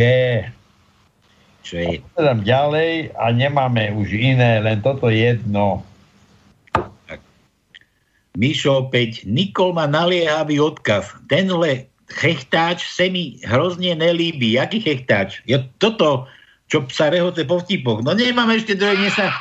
Je? 1.69 2.01
Potom 2.18 2.41
ďalej 2.41 3.14
a 3.14 3.30
nemáme 3.30 3.93
už 3.93 4.18
iné, 4.18 4.57
len 4.57 4.81
toto 4.81 5.14
jedno. 5.14 5.85
Mišo 8.40 8.88
opäť, 8.88 9.28
Nikol 9.28 9.76
má 9.76 9.84
naliehavý 9.84 10.64
odkaz. 10.64 11.11
Tenhle 11.28 11.91
chechtáč 12.07 12.88
se 12.88 13.11
mi 13.11 13.36
hrozne 13.44 13.99
nelíbi. 13.99 14.56
Jaký 14.56 14.80
chechtáč? 14.80 15.44
Ja 15.44 15.60
toto, 15.84 16.24
čo 16.72 16.88
sa 16.88 17.11
rehoce 17.11 17.44
po 17.44 17.60
vtipoch. 17.60 17.99
No 17.99 18.16
nemám 18.16 18.48
ešte 18.56 18.80
druhé, 18.80 18.95
mne 18.95 19.11
sa... 19.11 19.36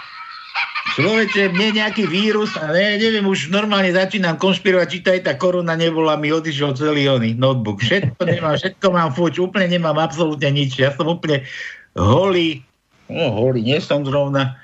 Človeče, 0.98 1.54
mne 1.54 1.78
nejaký 1.78 2.10
vírus 2.10 2.58
a 2.58 2.74
ne, 2.74 2.98
neviem, 2.98 3.22
už 3.22 3.54
normálne 3.54 3.94
začínam 3.94 4.34
konšpirovať, 4.34 4.88
či 4.90 4.98
tá 5.04 5.36
korona 5.38 5.78
nebola, 5.78 6.18
mi 6.18 6.34
odišiel 6.34 6.74
celý 6.74 7.06
oný 7.06 7.38
notebook. 7.38 7.78
Všetko 7.78 8.18
nemám, 8.26 8.58
všetko 8.58 8.86
mám 8.90 9.14
fuč, 9.14 9.38
úplne 9.38 9.70
nemám 9.70 9.94
absolútne 9.94 10.50
nič. 10.50 10.74
Ja 10.74 10.90
som 10.96 11.06
úplne 11.06 11.46
holý. 11.94 12.66
No, 13.06 13.30
holý, 13.30 13.62
nie 13.62 13.78
som 13.78 14.02
zrovna. 14.02 14.58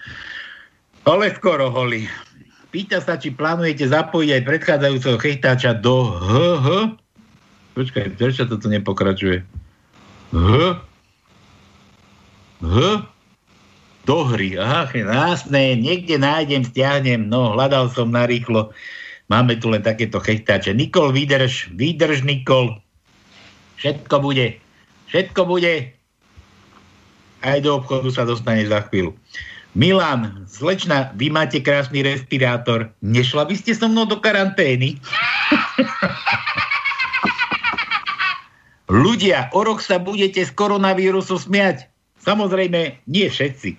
Ale 1.07 1.31
skoro 1.39 1.71
holý. 1.71 2.11
Pýta 2.75 2.99
sa, 2.99 3.15
či 3.15 3.31
plánujete 3.31 3.87
zapojiť 3.87 4.31
aj 4.35 4.43
predchádzajúceho 4.51 5.19
chechtáča 5.23 5.79
do 5.79 6.11
HH. 6.11 6.99
Počkaj, 7.79 8.19
prečo 8.19 8.51
toto 8.51 8.67
nepokračuje? 8.67 9.47
H? 10.35 10.51
H? 12.67 12.77
Do 14.11 14.19
hry. 14.27 14.59
Aha, 14.59 14.91
jasné, 14.91 15.79
niekde 15.79 16.19
nájdem, 16.19 16.67
stiahnem. 16.67 17.31
No, 17.31 17.55
hľadal 17.55 17.95
som 17.95 18.11
narýchlo. 18.11 18.75
Máme 19.31 19.55
tu 19.63 19.71
len 19.71 19.87
takéto 19.87 20.19
chechtáče. 20.19 20.75
Nikol, 20.75 21.15
vydrž, 21.15 21.71
vydrž, 21.79 22.27
Nikol. 22.27 22.83
Všetko 23.79 24.19
bude. 24.19 24.59
Všetko 25.15 25.47
bude. 25.47 25.95
Aj 27.39 27.59
do 27.63 27.79
obchodu 27.79 28.11
sa 28.11 28.27
dostane 28.27 28.67
za 28.67 28.83
chvíľu. 28.91 29.15
Milan, 29.75 30.47
slečna, 30.47 31.11
vy 31.19 31.35
máte 31.35 31.59
krásny 31.59 32.07
respirátor. 32.07 32.95
Nešla 33.03 33.43
by 33.43 33.59
ste 33.59 33.75
so 33.75 33.91
mnou 33.91 34.07
do 34.07 34.23
karantény? 34.23 35.03
Ľudia, 39.03 39.51
o 39.51 39.67
rok 39.67 39.83
sa 39.83 39.99
budete 39.99 40.47
z 40.47 40.55
koronavírusu 40.55 41.43
smiať. 41.43 41.91
Samozrejme, 42.23 43.03
nie 43.11 43.27
všetci. 43.27 43.75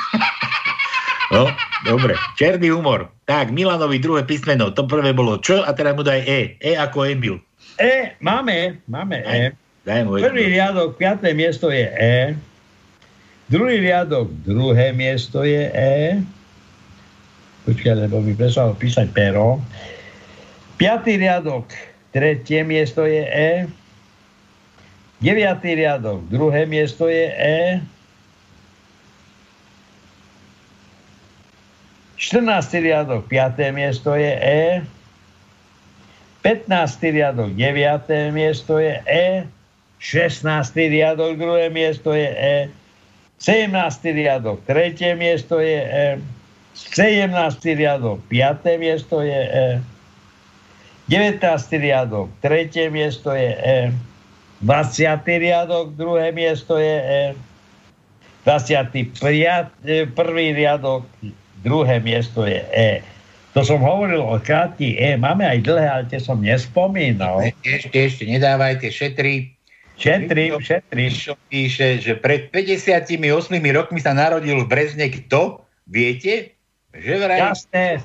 no, 1.36 1.52
dobre. 1.84 2.16
Černý 2.40 2.72
humor. 2.72 3.12
Tak, 3.28 3.52
Milanovi 3.52 4.00
druhé 4.00 4.24
písmeno. 4.24 4.72
To 4.72 4.88
prvé 4.88 5.12
bolo 5.12 5.36
čo 5.44 5.60
a 5.60 5.76
teraz 5.76 5.92
mu 5.92 6.00
daj 6.00 6.24
E. 6.24 6.40
E 6.56 6.72
ako 6.80 7.04
Emil. 7.04 7.36
E, 7.76 8.16
máme, 8.24 8.80
máme 8.88 9.20
E. 9.28 9.52
Daj 9.84 10.08
mu 10.08 10.16
Prvý 10.16 10.56
riadok, 10.56 10.96
piaté 10.96 11.36
miesto 11.36 11.68
je 11.68 11.84
E. 11.84 12.32
Druhý 13.50 13.82
riadok, 13.82 14.30
druhé 14.46 14.94
miesto 14.94 15.42
je 15.42 15.66
E. 15.74 16.22
Počkaj, 17.66 18.06
lebo 18.06 18.22
mi 18.22 18.38
prestalo 18.38 18.78
písať 18.78 19.10
pero. 19.10 19.58
Piatý 20.78 21.18
riadok, 21.18 21.66
tretie 22.14 22.62
miesto 22.62 23.02
je 23.10 23.26
E. 23.26 23.66
Deviatý 25.18 25.74
riadok, 25.74 26.30
druhé 26.30 26.62
miesto 26.62 27.10
je 27.10 27.26
E. 27.26 27.58
14. 32.22 32.46
riadok, 32.78 33.26
5. 33.26 33.74
miesto 33.74 34.14
je 34.14 34.30
E. 34.38 34.86
15. 36.46 36.70
riadok, 37.02 37.50
9. 37.58 38.30
miesto 38.30 38.78
je 38.78 38.94
E. 39.10 39.42
16. 39.98 40.46
riadok, 40.76 41.34
druhé 41.34 41.66
miesto 41.66 42.14
je 42.14 42.30
E. 42.30 42.56
17. 43.40 44.04
riadok, 44.04 44.60
3. 44.68 45.16
miesto 45.16 45.64
je 45.64 45.80
E. 45.80 46.20
17. 46.76 47.32
riadok, 47.72 48.20
5. 48.28 48.76
miesto 48.76 49.24
je 49.24 49.40
E. 49.48 49.68
19. 51.08 51.40
riadok, 51.80 52.28
3. 52.44 52.92
miesto 52.92 53.32
je 53.32 53.50
E. 53.56 53.78
20. 54.60 55.24
riadok, 55.24 55.96
druhé 55.96 56.36
miesto 56.36 56.76
je 56.76 56.96
E. 57.00 57.24
21. 58.44 59.24
riadok, 60.52 61.08
druhé 61.64 61.96
miesto 62.04 62.44
je 62.44 62.60
E. 62.76 63.00
To 63.56 63.64
som 63.64 63.80
hovoril 63.80 64.20
o 64.20 64.36
krátky 64.36 65.00
E. 65.00 65.16
Máme 65.16 65.48
aj 65.48 65.64
dlhé, 65.64 65.88
ale 65.88 66.04
tie 66.12 66.20
som 66.20 66.38
nespomínal. 66.44 67.40
Ešte, 67.64 67.96
ešte, 67.96 68.22
nedávajte, 68.28 68.92
šetri. 68.92 69.48
Šetrím, 70.00 70.56
šetrím. 70.64 71.12
Píše, 71.52 72.00
že 72.00 72.16
pred 72.16 72.48
58 72.48 73.20
rokmi 73.52 74.00
sa 74.00 74.16
narodil 74.16 74.64
v 74.64 74.66
Brezne 74.66 75.12
kto? 75.12 75.60
Viete? 75.84 76.56
Že 76.96 77.12
vraj 77.20 77.52
Jasné. 77.52 78.00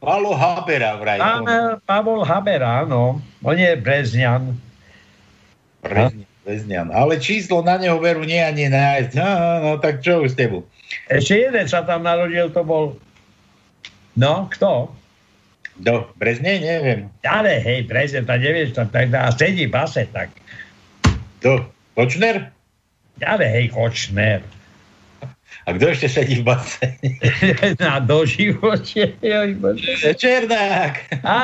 Palo 0.00 0.36
Habera 0.36 0.96
vraj. 1.00 1.20
Pán 1.20 1.44
Pavol 1.84 2.24
Haber, 2.24 2.60
áno. 2.60 3.20
On 3.44 3.56
je 3.56 3.72
Brezňan. 3.76 4.56
Breznian. 6.44 6.88
Ale 6.92 7.20
číslo 7.20 7.60
na 7.60 7.76
neho 7.76 8.00
veru 8.00 8.24
nie 8.24 8.40
ani 8.40 8.68
nájsť. 8.72 9.12
No, 9.16 9.28
no, 9.28 9.50
no, 9.60 9.70
tak 9.76 10.00
čo 10.00 10.24
už 10.24 10.32
s 10.32 10.36
tebu? 10.36 10.64
Ešte 11.12 11.40
jeden 11.48 11.66
sa 11.68 11.84
tam 11.84 12.04
narodil, 12.04 12.48
to 12.52 12.64
bol... 12.64 12.96
No, 14.16 14.48
kto? 14.52 14.92
Do 15.80 16.08
Brezne? 16.16 16.60
Neviem. 16.60 17.12
Ale 17.24 17.60
hej, 17.60 17.84
Brezne, 17.84 18.24
tak 18.24 18.40
nevieš, 18.40 18.76
tak, 18.76 18.92
tak 18.92 19.12
a 19.12 19.32
sedí 19.32 19.68
base, 19.68 20.08
tak. 20.12 20.32
Do 21.40 21.64
Kočner? 21.96 22.52
Hej, 23.20 23.72
Kočner. 23.72 24.40
A 25.68 25.76
kto 25.76 25.92
ešte 25.92 26.08
sedí 26.08 26.40
v 26.40 26.44
base? 26.48 26.80
Na 27.82 28.00
doživote. 28.00 29.16
Černák. 30.16 31.20
Á, 31.20 31.40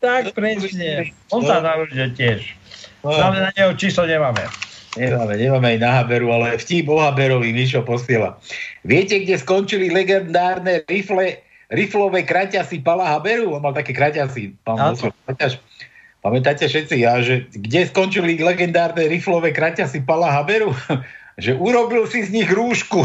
tak 0.00 0.32
presne. 0.32 1.12
On 1.28 1.44
sa 1.44 1.60
narodil 1.60 2.12
tiež. 2.16 2.56
No. 3.04 3.12
Ale 3.12 3.36
na 3.36 3.50
neho 3.52 3.76
číslo 3.76 4.08
nemáme. 4.08 4.48
Nemáme, 4.96 5.36
nemáme 5.36 5.76
aj 5.76 5.78
na 5.82 5.90
Haberu, 6.00 6.32
ale 6.32 6.56
vtip 6.56 6.88
o 6.88 6.96
Haberovi 6.96 7.52
Mišo 7.52 7.84
posiela. 7.84 8.40
Viete, 8.80 9.20
kde 9.20 9.36
skončili 9.36 9.92
legendárne 9.92 10.80
rifle, 10.88 11.44
riflové 11.68 12.24
kraťasy 12.24 12.80
Pala 12.80 13.12
Haberu? 13.12 13.52
On 13.52 13.60
mal 13.60 13.76
také 13.76 13.92
kraťasy. 13.92 14.56
Pán. 14.64 14.96
Pamätáte 16.24 16.64
všetci, 16.64 17.04
a 17.04 17.20
že 17.20 17.44
kde 17.52 17.84
skončili 17.84 18.40
legendárne 18.40 19.04
riflové 19.04 19.52
kraťasy 19.52 20.08
Pala 20.08 20.32
Haberu? 20.32 20.72
že 21.44 21.52
urobil 21.52 22.06
si 22.08 22.24
z 22.24 22.32
nich 22.32 22.48
rúšku. 22.48 23.04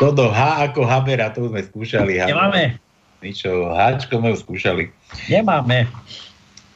to 0.00 0.08
do 0.12 0.30
H 0.30 0.70
ako 0.70 0.84
Habera, 0.84 1.32
to 1.32 1.48
sme 1.48 1.60
skúšali. 1.64 2.22
Nemáme. 2.22 2.76
Ničo, 3.20 3.68
Háčko 3.74 4.20
sme 4.20 4.32
skúšali. 4.32 4.84
Nemáme. 5.28 5.90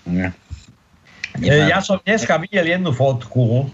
Nie. 0.05 0.29
E, 1.41 1.71
Ja 1.71 1.81
som 1.81 2.01
dneska 2.05 2.37
videl 2.37 2.69
jednu 2.69 2.93
fotku 2.93 3.69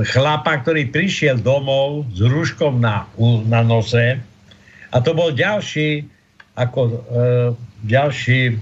chlapa, 0.00 0.60
ktorý 0.64 0.88
prišiel 0.88 1.36
domov 1.40 2.08
s 2.12 2.20
rúškom 2.24 2.80
na, 2.80 3.04
na 3.48 3.60
nose 3.60 4.16
a 4.90 4.96
to 5.00 5.12
bol 5.12 5.28
ďalší 5.28 6.08
ako 6.60 6.80
e, 6.84 6.92
ďalší, 7.88 8.40
e, 8.52 8.54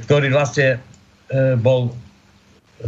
ktorý 0.00 0.32
vlastne 0.32 0.80
e, 1.28 1.60
bol 1.60 1.92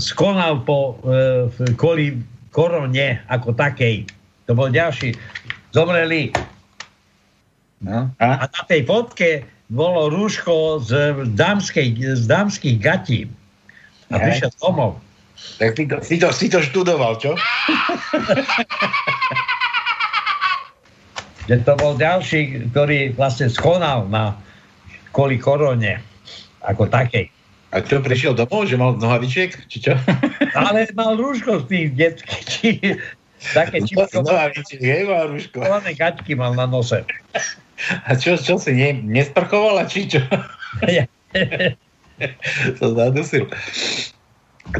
skonal 0.00 0.64
po 0.64 0.96
e, 1.04 1.52
kvôli 1.76 2.16
korone 2.48 3.20
ako 3.28 3.52
takej. 3.52 4.08
To 4.48 4.56
bol 4.56 4.72
ďalší. 4.72 5.12
Zomreli. 5.76 6.32
No. 7.84 8.08
A 8.16 8.48
na 8.48 8.62
tej 8.68 8.88
fotke 8.88 9.44
bolo 9.72 10.12
rúško 10.12 10.84
z, 10.84 11.16
dámskej, 11.32 11.96
z 11.96 12.24
dámskych 12.28 12.80
gatí. 12.80 13.24
A 14.12 14.20
Hej. 14.20 14.24
prišiel 14.28 14.50
domov. 14.60 15.00
Tak 15.58 15.74
si 15.74 15.84
to, 15.88 15.96
si, 16.04 16.16
to, 16.20 16.28
si 16.30 16.46
to 16.52 16.60
študoval, 16.62 17.16
čo? 17.18 17.34
Že 21.50 21.56
to 21.66 21.72
bol 21.74 21.92
ďalší, 21.98 22.70
ktorý 22.70 23.18
vlastne 23.18 23.50
skonal 23.50 24.06
na 24.06 24.38
kvôli 25.10 25.36
korone. 25.42 25.98
Ako 26.62 26.86
takej. 26.86 27.26
A 27.72 27.80
čo, 27.80 28.04
prišiel 28.04 28.36
domov, 28.36 28.68
že 28.68 28.76
mal 28.76 28.94
nohavičiek? 29.00 29.50
Či 29.66 29.78
čo? 29.90 29.92
Ale 30.58 30.86
mal 30.92 31.16
rúško 31.16 31.64
z 31.64 31.64
tých 31.66 31.88
detských. 31.96 32.44
Či, 32.46 32.68
také 33.56 33.80
No, 33.80 33.86
čipko. 33.88 34.18
nohavičiek, 34.22 34.80
hej, 34.80 35.04
mal 35.08 35.32
rúško. 35.32 35.58
Gaťky 35.96 36.32
mal 36.36 36.52
na 36.54 36.68
nose. 36.68 37.02
A 38.06 38.14
čo, 38.14 38.38
čo 38.38 38.62
si 38.62 38.78
ne, 38.78 38.94
nesprchovala, 39.02 39.90
či 39.90 40.06
čo? 40.06 40.22
to 42.78 42.86
zadusil. 42.94 43.50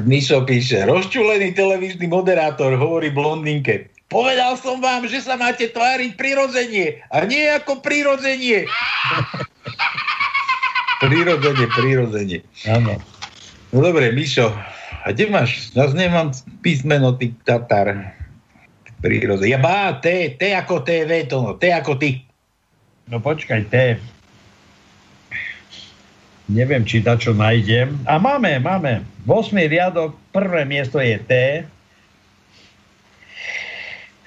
Mišo 0.07 0.47
píše, 0.47 0.87
rozčulený 0.87 1.59
televízny 1.59 2.07
moderátor 2.07 2.79
hovorí 2.79 3.11
blondinke. 3.11 3.91
Povedal 4.13 4.61
som 4.61 4.77
vám, 4.79 5.09
že 5.09 5.25
sa 5.25 5.41
máte 5.41 5.73
tváriť 5.73 6.21
prirodzenie 6.21 7.01
a 7.09 7.25
nie 7.25 7.49
ako 7.49 7.81
prirodzenie. 7.81 8.69
prirodzenie, 11.03 11.67
prirodzenie. 11.73 12.39
Áno. 12.69 13.01
No 13.73 13.79
dobre, 13.81 14.13
Mišo, 14.13 14.53
a 15.03 15.11
kde 15.11 15.33
máš? 15.33 15.75
Zas 15.75 15.97
nemám 15.97 16.31
písmeno, 16.63 17.17
ty 17.19 17.35
Tatar. 17.43 18.15
Príroze. 19.03 19.51
Ja 19.51 19.59
má 19.59 19.99
T, 19.99 20.37
T 20.39 20.55
ako 20.55 20.87
TV, 20.87 21.27
to 21.27 21.43
no, 21.43 21.59
T 21.59 21.75
ako 21.75 21.99
ty. 21.99 22.23
No 23.11 23.19
počkaj, 23.19 23.67
T. 23.67 23.99
Neviem, 26.47 26.87
či 26.87 27.03
na 27.03 27.19
čo 27.19 27.35
nájdem. 27.35 27.99
A 28.07 28.23
máme, 28.23 28.63
máme. 28.63 29.03
8. 29.27 29.57
riadok, 29.67 30.15
prvé 30.31 30.63
miesto 30.63 31.03
je 31.03 31.19
T. 31.19 31.33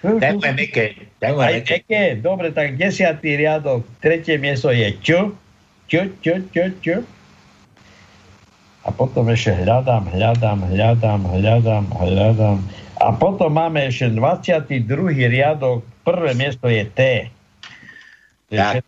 Hm, 0.06 0.22
Dajme 0.22 0.50
hm. 0.54 0.58
meké. 0.62 0.86
Dajme 1.18 2.22
Dobre, 2.22 2.54
tak 2.54 2.78
desiatý 2.78 3.42
riadok, 3.42 3.82
tretie 3.98 4.38
miesto 4.38 4.70
je 4.70 4.94
č, 5.02 5.10
č, 5.90 6.14
č, 6.22 6.26
č, 6.54 6.56
č. 6.78 6.88
A 8.86 8.94
potom 8.94 9.26
ešte 9.34 9.66
hľadám, 9.66 10.14
hľadám, 10.14 10.62
hľadám, 10.70 11.22
hľadám, 11.26 11.86
hľadám. 11.90 12.58
A 13.02 13.10
potom 13.18 13.50
máme 13.50 13.90
ešte 13.90 14.14
22. 14.14 14.86
riadok, 15.26 15.82
prvé 16.06 16.38
miesto 16.38 16.70
je 16.70 16.86
T. 16.86 17.00
Tak. 18.54 18.86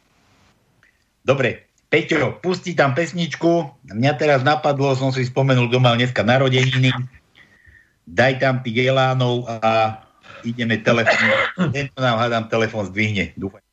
Dobre, 1.25 1.65
Peťo, 1.89 2.37
pusti 2.45 2.77
tam 2.77 2.93
pesničku. 2.93 3.73
Mňa 3.89 4.13
teraz 4.21 4.45
napadlo, 4.45 4.93
som 4.93 5.09
si 5.09 5.25
spomenul, 5.25 5.65
kto 5.71 5.81
mal 5.81 5.97
dneska 5.97 6.21
narodeniny. 6.21 6.93
Daj 8.05 8.37
tam 8.37 8.61
tých 8.61 8.93
elánov 8.93 9.49
a 9.49 10.06
ideme 10.43 10.77
telefón, 10.81 11.29
tento 11.71 11.99
nám 12.03 12.17
hádam 12.19 12.43
telefón 12.49 12.85
zdvihne, 12.89 13.33
dúfam. 13.37 13.66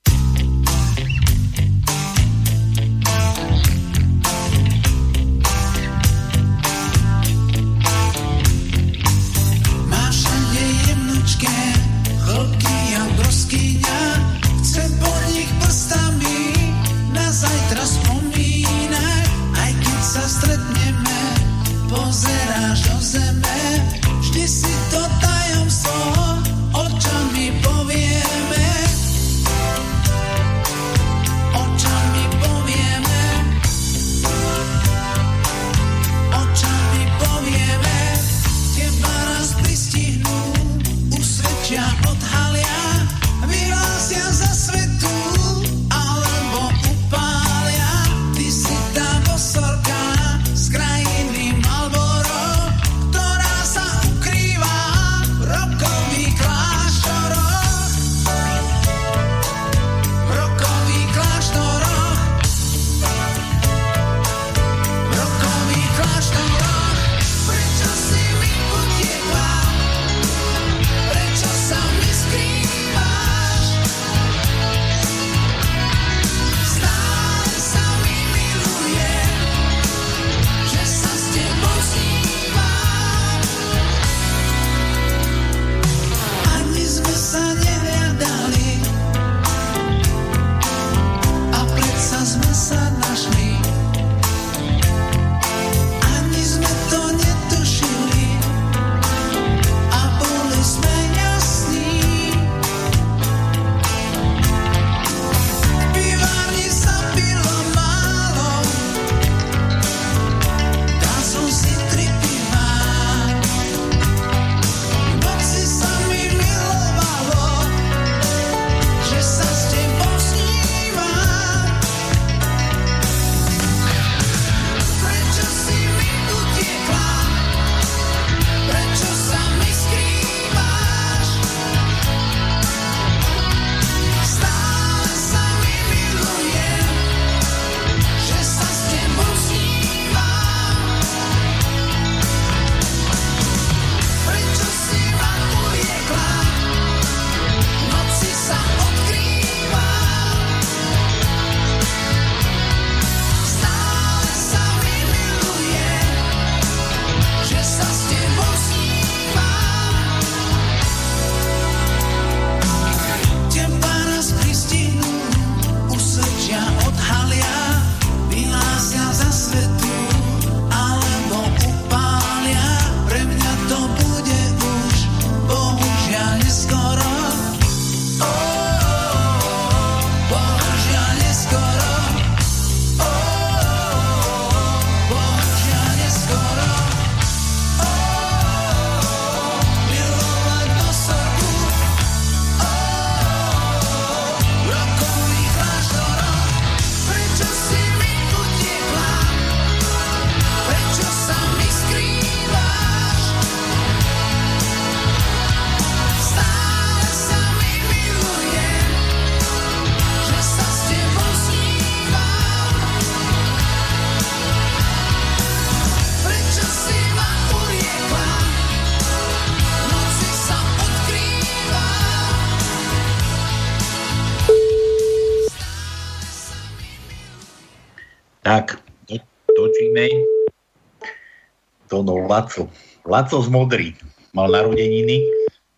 Laco. 232.35 232.66
Laco 233.06 233.39
z 233.39 233.48
Modrý. 233.48 233.89
Mal 234.35 234.51
narodeniny. 234.51 235.23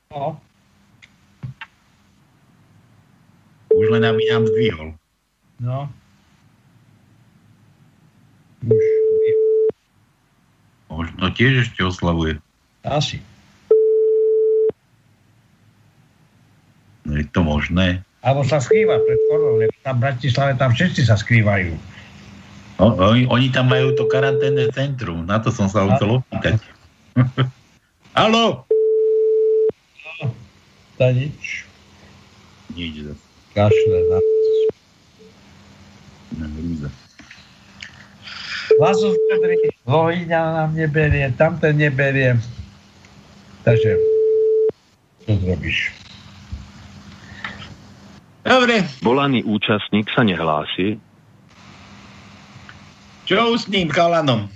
No. 0.09 0.41
Už 3.77 3.93
len 3.93 4.01
aby 4.09 4.23
nám 4.33 4.49
zdvihol. 4.49 4.97
No. 5.61 5.93
Už. 8.65 8.85
Možno 10.89 11.28
tiež 11.37 11.69
ešte 11.69 11.85
oslavuje. 11.85 12.41
Asi. 12.89 13.20
No 17.05 17.20
je 17.20 17.27
to 17.37 17.45
možné. 17.45 18.01
Alebo 18.24 18.49
sa 18.49 18.65
skrýva 18.65 18.97
pred 19.05 19.20
koronou, 19.28 19.61
v 19.61 20.01
Bratislave 20.01 20.57
tam 20.57 20.73
všetci 20.73 21.05
sa 21.05 21.20
skrývajú 21.20 21.77
oni, 22.77 23.24
oni 23.24 23.48
tam 23.48 23.73
majú 23.73 23.97
to 23.97 24.05
karanténne 24.05 24.69
centrum, 24.69 25.24
na 25.24 25.40
to 25.40 25.48
som 25.48 25.65
sa 25.65 25.89
chcel 25.97 26.20
opýtať. 26.20 26.61
Haló? 28.16 28.69
To 31.01 31.07
nič. 31.12 31.65
Nič 32.77 32.94
zase. 33.05 33.24
Kašle 33.57 33.98
na... 34.12 34.19
Hrúza. 36.36 36.93
Hlasu 38.77 39.09
zvedri, 39.16 39.73
Lohyňa 39.89 40.40
nám 40.61 40.70
neberie, 40.77 41.32
tamten 41.40 41.81
neberie. 41.81 42.36
Takže, 43.65 43.97
čo 45.24 45.32
zrobíš? 45.40 45.97
Dobre, 48.44 48.85
Volaný 49.01 49.40
účastník 49.48 50.12
sa 50.12 50.23
nehlási. 50.23 51.01
Čo 53.27 53.53
už 53.53 53.66
s 53.66 53.70
ním 53.70 53.90
chalanom? 53.90 54.47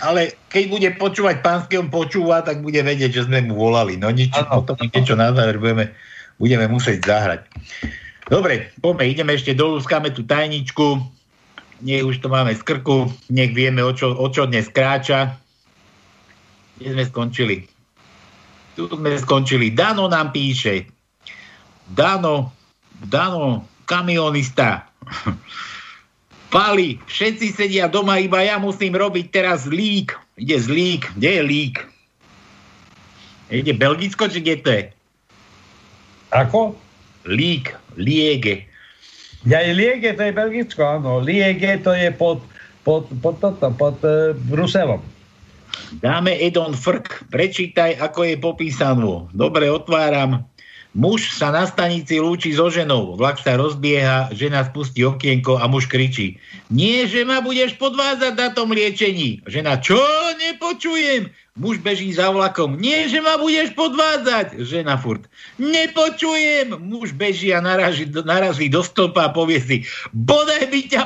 Ale 0.00 0.36
keď 0.48 0.64
bude 0.68 0.88
počúvať 0.96 1.44
pánske, 1.44 1.76
on 1.76 1.92
počúva, 1.92 2.40
tak 2.40 2.64
bude 2.64 2.80
vedieť, 2.80 3.20
že 3.20 3.26
sme 3.28 3.44
mu 3.44 3.56
volali. 3.56 4.00
No 4.00 4.08
nič, 4.08 4.32
Áno. 4.32 4.64
potom 4.64 4.76
niečo 4.80 5.16
na 5.16 5.32
záver 5.32 5.60
budeme, 5.60 5.92
budeme 6.40 6.68
musieť 6.68 7.04
zahrať. 7.04 7.40
Dobre, 8.28 8.72
poďme, 8.80 9.04
ideme 9.10 9.32
ešte 9.36 9.52
dolu, 9.52 9.80
skáme 9.80 10.12
tú 10.12 10.24
tajničku. 10.24 11.04
Nech 11.80 12.04
už 12.04 12.20
to 12.20 12.28
máme 12.28 12.52
z 12.52 12.60
krku, 12.64 13.08
nech 13.32 13.56
vieme, 13.56 13.80
o 13.80 13.92
čo, 13.92 14.12
o 14.12 14.28
čo 14.28 14.44
dnes 14.44 14.68
kráča. 14.68 15.36
Kde 16.76 16.96
sme 16.96 17.04
skončili? 17.08 17.56
Tu 18.76 18.88
sme 18.88 19.16
skončili. 19.16 19.72
Dano 19.72 20.08
nám 20.08 20.32
píše. 20.32 20.88
Dano, 21.88 22.52
Dano, 23.00 23.64
kamionista. 23.84 24.88
Pali, 26.50 26.98
všetci 27.06 27.54
sedia 27.54 27.86
doma, 27.86 28.18
iba 28.18 28.42
ja 28.42 28.58
musím 28.58 28.98
robiť 28.98 29.30
teraz 29.30 29.70
lík. 29.70 30.18
Ide 30.34 30.58
z 30.58 30.68
lík. 30.68 31.02
Kde 31.14 31.30
je 31.38 31.42
lík? 31.46 31.76
Ide 33.50 33.74
Belgicko, 33.74 34.26
či 34.26 34.42
kde 34.42 34.54
to 34.62 34.70
je? 34.70 34.82
Ako? 36.34 36.74
Lík, 37.26 37.74
liege. 37.94 38.70
Ja 39.48 39.64
je 39.64 39.72
Liege, 39.72 40.12
to 40.12 40.28
je 40.28 40.36
Belgicko, 40.36 40.84
áno. 40.84 41.24
Liege, 41.24 41.80
to 41.80 41.96
je 41.96 42.12
pod, 42.12 42.44
pod, 42.84 43.08
pod, 43.24 43.40
toto, 43.40 43.72
pod 43.72 43.96
uh, 44.04 44.36
Bruselom. 44.52 45.00
Dáme 46.04 46.36
Edon 46.36 46.76
Frk, 46.76 47.32
prečítaj, 47.32 47.96
ako 48.04 48.28
je 48.28 48.36
popísané. 48.36 49.26
Dobre, 49.32 49.72
otváram. 49.72 50.44
Muž 50.90 51.30
sa 51.38 51.54
na 51.54 51.70
stanici 51.70 52.18
lúči 52.18 52.50
so 52.50 52.66
ženou. 52.66 53.14
Vlak 53.14 53.38
sa 53.38 53.54
rozbieha, 53.54 54.34
žena 54.34 54.66
spustí 54.66 55.06
okienko 55.06 55.62
a 55.62 55.70
muž 55.70 55.86
kričí. 55.86 56.42
Nie, 56.66 57.06
že 57.06 57.22
ma 57.22 57.38
budeš 57.38 57.78
podvázať 57.78 58.34
na 58.34 58.50
tom 58.50 58.74
liečení. 58.74 59.38
Žena, 59.46 59.78
čo? 59.78 60.02
Nepočujem. 60.42 61.30
Muž 61.54 61.78
beží 61.78 62.10
za 62.10 62.34
vlakom. 62.34 62.74
Nie, 62.74 63.06
že 63.06 63.22
ma 63.22 63.38
budeš 63.38 63.70
podvádzať. 63.78 64.66
Žena 64.66 64.98
furt. 64.98 65.30
Nepočujem. 65.62 66.74
Muž 66.82 67.14
beží 67.14 67.54
a 67.54 67.62
narazí, 67.62 68.10
narazí 68.10 68.66
do 68.66 68.82
stĺpa 68.82 69.30
a 69.30 69.34
povie 69.34 69.62
si. 69.62 69.76
Bodaj 70.10 70.74
by 70.74 70.80
ťa 70.90 71.02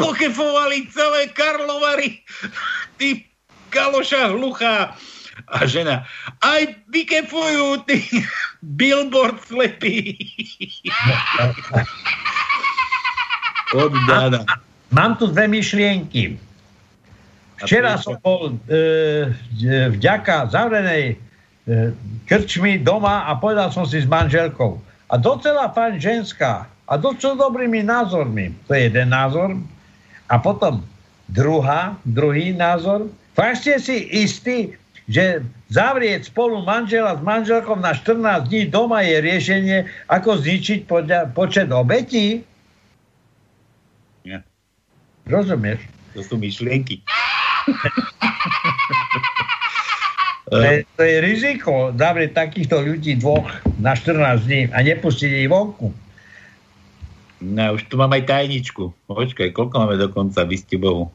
pokefovali 0.00 0.88
celé 0.88 1.28
Karlovary. 1.36 2.24
Ty 2.96 3.20
kaloša 3.68 4.32
hluchá. 4.32 4.96
A 5.48 5.64
žena, 5.64 6.04
aj 6.44 6.76
vykefujú, 6.92 7.86
ty 7.88 8.04
billboard 8.80 9.40
slepý. 9.46 10.18
Od 13.72 13.94
Dana. 14.04 14.44
Mám 14.90 15.22
tu 15.22 15.30
dve 15.30 15.46
myšlienky. 15.46 16.34
Včera 17.62 18.00
som 18.00 18.16
bol 18.24 18.56
e, 18.66 18.72
e, 18.72 19.92
vďaka 19.92 20.50
zavrenej 20.50 21.14
e, 21.14 21.16
krčmi 22.24 22.80
doma 22.80 23.28
a 23.28 23.36
povedal 23.36 23.68
som 23.70 23.84
si 23.84 24.00
s 24.00 24.08
manželkou. 24.08 24.80
A 25.12 25.14
docela 25.20 25.68
fajn 25.70 26.00
ženská. 26.00 26.64
A 26.90 26.92
docela 26.98 27.38
dobrými 27.38 27.86
názormi. 27.86 28.50
To 28.66 28.74
je 28.74 28.90
jeden 28.90 29.14
názor. 29.14 29.54
A 30.26 30.34
potom 30.40 30.82
druhá, 31.30 31.94
druhý 32.02 32.50
názor. 32.56 33.06
Fakt 33.38 33.62
ste 33.62 33.78
si 33.78 34.10
istí, 34.10 34.74
že 35.10 35.42
zavrieť 35.74 36.30
spolu 36.30 36.62
manžela 36.62 37.18
s 37.18 37.20
manželkou 37.20 37.74
na 37.74 37.90
14 37.98 38.46
dní 38.46 38.70
doma 38.70 39.02
je 39.02 39.18
riešenie, 39.18 39.78
ako 40.06 40.38
zničiť 40.38 40.86
podľa, 40.86 41.34
počet 41.34 41.66
obetí? 41.74 42.46
Nie. 44.22 44.46
Rozumieš? 45.26 45.82
To 46.14 46.22
sú 46.22 46.38
myšlienky. 46.38 47.02
To 50.50 50.58
je, 50.58 50.82
to 50.98 51.02
je 51.06 51.16
riziko 51.22 51.94
zavrieť 51.94 52.34
takýchto 52.34 52.82
ľudí 52.82 53.14
dvoch 53.22 53.46
na 53.78 53.94
14 53.94 54.50
dní 54.50 54.60
a 54.74 54.82
nepustiť 54.82 55.46
ich 55.46 55.50
vonku. 55.50 55.94
No, 57.40 57.78
už 57.78 57.86
tu 57.86 57.94
mám 57.94 58.10
aj 58.10 58.26
tajničku. 58.26 58.90
Počkaj, 59.06 59.54
koľko 59.54 59.74
máme 59.78 59.94
dokonca, 59.94 60.42
vy 60.42 60.58
ste 60.58 60.74
Bohu. 60.74 61.06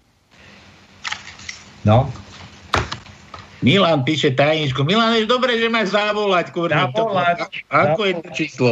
No. 1.84 2.08
Milan 3.66 4.06
píše 4.06 4.30
tajničku. 4.38 4.86
Milan, 4.86 5.18
je 5.18 5.26
dobre, 5.26 5.58
že 5.58 5.66
máš 5.74 5.98
zavolať, 5.98 6.54
kurník. 6.54 6.94
Zavolať. 6.94 7.66
Ako 7.74 8.02
je 8.06 8.14
to 8.22 8.30
číslo? 8.30 8.72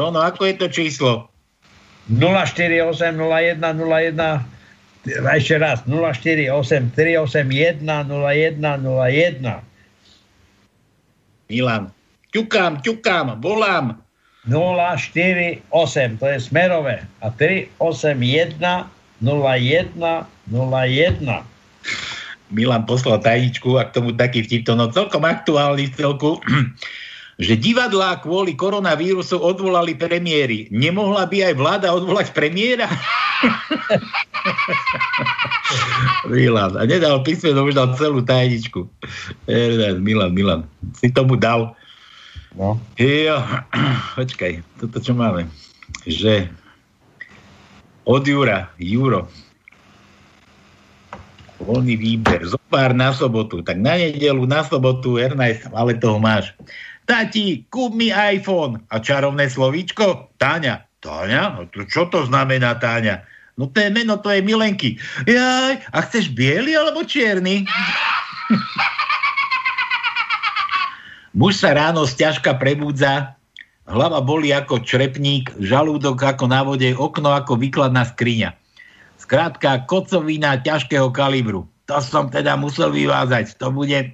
No, 0.00 0.08
no, 0.08 0.24
ako 0.24 0.48
je 0.48 0.54
to 0.56 0.66
číslo? 0.72 1.28
048 2.08 3.20
01 3.20 3.60
01 3.60 4.16
a 5.02 5.30
ešte 5.36 5.58
raz 5.58 5.82
048 5.84 6.94
381 6.96 7.84
01 7.84 8.56
01 8.56 9.60
Milan. 11.52 11.92
Ťukám, 12.32 12.80
ťukám, 12.80 13.44
volám. 13.44 14.00
048, 14.48 15.68
to 16.18 16.26
je 16.26 16.38
smerové. 16.40 17.04
A 17.20 17.28
381 17.30 18.88
01 19.20 20.26
01. 20.50 21.22
Milan 22.52 22.84
poslal 22.84 23.18
tajničku 23.24 23.80
a 23.80 23.88
k 23.88 23.96
tomu 23.96 24.12
taký 24.12 24.44
vtip, 24.44 24.68
to 24.68 24.76
no 24.76 24.92
celkom 24.92 25.24
aktuálny 25.24 25.88
celku, 25.96 26.36
že 27.46 27.56
divadlá 27.56 28.20
kvôli 28.20 28.52
koronavírusu 28.52 29.40
odvolali 29.40 29.96
premiéry. 29.96 30.68
Nemohla 30.68 31.24
by 31.26 31.52
aj 31.52 31.54
vláda 31.56 31.88
odvolať 31.90 32.36
premiéra? 32.36 32.86
Milan. 36.28 36.76
A 36.76 36.84
nedal 36.84 37.24
písmeno, 37.24 37.64
už 37.64 37.74
dal 37.74 37.96
celú 37.96 38.20
tajničku. 38.20 38.84
Milan, 39.98 40.36
Milan. 40.36 40.68
Si 40.92 41.08
tomu 41.08 41.40
dal. 41.40 41.72
No. 42.52 42.76
Jo, 43.00 43.40
počkaj, 44.20 44.60
toto 44.76 45.00
čo 45.00 45.16
máme? 45.16 45.48
Že 46.04 46.52
od 48.04 48.22
Jura, 48.28 48.68
Juro, 48.76 49.30
voľný 51.62 51.94
výber, 51.96 52.42
zopár 52.44 52.92
na 52.92 53.14
sobotu, 53.14 53.62
tak 53.62 53.78
na 53.78 53.94
nedelu, 53.94 54.44
na 54.44 54.66
sobotu, 54.66 55.16
Ernest, 55.16 55.70
ale 55.72 55.96
toho 55.96 56.18
máš. 56.18 56.52
Tati, 57.06 57.66
kúp 57.70 57.94
mi 57.94 58.14
iPhone. 58.14 58.78
A 58.90 59.02
čarovné 59.02 59.50
slovíčko? 59.50 60.30
Táňa. 60.38 60.86
Táňa? 61.02 61.58
No 61.58 61.66
to 61.66 61.82
čo 61.86 62.06
to 62.06 62.22
znamená 62.30 62.78
Táňa? 62.78 63.26
No 63.58 63.66
to 63.68 63.82
je 63.82 63.90
meno, 63.90 64.16
to 64.22 64.30
je 64.30 64.40
Milenky. 64.40 64.96
Jaj, 65.26 65.82
a 65.92 65.98
chceš 66.06 66.30
biely 66.32 66.72
alebo 66.78 67.02
čierny? 67.02 67.66
Muž 71.38 71.58
sa 71.58 71.72
ráno 71.72 72.04
sťažka 72.04 72.54
prebudza, 72.60 73.34
hlava 73.88 74.20
boli 74.20 74.52
ako 74.52 74.84
črepník, 74.84 75.52
žalúdok 75.58 76.20
ako 76.22 76.44
na 76.44 76.60
vode, 76.64 76.92
okno 76.92 77.32
ako 77.32 77.56
výkladná 77.56 78.04
skriňa. 78.04 78.61
Skrátka, 79.32 79.88
kocovina 79.88 80.60
ťažkého 80.60 81.08
kalibru. 81.08 81.64
To 81.88 82.04
som 82.04 82.28
teda 82.28 82.52
musel 82.52 82.92
vyvázať. 82.92 83.56
To 83.64 83.72
bude 83.72 84.12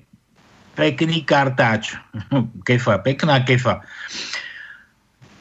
pekný 0.78 1.27
kartáč. 1.27 1.99
Kefa, 2.70 3.03
pekná 3.03 3.43
kefa. 3.43 3.82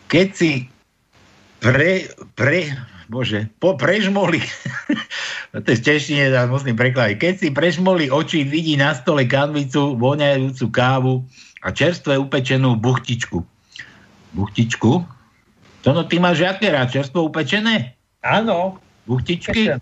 Keď 0.10 0.28
si 0.34 0.66
pre, 1.62 2.10
pre, 2.34 2.74
bože, 3.06 3.45
po 3.62 3.78
prežmoli, 3.78 4.41
to 5.54 5.70
je 5.70 5.78
z 5.78 5.86
češtine, 5.94 6.34
ja 6.34 6.49
musím 6.49 6.74
prekladiť. 6.74 7.22
Keď 7.22 7.34
si 7.38 7.48
prežmoli 7.54 8.10
oči, 8.10 8.49
vidí 8.49 8.82
na 8.82 8.98
stole 8.98 9.30
kanvicu, 9.30 9.94
voňajúcu 9.94 10.74
kávu 10.74 11.22
a 11.62 11.70
čerstvé 11.70 12.18
upečenú 12.18 12.82
buchtičku. 12.82 13.45
Buchtičku? 14.34 15.06
To 15.86 15.90
no, 15.94 16.02
ty 16.10 16.18
máš 16.18 16.41
aké 16.41 16.74
rád? 16.74 16.90
Čerstvo 16.90 17.30
upečené? 17.30 17.94
Áno. 18.26 18.82
Buchtičky? 19.08 19.80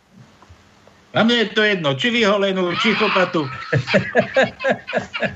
A 1.16 1.24
mne 1.24 1.48
je 1.48 1.56
to 1.56 1.64
jedno, 1.64 1.96
či 1.96 2.12
vyholenú, 2.12 2.76
či 2.78 2.92
chopatú. 2.94 3.48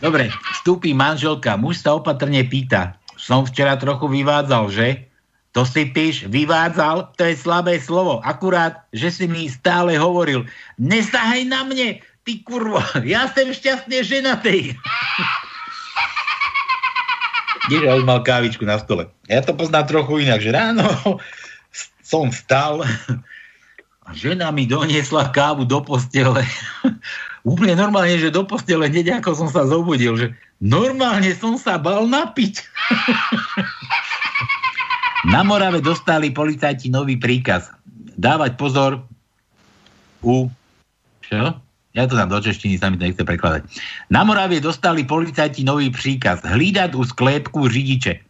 Dobre, 0.03 0.29
vstúpi 0.59 0.91
manželka, 0.91 1.55
muž 1.55 1.81
sa 1.81 1.95
opatrne 1.95 2.43
pýta. 2.45 2.99
Som 3.15 3.47
včera 3.47 3.79
trochu 3.79 4.11
vyvádzal, 4.11 4.69
že? 4.69 5.09
To 5.57 5.65
si 5.65 5.89
píš, 5.89 6.29
vyvádzal, 6.29 7.15
to 7.17 7.25
je 7.25 7.33
slabé 7.33 7.81
slovo. 7.81 8.21
Akurát, 8.21 8.85
že 8.93 9.09
si 9.09 9.25
mi 9.25 9.49
stále 9.49 9.97
hovoril, 9.97 10.45
nesahaj 10.77 11.47
na 11.49 11.65
mne, 11.65 12.05
ty 12.21 12.45
kurvo, 12.45 12.83
ja 13.01 13.25
som 13.31 13.49
šťastne 13.49 13.97
ženatý. 14.05 14.77
Že 17.71 17.87
on 17.89 18.05
mal 18.05 18.21
kávičku 18.21 18.67
na 18.67 18.77
stole. 18.77 19.09
Ja 19.25 19.41
to 19.41 19.57
poznám 19.57 19.89
trochu 19.89 20.27
inak, 20.27 20.43
že 20.43 20.53
ráno 20.53 20.85
som 22.05 22.29
vstal 22.29 22.85
a 24.09 24.17
žena 24.17 24.49
mi 24.49 24.65
doniesla 24.65 25.29
kávu 25.29 25.69
do 25.69 25.85
postele. 25.85 26.41
Úplne 27.45 27.77
normálne, 27.77 28.17
že 28.17 28.33
do 28.33 28.41
postele, 28.41 28.89
hneď 28.89 29.21
ako 29.21 29.37
som 29.37 29.49
sa 29.53 29.69
zobudil, 29.69 30.17
že 30.17 30.33
normálne 30.57 31.29
som 31.37 31.61
sa 31.61 31.77
bal 31.77 32.09
napiť. 32.09 32.65
Na 35.33 35.45
Morave 35.45 35.77
dostali 35.85 36.33
policajti 36.33 36.89
nový 36.89 37.21
príkaz. 37.21 37.69
Dávať 38.17 38.57
pozor 38.57 39.05
u... 40.25 40.49
Čo? 41.21 41.53
Ja 41.93 42.03
to 42.09 42.17
dám 42.17 42.33
do 42.33 42.41
češtiny, 42.41 42.81
sa 42.81 42.89
mi 42.89 42.97
to 42.97 43.05
nechce 43.05 43.21
prekladať. 43.21 43.67
Na 44.09 44.25
Moravie 44.25 44.57
dostali 44.57 45.05
policajti 45.05 45.61
nový 45.61 45.93
príkaz. 45.93 46.41
Hlídať 46.41 46.97
u 46.97 47.05
sklepku 47.05 47.69
řidiče. 47.69 48.25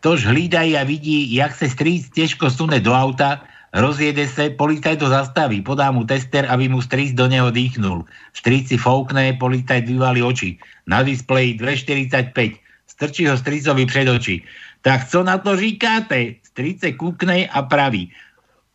Tož 0.00 0.24
hlídají 0.24 0.78
a 0.78 0.86
vidí, 0.86 1.34
jak 1.34 1.52
se 1.54 1.68
strýc 1.68 2.08
těžko 2.14 2.50
sune 2.50 2.80
do 2.80 2.94
auta, 2.94 3.42
rozjede 3.76 4.24
se, 4.28 4.50
policajt 4.50 4.98
to 4.98 5.08
zastaví, 5.08 5.60
podá 5.62 5.92
mu 5.92 6.04
tester, 6.08 6.48
aby 6.48 6.68
mu 6.68 6.82
strýc 6.82 7.12
do 7.12 7.28
neho 7.28 7.52
dýchnul. 7.52 8.04
Strýc 8.32 8.72
si 8.72 8.76
foukne, 8.80 9.36
policajt 9.36 9.84
vyvalí 9.84 10.24
oči. 10.24 10.58
Na 10.88 11.04
displeji 11.04 11.60
2,45. 11.60 12.56
Strčí 12.88 13.28
ho 13.28 13.36
strýcovi 13.36 13.86
před 13.86 14.08
oči. 14.08 14.42
Tak 14.80 15.08
co 15.08 15.22
na 15.22 15.38
to 15.38 15.56
říkáte? 15.56 16.40
Strýce 16.42 16.92
kúkne 16.96 17.46
a 17.52 17.62
praví. 17.62 18.08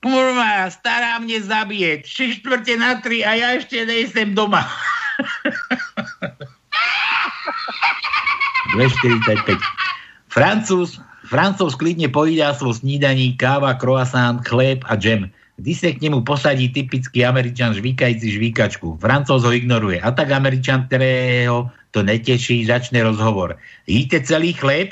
Kurva, 0.01 0.69
stará 0.69 1.21
mne 1.21 1.41
zabije. 1.41 2.01
3 2.05 2.41
štvrte 2.41 2.73
na 2.77 2.97
3 3.01 3.21
a 3.25 3.31
ja 3.37 3.47
ešte 3.57 3.85
nejsem 3.85 4.33
doma. 4.33 4.65
2,45. 8.71 9.59
Francúz, 10.31 10.97
Francúz 11.31 11.79
klidne 11.79 12.11
pojídá 12.11 12.51
svoj 12.51 12.83
snídaní, 12.83 13.39
káva, 13.39 13.71
croissant, 13.79 14.43
chléb 14.43 14.83
a 14.91 14.99
džem. 14.99 15.31
Sa 15.63 15.95
k 15.95 16.03
nemu 16.03 16.27
posadí 16.27 16.67
typický 16.67 17.23
Američan 17.23 17.71
žvíkajúci 17.71 18.35
žvíkačku. 18.35 18.99
Francúz 18.99 19.47
ho 19.47 19.51
ignoruje. 19.55 20.03
A 20.03 20.11
tak 20.11 20.27
Američan, 20.35 20.91
ktorého 20.91 21.71
to 21.95 22.03
neteší, 22.03 22.67
začne 22.67 22.99
rozhovor. 23.07 23.55
Jíte 23.87 24.19
celý 24.27 24.51
chléb? 24.51 24.91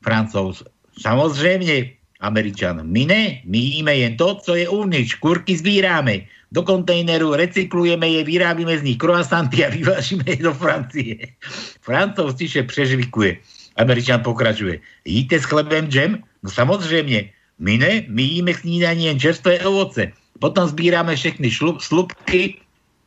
Francúz. 0.00 0.64
Samozrejme, 1.04 1.92
Američan. 2.24 2.80
My 2.88 3.04
ne, 3.04 3.44
my 3.44 3.58
jíme 3.60 3.92
jen 3.92 4.16
to, 4.16 4.40
co 4.40 4.56
je 4.56 4.64
uvnitř. 4.64 5.20
Kurky 5.20 5.52
zbíráme. 5.52 6.24
Do 6.48 6.64
kontejneru 6.64 7.36
recyklujeme 7.36 8.08
je, 8.08 8.24
vyrábíme 8.24 8.72
z 8.78 8.82
nich 8.88 8.96
croissanty 8.96 9.66
a 9.66 9.68
vyvážime 9.68 10.24
je 10.32 10.48
do 10.48 10.54
Francie. 10.56 11.36
Francouz 11.84 12.40
tiše 12.40 12.64
prežvikuje. 12.64 13.36
Američan 13.76 14.22
pokračuje. 14.22 14.80
Jíte 15.04 15.40
s 15.40 15.44
chlebem 15.44 15.90
džem? 15.90 16.22
No 16.42 16.50
samozrejme. 16.50 17.30
My 17.58 17.78
ne, 17.78 18.02
my 18.10 18.22
jíme 18.22 18.54
snídanie 18.54 19.14
čerstvé 19.14 19.62
ovoce. 19.62 20.10
Potom 20.42 20.66
zbírame 20.66 21.14
všechny 21.14 21.50
šlup, 21.50 21.78
slupky 21.80 22.58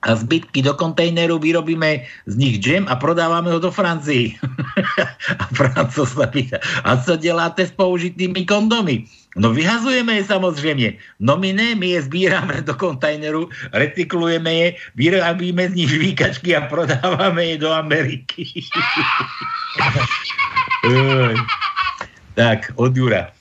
a 0.08 0.16
zbytky 0.16 0.64
do 0.64 0.74
kontejneru, 0.74 1.40
vyrobíme 1.40 2.08
z 2.26 2.34
nich 2.36 2.56
džem 2.64 2.88
a 2.88 2.96
prodávame 2.96 3.52
ho 3.52 3.60
do 3.60 3.72
Francii. 3.72 4.40
a 5.42 5.44
Francouz 5.52 6.16
sa 6.16 6.32
pýta, 6.32 6.64
a 6.88 6.96
co 6.98 7.20
děláte 7.20 7.68
s 7.68 7.74
použitými 7.76 8.46
kondomy? 8.46 9.04
No 9.38 9.54
vyhazujeme 9.54 10.18
je 10.18 10.24
samozrejme. 10.26 10.98
No 11.22 11.38
my 11.38 11.54
ne, 11.54 11.78
my 11.78 11.94
je 11.94 12.10
zbírame 12.10 12.66
do 12.66 12.74
kontajneru, 12.74 13.54
recyklujeme 13.70 14.50
je, 14.50 14.68
vyrobíme 14.98 15.70
z 15.70 15.74
nich 15.78 15.90
žvíkačky 15.94 16.58
a 16.58 16.66
prodávame 16.66 17.54
je 17.54 17.58
do 17.62 17.70
Ameriky. 17.70 18.44
Tak, 22.38 22.78
od 22.78 22.94
Jura. 22.94 23.34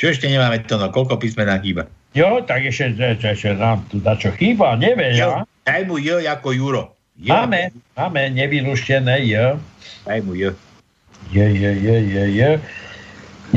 Čo 0.00 0.08
ešte 0.08 0.24
nemáme 0.24 0.64
to, 0.64 0.80
no 0.80 0.88
koľko 0.88 1.20
písmená 1.20 1.60
chýba? 1.60 1.84
Jo, 2.16 2.40
tak 2.40 2.64
ešte, 2.64 2.96
ešte, 2.96 3.52
nám 3.52 3.84
tu 3.92 4.00
dačo 4.00 4.32
chýba, 4.40 4.72
neviem 4.80 5.12
ja. 5.12 5.44
Daj 5.68 5.84
mu 5.84 6.00
J 6.00 6.24
ako 6.24 6.56
Juro. 6.56 6.84
J. 7.20 7.28
Máme, 7.28 7.76
máme 7.92 8.32
nevyluštené 8.32 9.20
J. 9.28 9.60
Daj 10.08 10.24
mu 10.24 10.32
J. 10.32 10.56
J, 11.28 11.44
J, 11.52 11.62
J, 11.76 11.88
J, 12.08 12.16
J. 12.32 12.40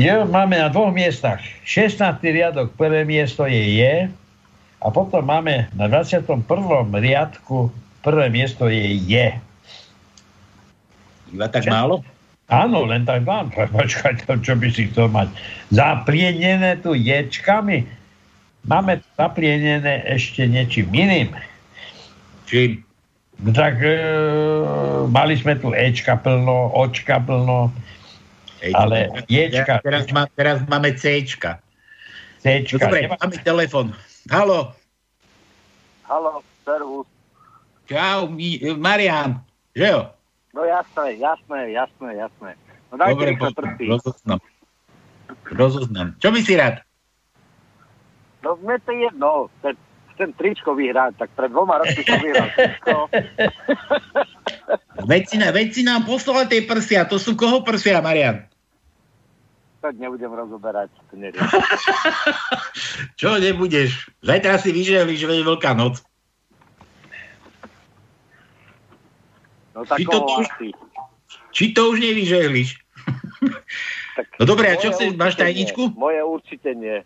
J 0.00 0.24
máme 0.24 0.56
na 0.56 0.72
dvoch 0.72 0.88
miestach. 0.88 1.44
16. 1.68 2.00
riadok, 2.24 2.72
prvé 2.80 3.04
miesto 3.04 3.44
je 3.44 3.60
J. 3.76 3.80
A 4.82 4.86
potom 4.88 5.22
máme 5.22 5.68
na 5.76 5.86
21. 5.86 6.42
riadku, 6.96 7.68
prvé 8.00 8.32
miesto 8.32 8.72
je 8.72 8.98
J. 9.04 9.36
Iba 11.32 11.46
tak 11.48 11.68
málo? 11.68 12.00
Áno, 12.52 12.84
len 12.84 13.04
tak 13.04 13.24
vám. 13.24 13.52
Počkaj, 13.76 14.28
to, 14.28 14.36
čo 14.40 14.56
by 14.56 14.68
si 14.72 14.88
chcel 14.92 15.08
mať. 15.12 15.28
Zaplienené 15.72 16.80
tu 16.80 16.92
ječkami. 16.96 17.84
Máme 18.68 19.00
zaplienené 19.16 20.06
ešte 20.08 20.46
niečím 20.46 20.88
iným. 20.92 21.34
Čím? 22.46 22.84
No 23.42 23.50
tak 23.50 23.80
e, 23.82 23.96
mali 25.10 25.34
sme 25.34 25.58
tu 25.58 25.74
Ečka 25.74 26.14
plno, 26.20 26.70
Očka 26.78 27.18
plno, 27.18 27.74
Ej, 28.62 28.72
ale 28.72 29.10
Ja, 29.26 29.50
Ječka... 29.50 29.82
teraz, 29.82 30.06
má, 30.08 30.30
teraz 30.30 30.62
máme 30.64 30.94
Cčka. 30.94 31.58
Cčka. 32.38 32.78
No 32.78 32.82
dobre, 32.86 32.98
Nemá- 33.02 33.18
máme 33.18 33.36
telefon. 33.42 33.86
Halo, 34.30 34.70
Halo, 36.06 36.46
servus. 36.62 37.06
čau, 37.84 38.30
Marian. 38.78 39.42
Že 39.74 39.86
jo? 39.88 40.00
No 40.54 40.62
jasné, 40.62 41.18
jasné, 41.18 41.72
jasné, 41.72 42.08
jasné. 42.14 42.50
No 42.92 42.98
dajte 42.98 43.10
Dobre, 43.14 43.28
rýchle 43.30 43.48
poď, 43.48 43.54
prsty. 43.56 43.84
rozoznam. 43.88 44.38
Rozoznam. 45.48 46.08
Čo 46.20 46.28
by 46.30 46.40
si 46.44 46.54
rád? 46.54 46.74
No 48.44 48.58
mne 48.58 48.76
to 48.84 48.90
je 48.92 48.98
jedno. 49.06 49.30
Chcem, 50.12 50.28
tričko 50.36 50.76
vyhrať, 50.76 51.16
tak 51.16 51.32
pred 51.32 51.48
dvoma 51.48 51.80
roky 51.80 52.04
som 52.04 52.20
vyhral 52.20 52.52
tričko. 52.52 53.08
Veď 55.10 55.22
si, 55.28 55.36
na- 55.40 55.50
veď 55.50 55.68
si 55.72 55.82
nám 55.82 56.06
poslal 56.06 56.46
tie 56.46 56.62
prsia. 56.62 57.08
To 57.08 57.18
sú 57.18 57.34
koho 57.34 57.64
prsia, 57.64 57.98
Marian? 57.98 58.46
Tak 59.82 59.98
nebudem 59.98 60.30
rozoberať. 60.30 60.94
To. 61.10 61.18
Čo 63.20 63.42
nebudeš? 63.42 64.06
Zajtra 64.22 64.62
si 64.62 64.70
vyžehli, 64.70 65.18
že 65.18 65.26
je 65.26 65.42
veľká 65.42 65.74
noc. 65.74 65.98
No 69.74 69.82
tak 69.82 69.98
Či 69.98 70.04
to 70.06 70.18
tu-. 70.22 70.46
Či 71.52 71.64
to 71.74 71.82
už 71.90 71.98
nevyžehliš? 71.98 72.78
No 74.38 74.44
dobre, 74.46 74.70
a 74.70 74.78
čo 74.78 74.92
Moje 74.92 74.96
chceš? 74.96 75.10
Máš 75.18 75.34
tajničku? 75.34 75.82
nie. 75.90 75.98
Moje 75.98 76.20
určite 76.22 76.70
nie. 76.78 77.02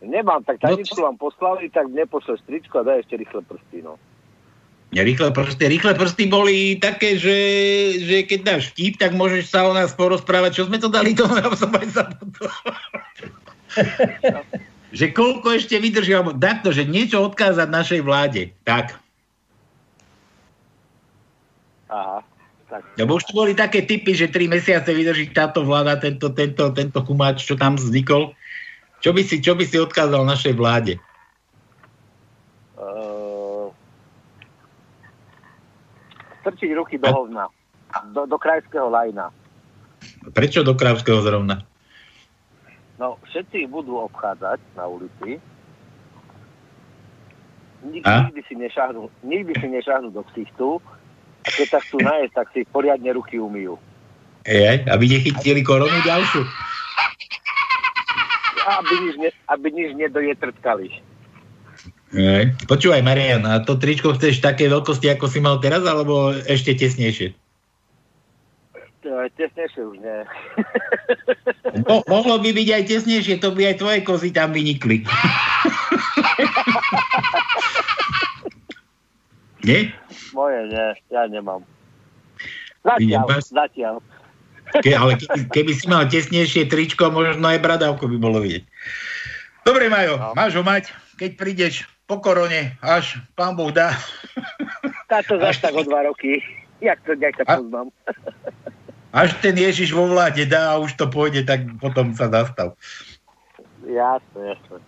Nemám, 0.00 0.40
tak 0.44 0.56
tajničku 0.64 0.96
vám 0.96 1.20
poslali, 1.20 1.68
tak 1.68 1.92
nepošleš 1.92 2.40
tričko 2.48 2.80
a 2.80 2.86
daj 2.88 3.04
ešte 3.04 3.20
rýchle 3.20 3.44
prsty, 3.44 3.84
no. 3.84 4.00
Rýchle 4.90 5.30
prsty, 5.30 5.64
rýchle 5.70 5.94
prsty 5.94 6.24
boli 6.26 6.80
také, 6.80 7.14
že, 7.14 7.38
že 8.02 8.26
keď 8.26 8.40
dáš 8.42 8.74
vtip, 8.74 8.98
tak 8.98 9.14
môžeš 9.14 9.46
sa 9.46 9.62
o 9.68 9.76
nás 9.76 9.94
porozprávať. 9.94 10.58
Čo 10.58 10.66
sme 10.66 10.82
to 10.82 10.90
dali? 10.90 11.14
Ja 11.20 11.52
som 11.54 11.70
aj 11.70 11.88
zabudol. 11.94 12.50
že 14.98 15.06
koľko 15.14 15.54
ešte 15.54 15.78
vydrží, 15.78 16.10
alebo 16.10 16.34
takto, 16.34 16.74
že 16.74 16.88
niečo 16.88 17.22
odkázať 17.22 17.68
našej 17.70 18.00
vláde. 18.02 18.50
Tak. 18.66 18.98
Aha. 21.86 22.26
Tak. 22.70 22.82
Lebo 22.98 23.18
už 23.18 23.26
tu 23.26 23.34
boli 23.34 23.50
také 23.50 23.82
typy, 23.82 24.14
že 24.14 24.30
tri 24.30 24.46
mesiace 24.46 24.94
vydrží 24.94 25.34
táto 25.34 25.66
vláda, 25.66 25.98
tento, 25.98 26.30
tento, 26.30 26.70
tento 26.70 27.02
kumáč, 27.02 27.42
čo 27.42 27.58
tam 27.58 27.74
vznikol. 27.74 28.30
Čo 29.00 29.10
by 29.16 29.22
si, 29.24 29.40
čo 29.40 29.56
by 29.56 29.64
si 29.64 29.80
odkázal 29.80 30.22
našej 30.28 30.54
vláde? 30.56 31.00
Uh, 32.76 33.72
strčiť 36.44 36.70
ruky 36.76 37.00
do 37.00 37.08
hovna. 37.08 37.48
Do, 38.12 38.28
do 38.28 38.36
krajského 38.36 38.86
lajna. 38.92 39.32
Prečo 40.32 40.60
do 40.60 40.76
Krávského 40.76 41.20
zrovna? 41.24 41.64
No, 43.00 43.16
všetci 43.32 43.64
ich 43.64 43.70
budú 43.72 43.96
obchádzať 44.04 44.60
na 44.76 44.84
ulici. 44.84 45.40
A? 48.04 48.28
nikdy, 48.28 48.40
si 48.44 48.54
nešahnu, 48.60 49.08
nikdy 49.24 49.56
si 49.56 49.66
nešahnu 49.72 50.12
do 50.12 50.20
ksichtu. 50.28 50.76
A 51.40 51.48
keď 51.48 51.66
sa 51.72 51.78
chcú 51.80 52.04
najesť, 52.04 52.34
tak 52.36 52.46
si 52.52 52.68
poriadne 52.68 53.16
ruky 53.16 53.40
umýjú. 53.40 53.80
Ej, 54.44 54.84
aby 54.84 55.04
nechytili 55.08 55.64
koronu 55.64 55.96
ďalšiu. 56.04 56.44
Aby 58.66 58.94
nič, 59.08 59.14
ne, 59.16 59.30
aby 59.48 59.66
nič 59.72 59.90
nedojetrtkali. 59.96 60.88
Ne. 62.10 62.52
Počúvaj, 62.66 63.06
Marian, 63.06 63.46
a 63.46 63.62
to 63.62 63.78
tričko 63.78 64.18
chceš 64.18 64.42
také 64.42 64.66
veľkosti, 64.66 65.06
ako 65.14 65.30
si 65.30 65.38
mal 65.38 65.62
teraz, 65.62 65.86
alebo 65.86 66.34
ešte 66.34 66.74
tesnejšie? 66.74 67.32
Tesnejšie 69.38 69.82
už 69.86 69.96
nie. 70.02 70.18
Mo- 71.86 72.04
mohlo 72.10 72.36
by 72.42 72.50
byť 72.52 72.68
aj 72.68 72.82
tesnejšie, 72.90 73.40
to 73.40 73.54
by 73.54 73.72
aj 73.72 73.80
tvoje 73.80 74.02
kozy 74.04 74.34
tam 74.34 74.52
vynikli. 74.52 75.06
Nie? 79.60 79.92
Moje 80.32 80.60
nie, 80.72 80.88
ja 81.12 81.28
nemám. 81.28 81.60
Zatiaľ, 82.80 83.26
zatiaľ. 83.44 83.94
Ke, 84.78 84.94
ale 84.94 85.18
keby, 85.18 85.40
keby 85.50 85.72
si 85.74 85.84
mal 85.86 86.06
tesnejšie 86.06 86.70
tričko, 86.70 87.10
možno 87.10 87.42
aj 87.42 87.58
bradavku 87.58 88.06
by 88.06 88.16
bolo 88.16 88.38
vidieť. 88.38 88.62
Dobre, 89.60 89.90
Majo, 89.90 90.16
No. 90.16 90.32
máš 90.32 90.54
ho 90.54 90.62
mať, 90.62 90.94
keď 91.18 91.30
prídeš 91.34 91.74
po 92.06 92.18
korone, 92.18 92.78
až 92.80 93.18
pán 93.34 93.54
Boh 93.54 93.70
dá. 93.70 93.92
Táto 95.06 95.36
zase 95.38 95.60
tak 95.60 95.74
o 95.74 95.82
dva 95.82 96.06
roky. 96.06 96.38
Jak 96.80 97.02
to 97.04 97.12
nejak 97.14 97.42
A- 97.44 97.58
poznám. 97.58 97.90
Až 99.10 99.34
ten 99.42 99.58
Ježiš 99.58 99.90
vo 99.90 100.06
vláde 100.06 100.46
dá 100.46 100.70
a 100.72 100.78
už 100.78 100.94
to 100.94 101.10
pôjde, 101.10 101.42
tak 101.42 101.66
potom 101.82 102.14
sa 102.14 102.30
zastav. 102.30 102.78
Jasne, 103.82 104.54
jasne. 104.54 104.78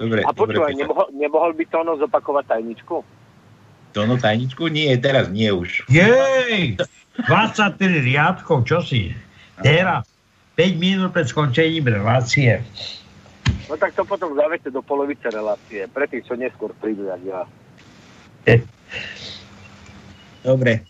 Dobre, 0.00 0.24
A 0.26 0.32
počúvaj, 0.34 0.74
nemohol, 0.74 1.08
nemohol 1.14 1.52
by 1.54 1.64
Tono 1.68 1.94
zopakovať 1.94 2.44
tajničku? 2.56 3.04
To 3.92 4.06
no 4.06 4.16
tajničku? 4.16 4.70
Nie, 4.70 4.94
teraz 5.02 5.28
nie 5.30 5.50
už. 5.50 5.90
Jej! 5.90 6.78
23 7.26 8.06
riadkov, 8.06 8.64
čo 8.64 8.80
si? 8.86 9.10
Teraz, 9.60 10.06
5 10.54 10.78
minút 10.78 11.10
pred 11.10 11.26
skončením 11.26 11.90
relácie. 11.90 12.62
No 13.66 13.74
tak 13.78 13.94
to 13.94 14.06
potom 14.06 14.34
zavete 14.34 14.70
do 14.70 14.82
polovice 14.82 15.26
relácie, 15.30 15.86
pre 15.90 16.06
tých, 16.06 16.26
čo 16.26 16.34
neskôr 16.38 16.70
prídu, 16.78 17.10
jak 17.10 17.22
ja. 17.26 17.42
Dobre. 20.40 20.86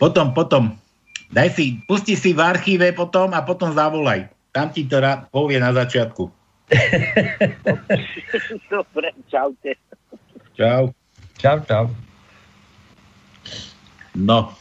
Potom, 0.00 0.34
potom. 0.34 0.74
Daj 1.32 1.48
si, 1.56 1.80
pusti 1.88 2.18
si 2.18 2.36
v 2.36 2.44
archíve 2.44 2.92
potom 2.92 3.32
a 3.32 3.40
potom 3.40 3.72
zavolaj. 3.72 4.28
Tam 4.52 4.68
ti 4.68 4.84
to 4.84 5.00
rá- 5.00 5.24
povie 5.32 5.56
na 5.56 5.72
začiatku. 5.72 6.28
Dobre, 8.72 9.08
čaute. 9.32 9.72
Čau. 10.52 10.92
Čau, 11.40 11.58
čau. 11.64 11.84
No, 14.16 14.52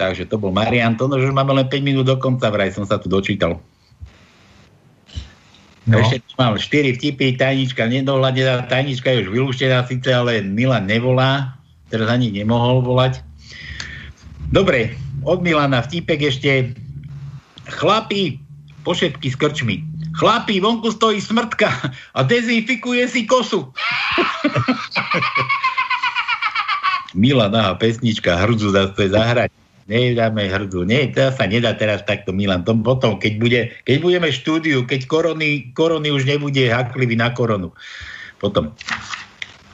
takže 0.00 0.28
to 0.28 0.40
bol 0.40 0.52
Marian. 0.52 0.96
To, 0.96 1.08
no, 1.08 1.20
že 1.20 1.28
máme 1.28 1.52
len 1.52 1.68
5 1.68 1.80
minút 1.84 2.08
do 2.08 2.16
konca, 2.16 2.48
vraj 2.48 2.72
som 2.72 2.88
sa 2.88 2.96
tu 2.96 3.12
dočítal. 3.12 3.60
No. 5.86 6.02
Ešte 6.02 6.18
tu 6.26 6.34
mám 6.34 6.58
4 6.58 6.98
vtipy, 6.98 7.38
tajnička 7.38 7.86
nedohľadená, 7.86 8.66
tajnička 8.66 9.14
je 9.14 9.22
už 9.22 9.30
vylúštená 9.30 9.86
síce, 9.86 10.10
ale 10.10 10.42
Milan 10.42 10.90
nevolá, 10.90 11.62
teraz 11.86 12.10
ani 12.10 12.34
nemohol 12.34 12.82
volať. 12.82 13.22
Dobre, 14.50 14.98
od 15.22 15.42
Milana 15.42 15.82
vtipek 15.82 16.22
ešte. 16.26 16.74
Chlapi, 17.66 18.38
pošetky 18.86 19.30
s 19.30 19.36
krčmi. 19.38 19.82
Chlapi, 20.14 20.62
vonku 20.62 20.94
stojí 20.94 21.18
smrtka 21.18 21.66
a 22.14 22.20
dezinfikuje 22.22 23.10
si 23.10 23.26
kosu. 23.26 23.70
Milan, 27.16 27.56
aha, 27.56 27.80
pesnička, 27.80 28.36
hrdzu 28.36 28.76
zase 28.76 29.08
zahrať. 29.08 29.48
Nedáme 29.88 30.50
hrdzu. 30.50 30.84
Nie, 30.84 31.08
to 31.14 31.30
sa 31.32 31.46
nedá 31.48 31.72
teraz 31.72 32.02
takto, 32.04 32.34
Milan. 32.34 32.66
To 32.68 32.74
potom, 32.76 33.16
keď, 33.16 33.32
bude, 33.40 33.60
keď 33.88 33.96
budeme 34.02 34.28
štúdiu, 34.28 34.84
keď 34.84 35.08
korony, 35.08 35.72
korony 35.72 36.12
už 36.12 36.28
nebude 36.28 36.60
haklivý 36.68 37.16
na 37.16 37.30
koronu. 37.32 37.72
Potom. 38.42 38.74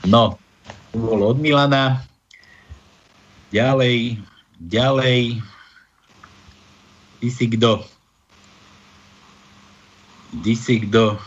No, 0.07 0.37
to 0.93 1.01
bolo 1.01 1.33
od 1.33 1.41
Milana. 1.41 2.05
Ďalej, 3.49 4.21
ďalej. 4.61 5.41
Ty 7.19 7.27
si 7.33 7.45
kto? 7.49 7.81
Ty 10.45 10.53
si 10.53 10.75
kto? 10.85 11.17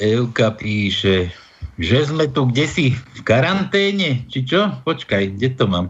Evka 0.00 0.52
píše, 0.56 1.32
že 1.80 2.12
sme 2.12 2.28
tu 2.28 2.44
kde 2.46 2.68
si 2.68 2.86
v 2.92 3.20
karanténe, 3.24 4.28
či 4.28 4.44
čo? 4.44 4.76
Počkaj, 4.84 5.40
kde 5.40 5.48
to 5.56 5.64
mám? 5.64 5.88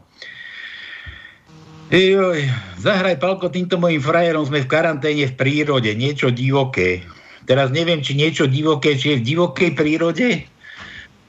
Joj, 1.91 2.47
zahraj 2.79 3.19
palko 3.19 3.51
týmto 3.51 3.75
mojim 3.75 3.99
frajerom, 3.99 4.47
sme 4.47 4.63
v 4.63 4.71
karanténe 4.71 5.27
v 5.27 5.35
prírode, 5.35 5.91
niečo 5.99 6.31
divoké. 6.31 7.03
Teraz 7.51 7.75
neviem, 7.75 7.99
či 7.99 8.15
niečo 8.15 8.47
divoké, 8.47 8.95
či 8.95 9.13
je 9.13 9.19
v 9.19 9.27
divokej 9.35 9.71
prírode, 9.75 10.47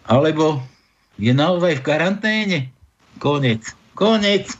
alebo 0.06 0.62
je 1.18 1.34
naozaj 1.34 1.82
v 1.82 1.86
karanténe. 1.86 2.58
Konec, 3.18 3.74
konec. 3.98 4.54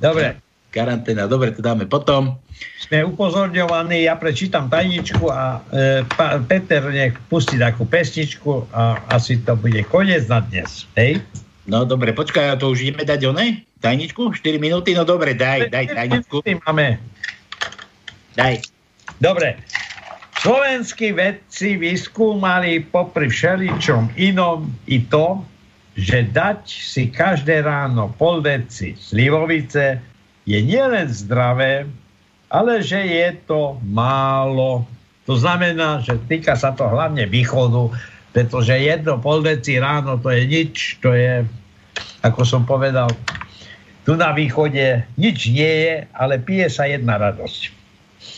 Dobre, 0.00 0.40
Karanténa, 0.76 1.24
dobre, 1.24 1.56
to 1.56 1.64
dáme 1.64 1.88
potom. 1.88 2.36
Sme 2.86 3.02
upozorňovaní, 3.02 4.06
ja 4.06 4.14
prečítam 4.14 4.70
tajničku 4.70 5.26
a 5.26 5.58
e, 5.74 6.06
pa, 6.06 6.38
Peter 6.46 6.86
nech 6.86 7.18
pustí 7.26 7.58
takú 7.58 7.82
pesničku 7.82 8.70
a 8.70 9.02
asi 9.10 9.42
to 9.42 9.58
bude 9.58 9.82
koniec 9.90 10.30
na 10.30 10.38
dnes. 10.44 10.86
Hej? 10.94 11.18
No 11.66 11.82
dobre, 11.82 12.14
počkaj, 12.14 12.62
to 12.62 12.70
už 12.70 12.86
ideme 12.86 13.02
dať 13.02 13.26
oné? 13.26 13.66
Tajničku? 13.82 14.30
4 14.30 14.62
minúty? 14.62 14.94
No 14.94 15.02
dobre, 15.02 15.34
daj, 15.34 15.66
daj 15.66 15.90
tajničku. 15.90 16.46
Máme. 16.62 17.02
Daj. 18.38 18.62
Dobre. 19.18 19.58
Slovenskí 20.38 21.10
vedci 21.10 21.74
vyskúmali 21.74 22.86
popri 22.86 23.26
všeličom 23.26 24.14
inom 24.14 24.70
i 24.86 25.02
to, 25.10 25.42
že 25.96 26.28
dať 26.28 26.60
si 26.68 27.08
každé 27.08 27.64
ráno 27.64 28.12
pol 28.14 28.44
deci 28.44 28.94
slivovice 28.94 29.98
je 30.46 30.60
nielen 30.60 31.08
zdravé, 31.10 31.88
ale 32.50 32.82
že 32.82 32.98
je 33.02 33.28
to 33.46 33.78
málo. 33.82 34.86
To 35.26 35.34
znamená, 35.34 36.02
že 36.02 36.18
týka 36.30 36.54
sa 36.54 36.72
to 36.72 36.86
hlavne 36.86 37.26
východu, 37.26 37.90
pretože 38.30 38.78
jedno 38.78 39.18
pol 39.18 39.42
deci 39.42 39.76
ráno 39.76 40.16
to 40.22 40.30
je 40.30 40.42
nič, 40.46 41.02
to 41.02 41.12
je, 41.12 41.42
ako 42.22 42.46
som 42.46 42.62
povedal, 42.62 43.10
tu 44.06 44.14
na 44.14 44.30
východe 44.30 45.02
nič 45.18 45.50
nie 45.50 45.74
je, 45.82 45.94
ale 46.14 46.38
pije 46.38 46.70
sa 46.70 46.86
jedna 46.86 47.18
radosť. 47.18 47.75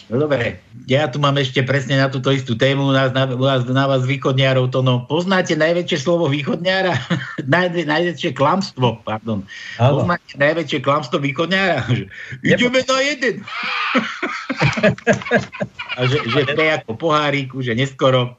No 0.08 0.24
dobre, 0.24 0.56
ja 0.88 1.04
tu 1.04 1.20
mám 1.20 1.36
ešte 1.36 1.60
presne 1.60 2.00
na 2.00 2.08
túto 2.08 2.32
istú 2.32 2.56
tému, 2.56 2.88
nás, 2.96 3.12
na, 3.12 3.28
vás, 3.28 3.68
na 3.68 3.84
vás 3.84 4.08
východniarov 4.08 4.72
to 4.72 4.80
no. 4.80 5.04
Poznáte 5.04 5.52
najväčšie 5.52 5.98
slovo 6.00 6.32
východniara? 6.32 6.96
Naj, 7.52 7.84
najväčšie 7.84 8.32
klamstvo, 8.32 9.04
pardon. 9.04 9.44
Áno. 9.76 10.00
Poznáte 10.00 10.34
najväčšie 10.40 10.80
klamstvo 10.80 11.20
východniara? 11.20 11.84
Že 11.92 12.08
Ideme 12.40 12.80
na 12.80 12.96
jeden. 13.04 13.36
A 15.98 16.06
že, 16.06 16.18
že 16.30 16.40
to 16.46 16.62
ako 16.62 16.92
poháriku, 16.94 17.58
že 17.60 17.74
neskoro. 17.74 18.38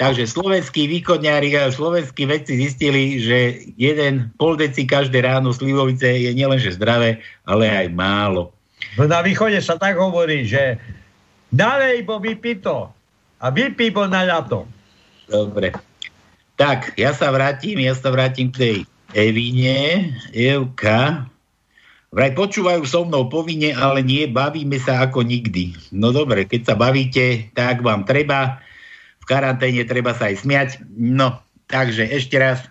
Takže 0.00 0.24
slovenskí 0.24 0.88
východňári 0.88 1.52
a 1.60 1.68
slovenskí 1.68 2.24
vedci 2.24 2.56
zistili, 2.56 3.20
že 3.20 3.68
jeden 3.76 4.32
pol 4.40 4.56
deci 4.56 4.88
každé 4.88 5.20
ráno 5.20 5.52
slivovice 5.52 6.08
je 6.08 6.32
nielenže 6.32 6.72
zdravé, 6.72 7.20
ale 7.44 7.68
aj 7.68 7.92
málo. 7.92 8.56
No 8.98 9.06
na 9.06 9.22
východe 9.22 9.58
sa 9.62 9.78
tak 9.78 9.98
hovorí, 9.98 10.46
že 10.46 10.78
nalej 11.54 12.02
bo 12.02 12.18
vypí 12.18 12.58
to 12.58 12.90
a 13.38 13.46
vypí 13.50 13.94
bo 13.94 14.06
na 14.10 14.26
ľato. 14.26 14.66
Dobre. 15.30 15.70
Tak, 16.58 16.98
ja 16.98 17.14
sa 17.16 17.32
vrátim, 17.32 17.80
ja 17.80 17.96
sa 17.96 18.12
vrátim 18.12 18.52
k 18.52 18.56
tej 18.58 18.76
Evine, 19.16 20.12
Evka. 20.34 21.24
Vraj 22.10 22.34
počúvajú 22.34 22.82
so 22.84 23.06
mnou 23.06 23.30
povinne, 23.30 23.70
ale 23.70 24.02
nie, 24.02 24.26
bavíme 24.26 24.76
sa 24.82 25.06
ako 25.06 25.22
nikdy. 25.22 25.78
No 25.94 26.10
dobre, 26.10 26.42
keď 26.42 26.60
sa 26.66 26.74
bavíte, 26.74 27.48
tak 27.54 27.86
vám 27.86 28.02
treba. 28.02 28.58
V 29.22 29.24
karanténe 29.30 29.86
treba 29.86 30.10
sa 30.10 30.26
aj 30.26 30.42
smiať. 30.42 30.68
No, 30.90 31.38
takže 31.70 32.10
ešte 32.10 32.34
raz. 32.34 32.66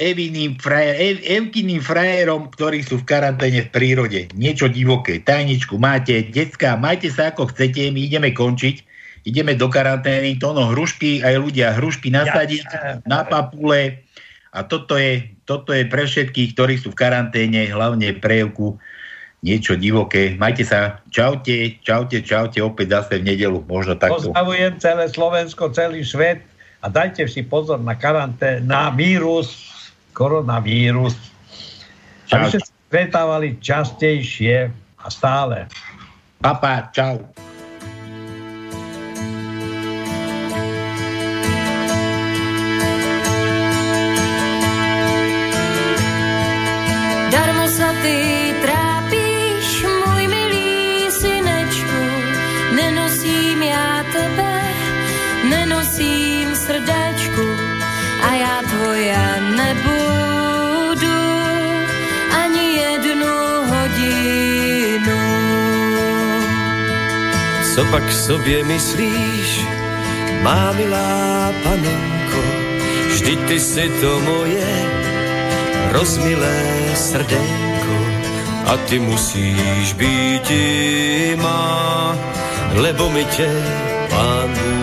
Eviným 0.00 0.56
frajer, 0.56 0.96
Ev, 0.96 1.16
Evkiným 1.20 1.84
frajerom, 1.84 2.48
ktorí 2.48 2.80
sú 2.80 3.04
v 3.04 3.08
karanténe 3.08 3.68
v 3.68 3.72
prírode. 3.72 4.20
Niečo 4.32 4.72
divoké. 4.72 5.20
Tajničku 5.20 5.76
máte, 5.76 6.24
decka, 6.32 6.80
majte 6.80 7.12
sa 7.12 7.28
ako 7.28 7.52
chcete, 7.52 7.92
my 7.92 8.00
ideme 8.08 8.32
končiť. 8.32 8.88
Ideme 9.22 9.54
do 9.54 9.70
karantény, 9.70 10.40
to 10.40 10.50
no 10.50 10.74
hrušky, 10.74 11.22
aj 11.22 11.38
ľudia 11.38 11.78
hrušky 11.78 12.10
nasadiť 12.10 12.66
na 13.06 13.22
papule. 13.22 14.02
A 14.50 14.66
toto 14.66 14.98
je, 14.98 15.30
toto 15.46 15.70
je 15.70 15.86
pre 15.86 16.08
všetkých, 16.08 16.58
ktorí 16.58 16.74
sú 16.80 16.90
v 16.90 16.98
karanténe, 16.98 17.70
hlavne 17.70 18.16
pre 18.18 18.42
Evku, 18.42 18.82
niečo 19.42 19.78
divoké. 19.78 20.34
Majte 20.38 20.66
sa, 20.66 21.02
čaute, 21.10 21.78
čaute, 21.82 22.22
čaute, 22.22 22.58
opäť 22.62 22.98
zase 22.98 23.22
v 23.22 23.34
nedelu, 23.34 23.62
možno 23.66 23.98
takto. 23.98 24.30
Pozdravujem 24.30 24.78
celé 24.82 25.04
Slovensko, 25.10 25.70
celý 25.70 26.02
svet 26.06 26.42
a 26.82 26.90
dajte 26.90 27.26
si 27.30 27.46
pozor 27.46 27.78
na 27.78 27.94
karantén, 27.94 28.66
na 28.66 28.90
vírus, 28.90 29.71
koronavírus. 30.14 31.16
Aby 32.32 32.44
ste 32.48 32.60
sa 32.64 32.72
stretávali 32.88 33.60
častejšie 33.60 34.72
a 35.00 35.06
stále. 35.12 35.68
Papa, 36.40 36.88
čau. 36.92 37.20
Co 67.82 67.88
pak 67.90 68.12
sobě 68.12 68.64
myslíš, 68.64 69.66
má 70.42 70.72
milá 70.72 71.50
panenko, 71.62 72.42
vždy 73.10 73.36
ty 73.36 73.60
si 73.60 73.90
to 74.00 74.20
moje 74.20 74.70
rozmilé 75.90 76.62
srdenko 76.94 77.96
a 78.66 78.76
ty 78.76 78.98
musíš 78.98 79.92
být 79.92 80.50
má, 81.42 82.16
lebo 82.74 83.10
mi 83.10 83.24
tě 83.24 83.50
pán 84.10 84.48
Bůh 84.48 84.81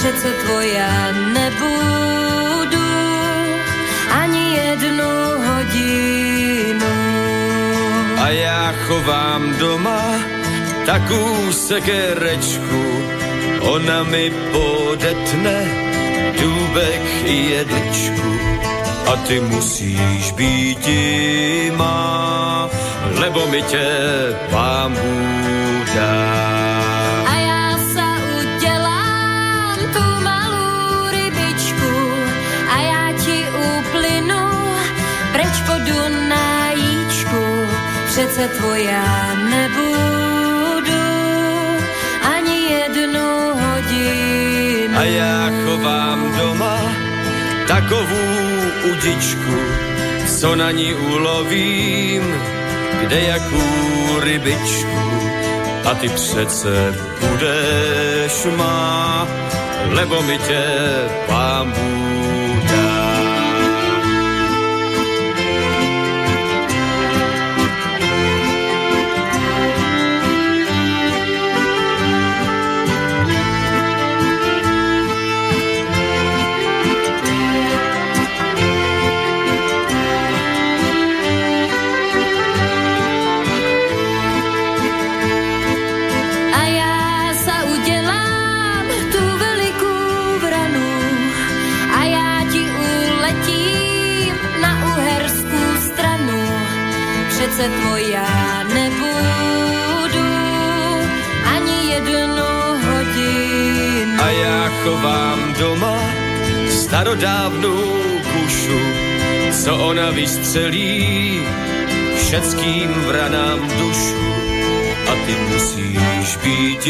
Přece 0.00 0.32
tvoja 0.32 1.12
nebudu 1.12 2.88
ani 4.10 4.56
jednu 4.56 5.12
hodinu. 5.46 6.94
A 8.24 8.28
já 8.28 8.72
chovám 8.86 9.56
doma 9.58 10.16
takú 10.88 11.52
sekerečku, 11.52 12.82
ona 13.60 14.08
mi 14.08 14.32
podetne 14.56 15.68
důbek 16.40 17.04
i 17.28 17.36
jedličku. 17.60 18.32
A 19.04 19.16
ty 19.28 19.40
musíš 19.40 20.32
být 20.32 20.88
má, 21.76 22.70
lebo 23.20 23.46
mi 23.52 23.62
tě 23.62 23.84
pán 24.48 24.96
dá. 25.92 26.39
Přece 38.40 38.58
tvoja 38.58 39.34
nebudu 39.34 41.02
ani 42.36 42.56
jednu 42.72 43.28
hodinu. 43.52 44.98
A 44.98 45.02
já 45.04 45.50
chovám 45.64 46.36
doma 46.38 46.80
takovou 47.68 48.40
udičku, 48.92 49.56
co 50.38 50.56
na 50.56 50.70
ní 50.70 50.94
ulovím, 50.94 52.34
kde 53.00 53.20
jakou 53.20 54.20
rybičku. 54.20 55.20
A 55.90 55.94
ty 55.94 56.08
přece 56.08 56.94
budeš 57.28 58.46
má, 58.56 59.28
lebo 59.88 60.22
mi 60.22 60.38
tě 60.38 60.64
pán 61.26 61.72
Bůh 61.72 62.29
starodávnou 106.90 107.82
kušu, 108.32 108.80
co 109.62 109.76
ona 109.76 110.10
vystřelí 110.10 111.40
všetkým 112.16 112.90
vranám 113.06 113.58
dušu. 113.78 114.22
A 115.10 115.12
ty 115.26 115.34
musíš 115.52 116.36
být 116.42 116.86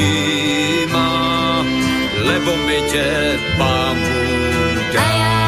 má, 0.92 1.64
lebo 2.24 2.56
mi 2.56 2.82
tě 2.92 3.38
pán 3.58 3.96
dá. 4.94 5.39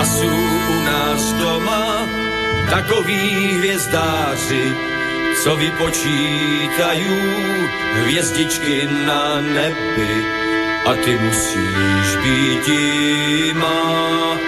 A 0.00 0.04
sú 0.04 0.32
u 0.32 0.76
nás 0.80 1.22
doma 1.36 2.08
takoví 2.72 3.60
hvězdáři, 3.60 4.72
co 5.44 5.56
vypočítajú 5.60 7.16
hvězdičky 8.00 8.88
na 9.04 9.44
nebi. 9.44 10.14
A 10.88 10.96
ty 11.04 11.20
musíš 11.20 12.08
být 12.24 12.66
má, 13.60 14.40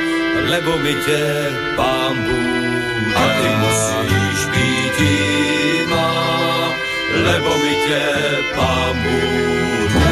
lebo 0.48 0.72
mi 0.80 0.94
tě 1.04 1.52
pán 1.76 2.16
Bůh 2.16 3.16
A 3.16 3.24
ty 3.28 3.48
musíš 3.60 4.38
být 4.56 4.98
má, 5.92 6.12
lebo 7.28 7.50
mi 7.60 7.74
tě 7.84 8.04
pán 8.56 8.96
Bůh 9.04 10.11